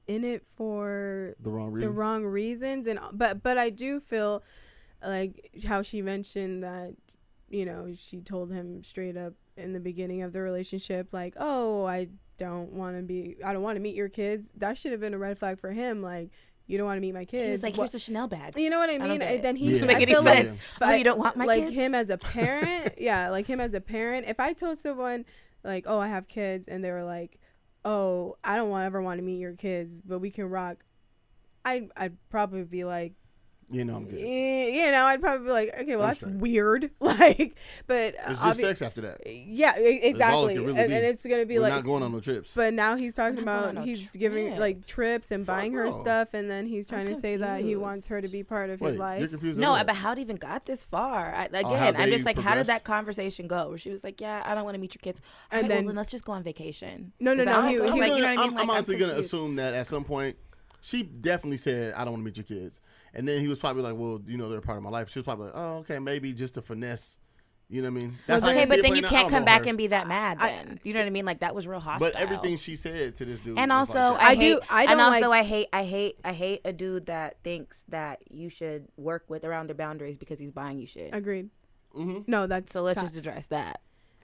in 0.07 0.24
it 0.24 0.43
for 0.57 1.35
The 1.41 1.51
wrong 1.51 1.66
the 1.70 1.72
reason. 1.80 1.95
wrong 1.95 2.24
reasons, 2.24 2.87
and 2.87 2.99
but 3.12 3.43
but 3.43 3.59
I 3.59 3.68
do 3.70 4.01
feel 4.01 4.43
like 5.05 5.51
how 5.66 5.83
she 5.83 6.01
mentioned 6.03 6.62
that, 6.62 6.95
you 7.51 7.64
know, 7.66 7.89
she 7.95 8.20
told 8.20 8.53
him 8.53 8.83
straight 8.85 9.16
up 9.16 9.35
in 9.62 9.72
the 9.72 9.80
beginning 9.80 10.22
of 10.22 10.32
the 10.32 10.40
relationship, 10.40 11.08
like, 11.12 11.34
oh, 11.38 11.84
I 11.86 12.08
don't 12.38 12.72
want 12.72 12.96
to 12.96 13.02
be, 13.02 13.36
I 13.44 13.52
don't 13.52 13.62
want 13.62 13.76
to 13.76 13.80
meet 13.80 13.94
your 13.94 14.08
kids. 14.08 14.50
That 14.56 14.76
should 14.76 14.92
have 14.92 15.00
been 15.00 15.14
a 15.14 15.18
red 15.18 15.38
flag 15.38 15.58
for 15.60 15.70
him, 15.70 16.02
like. 16.02 16.30
You 16.68 16.78
don't 16.78 16.86
want 16.86 16.96
to 16.98 17.00
meet 17.02 17.12
my 17.12 17.24
kids. 17.24 17.44
He 17.44 17.50
was 17.50 17.62
like, 17.64 17.76
What- 17.76 17.90
"Here's 17.90 17.94
a 17.96 17.98
Chanel 17.98 18.28
bag." 18.28 18.54
you 18.56 18.70
know 18.70 18.78
what 18.78 18.88
I 18.88 18.96
mean? 18.96 19.18
get 19.18 19.32
it. 19.32 19.42
then 19.42 19.56
he, 19.56 19.66
Yeah. 19.66 19.72
Doesn't 19.72 19.88
make 19.88 19.96
any 19.96 20.06
feel 20.12 20.22
like 20.22 20.36
sense. 20.38 20.54
if 20.54 20.78
Oh, 20.80 20.92
you 20.94 21.04
don't 21.04 21.18
want 21.18 21.36
my 21.36 21.44
kids. 21.44 21.48
like 21.48 21.62
kids? 21.64 21.74
him 21.74 21.94
as 21.94 22.08
a 22.08 22.16
parent 22.32 22.94
yeah 22.98 23.30
like 23.30 23.46
him 23.46 23.60
as 23.60 23.74
a 23.74 23.80
parent 23.80 24.26
if 24.28 24.38
i 24.38 24.52
told 24.52 24.78
someone 24.78 25.24
like 25.64 25.84
oh 25.88 25.98
i 25.98 26.06
have 26.06 26.28
kids 26.28 26.68
and 26.68 26.82
they 26.82 26.90
were 26.92 27.02
like 27.04 27.40
oh 27.84 28.36
i 28.44 28.56
don't 28.56 28.70
want 28.70 28.84
ever 28.86 29.02
want 29.02 29.18
to 29.18 29.22
meet 29.24 29.38
your 29.40 29.54
kids 29.54 30.00
but 30.00 30.20
we 30.20 30.30
can 30.30 30.48
rock 30.48 30.84
I, 31.64 31.88
I'd 31.96 32.16
probably 32.30 32.62
be 32.64 32.84
like, 32.84 33.14
You 33.70 33.84
know, 33.86 33.96
I'm 33.96 34.04
good. 34.04 34.18
eh, 34.20 34.68
you 34.84 34.90
know, 34.92 35.04
I'd 35.06 35.20
probably 35.20 35.46
be 35.46 35.52
like, 35.52 35.68
okay, 35.80 35.96
well, 35.96 36.02
I'm 36.02 36.08
that's 36.10 36.20
straight. 36.20 36.34
weird. 36.36 36.90
like, 37.00 37.56
but 37.86 38.14
uh, 38.16 38.30
It's 38.32 38.40
just 38.42 38.58
obvi- 38.58 38.62
sex 38.62 38.82
after 38.82 39.00
that. 39.02 39.20
Yeah, 39.26 39.74
exactly. 39.78 40.54
could 40.56 40.66
really 40.66 40.78
and, 40.78 40.92
and 40.92 41.04
it's 41.06 41.24
gonna 41.24 41.46
be 41.46 41.54
We're 41.56 41.62
like, 41.62 41.72
not 41.74 41.84
going 41.84 42.02
on 42.02 42.12
no 42.12 42.20
trips. 42.20 42.54
but 42.54 42.74
now 42.74 42.96
he's 42.96 43.14
talking 43.14 43.36
We're 43.36 43.42
about 43.42 43.76
on 43.78 43.84
he's 43.84 44.10
giving 44.10 44.58
like 44.58 44.84
trips. 44.84 44.92
trips 44.92 45.30
and 45.30 45.46
Fuck 45.46 45.56
buying 45.56 45.72
her 45.72 45.86
no. 45.86 45.90
stuff, 45.90 46.34
and 46.34 46.50
then 46.50 46.66
he's 46.66 46.90
I'm 46.92 46.96
trying 47.04 47.14
to 47.14 47.20
say 47.20 47.36
that 47.36 47.60
he 47.62 47.74
wants 47.76 48.08
her 48.08 48.20
to 48.20 48.28
be 48.28 48.42
part 48.42 48.68
of 48.70 48.80
Wait, 48.80 48.88
his 48.90 48.96
you're 48.98 49.06
life. 49.06 49.30
confused? 49.30 49.58
No, 49.58 49.72
about 49.74 49.86
but 49.86 49.96
how 49.96 50.12
it 50.12 50.18
even 50.18 50.36
got 50.36 50.66
this 50.66 50.84
far? 50.84 51.34
I, 51.34 51.44
again, 51.46 51.64
Oh, 51.64 51.74
I'm 51.74 52.08
just 52.10 52.26
like, 52.26 52.38
how 52.38 52.54
did 52.54 52.66
that 52.66 52.84
conversation 52.84 53.46
go? 53.46 53.70
Where 53.70 53.78
she 53.78 53.90
was 53.90 54.04
like, 54.04 54.20
"Yeah, 54.20 54.42
I 54.44 54.54
don't 54.54 54.64
want 54.64 54.74
to 54.74 54.80
meet 54.80 54.94
your 54.94 55.00
kids," 55.00 55.22
And 55.50 55.62
and 55.62 55.70
then, 55.70 55.76
then- 55.78 55.84
well, 55.86 55.92
then 55.94 55.96
let's 55.96 56.10
just 56.10 56.24
go 56.26 56.32
on 56.32 56.42
vacation. 56.42 57.12
No, 57.20 57.32
no, 57.32 57.44
no, 57.44 57.52
how 57.62 57.68
he- 57.68 57.76
it 57.76 57.78
goes? 57.78 57.92
he- 57.94 58.00
like, 58.00 58.10
I'm, 58.10 58.16
you 58.18 58.22
know 58.22 58.28
what 58.28 58.38
I 58.38 58.42
mean? 58.42 58.48
I'm, 58.48 58.54
Like, 58.54 58.62
I'm 58.64 58.70
honestly 58.70 58.98
gonna 58.98 59.14
assume 59.14 59.56
that 59.56 59.72
at 59.72 59.86
some 59.86 60.04
point 60.04 60.36
she 60.82 61.02
definitely 61.04 61.56
said, 61.58 61.94
"I 61.94 62.04
don't 62.04 62.14
want 62.14 62.22
to 62.22 62.24
meet 62.24 62.36
your 62.36 62.60
kids," 62.60 62.80
and 63.14 63.26
then 63.28 63.40
he 63.40 63.48
was 63.48 63.58
probably 63.58 63.82
like, 63.82 63.94
"Well, 63.96 64.20
you 64.26 64.36
know, 64.36 64.48
they're 64.48 64.58
a 64.58 64.62
part 64.62 64.78
of 64.78 64.84
my 64.84 64.90
life." 64.90 65.10
She 65.10 65.18
was 65.18 65.24
probably 65.24 65.46
like, 65.46 65.54
"Oh, 65.56 65.76
okay, 65.78 65.98
maybe 65.98 66.32
just 66.32 66.56
a 66.56 66.62
finesse." 66.62 67.18
You 67.68 67.80
know 67.80 67.88
what 67.90 68.02
I 68.02 68.06
mean? 68.06 68.18
That's 68.26 68.44
Okay, 68.44 68.64
see 68.64 68.68
but 68.68 68.82
then 68.82 68.96
you 68.96 69.02
can't 69.02 69.30
come 69.30 69.46
back 69.46 69.62
her. 69.62 69.68
and 69.70 69.78
be 69.78 69.86
that 69.86 70.06
mad. 70.06 70.36
I- 70.40 70.48
Then 70.50 70.80
you 70.84 70.92
know 70.92 71.00
what 71.00 71.06
I 71.06 71.10
mean? 71.10 71.24
Like 71.24 71.40
that 71.40 71.54
was 71.54 71.66
real 71.66 71.80
hostile. 71.80 72.10
But 72.10 72.20
everything 72.20 72.58
she 72.58 72.76
said 72.76 73.14
to 73.16 73.24
this 73.24 73.40
dude, 73.40 73.56
and 73.58 73.72
also, 73.72 73.94
like. 73.94 74.20
I, 74.20 74.24
I 74.32 74.34
hate, 74.34 74.40
do- 74.54 74.60
I 74.68 74.82
don't 74.84 74.92
and 74.92 75.00
also, 75.00 75.28
like- 75.30 75.40
I 75.40 75.42
hate, 75.44 75.68
I 75.72 75.84
hate, 75.84 76.18
I 76.22 76.32
hate 76.34 76.60
a 76.66 76.72
dude 76.74 77.06
that 77.06 77.36
thinks 77.42 77.82
that 77.88 78.20
you 78.30 78.50
should 78.50 78.88
work 78.98 79.24
with 79.28 79.42
around 79.44 79.68
their 79.68 79.74
boundaries 79.74 80.18
because 80.18 80.38
he's 80.38 80.50
buying 80.52 80.78
you 80.80 80.86
shit. 80.86 81.14
Agreed. 81.14 81.48
Mhm. 81.96 82.28
No, 82.28 82.46
that's 82.46 82.72
So 82.72 82.82
let's 82.82 83.00
facts. 83.00 83.12
just 83.12 83.26
address 83.26 83.46
that. 83.46 83.80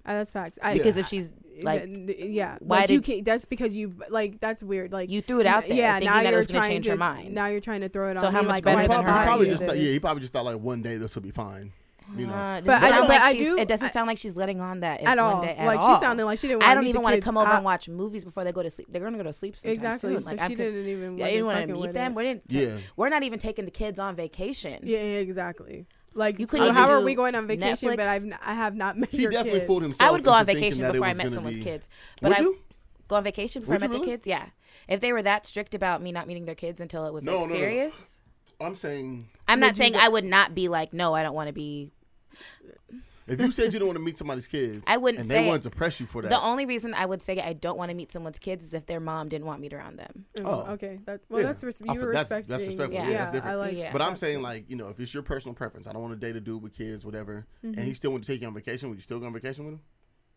Uh, 0.08 0.14
that's 0.14 0.32
facts. 0.32 0.58
I, 0.62 0.72
Because 0.74 0.96
if 0.96 1.06
she's 1.06 1.30
like, 1.62 1.84
th- 1.84 2.06
th- 2.06 2.30
yeah, 2.30 2.56
why 2.60 2.80
like 2.80 2.90
you 2.90 3.00
did- 3.00 3.06
can't. 3.06 3.24
That's 3.24 3.44
because 3.44 3.76
you 3.76 3.94
like. 4.08 4.40
That's 4.40 4.62
weird. 4.62 4.92
Like 4.92 5.10
you 5.10 5.20
threw 5.20 5.40
it 5.40 5.46
out 5.46 5.66
there, 5.66 5.76
Yeah, 5.76 5.92
thinking 5.98 6.08
now 6.16 6.22
that 6.22 6.30
you're 6.30 6.38
was 6.38 6.46
going 6.46 6.54
to 6.54 6.60
trying 6.60 6.70
change 6.76 6.84
to 6.86 6.90
her 6.92 6.96
mind. 6.96 7.34
Now 7.34 7.46
you're 7.46 7.60
trying 7.60 7.80
to 7.82 7.88
throw 7.88 8.10
it 8.10 8.18
So 8.18 8.26
on 8.26 8.32
how 8.32 8.40
me. 8.42 8.46
much 8.46 8.54
like, 8.54 8.64
better 8.64 8.76
why 8.76 8.82
he 8.82 8.88
than 8.88 8.96
did 8.96 9.04
probably, 9.04 9.12
her? 9.12 9.18
he 9.18 9.22
I 9.22 9.26
probably 9.26 9.46
do 9.46 9.52
just 9.52 9.64
thought, 9.64 9.76
yeah, 9.78 9.90
he 9.92 9.98
probably 9.98 10.20
just 10.22 10.32
thought 10.32 10.44
like 10.44 10.58
one 10.58 10.82
day 10.82 10.96
this 10.96 11.14
will 11.14 11.22
be 11.22 11.30
fine. 11.30 11.72
You 12.16 12.26
know, 12.26 12.32
Uh, 12.32 12.60
But 12.62 12.82
I- 12.82 12.88
sound 12.88 13.02
but 13.02 13.08
like 13.10 13.20
I 13.20 13.32
do- 13.34 13.58
It 13.58 13.68
doesn't 13.68 13.92
sound 13.92 14.06
like 14.06 14.16
she's 14.16 14.34
letting 14.34 14.62
on 14.62 14.80
that 14.80 15.02
at 15.02 15.08
one 15.08 15.18
all. 15.18 15.42
day 15.42 15.54
at 15.56 15.66
like 15.66 15.80
all. 15.80 15.94
she 15.94 16.00
sounded 16.00 16.24
like 16.24 16.38
she 16.38 16.48
didn't. 16.48 16.62
I 16.62 16.68
wanna 16.68 16.74
don't 16.76 16.84
meet 16.84 16.90
even 16.90 17.02
want 17.02 17.14
to 17.16 17.20
come 17.20 17.36
over 17.36 17.50
I- 17.50 17.56
and 17.56 17.64
watch 17.66 17.86
movies 17.90 18.24
before 18.24 18.44
they 18.44 18.52
go 18.52 18.62
to 18.62 18.70
sleep. 18.70 18.88
They're 18.90 19.02
gonna 19.02 19.18
go 19.18 19.24
to 19.24 19.32
sleep 19.34 19.58
sometime 19.58 19.74
Exactly. 19.74 20.14
soon. 20.14 20.22
So 20.22 20.30
Like 20.30 20.38
she 20.38 20.44
I 20.44 20.48
could, 20.48 20.56
didn't 20.56 20.88
even. 20.88 21.18
yeah, 21.18 21.26
I 21.26 21.30
didn't 21.32 21.46
want 21.46 21.66
to 21.68 21.74
meet 21.74 21.92
them. 21.92 22.12
it. 22.12 22.16
We 22.16 22.22
didn't. 22.22 22.42
Yeah. 22.48 22.76
we're 22.96 23.10
not 23.10 23.24
even 23.24 23.38
taking 23.38 23.66
the 23.66 23.70
kids 23.70 23.98
on 23.98 24.16
vacation. 24.16 24.80
Yeah, 24.84 24.98
yeah, 25.00 25.18
exactly. 25.18 25.84
Like, 26.14 26.38
You 26.38 26.46
so 26.46 26.58
couldn't 26.58 26.74
how 26.74 26.88
are 26.90 27.00
we 27.00 27.14
going 27.14 27.34
on 27.34 27.46
vacation? 27.46 27.90
But 27.90 28.00
I've 28.08 28.24
n- 28.24 28.38
I 28.44 28.54
have 28.54 28.74
not 28.74 28.96
met 28.98 29.10
he 29.10 29.22
your 29.22 29.30
definitely 29.30 29.60
kid. 29.60 29.66
fooled 29.66 29.82
himself. 29.82 30.08
I 30.08 30.10
would 30.12 30.24
go 30.24 30.32
on 30.32 30.46
vacation 30.46 30.90
before 30.90 31.06
I 31.06 31.14
met 31.14 31.24
gonna 31.24 31.34
someone 31.36 31.52
be- 31.52 31.58
with 31.60 31.64
kids. 31.66 31.88
But 32.20 32.30
Would 32.30 32.38
I 32.38 32.42
you? 32.42 32.58
go 33.06 33.16
on 33.16 33.24
vacation 33.24 33.62
before 33.62 33.74
Would 33.74 33.82
I 33.82 33.86
you 33.86 33.92
met 33.92 34.00
the 34.00 34.06
kids. 34.06 34.26
Yeah, 34.26 34.46
if 34.88 35.00
they 35.00 35.12
were 35.12 35.22
that 35.22 35.46
strict 35.46 35.74
about 35.74 36.02
me 36.02 36.10
not 36.12 36.26
meeting 36.26 36.44
their 36.46 36.54
kids 36.54 36.80
until 36.80 37.06
it 37.06 37.12
was 37.12 37.22
No, 37.24 37.38
like 37.40 37.48
no, 37.50 37.54
no. 37.54 37.60
serious. 37.60 38.16
I'm 38.60 38.74
saying 38.74 39.28
I'm 39.46 39.60
not 39.60 39.76
saying 39.76 39.92
go- 39.92 40.00
I 40.00 40.08
would 40.08 40.24
not 40.24 40.54
be 40.54 40.68
like, 40.68 40.92
no, 40.92 41.14
I 41.14 41.22
don't 41.22 41.34
want 41.34 41.46
to 41.48 41.52
be. 41.52 41.92
If 43.30 43.40
you 43.40 43.50
said 43.50 43.72
you 43.72 43.78
don't 43.78 43.88
want 43.88 43.98
to 43.98 44.04
meet 44.04 44.18
somebody's 44.18 44.46
kids, 44.46 44.84
I 44.86 44.96
wouldn't 44.96 45.20
and 45.20 45.28
say 45.28 45.34
they 45.36 45.44
it. 45.44 45.48
wanted 45.48 45.62
to 45.62 45.70
press 45.70 46.00
you 46.00 46.06
for 46.06 46.22
that. 46.22 46.28
The 46.28 46.40
only 46.40 46.66
reason 46.66 46.94
I 46.94 47.06
would 47.06 47.22
say 47.22 47.40
I 47.40 47.52
don't 47.52 47.76
want 47.78 47.90
to 47.90 47.96
meet 47.96 48.10
someone's 48.12 48.38
kids 48.38 48.64
is 48.64 48.74
if 48.74 48.86
their 48.86 49.00
mom 49.00 49.28
didn't 49.28 49.46
want 49.46 49.60
me 49.60 49.68
around 49.72 49.96
them. 49.98 50.24
Mm, 50.36 50.42
Oh. 50.46 50.72
okay. 50.72 50.98
That, 51.06 51.20
well, 51.28 51.40
Yeah. 51.42 51.46
that's 51.48 51.62
res- 51.64 51.82
I 51.88 51.92
you 51.92 52.00
fe- 52.00 52.06
were 52.06 52.12
that's- 52.12 52.30
respecting. 52.30 52.50
that's 52.50 52.66
respectful. 52.66 52.94
Yeah, 52.94 53.08
Yeah, 53.10 53.18
that's 53.18 53.30
different. 53.32 53.52
I 53.56 53.58
like. 53.58 53.76
Yeah. 53.76 53.92
But 53.92 54.02
I'm 54.02 54.16
saying 54.16 54.36
cool. 54.36 54.42
like 54.44 54.64
you 54.70 54.76
know 54.76 54.88
if 54.88 54.98
it's 55.00 55.12
your 55.12 55.22
personal 55.22 55.54
preference, 55.54 55.86
I 55.86 55.92
don't 55.92 56.02
want 56.02 56.18
to 56.20 56.26
date 56.26 56.36
a 56.36 56.40
dude 56.40 56.62
with 56.62 56.76
kids, 56.76 57.04
whatever, 57.04 57.46
Mm-hmm. 57.64 57.78
and 57.78 57.86
he 57.86 57.94
still 57.94 58.10
want 58.12 58.24
to 58.24 58.32
take 58.32 58.40
you 58.40 58.46
on 58.46 58.54
vacation. 58.54 58.88
Would 58.88 58.96
you 58.98 59.02
still 59.02 59.20
go 59.20 59.26
on 59.26 59.32
vacation 59.32 59.64
with 59.64 59.74
him? 59.74 59.80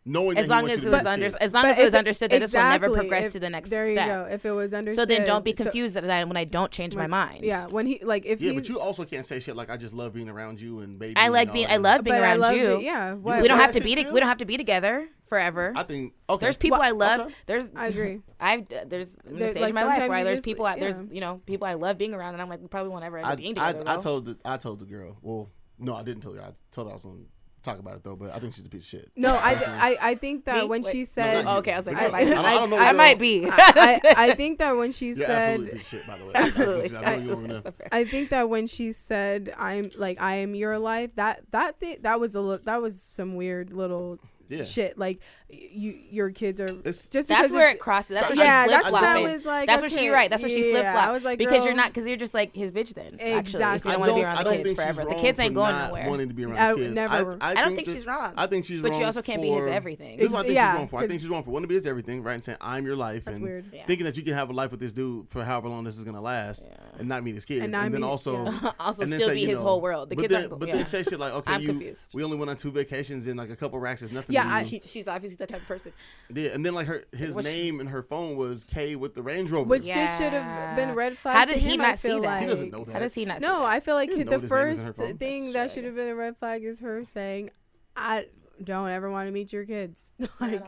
Knowing 0.03 0.35
As 0.35 0.47
that 0.47 0.53
long 0.63 0.67
as 0.69 0.83
it 0.83 0.89
was 0.89 0.91
meet 0.91 0.97
his 0.97 1.05
under, 1.35 1.43
as 1.43 1.53
long 1.53 1.63
But 1.63 1.71
as 1.73 1.77
it 1.77 1.83
was 1.85 1.93
understood 1.93 2.31
that 2.31 2.39
this 2.39 2.53
will 2.53 2.61
never 2.63 2.89
progress 2.89 3.25
if- 3.27 3.31
to 3.33 3.39
the 3.39 3.51
next 3.51 3.69
There 3.69 3.85
you 3.85 3.93
step. 3.93 4.07
go. 4.07 4.33
If 4.33 4.45
it 4.47 4.51
was 4.51 4.73
understood, 4.73 5.07
So 5.07 5.13
then 5.13 5.27
don't 5.27 5.45
be 5.45 5.53
so- 5.53 5.63
confused 5.63 5.93
that 5.95 6.27
when 6.27 6.37
I 6.37 6.43
don't 6.43 6.71
change 6.71 6.95
my 6.95 7.05
mind. 7.05 7.43
Yeah, 7.45 7.67
when 7.67 7.85
he 7.85 7.99
like 8.03 8.25
if 8.25 8.41
yeah, 8.41 8.53
but 8.53 8.67
you 8.67 8.79
also 8.79 9.05
can't 9.05 9.27
say 9.27 9.39
shit 9.39 9.55
like 9.55 9.69
I 9.69 9.77
just 9.77 9.93
love 9.93 10.13
being 10.13 10.27
around 10.27 10.59
you 10.59 10.79
and 10.79 10.97
baby. 10.97 11.13
I 11.15 11.27
like 11.27 11.53
being. 11.53 11.67
I 11.69 11.77
love 11.77 12.03
being 12.03 12.17
around 12.17 12.39
love 12.39 12.55
you. 12.55 12.77
it, 12.77 12.83
yeah, 12.83 13.13
what- 13.13 13.43
We 13.43 13.47
don't 13.47 13.59
have 13.59 13.73
to 13.73 13.79
be. 13.81 13.93
To, 13.93 14.11
we 14.11 14.19
don't 14.19 14.27
have 14.29 14.39
to 14.39 14.45
be 14.45 14.57
together 14.57 15.07
forever. 15.27 15.71
I 15.75 15.83
think 15.83 16.13
okay. 16.27 16.45
There's 16.47 16.57
people 16.57 16.81
I 16.81 16.91
love. 16.91 17.19
Okay. 17.21 17.33
There's. 17.45 17.69
I 17.75 17.85
agree. 17.87 18.21
I've 18.39 18.67
there's 18.89 19.15
I'm 19.23 19.33
in 19.33 19.37
There- 19.39 19.47
stage 19.49 19.61
like, 19.61 19.69
of 19.69 19.75
my 19.75 19.83
life 19.83 19.91
sometimes 19.99 20.09
where 20.09 20.17
you 20.19 20.25
there's 20.25 20.37
just- 20.39 20.45
people 20.45 20.65
I, 20.65 20.79
there's 20.79 20.97
yeah. 20.97 21.03
you 21.11 21.21
know 21.21 21.41
people 21.45 21.67
I 21.67 21.75
love 21.75 21.99
being 21.99 22.15
around 22.15 22.33
and 22.33 22.41
I'm 22.41 22.49
like 22.49 22.59
we 22.59 22.67
probably 22.69 22.89
won't 22.89 23.03
ever 23.05 23.19
end 23.19 23.27
I, 23.27 23.33
up 23.33 23.37
being 23.37 23.53
together. 23.53 23.83
I 23.87 23.95
though. 23.97 24.01
told 24.01 24.25
the, 24.25 24.37
I 24.43 24.57
told 24.57 24.79
the 24.79 24.85
girl. 24.85 25.15
Well, 25.21 25.49
no, 25.77 25.93
I 25.95 26.01
didn't 26.01 26.21
tell 26.21 26.33
her. 26.33 26.41
I 26.41 26.49
told 26.71 26.87
her 26.87 26.91
I 26.91 26.95
was 26.95 27.03
going 27.03 27.17
to 27.17 27.23
talk 27.63 27.79
about 27.79 27.95
it 27.95 28.03
though. 28.03 28.15
But 28.15 28.31
I 28.31 28.39
think 28.39 28.53
she's 28.53 28.65
a 28.65 28.69
piece 28.69 28.83
of 28.83 28.99
shit. 28.99 29.11
No, 29.15 29.33
I, 29.35 29.51
I 29.67 29.97
I 30.11 30.15
think 30.15 30.45
that 30.45 30.63
Me? 30.63 30.67
when 30.69 30.81
Wait. 30.81 30.91
she 30.91 31.05
said, 31.05 31.45
not 31.45 31.51
you. 31.51 31.55
Oh, 31.55 31.59
okay, 31.59 31.73
I 31.73 31.77
was 31.77 31.87
like, 31.87 31.97
I- 31.97 32.05
I, 32.07 32.09
might, 32.11 32.27
I 32.27 32.29
don't- 32.29 32.45
I 32.45 32.65
know 32.65 32.77
I, 32.77 32.85
what 32.87 32.95
might 32.95 33.19
be. 33.19 33.47
I, 33.49 34.01
I 34.17 34.33
think 34.33 34.59
that 34.59 34.75
when 34.75 34.91
she 34.91 35.07
You're 35.11 35.29
absolutely 35.29 35.67
said, 35.67 35.71
piece 35.77 35.81
of 35.81 35.99
shit, 35.99 36.07
by 36.07 36.17
the 36.17 36.25
way. 36.25 36.31
Absolutely. 36.35 36.97
I 36.97 37.15
know 37.17 37.21
you 37.23 37.35
want 37.35 37.47
to 37.49 37.53
know. 37.61 37.73
I 37.91 38.03
think 38.05 38.29
that 38.29 38.49
when 38.49 38.67
she 38.67 38.91
said, 38.93 39.53
"I'm 39.57 39.89
like 39.99 40.19
I 40.21 40.35
am 40.35 40.55
your 40.55 40.79
life," 40.79 41.11
that 41.15 41.43
that 41.51 41.79
thing, 41.79 41.97
that 42.01 42.19
was 42.19 42.35
a 42.35 42.41
little, 42.41 42.63
that 42.65 42.81
was 42.81 43.01
some 43.01 43.35
weird 43.35 43.71
little 43.73 44.19
Yeah. 44.49 44.63
shit. 44.63 44.97
Like 44.97 45.21
you, 45.51 45.97
your 46.09 46.29
kids 46.31 46.59
are 46.61 46.65
It's- 46.65 47.07
just 47.07 47.27
because 47.29 47.43
That's 47.43 47.53
where 47.53 47.63
it's- 47.67 47.75
it 47.75 47.79
crosses. 47.79 48.15
That's 48.15 48.29
where 48.35 48.37
yeah, 48.45 48.63
she's 48.63 48.71
that's 48.71 48.89
flip 48.89 48.93
what 48.93 49.03
I 49.03 49.21
was 49.21 49.45
like. 49.45 49.67
That's 49.67 49.81
where 49.81 49.89
she 49.89 50.09
right. 50.09 50.29
That's 50.29 50.41
where 50.41 50.49
she 50.49 50.65
yeah, 50.67 50.71
flip 50.73 50.85
I 50.85 50.91
flop. 50.93 51.13
was 51.13 51.23
like, 51.23 51.37
because 51.39 51.65
you're 51.65 51.73
not 51.73 51.87
because 51.89 52.07
you're 52.07 52.17
just 52.17 52.33
like 52.33 52.55
his 52.55 52.71
bitch 52.71 52.93
then. 52.93 53.13
Actually, 53.19 53.31
if 53.31 53.39
Exactly. 53.39 53.91
you 53.91 53.91
I 53.91 53.97
don't 53.97 53.99
want 53.99 54.09
to 54.11 54.15
be 54.15 54.23
around 54.23 54.37
I 54.37 54.43
the 54.43 54.49
kids 54.49 54.63
think 54.63 54.67
she's 54.67 54.75
forever. 54.95 55.09
The 55.09 55.15
kids 55.21 55.39
ain't 55.39 55.49
for 55.53 55.55
going 55.55 55.71
not 55.73 55.87
nowhere. 55.89 56.09
Wanting 56.09 56.27
to 56.29 56.33
be 56.33 56.45
around 56.45 56.57
I 56.57 56.67
his 56.69 56.75
kids. 56.77 56.95
never- 56.95 57.37
I, 57.41 57.51
I 57.51 57.53
don't 57.55 57.63
think 57.65 57.75
think 57.75 57.87
that- 57.87 57.93
she's 57.95 58.05
wrong. 58.05 58.33
I 58.37 58.47
think 58.47 58.65
she's 58.65 58.77
wrong. 58.79 58.83
But 58.83 58.91
wrong. 58.91 58.99
you 59.01 59.05
also 59.05 59.21
can't 59.21 59.41
be 59.41 59.49
his 59.49 59.67
everything. 59.67 60.17
This 60.17 60.27
is 60.27 60.31
what 60.31 60.39
I 60.39 60.43
think 60.43 60.55
Yeah, 60.55 60.71
she's 60.71 60.77
wrong 60.79 60.87
for. 60.87 60.95
I 60.97 60.99
think 61.01 61.11
'cause- 61.11 61.21
she's 61.21 61.29
wrong 61.29 61.43
for 61.43 61.51
wanting 61.51 61.63
to 61.65 61.69
be 61.69 61.75
his 61.75 61.85
everything, 61.85 62.23
right? 62.23 62.33
And 62.33 62.43
saying 62.43 62.57
I'm 62.61 62.85
your 62.85 62.95
life, 62.95 63.27
and 63.27 63.63
thinking 63.87 64.05
that 64.05 64.17
you 64.17 64.23
can 64.23 64.33
have 64.33 64.49
a 64.49 64.53
life 64.53 64.71
with 64.71 64.79
this 64.79 64.93
dude 64.93 65.29
for 65.29 65.43
however 65.43 65.69
long 65.69 65.83
this 65.83 65.97
is 65.97 66.03
gonna 66.03 66.21
last, 66.21 66.67
and 66.99 67.07
not 67.07 67.23
meet 67.23 67.35
his 67.35 67.45
kids, 67.45 67.63
And 67.65 67.75
and, 67.75 67.93
then 67.93 68.03
also 68.03 68.45
also 68.79 69.03
and 69.03 69.11
then 69.11 69.19
still 69.19 69.29
say, 69.29 69.35
be 69.35 69.41
you 69.41 69.47
his 69.47 69.59
know, 69.59 69.63
whole 69.65 69.81
world. 69.81 70.09
The 70.09 70.15
but 70.15 70.21
kids 70.23 70.33
then, 70.33 70.43
aren't. 70.45 70.59
but 70.59 70.67
yeah. 70.69 70.75
then 70.77 70.85
say 70.85 71.03
shit 71.03 71.19
like, 71.19 71.33
okay, 71.33 71.53
I'm 71.53 71.61
you, 71.61 71.67
confused. 71.67 72.07
we 72.13 72.23
only 72.23 72.37
went 72.37 72.49
on 72.49 72.57
two 72.57 72.71
vacations 72.71 73.27
and 73.27 73.37
like 73.37 73.49
a 73.49 73.55
couple 73.55 73.79
racks 73.79 74.01
is 74.01 74.11
nothing. 74.11 74.33
Yeah, 74.33 74.43
to 74.43 74.49
I- 74.49 74.59
you. 74.61 74.65
He- 74.67 74.81
she's 74.85 75.07
obviously 75.07 75.37
that 75.41 75.49
type 75.49 75.61
of 75.61 75.67
person. 75.67 75.91
yeah, 76.33 76.49
and 76.51 76.65
then 76.65 76.73
like 76.73 76.87
her 76.87 77.03
his 77.11 77.35
Well, 77.35 77.43
name 77.43 77.79
and 77.81 77.89
her 77.89 78.01
phone 78.01 78.35
was 78.37 78.63
K 78.63 78.95
with 78.95 79.13
the 79.13 79.21
Range 79.21 79.51
Rover. 79.51 79.67
which 79.67 79.83
just 79.85 80.17
should 80.17 80.31
have 80.33 80.75
been 80.77 80.95
red 80.95 81.17
flag. 81.17 81.35
How 81.35 81.45
did 81.45 81.55
to 81.55 81.59
he 81.59 81.73
him, 81.75 81.81
I 81.81 81.89
not 81.89 81.99
see 81.99 82.07
feel 82.07 82.21
that? 82.21 82.27
Like. 82.27 82.41
he 82.41 82.47
doesn't 82.47 82.71
know 82.71 82.83
that. 82.85 82.93
How 82.93 82.99
does 82.99 83.13
he 83.13 83.25
not? 83.25 83.39
see 83.39 83.45
No, 83.45 83.59
that? 83.59 83.65
I 83.69 83.79
feel 83.81 83.95
like 83.95 84.09
the 84.09 84.15
didn't 84.17 84.31
know 84.31 84.39
his 84.39 84.51
name 84.51 84.59
was 84.69 84.79
in 84.79 84.85
her 84.85 84.93
first 84.95 85.19
thing 85.19 85.53
that 85.53 85.71
should 85.71 85.83
have 85.83 85.95
been 85.95 86.07
a 86.07 86.15
red 86.15 86.37
flag 86.37 86.63
is 86.63 86.79
her 86.79 87.03
saying, 87.03 87.49
"I 87.95 88.27
don't 88.63 88.87
ever 88.89 89.09
want 89.11 89.27
to 89.27 89.31
meet 89.31 89.51
your 89.51 89.65
kids." 89.65 90.13
like, 90.39 90.63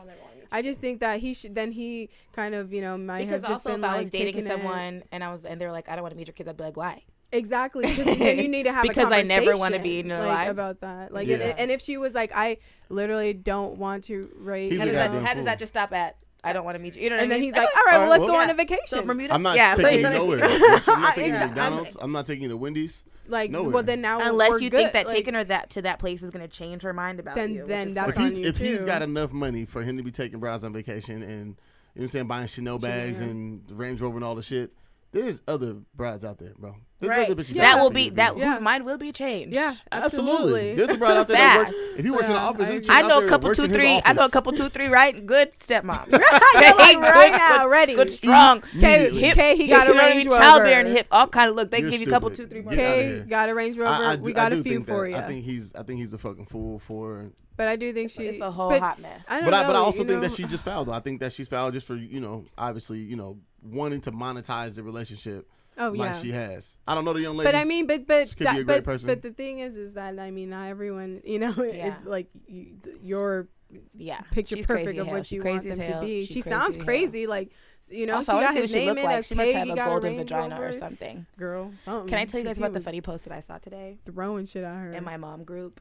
I 0.52 0.62
just 0.62 0.80
think 0.80 1.00
that 1.00 1.20
he 1.20 1.34
should. 1.34 1.54
Then 1.54 1.72
he 1.72 2.10
kind 2.32 2.54
of, 2.54 2.72
you 2.72 2.80
know, 2.80 2.96
might 2.98 3.24
because 3.26 3.42
have 3.42 3.50
just 3.50 3.66
also 3.66 3.70
been 3.76 3.84
if 3.84 3.90
I 3.90 3.92
like 3.94 4.00
was 4.02 4.10
dating 4.10 4.34
taking 4.34 4.46
it- 4.46 4.48
someone 4.50 5.02
and 5.10 5.24
I 5.24 5.30
was 5.32 5.44
and 5.44 5.60
they 5.60 5.66
were 5.66 5.72
like, 5.72 5.88
I 5.88 5.94
don't 5.96 6.02
want 6.02 6.12
to 6.12 6.16
meet 6.18 6.28
your 6.28 6.34
kids, 6.34 6.48
I'd 6.48 6.56
be 6.56 6.64
like, 6.64 6.76
why? 6.76 7.02
Exactly, 7.36 7.86
because 7.86 8.16
then 8.18 8.38
you 8.38 8.48
need 8.56 8.64
to 8.64 8.72
have 8.72 8.82
Because 8.84 9.10
a 9.10 9.14
I 9.14 9.22
never 9.22 9.56
wanna 9.56 9.78
be 9.80 9.98
in 10.00 10.08
their 10.08 10.20
like, 10.20 10.28
lives. 10.28 10.50
about 10.52 10.80
that. 10.80 11.12
Like, 11.12 11.28
Yeah. 11.28 11.36
and, 11.36 11.58
and 11.58 11.70
if 11.70 11.80
she 11.80 11.96
was 11.96 12.14
like, 12.14 12.30
"I 12.34 12.58
literally 12.88 13.32
don't 13.34 13.76
want 13.78 14.04
to 14.04 14.30
raise," 14.38 14.78
How 14.78 14.84
does, 14.84 14.94
that, 14.94 15.06
goddamn 15.08 15.24
how 15.24 15.34
does 15.34 15.44
that 15.44 15.58
just 15.58 15.72
stop 15.72 15.92
at? 15.92 16.16
I 16.46 16.52
don't 16.52 16.64
want 16.64 16.76
to 16.76 16.78
meet 16.82 16.94
you. 16.94 17.02
You 17.04 17.10
know 17.10 17.16
what 17.16 17.22
and 17.24 17.32
I 17.32 17.36
then 17.36 17.42
he's 17.42 17.54
like, 17.56 17.68
"All 17.74 17.82
right, 17.86 17.98
well, 17.98 18.10
let's 18.10 18.20
Alright, 18.22 18.26
go 18.28 18.32
well, 18.34 18.42
on 18.42 18.48
a 18.48 18.52
So 18.52 18.56
vacation." 18.56 19.06
Bermuda. 19.06 19.34
I'm 19.34 19.42
not 19.42 19.56
yeah, 19.56 19.74
taking 19.74 19.98
you 20.00 20.04
like- 20.04 20.14
nowhere. 20.16 20.44
I'm 20.88 21.00
not 21.02 21.14
taking 21.14 21.32
you 21.32 21.38
to 21.38 21.44
Exactly. 21.44 21.46
McDonald's. 21.48 21.96
I'm 22.00 22.12
not 22.12 22.26
taking 22.26 22.42
you 22.44 22.48
to 22.50 22.56
Wendy's. 22.56 23.04
like, 23.26 23.50
Nowhere. 23.50 23.70
well, 23.70 23.82
then 23.82 24.02
now 24.02 24.20
Unless 24.20 24.50
we're 24.50 24.58
you 24.60 24.68
good. 24.70 24.76
think 24.76 24.92
that 24.92 25.06
like, 25.06 25.16
taking 25.16 25.32
her 25.34 25.42
that 25.44 25.70
to 25.70 25.82
that 25.82 25.98
place 25.98 26.22
is 26.22 26.28
going 26.30 26.42
to 26.46 26.48
change 26.56 26.82
her 26.82 26.92
mind 26.92 27.18
about 27.18 27.34
Then- 27.36 27.54
you. 27.54 27.66
then 27.66 27.88
is 27.88 27.94
that's 27.94 28.10
if 28.10 28.14
fine. 28.16 28.24
on 28.26 28.30
he's 28.30 28.38
you 28.40 28.46
if 28.46 28.56
he's 28.58 28.80
too. 28.80 28.86
got 28.86 29.00
enough 29.02 29.32
money 29.32 29.64
for 29.64 29.82
him 29.82 29.96
to 29.96 30.02
be 30.02 30.10
taking 30.10 30.38
bras 30.38 30.62
on 30.64 30.72
vacation 30.74 31.22
and 31.22 31.30
you 31.30 31.36
know 31.46 31.54
what 31.94 32.02
I'm 32.02 32.08
saying 32.08 32.26
buying 32.26 32.46
Chanel 32.48 32.78
bags 32.78 33.18
Chanel. 33.18 33.30
and 33.30 33.66
the 33.66 33.74
Range 33.74 33.98
Rover 34.02 34.16
and 34.16 34.24
all 34.24 34.34
the 34.34 34.42
shit, 34.42 34.70
there's 35.14 35.42
other 35.46 35.76
brides 35.94 36.24
out 36.24 36.38
there, 36.38 36.52
bro. 36.58 36.74
There's 36.98 37.10
right. 37.10 37.30
other 37.30 37.40
bitches. 37.40 37.54
That 37.54 37.80
will 37.80 37.90
be 37.90 38.10
that 38.10 38.36
yeah. 38.36 38.52
whose 38.52 38.60
mind 38.60 38.84
will 38.84 38.98
be 38.98 39.12
changed. 39.12 39.54
Yeah, 39.54 39.74
absolutely. 39.92 40.32
absolutely. 40.32 40.74
There's 40.74 40.90
a 40.90 40.98
bride 40.98 41.16
out 41.16 41.28
there 41.28 41.36
that 41.36 41.58
works. 41.58 41.72
If 41.98 42.04
you 42.04 42.12
work 42.12 42.22
yeah, 42.22 42.28
in 42.28 42.32
the 42.32 42.38
office, 42.40 42.90
I, 42.90 42.98
I 43.00 43.08
know 43.08 43.24
a 43.24 43.28
couple 43.28 43.54
two 43.54 43.68
three. 43.68 44.00
I 44.04 44.12
know 44.12 44.24
a 44.24 44.30
couple 44.30 44.52
two 44.52 44.68
three. 44.68 44.88
Right, 44.88 45.24
good 45.24 45.52
stepmom. 45.52 46.10
right, 46.12 46.94
good, 46.94 47.38
now, 47.38 47.62
good, 47.62 47.70
ready. 47.70 47.94
Good 47.94 48.10
strong. 48.10 48.62
Okay, 48.76 49.10
hip, 49.10 49.38
he 49.56 49.68
got 49.68 49.88
a 49.88 49.92
Range 49.92 50.26
Rover. 50.26 50.38
Childbearing 50.38 50.86
hip, 50.86 51.06
all 51.10 51.28
kind 51.28 51.50
of 51.50 51.56
look. 51.56 51.70
They 51.70 51.80
give 51.80 52.00
you 52.00 52.06
a 52.06 52.10
couple 52.10 52.30
two 52.30 52.46
three. 52.46 52.62
K 52.62 53.20
got 53.28 53.48
a 53.48 53.54
Range 53.54 53.76
Rover. 53.78 54.18
We 54.20 54.32
got 54.32 54.52
a 54.52 54.62
few 54.62 54.82
for 54.82 55.08
you. 55.08 55.16
I 55.16 55.22
think 55.22 55.44
he's 55.44 55.74
I 55.74 55.84
think 55.84 56.00
he's 56.00 56.12
a 56.12 56.18
fucking 56.18 56.46
fool 56.46 56.78
for 56.78 57.30
but 57.56 57.68
I 57.68 57.76
do 57.76 57.92
think 57.92 58.10
she's 58.10 58.40
a 58.40 58.50
whole 58.50 58.78
hot 58.78 59.00
mess. 59.00 59.24
But 59.28 59.54
I, 59.54 59.64
but 59.64 59.76
I 59.76 59.78
also 59.78 60.04
think 60.04 60.22
that 60.22 60.32
she 60.32 60.44
just 60.44 60.64
fouled. 60.64 60.88
I 60.90 61.00
think 61.00 61.20
that 61.20 61.32
she's 61.32 61.48
fouled 61.48 61.74
just 61.74 61.86
for 61.86 61.94
you 61.94 62.20
know, 62.20 62.46
obviously, 62.58 62.98
you 62.98 63.16
know, 63.16 63.38
wanting 63.64 64.00
to 64.02 64.12
monetize 64.12 64.76
the 64.76 64.82
relationship. 64.82 65.48
Oh 65.76 65.88
like 65.88 65.98
yeah, 65.98 66.12
she 66.12 66.30
has. 66.30 66.76
I 66.86 66.94
don't 66.94 67.04
know 67.04 67.12
the 67.12 67.20
young 67.20 67.36
lady, 67.36 67.48
but 67.48 67.56
I 67.56 67.64
mean, 67.64 67.86
but 67.86 68.06
but 68.06 68.28
that, 68.38 68.64
but, 68.66 68.84
person. 68.84 69.08
but 69.08 69.22
the 69.22 69.32
thing 69.32 69.58
is, 69.58 69.76
is 69.76 69.94
that 69.94 70.18
I 70.20 70.30
mean, 70.30 70.50
not 70.50 70.68
everyone, 70.68 71.20
you 71.24 71.40
know, 71.40 71.52
yeah. 71.58 71.88
it's 71.88 72.04
like 72.04 72.28
you, 72.46 72.76
your 73.02 73.48
yeah 73.92 74.20
picture 74.30 74.54
She's 74.54 74.66
perfect 74.66 74.96
of 74.98 75.08
what 75.08 75.26
she 75.26 75.36
you 75.36 75.42
want 75.42 75.64
them 75.64 75.78
to 75.78 76.00
be. 76.00 76.24
She, 76.24 76.34
she 76.34 76.42
crazy 76.42 76.50
sounds 76.50 76.76
crazy, 76.76 77.22
hell. 77.22 77.30
like 77.30 77.50
you 77.90 78.06
know, 78.06 78.16
also, 78.16 78.38
she 78.38 78.44
got 78.44 78.54
his 78.54 78.74
name 78.74 78.90
in 78.90 79.04
like. 79.04 79.16
as 79.16 79.26
she 79.26 79.34
must 79.34 79.52
have 79.52 79.68
a 79.68 79.74
golden 79.74 80.16
vagina 80.16 80.60
or 80.60 80.72
something. 80.72 81.26
Girl, 81.36 81.72
something. 81.84 82.08
Can 82.08 82.18
I 82.18 82.24
tell 82.26 82.40
you 82.40 82.46
guys 82.46 82.58
about 82.58 82.72
the 82.72 82.80
funny 82.80 83.00
post 83.00 83.24
that 83.24 83.32
I 83.32 83.40
saw 83.40 83.58
today? 83.58 83.98
Throwing 84.04 84.46
shit 84.46 84.62
at 84.62 84.74
her 84.76 84.92
in 84.92 85.02
my 85.02 85.16
mom 85.16 85.42
group 85.42 85.80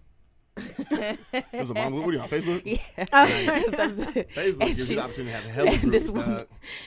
was 0.55 1.69
a 1.69 1.73
mom. 1.73 1.93
What 1.93 2.09
are 2.09 2.13
you 2.13 2.19
on 2.19 2.27
Facebook? 2.29 2.61
Yeah. 2.65 2.77
Facebook 4.35 4.59
gives 4.59 4.89
you 4.89 4.95
the 4.95 5.03
opportunity 5.03 5.31
to 5.31 5.37
have 5.37 5.67
hell 5.67 5.89
this, 5.89 6.11
woman, 6.11 6.45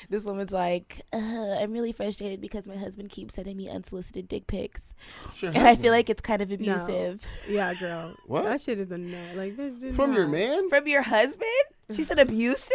this 0.08 0.24
woman's 0.24 0.52
like, 0.52 1.02
uh, 1.12 1.56
I'm 1.60 1.72
really 1.72 1.92
frustrated 1.92 2.40
because 2.40 2.66
my 2.66 2.76
husband 2.76 3.10
keeps 3.10 3.34
sending 3.34 3.56
me 3.56 3.68
unsolicited 3.68 4.28
dick 4.28 4.46
pics, 4.46 4.94
sure, 5.34 5.50
and. 5.50 5.58
I 5.58 5.76
feel 5.76 5.92
like 5.92 6.08
it's 6.08 6.22
kind 6.22 6.42
of 6.42 6.50
abusive. 6.50 7.26
No. 7.48 7.54
Yeah, 7.54 7.74
girl. 7.74 8.14
What? 8.26 8.44
That 8.44 8.60
shit 8.60 8.78
is 8.78 8.92
a 8.92 8.98
nut. 8.98 9.36
Like, 9.36 9.56
from 9.94 10.10
not. 10.10 10.18
your 10.18 10.28
man? 10.28 10.68
From 10.68 10.86
your 10.86 11.02
husband? 11.02 11.50
She 11.90 12.02
said 12.02 12.18
abusive. 12.18 12.72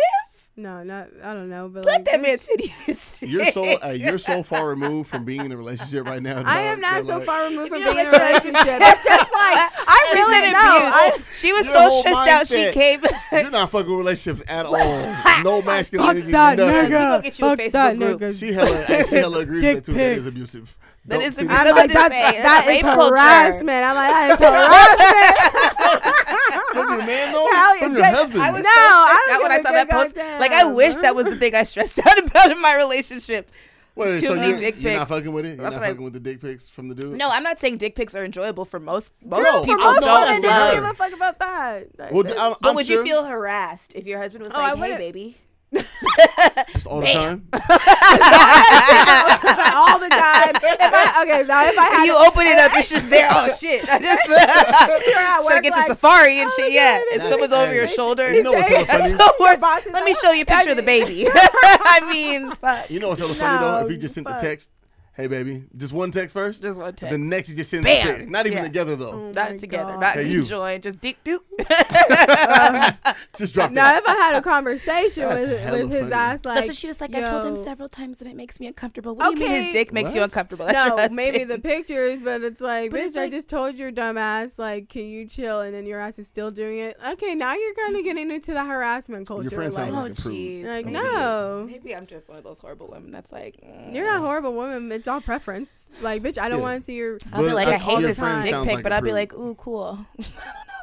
No, 0.58 0.84
not 0.84 1.08
I 1.24 1.34
don't 1.34 1.50
know, 1.50 1.70
but 1.70 1.86
let 1.86 2.00
like, 2.00 2.06
that 2.12 2.22
man 2.22 2.38
titties. 2.38 3.22
You're 3.28 3.46
so 3.46 3.64
uh, 3.64 3.92
you're 3.92 4.18
so 4.18 4.44
far 4.44 4.68
removed 4.68 5.10
from 5.10 5.24
being 5.24 5.46
in 5.46 5.52
a 5.52 5.58
relationship 5.58 6.08
right 6.08 6.22
now. 6.22 6.44
I 6.46 6.62
am 6.62 6.82
not 6.82 7.06
so 7.06 7.18
like, 7.18 7.26
far 7.26 7.46
removed 7.46 7.70
from 7.70 7.78
being 7.78 7.98
in 7.98 8.08
a 8.08 8.10
relationship. 8.10 8.82
It's 8.82 9.06
just 9.06 9.32
like 9.32 9.58
I 9.88 10.12
really 10.14 10.52
know. 10.52 10.58
I, 10.58 11.18
she 11.32 11.54
was 11.54 11.68
so 11.70 11.90
stressed 11.90 12.30
out. 12.30 12.48
She 12.48 12.72
came. 12.74 13.02
you're 13.32 13.52
not 13.52 13.70
fucking 13.70 13.90
with 13.90 14.00
relationships 14.00 14.44
at 14.50 14.66
all. 14.66 15.16
No 15.44 15.62
masculinity. 15.62 16.22
Fuck 16.22 16.32
that 16.32 16.58
nothing. 16.58 16.92
nigga. 16.92 17.24
Get 17.24 17.40
you 17.40 17.46
Fuck 17.46 17.60
a 17.60 17.62
Facebook 17.62 17.72
that 17.72 17.98
group. 17.98 18.22
nigga. 18.22 18.40
She 18.40 18.52
hella 18.52 19.06
she 19.06 19.16
hella 19.16 19.40
agrees 19.40 19.64
with 19.64 19.86
too. 19.86 19.94
That 19.94 20.02
is 20.02 20.28
abusive. 20.28 20.78
That 21.06 21.22
is 21.22 21.38
abusive. 21.38 21.50
I'm 21.50 21.76
like 21.76 21.92
that's, 21.92 22.10
that, 22.10 22.34
that 22.44 22.68
is 22.70 22.82
harassment. 22.84 23.84
I'm 23.84 23.96
like 23.96 24.12
that 24.12 24.32
is 24.32 24.40
harassment 24.40 25.71
from 26.74 26.90
your 26.90 27.06
man 27.06 27.34
though, 27.34 27.48
Hell, 27.52 27.76
from 27.78 27.92
your 27.94 28.02
that, 28.02 28.14
husband. 28.14 28.42
I 28.42 28.52
was 28.52 28.62
no, 28.62 28.70
so 28.70 29.08
stressed 29.08 29.32
out 29.32 29.42
when 29.42 29.52
I 29.52 29.62
saw 29.62 29.72
that 29.72 29.90
post. 29.90 30.16
Down. 30.16 30.40
Like 30.40 30.52
I 30.52 30.66
wish 30.66 30.96
that 30.98 31.16
was 31.16 31.26
the 31.26 31.36
thing 31.36 31.56
I 31.56 31.64
stressed 31.64 32.00
out 32.06 32.18
about 32.18 32.52
in 32.52 32.62
my 32.62 32.76
relationship. 32.76 33.50
Wait, 33.94 34.22
so 34.22 34.34
you're, 34.36 34.58
dick 34.58 34.76
you're 34.80 34.94
not 34.94 35.10
fucking 35.10 35.34
with 35.34 35.46
it? 35.46 35.60
You're 35.60 35.70
not 35.70 35.82
fucking 35.82 36.02
with 36.02 36.14
the 36.14 36.20
dick 36.20 36.40
pics 36.40 36.70
from 36.70 36.88
the 36.88 36.96
dude? 36.96 37.18
No, 37.18 37.30
I'm 37.30 37.44
not 37.44 37.60
saying 37.60 37.78
dick 37.78 37.96
pics 37.96 38.16
are 38.16 38.24
enjoyable 38.24 38.64
for 38.64 38.80
most 38.80 39.12
most 39.24 39.44
Girl, 39.44 39.66
people. 39.66 39.84
Most 39.84 40.06
women, 40.06 40.42
they 40.42 40.48
don't 40.48 40.76
give 40.76 40.84
a 40.86 40.94
fuck 40.94 41.14
about 41.14 41.40
that. 41.40 42.12
Well, 42.12 42.26
I'm, 42.28 42.54
I'm 42.54 42.56
but 42.62 42.76
would 42.76 42.86
sure. 42.86 43.00
you 43.00 43.06
feel 43.06 43.26
harassed 43.26 43.94
if 43.96 44.06
your 44.06 44.20
husband 44.20 44.46
was 44.46 44.54
oh, 44.56 44.60
like, 44.60 44.78
"Hey, 44.78 44.98
baby"? 44.98 45.38
Just 45.74 46.88
all 46.88 47.00
the 47.00 47.14
time. 47.14 47.48
all 47.54 47.62
the 50.00 50.10
time. 50.10 50.52
If 50.52 50.94
I, 50.94 51.24
okay, 51.24 51.48
now 51.48 51.64
if 51.66 51.78
I 51.78 51.86
had 51.96 52.06
you 52.06 52.14
to, 52.14 52.20
open 52.28 52.48
it 52.48 52.60
up, 52.60 52.74
I, 52.74 52.80
it's 52.80 52.90
just 52.96 53.10
there. 53.10 53.28
Oh 53.32 53.48
shit! 53.58 53.88
I 53.88 54.00
just 54.00 54.26
should 54.28 55.58
I 55.58 55.62
get 55.62 55.72
like, 55.72 55.86
to 55.86 55.92
safari 55.92 56.40
and 56.40 56.50
oh 56.50 56.56
shit. 56.58 56.74
Yeah, 56.74 57.02
and 57.14 57.24
someone's 57.24 57.54
over 57.54 57.74
your 57.74 57.88
shoulder. 57.88 58.34
You 58.34 58.44
know 58.44 58.52
what's 58.52 58.70
so 58.70 58.86
funny? 58.86 59.14
Let 59.92 60.04
me 60.04 60.14
show 60.14 60.32
you 60.32 60.44
a 60.44 60.46
picture 60.46 60.72
of 60.72 60.78
the 60.78 60.84
baby. 60.84 61.26
I 61.28 62.02
mean, 62.12 62.52
you 62.90 63.00
know 63.00 63.10
what's 63.10 63.22
so 63.22 63.30
funny 63.30 63.60
though? 63.60 63.86
If 63.86 63.90
he 63.90 63.98
just 63.98 64.16
sent 64.16 64.28
the 64.28 64.34
text 64.34 64.72
hey 65.14 65.28
baby, 65.28 65.64
just 65.76 65.94
one 65.94 66.12
text 66.12 66.34
first. 66.34 66.62
Just 66.62 66.80
one 66.80 66.94
text. 66.94 67.12
The 67.12 67.18
next 67.18 67.50
you 67.50 67.56
just 67.56 67.72
send 67.72 67.84
Bam! 67.84 68.08
the 68.08 68.14
text. 68.14 68.30
Not 68.30 68.46
even 68.46 68.60
yeah. 68.60 68.64
together 68.64 68.96
though. 68.96 69.12
Oh 69.12 69.32
not 69.32 69.58
together. 69.58 69.94
God. 69.94 70.00
Not 70.00 70.14
hey, 70.14 70.30
you. 70.30 70.44
joined. 70.44 70.84
Just 70.84 71.02
dick 71.02 71.18
doop. 71.24 71.40
just 73.38 73.54
drop. 73.54 73.72
Now, 73.72 73.92
that. 73.92 74.02
if 74.02 74.08
I 74.08 74.14
had 74.14 74.36
a 74.36 74.42
conversation 74.42 75.28
with, 75.28 75.72
with 75.72 75.92
his 75.92 76.10
funny. 76.10 76.14
ass, 76.14 76.46
like 76.46 76.56
that's 76.56 76.68
what 76.70 76.76
she 76.76 76.88
was 76.88 77.02
like. 77.02 77.14
Yo. 77.14 77.22
I 77.22 77.26
told 77.26 77.46
him 77.46 77.64
several 77.64 77.90
times 77.90 78.20
that 78.20 78.28
it 78.28 78.36
makes 78.36 78.60
me 78.60 78.68
uncomfortable. 78.68 79.16
What 79.16 79.30
okay. 79.30 79.38
do 79.38 79.44
you 79.44 79.50
mean 79.50 79.64
his 79.64 79.74
dick 79.74 79.94
makes 79.94 80.10
what? 80.10 80.16
you 80.16 80.24
uncomfortable? 80.24 80.66
That's 80.66 80.96
no, 80.96 81.16
maybe 81.16 81.44
the 81.44 81.60
pictures, 81.60 82.20
but 82.20 82.42
it's 82.42 82.62
like, 82.62 82.92
but 82.92 83.00
bitch, 83.00 83.08
it's 83.08 83.16
like, 83.16 83.28
I 83.28 83.30
just 83.30 83.50
told 83.50 83.78
your 83.78 83.92
dumb 83.92 84.18
ass, 84.18 84.58
like, 84.58 84.90
can 84.90 85.06
you 85.06 85.26
chill? 85.28 85.62
And 85.62 85.74
then 85.74 85.86
your 85.86 86.00
ass 86.00 86.20
is 86.20 86.28
still 86.28 86.52
doing 86.52 86.80
it. 86.80 86.98
Okay, 87.06 87.36
now 87.36 87.54
you're 87.54 87.74
kind 87.76 87.96
of 87.96 88.00
mm-hmm. 88.00 88.08
getting 88.08 88.32
into 88.32 88.54
the 88.54 88.64
harassment 88.64 89.28
culture. 89.28 89.50
Your 89.50 89.52
friend 89.52 89.74
sounds 89.74 89.94
like, 89.94 90.14
oh, 90.26 90.68
like 90.68 90.86
no. 90.86 91.68
Maybe 91.70 91.96
I'm 91.96 92.06
just 92.06 92.30
one 92.30 92.38
of 92.38 92.44
those 92.44 92.60
horrible 92.60 92.88
women. 92.88 93.12
That's 93.12 93.32
like, 93.32 93.58
mm. 93.62 93.94
you're 93.94 94.06
not 94.06 94.22
mm. 94.22 94.26
horrible 94.26 94.54
woman 94.54 94.88
it's 95.02 95.08
all 95.08 95.20
preference. 95.20 95.92
Like, 96.00 96.22
bitch, 96.22 96.38
I 96.38 96.48
don't 96.48 96.60
yeah. 96.60 96.64
want 96.64 96.82
to 96.82 96.86
see 96.86 96.96
your. 96.96 97.18
I'll 97.34 97.42
be 97.42 97.52
like, 97.52 97.68
I, 97.68 97.74
I 97.74 97.78
hate 97.78 98.02
this 98.02 98.18
dick 98.18 98.44
pic, 98.46 98.54
like 98.68 98.84
but 98.84 98.94
I'll 98.94 99.02
be 99.02 99.14
like, 99.14 99.34
ooh, 99.34 99.56
cool. 99.56 99.98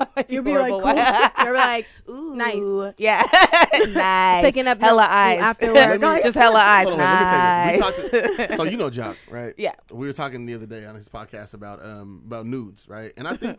You'll 0.28 0.42
be 0.42 0.58
like, 0.58 0.72
cool. 0.72 1.44
You're 1.44 1.54
like, 1.54 1.86
ooh, 2.08 2.34
nice. 2.34 2.94
Yeah, 2.98 3.22
nice. 3.94 4.44
Picking 4.44 4.66
up 4.66 4.80
hella 4.80 5.06
eyes 5.08 5.38
after 5.38 5.72
work. 5.72 6.00
Me, 6.00 6.20
just 6.20 6.36
hella 6.36 6.58
eyes. 6.58 6.86
On, 6.88 6.98
nice. 6.98 7.80
Talked, 7.80 8.56
so 8.56 8.64
you 8.64 8.76
know 8.76 8.90
Jock, 8.90 9.16
right? 9.30 9.54
Yeah. 9.56 9.74
We 9.92 10.08
were 10.08 10.12
talking 10.12 10.46
the 10.46 10.54
other 10.54 10.66
day 10.66 10.84
on 10.84 10.96
his 10.96 11.08
podcast 11.08 11.54
about 11.54 11.84
um 11.84 12.22
about 12.26 12.44
nudes, 12.44 12.88
right? 12.88 13.12
And 13.16 13.28
I 13.28 13.34
think 13.34 13.58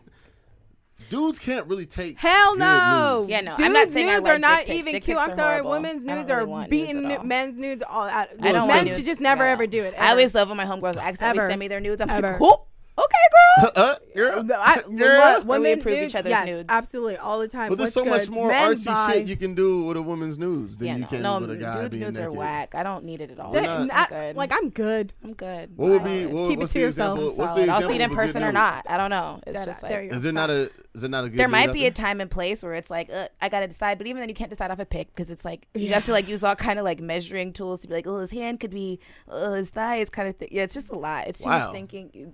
dudes 1.10 1.39
can't 1.39 1.68
really 1.68 1.86
take 1.86 2.20
hell 2.20 2.56
no. 2.56 3.26
yeah 3.28 3.41
no 3.41 3.56
dudes 3.56 3.62
I'm 3.62 3.74
not 3.74 3.89
saying 3.89 4.08
nudes 4.08 4.28
are 4.28 4.38
not 4.39 4.68
even 4.68 4.93
dick 4.93 5.04
cute. 5.04 5.18
i'm 5.18 5.32
sorry 5.34 5.62
women's 5.62 6.06
nudes 6.06 6.30
are 6.30 6.45
beating 6.68 7.08
nudes 7.08 7.24
men's 7.24 7.60
nudes 7.60 7.84
all 7.88 8.08
out 8.08 8.28
I 8.41 8.52
don't 8.52 8.68
men 8.68 8.89
should 8.89 9.06
just 9.06 9.22
never 9.22 9.45
ever 9.45 9.68
do 9.68 9.84
it 9.84 9.93
ever. 9.95 10.04
i 10.04 10.10
always 10.10 10.36
love 10.36 10.47
when 10.50 10.58
my 10.58 10.66
homegirls 10.66 10.97
accidentally 10.97 11.39
ever. 11.39 11.50
send 11.50 11.60
me 11.60 11.68
their 11.68 11.80
nudes. 11.80 12.02
I'm 12.02 12.10
ever. 12.10 12.30
like 12.30 12.38
cool 12.38 12.69
okay, 13.04 13.26
girl. 13.36 13.72
uh, 13.76 13.95
girl. 14.16 14.50
I, 14.56 14.82
girl. 14.95 15.43
Women 15.43 15.62
we 15.62 15.72
approve 15.74 15.95
nudes, 15.95 16.14
each 16.14 16.16
other's 16.16 16.32
yes, 16.32 16.47
nudes. 16.47 16.66
Absolutely, 16.70 17.18
all 17.18 17.39
the 17.39 17.47
time. 17.47 17.70
But 17.70 17.78
there's 17.78 17.93
so 17.93 18.04
good? 18.04 18.12
much 18.12 18.30
more 18.30 18.50
Men 18.50 18.72
artsy 18.72 18.86
buy... 18.86 19.14
shit 19.14 19.28
you 19.28 19.36
can 19.36 19.56
do 19.56 19.84
with 19.84 19.97
a 19.97 20.02
woman's 20.02 20.38
nudes 20.38 20.78
than 20.78 20.88
yeah, 20.88 20.93
no. 20.93 21.00
you 21.00 21.06
can 21.08 21.22
no, 21.22 21.39
with 21.39 21.52
a 21.52 21.58
guy. 21.58 21.82
Dudes' 21.82 22.00
nudes 22.00 22.18
naked. 22.18 22.28
are 22.28 22.32
whack. 22.32 22.76
I 22.76 22.84
don't 22.84 23.06
need 23.06 23.22
it 23.22 23.32
at 23.32 23.39
all. 23.39 23.54
Not, 23.54 23.88
not, 23.88 24.12
I'm 24.12 24.36
like 24.36 24.52
I'm 24.54 24.70
good. 24.70 25.14
I'm 25.24 25.34
good. 25.34 25.76
What 25.76 25.89
would 25.89 26.04
be? 26.04 26.26
What, 26.26 26.50
Keep 26.50 26.62
it 26.62 26.68
to 26.70 26.80
yourself. 26.80 27.38
What's 27.38 27.56
the 27.56 27.70
I'll 27.70 27.88
see 27.88 27.95
it 27.95 28.02
in 28.02 28.10
person 28.12 28.43
or 28.43 28.52
not. 28.52 28.86
I 28.89 28.97
don't 28.97 29.10
know. 29.10 29.41
It's 29.45 29.66
just 29.66 29.84
like 29.84 30.12
is 30.12 30.24
there 30.24 30.32
not 30.32 30.50
a 30.50 30.70
is 30.93 31.04
it 31.04 31.10
not 31.10 31.26
a 31.26 31.30
good 31.30 31.39
there 31.39 31.47
might 31.47 31.74
be 31.74 31.86
a 31.86 31.91
time 31.91 32.22
and 32.22 32.30
place 32.30 32.64
where 32.64 32.74
it's 32.74 32.89
like 32.89 33.10
uh, 33.10 33.28
I 33.41 33.50
gotta 33.50 33.68
decide, 33.68 33.97
but 33.97 34.08
even 34.08 34.20
then 34.20 34.30
you 34.30 34.36
can't 34.36 34.50
decide 34.50 34.72
off 34.72 34.80
a 34.80 34.86
pick 34.86 35.08
because 35.08 35.30
it's 35.30 35.45
like 35.45 35.68
you 35.74 35.93
have 35.93 36.04
to 36.06 36.12
like 36.12 36.28
use 36.28 36.43
all 36.43 36.56
kind 36.56 36.80
of 36.80 36.86
like 36.86 37.00
measuring 37.00 37.54
tools 37.54 37.82
to 37.82 37.88
be 37.88 37.93
like, 37.93 38.08
oh, 38.08 38.20
his 38.20 38.32
hand 38.32 38.60
could 38.60 38.72
be, 38.72 39.00
oh, 39.28 39.54
his 39.54 39.70
thigh 39.70 39.97
is 39.97 40.10
kind 40.10 40.30
of. 40.30 40.36
Yeah, 40.52 40.64
it's 40.64 40.74
just 40.74 40.89
a 40.89 40.97
lot. 40.97 41.28
It's 41.28 41.39
too 41.39 41.50
much 41.50 41.72
thinking. 41.72 42.34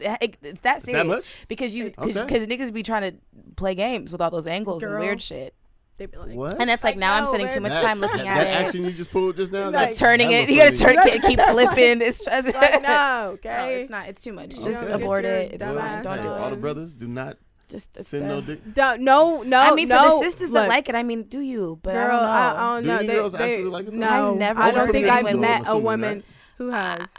It's 0.56 0.62
that 0.62 0.86
serious. 0.86 1.04
That 1.04 1.08
much? 1.08 1.48
Because 1.50 1.76
you 1.76 1.90
because 1.90 2.18
okay. 2.18 2.46
niggas 2.46 2.72
be 2.72 2.82
trying 2.82 3.12
to 3.12 3.18
play 3.58 3.76
games 3.76 4.14
with 4.14 4.22
all 4.22 4.32
those 4.32 4.48
angles 4.48 4.82
Girl. 4.82 4.94
and 4.94 5.02
weird 5.02 5.22
shit. 5.22 5.54
They'd 5.98 6.10
be 6.10 6.18
like, 6.18 6.32
what? 6.32 6.62
And 6.62 6.70
that's 6.70 6.82
like, 6.82 6.94
like 6.96 7.00
now 7.00 7.20
no, 7.20 7.24
I'm 7.24 7.28
spending 7.28 7.54
too 7.54 7.60
much 7.60 7.82
time 7.82 8.00
looking 8.00 8.24
that, 8.24 8.38
at 8.38 8.44
that 8.46 8.62
it. 8.62 8.66
Action 8.66 8.86
you 8.86 8.92
just 8.94 9.12
pulled 9.12 9.36
just 9.36 9.52
now, 9.52 9.70
like, 9.70 9.98
turning 9.98 10.32
it. 10.32 10.50
You 10.50 10.58
gotta 10.58 10.78
turn 10.78 10.98
it 10.98 11.14
and 11.14 11.24
keep 11.24 11.40
flipping. 11.42 12.02
It's 12.02 12.26
like, 12.54 12.82
no, 12.82 13.32
okay, 13.34 13.50
no, 13.50 13.68
it's 13.68 13.90
not. 13.90 14.08
It's 14.08 14.22
too 14.22 14.32
much. 14.32 14.58
Okay. 14.58 14.64
Just 14.72 14.84
okay. 14.86 14.94
abort 14.94 15.26
it. 15.26 15.52
It's 15.54 15.62
well, 15.62 15.76
fine. 15.76 16.04
Don't 16.04 16.22
do 16.22 16.30
it. 16.30 16.32
All 16.32 16.50
the 16.50 16.56
brothers, 16.56 16.96
do 16.96 17.08
not 17.08 17.38
just 17.68 18.02
send 18.02 18.28
no 18.30 18.40
dick. 18.42 18.62
Don't, 18.74 19.02
no, 19.02 19.42
no. 19.42 19.60
I 19.60 19.74
mean, 19.74 19.90
no, 19.90 20.20
for 20.20 20.26
the 20.26 20.32
sisters 20.32 20.52
look, 20.52 20.64
that 20.64 20.70
like 20.70 20.88
it, 20.88 20.96
I 20.96 21.04
mean, 21.04 21.24
do 21.24 21.42
you? 21.42 21.80
But 21.82 21.94
girl, 21.94 22.08
I 22.08 22.08
don't 22.08 22.22
know. 22.22 22.30
I, 22.30 22.48
I 22.48 22.76
don't 22.76 22.88
know. 22.88 23.02
Do 23.02 23.08
they, 23.08 23.14
girls 23.14 23.36
actually 23.36 23.64
like 23.66 23.88
it? 23.88 23.94
No, 23.94 24.34
I 24.34 24.38
never. 24.38 24.62
I 24.62 24.72
don't 24.72 24.92
think 24.92 25.08
I've 25.08 25.38
met 25.38 25.64
a 25.68 25.78
woman 25.78 26.24
who 26.58 26.72
has. 26.72 27.14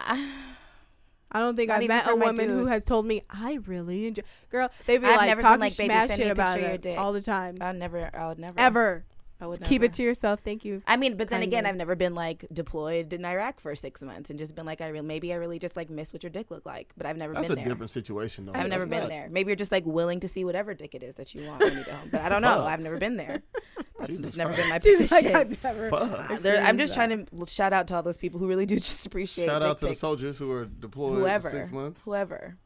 I 1.37 1.41
don't 1.41 1.55
think 1.55 1.69
Not 1.69 1.83
I've 1.83 1.89
met 1.89 2.09
a 2.09 2.17
woman 2.17 2.49
who 2.49 2.65
has 2.65 2.83
told 2.83 3.05
me 3.05 3.21
I 3.29 3.59
really 3.67 4.07
enjoy. 4.07 4.23
Girl, 4.51 4.71
they 4.87 4.97
be 4.97 5.05
I've 5.05 5.17
like 5.19 5.39
talking 5.39 5.53
been, 5.53 5.61
like, 5.61 5.73
smash 5.73 6.17
shit 6.17 6.31
about 6.31 6.59
it 6.59 6.87
all 6.97 7.13
the 7.13 7.21
time. 7.21 7.59
I'll 7.61 7.75
never, 7.75 8.09
I'll 8.15 8.35
never 8.37 8.59
ever. 8.59 9.05
I 9.41 9.47
would 9.47 9.63
keep 9.63 9.83
never. 9.83 9.91
it 9.91 9.95
to 9.95 10.03
yourself. 10.03 10.41
Thank 10.41 10.65
you. 10.65 10.83
I 10.87 10.97
mean, 10.97 11.17
but 11.17 11.29
then 11.29 11.43
again, 11.43 11.67
I've 11.67 11.77
never 11.77 11.95
been 11.95 12.15
like 12.15 12.47
deployed 12.53 13.13
in 13.13 13.25
Iraq 13.25 13.61
for 13.61 13.75
six 13.75 14.01
months 14.01 14.31
and 14.31 14.39
just 14.39 14.55
been 14.55 14.65
like, 14.65 14.81
I 14.81 14.89
really, 14.89 15.07
maybe 15.07 15.33
I 15.33 15.37
really 15.37 15.59
just 15.59 15.77
like 15.77 15.91
miss 15.91 16.13
what 16.13 16.23
your 16.23 16.31
dick 16.31 16.51
looked 16.51 16.65
like. 16.65 16.93
But 16.97 17.07
I've 17.07 17.19
never 17.19 17.35
That's 17.35 17.49
been 17.49 17.57
there. 17.57 17.65
That's 17.65 17.71
a 17.71 17.75
different 17.75 17.91
situation, 17.91 18.47
though. 18.47 18.53
I've 18.55 18.69
never 18.69 18.87
been 18.87 19.09
there. 19.09 19.29
Maybe 19.31 19.49
you're 19.51 19.57
just 19.57 19.73
like 19.73 19.85
willing 19.85 20.21
to 20.21 20.29
see 20.29 20.45
whatever 20.45 20.73
dick 20.73 20.95
it 20.95 21.03
is 21.03 21.17
that 21.17 21.35
you 21.35 21.47
want 21.47 21.61
when 21.63 21.77
you 21.77 21.85
go 21.85 21.93
home. 21.93 22.09
But 22.11 22.23
I 22.23 22.29
don't 22.31 22.43
know. 22.49 22.61
I've 22.63 22.81
never 22.81 22.97
been 22.99 23.17
there. 23.19 23.43
That's 23.99 24.09
Jesus 24.09 24.25
just 24.25 24.37
never 24.37 24.53
been 24.55 24.69
my 24.69 24.79
position. 24.79 25.09
Like, 25.11 25.35
I've 25.35 25.65
never 25.65 25.91
I'm 25.97 26.79
just 26.79 26.95
that. 26.95 27.09
trying 27.09 27.27
to 27.27 27.47
shout 27.47 27.73
out 27.73 27.89
to 27.89 27.95
all 27.95 28.03
those 28.03 28.19
people 28.19 28.39
who 28.41 28.47
really 28.47 28.67
do 28.67 28.77
just 28.77 29.05
appreciate. 29.07 29.47
Shout 29.47 29.63
out 29.63 29.79
to 29.79 29.87
pics. 29.87 29.97
the 29.99 30.01
soldiers 30.01 30.39
who 30.39 30.51
are 30.53 30.65
deployed 30.67 31.17
whoever, 31.17 31.51
six 31.51 31.71
months. 31.73 32.05
Whoever, 32.05 32.57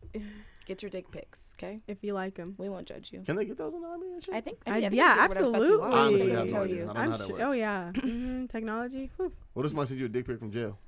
get 0.67 0.83
your 0.83 0.91
dick 0.91 1.11
pics. 1.11 1.41
Okay, 1.63 1.81
if 1.87 2.03
you 2.03 2.15
like 2.15 2.35
them. 2.37 2.55
we 2.57 2.71
won't 2.71 2.87
judge 2.87 3.13
you. 3.13 3.21
Can 3.21 3.37
they 3.37 3.45
get 3.45 3.59
those 3.59 3.75
in 3.75 3.83
the 3.83 3.89
army 3.89 4.13
and 4.15 4.25
shit? 4.25 4.35
I 4.35 4.41
think. 4.41 4.59
I- 4.67 4.71
I 4.71 4.75
mean, 4.77 4.85
I 4.85 4.89
think 4.89 4.95
yeah, 4.99 5.23
you 5.23 5.29
can 5.29 5.43
do 5.43 5.51
whatever 5.51 5.51
the 5.51 5.53
fuck 5.53 5.61
you 5.69 5.85
absolutely. 5.85 5.99
Honestly, 5.99 6.23
I 6.23 6.35
They 6.35 6.35
have 6.41 6.47
no 6.47 6.53
tell 6.53 6.63
idea. 6.65 6.77
you. 6.77 6.83
I 6.83 6.87
don't 6.87 6.97
I'm 6.97 7.05
know 7.05 7.11
how 7.11 7.17
that 7.19 7.29
works. 7.31 7.43
oh 7.45 7.53
yeah, 7.53 7.93
hmm 7.93 8.47
technology. 8.47 9.11
Whew. 9.17 9.33
What 9.53 9.65
if 9.67 9.71
somebody 9.71 9.89
sends 9.89 10.01
you 10.01 10.07
a 10.07 10.09
dick 10.09 10.27
pic 10.27 10.39
from 10.39 10.51
jail? 10.51 10.79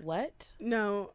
What? 0.00 0.52
No. 0.60 1.10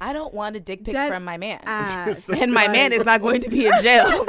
I 0.00 0.12
don't 0.12 0.32
want 0.32 0.54
a 0.54 0.60
dick 0.60 0.84
pic 0.84 0.94
That 0.94 1.08
from 1.08 1.24
my 1.24 1.36
man. 1.36 1.58
Ass. 1.64 2.28
and 2.40 2.52
my 2.54 2.68
man 2.68 2.92
is 2.92 3.04
not 3.04 3.20
going 3.22 3.40
to 3.40 3.50
be 3.50 3.66
in 3.66 3.72
jail. 3.82 4.24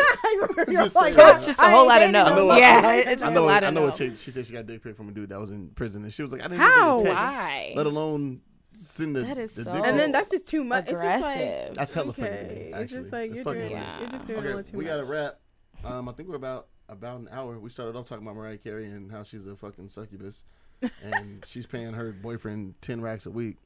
You're 0.68 0.82
just 0.84 0.96
like, 0.96 1.14
so 1.14 1.28
it's 1.36 1.46
just 1.46 1.60
a 1.60 1.62
I 1.62 1.70
whole 1.70 1.82
ain't 1.82 1.90
lot 1.90 2.02
of 2.02 2.12
no. 2.12 2.24
I 2.24 2.36
know 2.36 2.46
what- 2.48 2.60
yeah, 2.60 2.94
it's 2.96 3.06
just 3.12 3.24
I 3.24 3.30
a 3.30 3.34
know. 3.36 3.46
lot 3.46 3.64
I 3.64 3.68
of 3.68 3.74
know 3.76 3.86
no. 3.88 3.94
a 3.94 3.96
chick. 3.96 4.18
She 4.18 4.32
said 4.32 4.48
she 4.48 4.54
got 4.54 4.62
a 4.62 4.64
dick 4.64 4.82
pic 4.84 4.98
from 4.98 5.10
a 5.10 5.12
dude 5.12 5.30
that 5.30 5.40
was 5.40 5.52
in 5.52 5.68
prison, 5.76 6.02
and 6.02 6.12
she 6.12 6.24
was 6.24 6.32
like, 6.32 6.42
"I 6.42 6.48
didn't 6.48 6.62
How? 6.62 6.96
even 7.02 7.06
get 7.06 7.12
a 7.12 7.16
text, 7.22 7.38
Why? 7.38 7.74
let 7.76 7.86
alone 7.86 8.42
send 8.74 9.16
the, 9.16 9.22
That 9.24 9.38
is 9.38 9.56
the 9.56 9.64
so 9.66 9.74
dick 9.74 9.84
And 9.86 9.98
then 10.00 10.12
that's 10.12 10.30
just 10.30 10.48
too 10.50 10.64
much. 10.64 10.86
It's 10.88 11.02
just 11.02 11.22
like, 11.24 11.36
Aggressive. 11.36 11.74
That's 11.76 11.94
hella 11.94 12.14
funny 12.14 12.30
to 12.30 12.44
me. 12.44 12.72
It's 12.76 12.92
just 12.92 13.12
like 13.12 13.32
It's 13.32 13.36
you're 13.36 13.54
doing, 13.54 13.70
hilarious. 13.70 14.00
you're 14.00 14.10
just 14.10 14.28
doing 14.28 14.38
a 14.38 14.42
Okay, 14.42 14.48
little 14.56 14.64
too 14.72 14.78
we 14.78 14.84
much. 14.86 14.94
got 14.94 14.98
to 15.02 15.06
wrap. 15.12 15.40
Um, 15.84 16.10
I 16.10 16.12
think 16.14 16.30
we're 16.30 16.36
about 16.36 16.68
about 16.90 17.20
an 17.22 17.30
hour. 17.32 17.58
We 17.60 17.70
started 17.70 17.96
off 17.98 18.08
talking 18.10 18.24
about 18.26 18.36
Mariah 18.36 18.58
Carey 18.58 18.86
and 18.86 19.12
how 19.12 19.24
she's 19.24 19.48
a 19.48 19.56
fucking 19.56 19.88
succubus, 19.90 20.44
and 21.04 21.44
she's 21.46 21.66
paying 21.66 21.94
her 21.94 22.12
boyfriend 22.12 22.76
ten 22.82 23.02
racks 23.02 23.26
a 23.26 23.32
week. 23.32 23.58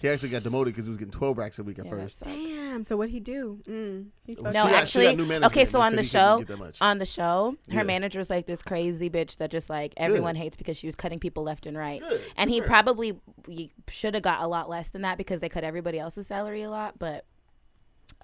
He 0.00 0.08
actually 0.08 0.28
got 0.30 0.42
demoted 0.42 0.66
because 0.66 0.84
he 0.86 0.90
was 0.90 0.98
getting 0.98 1.12
twelve 1.12 1.38
racks 1.38 1.58
a 1.58 1.62
week 1.62 1.78
at 1.78 1.86
Yeah, 1.86 1.94
that 1.94 2.00
first. 2.02 2.18
sucks. 2.18 2.30
Damn. 2.30 2.84
So 2.84 2.96
what 2.96 3.08
he 3.08 3.20
do? 3.20 3.60
Mm, 3.66 4.06
he 4.26 4.34
fucked 4.34 4.44
No, 4.44 4.50
she 4.50 4.54
got- 4.54 4.66
up. 4.66 4.72
actually, 4.82 5.04
got 5.04 5.16
new 5.16 5.22
management. 5.24 5.52
okay. 5.52 5.64
So 5.64 5.78
They 5.78 5.84
on 5.84 5.90
said 5.92 5.98
the 5.98 6.02
he 6.02 6.08
couldn't 6.08 6.20
show, 6.28 6.38
get 6.40 6.48
that 6.48 6.58
much. 6.58 6.78
on 6.82 6.98
the 6.98 7.06
show, 7.06 7.56
her 7.70 7.76
Yeah. 7.76 7.82
manager's 7.84 8.28
like 8.28 8.46
this 8.46 8.60
crazy 8.60 9.08
bitch 9.08 9.36
that 9.38 9.50
just 9.50 9.70
like 9.70 9.94
everyone 9.96 10.34
hates 10.36 10.56
because 10.56 10.76
she 10.76 10.86
was 10.86 10.94
cutting 10.94 11.20
people 11.20 11.42
left 11.44 11.64
and 11.66 11.78
right. 11.78 12.00
Good. 12.00 12.20
And 12.36 12.50
he 12.50 12.60
Good. 12.60 12.66
probably 12.68 13.20
should 13.88 14.14
have 14.14 14.22
got 14.22 14.42
a 14.42 14.46
lot 14.46 14.68
less 14.68 14.90
than 14.90 15.02
that 15.02 15.16
because 15.16 15.40
they 15.40 15.48
cut 15.48 15.64
everybody 15.64 15.98
else's 15.98 16.26
salary 16.26 16.62
a 16.62 16.70
lot. 16.70 16.98
But 16.98 17.24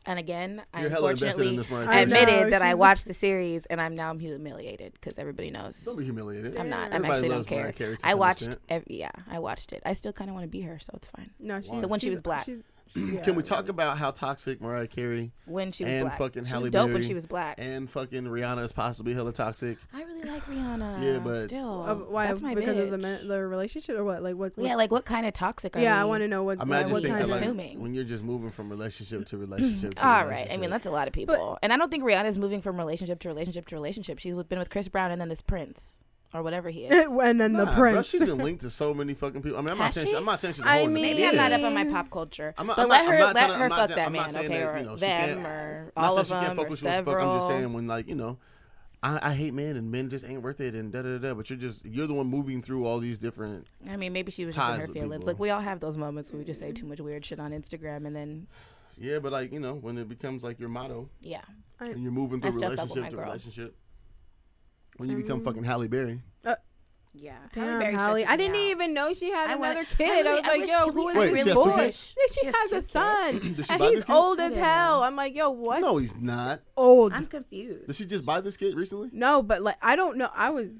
and 0.07 0.18
again, 0.18 0.62
I 0.72 0.80
You're 0.82 0.90
hella 0.90 1.11
invested 1.11 1.42
in 1.46 1.59
unfortunately 1.59 1.86
I 1.86 2.05
Carey. 2.05 2.07
know, 2.07 2.16
admitted 2.20 2.53
that 2.53 2.62
I 2.62 2.74
watched 2.74 3.07
the 3.07 3.14
series 3.14 3.66
and 3.66 3.80
I'm 3.80 3.94
now 3.94 4.16
humiliated 4.16 4.94
because 4.94 5.18
everybody 5.18 5.51
knows. 5.51 5.78
Don't 5.84 5.98
be 5.98 6.05
humiliated. 6.05 6.57
I'm 6.57 6.68
not. 6.68 6.92
I 6.92 6.96
Everybody 6.96 7.12
actually 7.12 7.28
don't 7.28 7.36
loves 7.38 7.51
Mariah 7.51 7.72
care. 7.72 7.96
I 8.05 8.14
watched. 8.14 8.57
Every, 8.68 8.86
yeah, 8.98 9.11
I 9.30 9.38
watched 9.38 9.72
it. 9.72 9.82
I 9.84 9.92
still 9.92 10.12
kind 10.12 10.30
of 10.30 10.34
want 10.34 10.44
to 10.44 10.48
be 10.51 10.62
her, 10.62 10.78
so 10.78 10.92
it's 10.94 11.09
fine. 11.09 11.30
No, 11.38 11.61
she's 11.61 11.70
The 11.70 11.88
one 11.88 12.01
she 12.01 12.11
was 12.11 12.20
black. 12.22 12.44
she's- 12.44 12.62
Can 13.24 13.34
we 13.34 13.43
talk 13.43 13.68
about 13.68 13.99
how 13.99 14.11
toxic 14.11 14.61
Mariah 14.61 14.86
Carey 14.86 15.32
When 15.47 15.72
she 15.72 15.84
was 15.84 15.93
And 15.93 16.05
black, 16.07 16.18
fucking 16.18 16.45
she 16.45 16.51
Halle 16.51 16.62
was 16.64 16.70
dope 16.70 16.91
when 16.93 17.03
she 17.03 17.14
was 17.14 17.26
black. 17.26 17.57
and 17.59 17.88
fucking 17.91 18.24
Rihanna 18.24 18.64
is 18.64 18.72
possibly 18.72 19.14
hella 19.14 19.32
toxic? 19.32 19.78
I 19.93 20.03
really 20.03 20.28
like 20.28 20.43
Rihanna. 20.45 21.03
Yeah, 21.03 21.18
but- 21.18 21.49
still, 21.49 21.82
Uh, 21.82 21.95
why? 21.95 22.26
that's 22.26 22.41
my 22.43 22.55
because 22.55 22.76
bitch. 22.76 22.84
of 22.84 22.91
the 22.91 22.99
men, 22.99 23.28
the 23.28 23.38
relationship 23.47 23.97
or 23.97 24.05
what? 24.05 24.22
Like 24.22 24.36
what? 24.36 24.53
yeah, 24.57 24.74
like 24.76 24.91
what 24.91 25.05
kind 25.05 25.26
of 25.26 25.32
toxic 25.32 25.76
are 25.76 25.78
you? 25.78 25.84
Yeah, 25.84 26.01
I 26.01 26.05
want 26.05 26.22
to 26.22 26.28
know 26.28 26.43
what. 26.43 26.61
I 26.61 26.64
mean, 26.64 26.74
I 26.74 26.82
what 26.82 26.88
just 26.88 27.03
think 27.03 27.12
kind 27.14 27.24
of- 27.24 27.30
like 27.30 27.43
Assuming. 27.43 27.80
when 27.80 27.95
you're 27.95 28.05
just 28.05 28.22
moving 28.24 28.51
from 28.51 28.68
relationship 28.70 29.26
to 29.26 29.36
relationship 29.47 29.95
to 29.95 30.07
All 30.07 30.26
right. 30.26 30.49
I 30.51 30.57
mean, 30.57 30.70
that's 30.70 30.86
a 30.86 30.91
lot 30.91 31.07
of 31.09 31.14
people. 31.14 31.59
and 31.62 31.72
I 31.72 31.76
don't 31.76 31.91
think 31.91 32.05
Rihanna's 32.05 32.38
moving 32.38 32.61
from 32.61 32.76
relationship 32.76 33.20
to 33.20 33.28
relationship 33.28 33.66
to 33.66 33.74
relationship. 33.74 34.18
She's 34.18 34.34
been 34.34 34.59
with 34.59 34.70
Chris 34.70 34.88
Brown 34.88 35.11
and 35.11 35.20
then 35.20 35.28
this 35.28 35.43
Prince 35.43 35.97
or 36.33 36.43
whatever 36.43 36.70
he 36.70 36.85
is. 36.87 37.07
and 37.11 37.41
then 37.41 37.53
the 37.55 37.64
Nah, 37.64 37.74
bro, 37.74 37.93
prince. 37.93 38.09
she's 38.09 38.24
been 38.26 38.39
linked 38.39 38.61
to 38.62 38.70
so 38.70 38.95
many 38.95 39.14
fucking 39.14 39.43
people. 39.43 39.59
I 39.59 39.62
mean, 39.62 39.70
I'm 39.72 39.78
not 39.78 39.93
saying 39.93 40.07
she? 40.07 40.12
she, 40.12 40.16
I'm 40.16 40.24
not 40.24 40.41
saying 40.41 40.55
she's 40.55 40.64
a 40.64 40.68
I 40.68 40.78
whore 40.85 40.91
mean- 40.93 41.03
Maybe 41.03 41.26
I'm 41.26 41.37
not 41.37 41.53
up 41.53 41.62
on 41.62 41.74
my 41.74 41.85
pop 41.85 42.11
culture, 42.11 42.55
I'm 42.57 42.66
not- 42.66 42.76
but 42.76 42.83
I'm 42.85 42.89
let 42.89 43.05
not- 43.05 43.11
her 43.11 43.14
I'm 43.14 43.20
not 43.20 43.35
let 43.35 43.47
trying 43.47 43.51
to- 43.53 43.59
her 43.59 43.68
fuck 43.70 43.78
saying- 43.89 43.97
that 43.97 44.12
man, 44.12 44.37
okay, 44.37 44.49
that, 44.59 44.74
or 44.74 44.78
you 44.78 44.85
know, 44.85 44.97
she 44.97 45.01
them, 45.01 45.35
can't- 45.43 45.47
or 45.47 45.93
all 45.97 46.18
of 46.18 46.26
she 46.26 46.33
can't 46.33 46.47
them, 46.47 46.57
fuck 46.57 46.66
or 46.66 46.70
with 46.70 46.83
you 46.83 46.87
fuck. 46.89 46.95
several. 46.95 47.31
I'm 47.31 47.39
just 47.39 47.49
saying 47.49 47.72
when 47.72 47.87
like 47.87 48.09
you 48.09 48.14
know, 48.14 48.39
I, 49.03 49.31
I 49.31 49.35
hate 49.35 49.55
men 49.55 49.76
and 49.76 49.91
men 49.91 50.11
just 50.11 50.24
ain't 50.26 50.43
worth 50.43 50.61
it 50.61 50.74
and 50.74 50.93
da 50.93 51.01
da 51.03 51.16
da. 51.16 51.18
Da. 51.28 51.35
But 51.35 51.49
you're 51.51 51.59
just 51.59 51.85
you're 51.87 52.07
the 52.07 52.12
one 52.14 52.26
moving 52.26 52.61
through 52.62 52.87
all 52.87 52.99
these 53.01 53.18
different. 53.18 53.66
I 53.89 53.97
mean, 53.97 54.12
maybe 54.12 54.31
she 54.31 54.45
was 54.45 54.55
just 54.55 54.70
in 54.74 54.81
her 54.81 54.87
feelings. 54.89 55.12
people. 55.14 55.26
Like 55.26 55.39
we 55.39 55.51
all 55.51 55.61
have 55.62 55.81
those 55.81 55.97
moments 55.97 56.31
where 56.31 56.39
we 56.39 56.45
just 56.45 56.61
say 56.61 56.70
too 56.72 56.87
much 56.87 57.01
weird 57.01 57.24
shit 57.24 57.41
on 57.41 57.53
Instagram, 57.53 58.07
and 58.07 58.14
then 58.14 58.47
Yeah, 58.99 59.18
but 59.18 59.33
like 59.33 59.53
you 59.53 59.59
know, 59.61 59.74
when 59.74 59.97
it 59.99 60.09
becomes 60.09 60.45
like 60.45 60.61
your 60.61 60.68
motto 60.68 61.09
yeah, 61.22 61.41
and 61.81 62.03
you're 62.03 62.12
moving 62.12 62.41
through 62.41 62.53
still 62.53 62.76
fuck 62.76 62.89
with 62.91 62.97
relationship 62.97 63.11
to 63.11 63.16
girl. 63.16 63.24
relationship. 63.26 63.76
When 65.01 65.09
you 65.09 65.16
become 65.16 65.38
Um, 65.38 65.44
fucking 65.46 65.64
Halle 65.64 65.88
Berry. 65.88 66.20
yeah. 67.14 67.38
Damn, 67.55 67.80
Halle. 67.94 68.24
I 68.24 68.36
didn't 68.36 68.55
even 68.57 68.92
know 68.94 69.12
she 69.14 69.30
had 69.30 69.48
I 69.51 69.55
another 69.55 69.80
I 69.80 69.84
kid. 69.84 70.26
I, 70.26 70.30
really- 70.30 70.40
was 70.40 70.44
I 70.44 70.48
like, 70.48 70.61
wish- 70.61 70.70
yo, 70.70 70.86
can 70.86 70.94
we- 70.94 71.03
who 71.03 71.09
is 71.09 71.16
Wait, 71.16 71.32
this 71.32 71.44
she 71.44 71.53
boy? 71.55 71.64
two 71.64 71.70
Yeah, 71.70 71.90
she, 71.90 72.28
She 72.40 72.46
has 72.46 72.55
has 72.55 72.72
a 72.72 72.82
son, 72.82 73.32
Did 73.40 73.70
and 73.70 73.82
he's 73.82 74.09
old 74.11 74.38
as 74.40 74.55
hell. 74.55 75.01
know. 75.01 75.03
I'm 75.07 75.16
like, 75.16 75.34
yo, 75.34 75.51
what? 75.51 75.80
No, 75.80 75.96
he's 75.96 76.14
not. 76.16 76.61
old. 76.76 77.12
I'm 77.14 77.26
confused. 77.26 77.86
Did 77.88 77.96
she 77.96 78.05
just 78.05 78.24
buy 78.26 78.40
this 78.42 78.57
kid 78.59 78.76
recently? 78.76 79.09
No, 79.12 79.42
but 79.42 79.61
like 79.62 79.76
I 79.82 79.96
don't 79.96 80.18
know. 80.18 80.28
I 80.34 80.51
was 80.51 80.76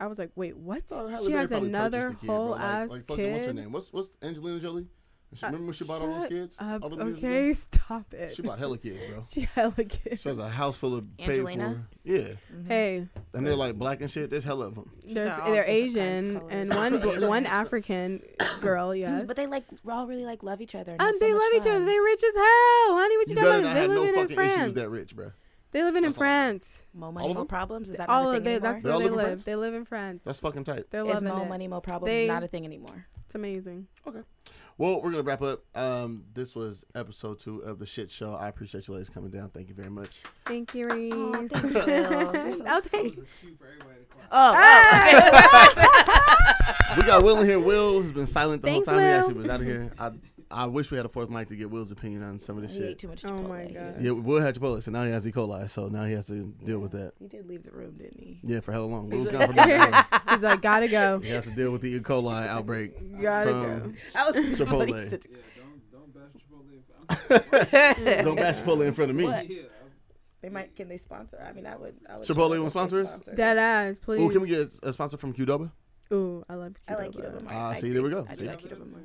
I 0.00 0.06
was 0.06 0.18
like, 0.18 0.32
wait, 0.34 0.56
what? 0.58 0.82
Oh, 0.92 1.08
she 1.18 1.28
Berry 1.28 1.38
has 1.40 1.52
another 1.52 2.16
kid, 2.20 2.28
whole 2.28 2.50
Like- 2.50 2.60
ass 2.60 2.90
like 2.90 3.06
fucking, 3.06 3.32
What's 3.32 3.46
her 3.46 3.52
name? 3.54 3.72
What's 3.72 3.92
what's 3.92 4.10
Angelina 4.20 4.58
Jolie? 4.60 4.86
She- 5.34 5.44
Uh, 5.46 5.48
Remember 5.48 5.66
when 5.66 5.72
she 5.74 5.84
bought 5.84 6.00
all 6.02 6.08
those 6.08 6.22
shut 6.22 6.28
kids? 6.30 6.56
up. 6.58 6.82
all 6.82 6.88
them 6.90 7.06
years 7.06 7.18
ago? 7.18 7.28
okay, 7.28 7.52
stop 7.52 8.12
it. 8.14 8.34
She 8.34 8.42
bought 8.42 8.58
hella 8.58 8.78
kids, 8.78 9.04
bro. 9.04 9.20
She 9.24 9.40
hella 9.42 9.84
kids. 9.84 10.22
She 10.22 10.28
has 10.28 10.38
a 10.40 10.48
house 10.48 10.76
full 10.76 10.96
of 10.96 11.16
paid 11.18 11.30
Angelina? 11.38 11.86
for. 12.02 12.10
Yeah, 12.10 12.18
Mm-hmm. 12.18 12.66
Hey, 12.68 13.06
and 13.34 13.46
they're 13.46 13.54
like 13.54 13.76
black 13.78 14.00
and 14.00 14.10
shit. 14.10 14.28
There's 14.30 14.44
hella 14.44 14.66
of 14.66 14.74
them. 14.74 14.90
there's 15.06 15.32
got 15.36 15.44
they're 15.46 15.62
different 15.64 15.66
kinds 15.66 15.96
of 15.96 16.02
Asian 16.02 16.50
and 16.50 16.70
one 16.74 17.20
one 17.28 17.46
African 17.46 18.22
girl. 18.60 18.92
Yes, 18.94 19.26
But 19.28 19.36
they 19.36 19.46
like 19.46 19.64
we 19.84 19.92
all 19.92 20.06
really 20.08 20.24
like 20.24 20.42
love 20.42 20.60
each 20.60 20.74
other. 20.74 20.92
And, 20.92 21.00
um, 21.00 21.06
have 21.06 21.16
so 21.16 21.20
they 21.20 21.32
much 21.32 21.40
love 21.42 21.52
each 21.54 21.60
other. 21.60 21.70
fun. 21.78 21.86
They 21.86 21.98
rich 22.00 22.24
as 22.24 22.34
hell, 22.34 22.44
honey. 22.96 23.16
What 23.16 23.28
you, 23.28 23.34
You 23.34 23.42
talking 23.42 23.60
about? 23.60 23.74
They 23.74 23.80
have 23.82 23.90
no 23.90 24.02
in 24.02 24.14
fucking 24.14 24.34
France. 24.34 24.52
issues 24.62 24.74
that 24.74 24.88
rich, 24.88 25.14
bro. 25.14 25.30
They 25.72 25.84
living 25.84 25.98
in 25.98 26.02
That's 26.10 26.16
all. 26.16 26.20
France. 26.22 26.86
Mo 26.92 27.12
money, 27.12 27.30
of 27.30 27.36
mo 27.36 27.44
problems. 27.44 27.90
Is 27.90 27.96
that 27.98 28.08
All 28.08 28.24
not 28.24 28.30
a 28.30 28.30
of 28.30 28.34
thing 28.38 28.42
they, 28.44 28.50
anymore? 28.56 28.70
that's 28.72 28.82
They 28.82 28.88
where 28.88 28.98
they 28.98 29.04
live 29.04 29.12
in. 29.18 29.24
France? 29.24 29.42
They 29.44 29.54
live 29.56 29.74
in 29.74 29.84
France. 29.84 30.22
That's 30.24 30.40
fucking 30.40 30.64
tight. 30.64 30.90
They're 30.90 31.06
Is 31.06 31.14
loving 31.14 31.28
mo 31.28 31.42
it. 31.42 31.48
money, 31.48 31.68
mo 31.68 31.80
problems 31.80 32.10
They- 32.10 32.26
not 32.26 32.42
a 32.42 32.48
thing 32.48 32.64
anymore? 32.64 33.06
It's 33.30 33.36
amazing. 33.36 33.86
Okay. 34.08 34.22
Well, 34.76 35.00
we're 35.00 35.12
gonna 35.12 35.22
wrap 35.22 35.40
up. 35.40 35.62
Um, 35.76 36.24
this 36.34 36.56
was 36.56 36.84
episode 36.96 37.38
two 37.38 37.60
of 37.60 37.78
the 37.78 37.86
shit 37.86 38.10
show. 38.10 38.34
I 38.34 38.48
appreciate 38.48 38.88
you 38.88 38.94
ladies 38.94 39.08
coming 39.08 39.30
down. 39.30 39.50
Thank 39.50 39.68
you 39.68 39.74
very 39.76 39.88
much. 39.88 40.20
Thank 40.46 40.74
you, 40.74 40.88
Reese. 40.88 41.14
Oh, 41.14 41.30
thank 41.44 41.54
you, 41.54 42.58
so 42.58 42.64
oh, 42.66 42.80
thank 42.80 43.12
It 43.12 43.18
was 43.20 43.28
a 43.28 43.46
cue 43.46 43.56
for 43.56 43.66
everybody 43.68 44.00
to 44.00 44.06
clap. 44.06 44.26
Oh, 44.32 44.54
Ah! 44.56 46.16
We 46.96 47.04
got 47.04 47.22
Will 47.22 47.38
in 47.38 47.46
here. 47.46 47.60
Will 47.60 48.02
has 48.02 48.10
been 48.10 48.26
silent 48.26 48.62
the 48.62 48.68
Thanks, 48.68 48.88
whole 48.88 48.98
time. 48.98 49.06
He 49.06 49.12
actually 49.12 49.34
was 49.34 49.48
out 49.48 49.60
of 49.60 49.66
here. 49.66 49.92
I 49.96 50.10
I 50.52 50.66
wish 50.66 50.90
we 50.90 50.96
had 50.96 51.06
a 51.06 51.08
fourth 51.08 51.30
mic 51.30 51.48
to 51.48 51.56
get 51.56 51.70
Will's 51.70 51.92
opinion 51.92 52.22
on 52.24 52.38
some 52.40 52.56
of 52.56 52.62
this 52.62 52.72
he 52.72 52.78
ate 52.82 52.88
shit. 52.88 52.98
too 52.98 53.08
much 53.08 53.24
Oh 53.24 53.28
Chipotle. 53.28 53.48
my 53.48 53.64
God. 53.66 53.96
Yeah, 54.00 54.10
Will 54.12 54.40
had 54.40 54.54
Chipotle, 54.56 54.82
so 54.82 54.90
now 54.90 55.04
he 55.04 55.10
has 55.12 55.26
E. 55.26 55.30
coli. 55.32 55.68
So 55.70 55.88
now 55.88 56.04
he 56.04 56.12
has 56.14 56.26
to 56.26 56.52
deal 56.64 56.80
with 56.80 56.92
that. 56.92 57.12
He 57.20 57.28
did 57.28 57.46
leave 57.46 57.62
the 57.62 57.70
room, 57.70 57.94
didn't 57.98 58.18
he? 58.20 58.40
Yeah, 58.42 58.58
for 58.60 58.72
hella 58.72 58.86
long. 58.86 59.08
Will's 59.10 59.30
gone 59.30 59.46
for 59.46 59.52
about 59.52 59.70
an 59.70 59.94
hour. 59.94 60.04
He's 60.30 60.42
like, 60.42 60.60
gotta 60.62 60.88
go. 60.88 61.20
He 61.20 61.28
has 61.30 61.44
to 61.44 61.50
deal 61.54 61.70
with 61.70 61.82
the 61.82 61.90
E. 61.94 62.00
coli 62.00 62.46
outbreak. 62.48 62.94
Gotta 63.22 63.50
from 63.52 63.94
I 64.14 64.24
was 64.26 64.34
Chipotle. 64.36 64.88
Yeah, 64.88 65.18
don't 65.56 65.90
don't 65.92 66.14
bash 66.14 66.32
Chipotle. 66.42 68.18
I'm- 68.18 68.24
Don't 68.24 68.36
bash 68.36 68.56
Chipotle 68.56 68.86
in 68.86 68.92
front 68.94 69.10
of 69.10 69.16
me. 69.16 69.24
What? 69.24 69.46
They 70.42 70.48
might. 70.48 70.74
Can 70.74 70.88
they 70.88 70.98
sponsor? 70.98 71.38
I 71.46 71.52
mean, 71.52 71.66
I 71.66 71.76
would. 71.76 71.94
I 72.08 72.16
would 72.18 72.26
Chipotle 72.26 72.50
love 72.50 72.58
will 72.60 72.70
sponsor 72.70 73.00
us? 73.02 73.20
Dead 73.34 73.58
ass, 73.58 74.00
please. 74.00 74.20
Oh, 74.22 74.28
can 74.30 74.40
we 74.42 74.48
get 74.48 74.72
a 74.82 74.92
sponsor 74.92 75.16
from 75.16 75.32
Qdoba? 75.34 75.70
Ooh, 76.12 76.44
I 76.48 76.54
love 76.54 76.74
I 76.88 76.94
like 76.94 77.12
Qdoba. 77.12 77.36
Qdoba. 77.36 77.42
more. 77.44 77.52
Ah, 77.54 77.68
I 77.68 77.74
see, 77.74 77.92
there 77.92 78.02
we 78.02 78.10
go. 78.10 78.26
I 78.28 78.32
do 78.34 78.40
See? 78.40 78.46
like 78.46 78.60
Qdoba 78.60 78.90
more. 78.90 79.00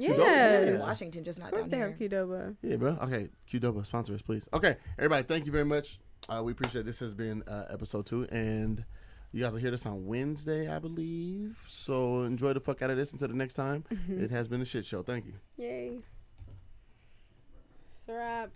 Qdoba? 0.00 0.18
Yes. 0.18 0.82
Washington, 0.82 1.24
just 1.24 1.38
not 1.38 1.46
Of 1.48 1.52
course 1.52 1.68
down 1.68 1.70
they 1.70 1.76
here. 1.76 1.88
have 1.88 2.28
Qdoba. 2.28 2.56
Yeah, 2.62 2.76
bro. 2.76 2.98
Okay, 3.02 3.28
Qdoba 3.50 3.84
sponsor 3.86 4.14
us, 4.14 4.22
please. 4.22 4.48
Okay, 4.52 4.76
everybody, 4.98 5.22
thank 5.24 5.46
you 5.46 5.52
very 5.52 5.64
much. 5.64 5.98
Uh, 6.28 6.42
we 6.44 6.52
appreciate 6.52 6.84
this 6.86 7.00
has 7.00 7.14
been 7.14 7.42
uh, 7.48 7.66
episode 7.70 8.06
two, 8.06 8.26
and 8.30 8.84
you 9.32 9.42
guys 9.42 9.52
will 9.52 9.60
hear 9.60 9.70
this 9.70 9.86
on 9.86 10.06
Wednesday, 10.06 10.68
I 10.74 10.78
believe. 10.78 11.58
So 11.68 12.22
enjoy 12.24 12.52
the 12.52 12.60
fuck 12.60 12.82
out 12.82 12.90
of 12.90 12.96
this 12.96 13.12
until 13.12 13.28
the 13.28 13.34
next 13.34 13.54
time. 13.54 13.84
It 14.08 14.30
has 14.30 14.48
been 14.48 14.60
a 14.60 14.64
shit 14.66 14.84
show. 14.84 15.02
Thank 15.02 15.26
you. 15.26 15.34
Yay. 15.56 15.98
It's 17.90 18.08
a 18.08 18.12
wrap. 18.14 18.50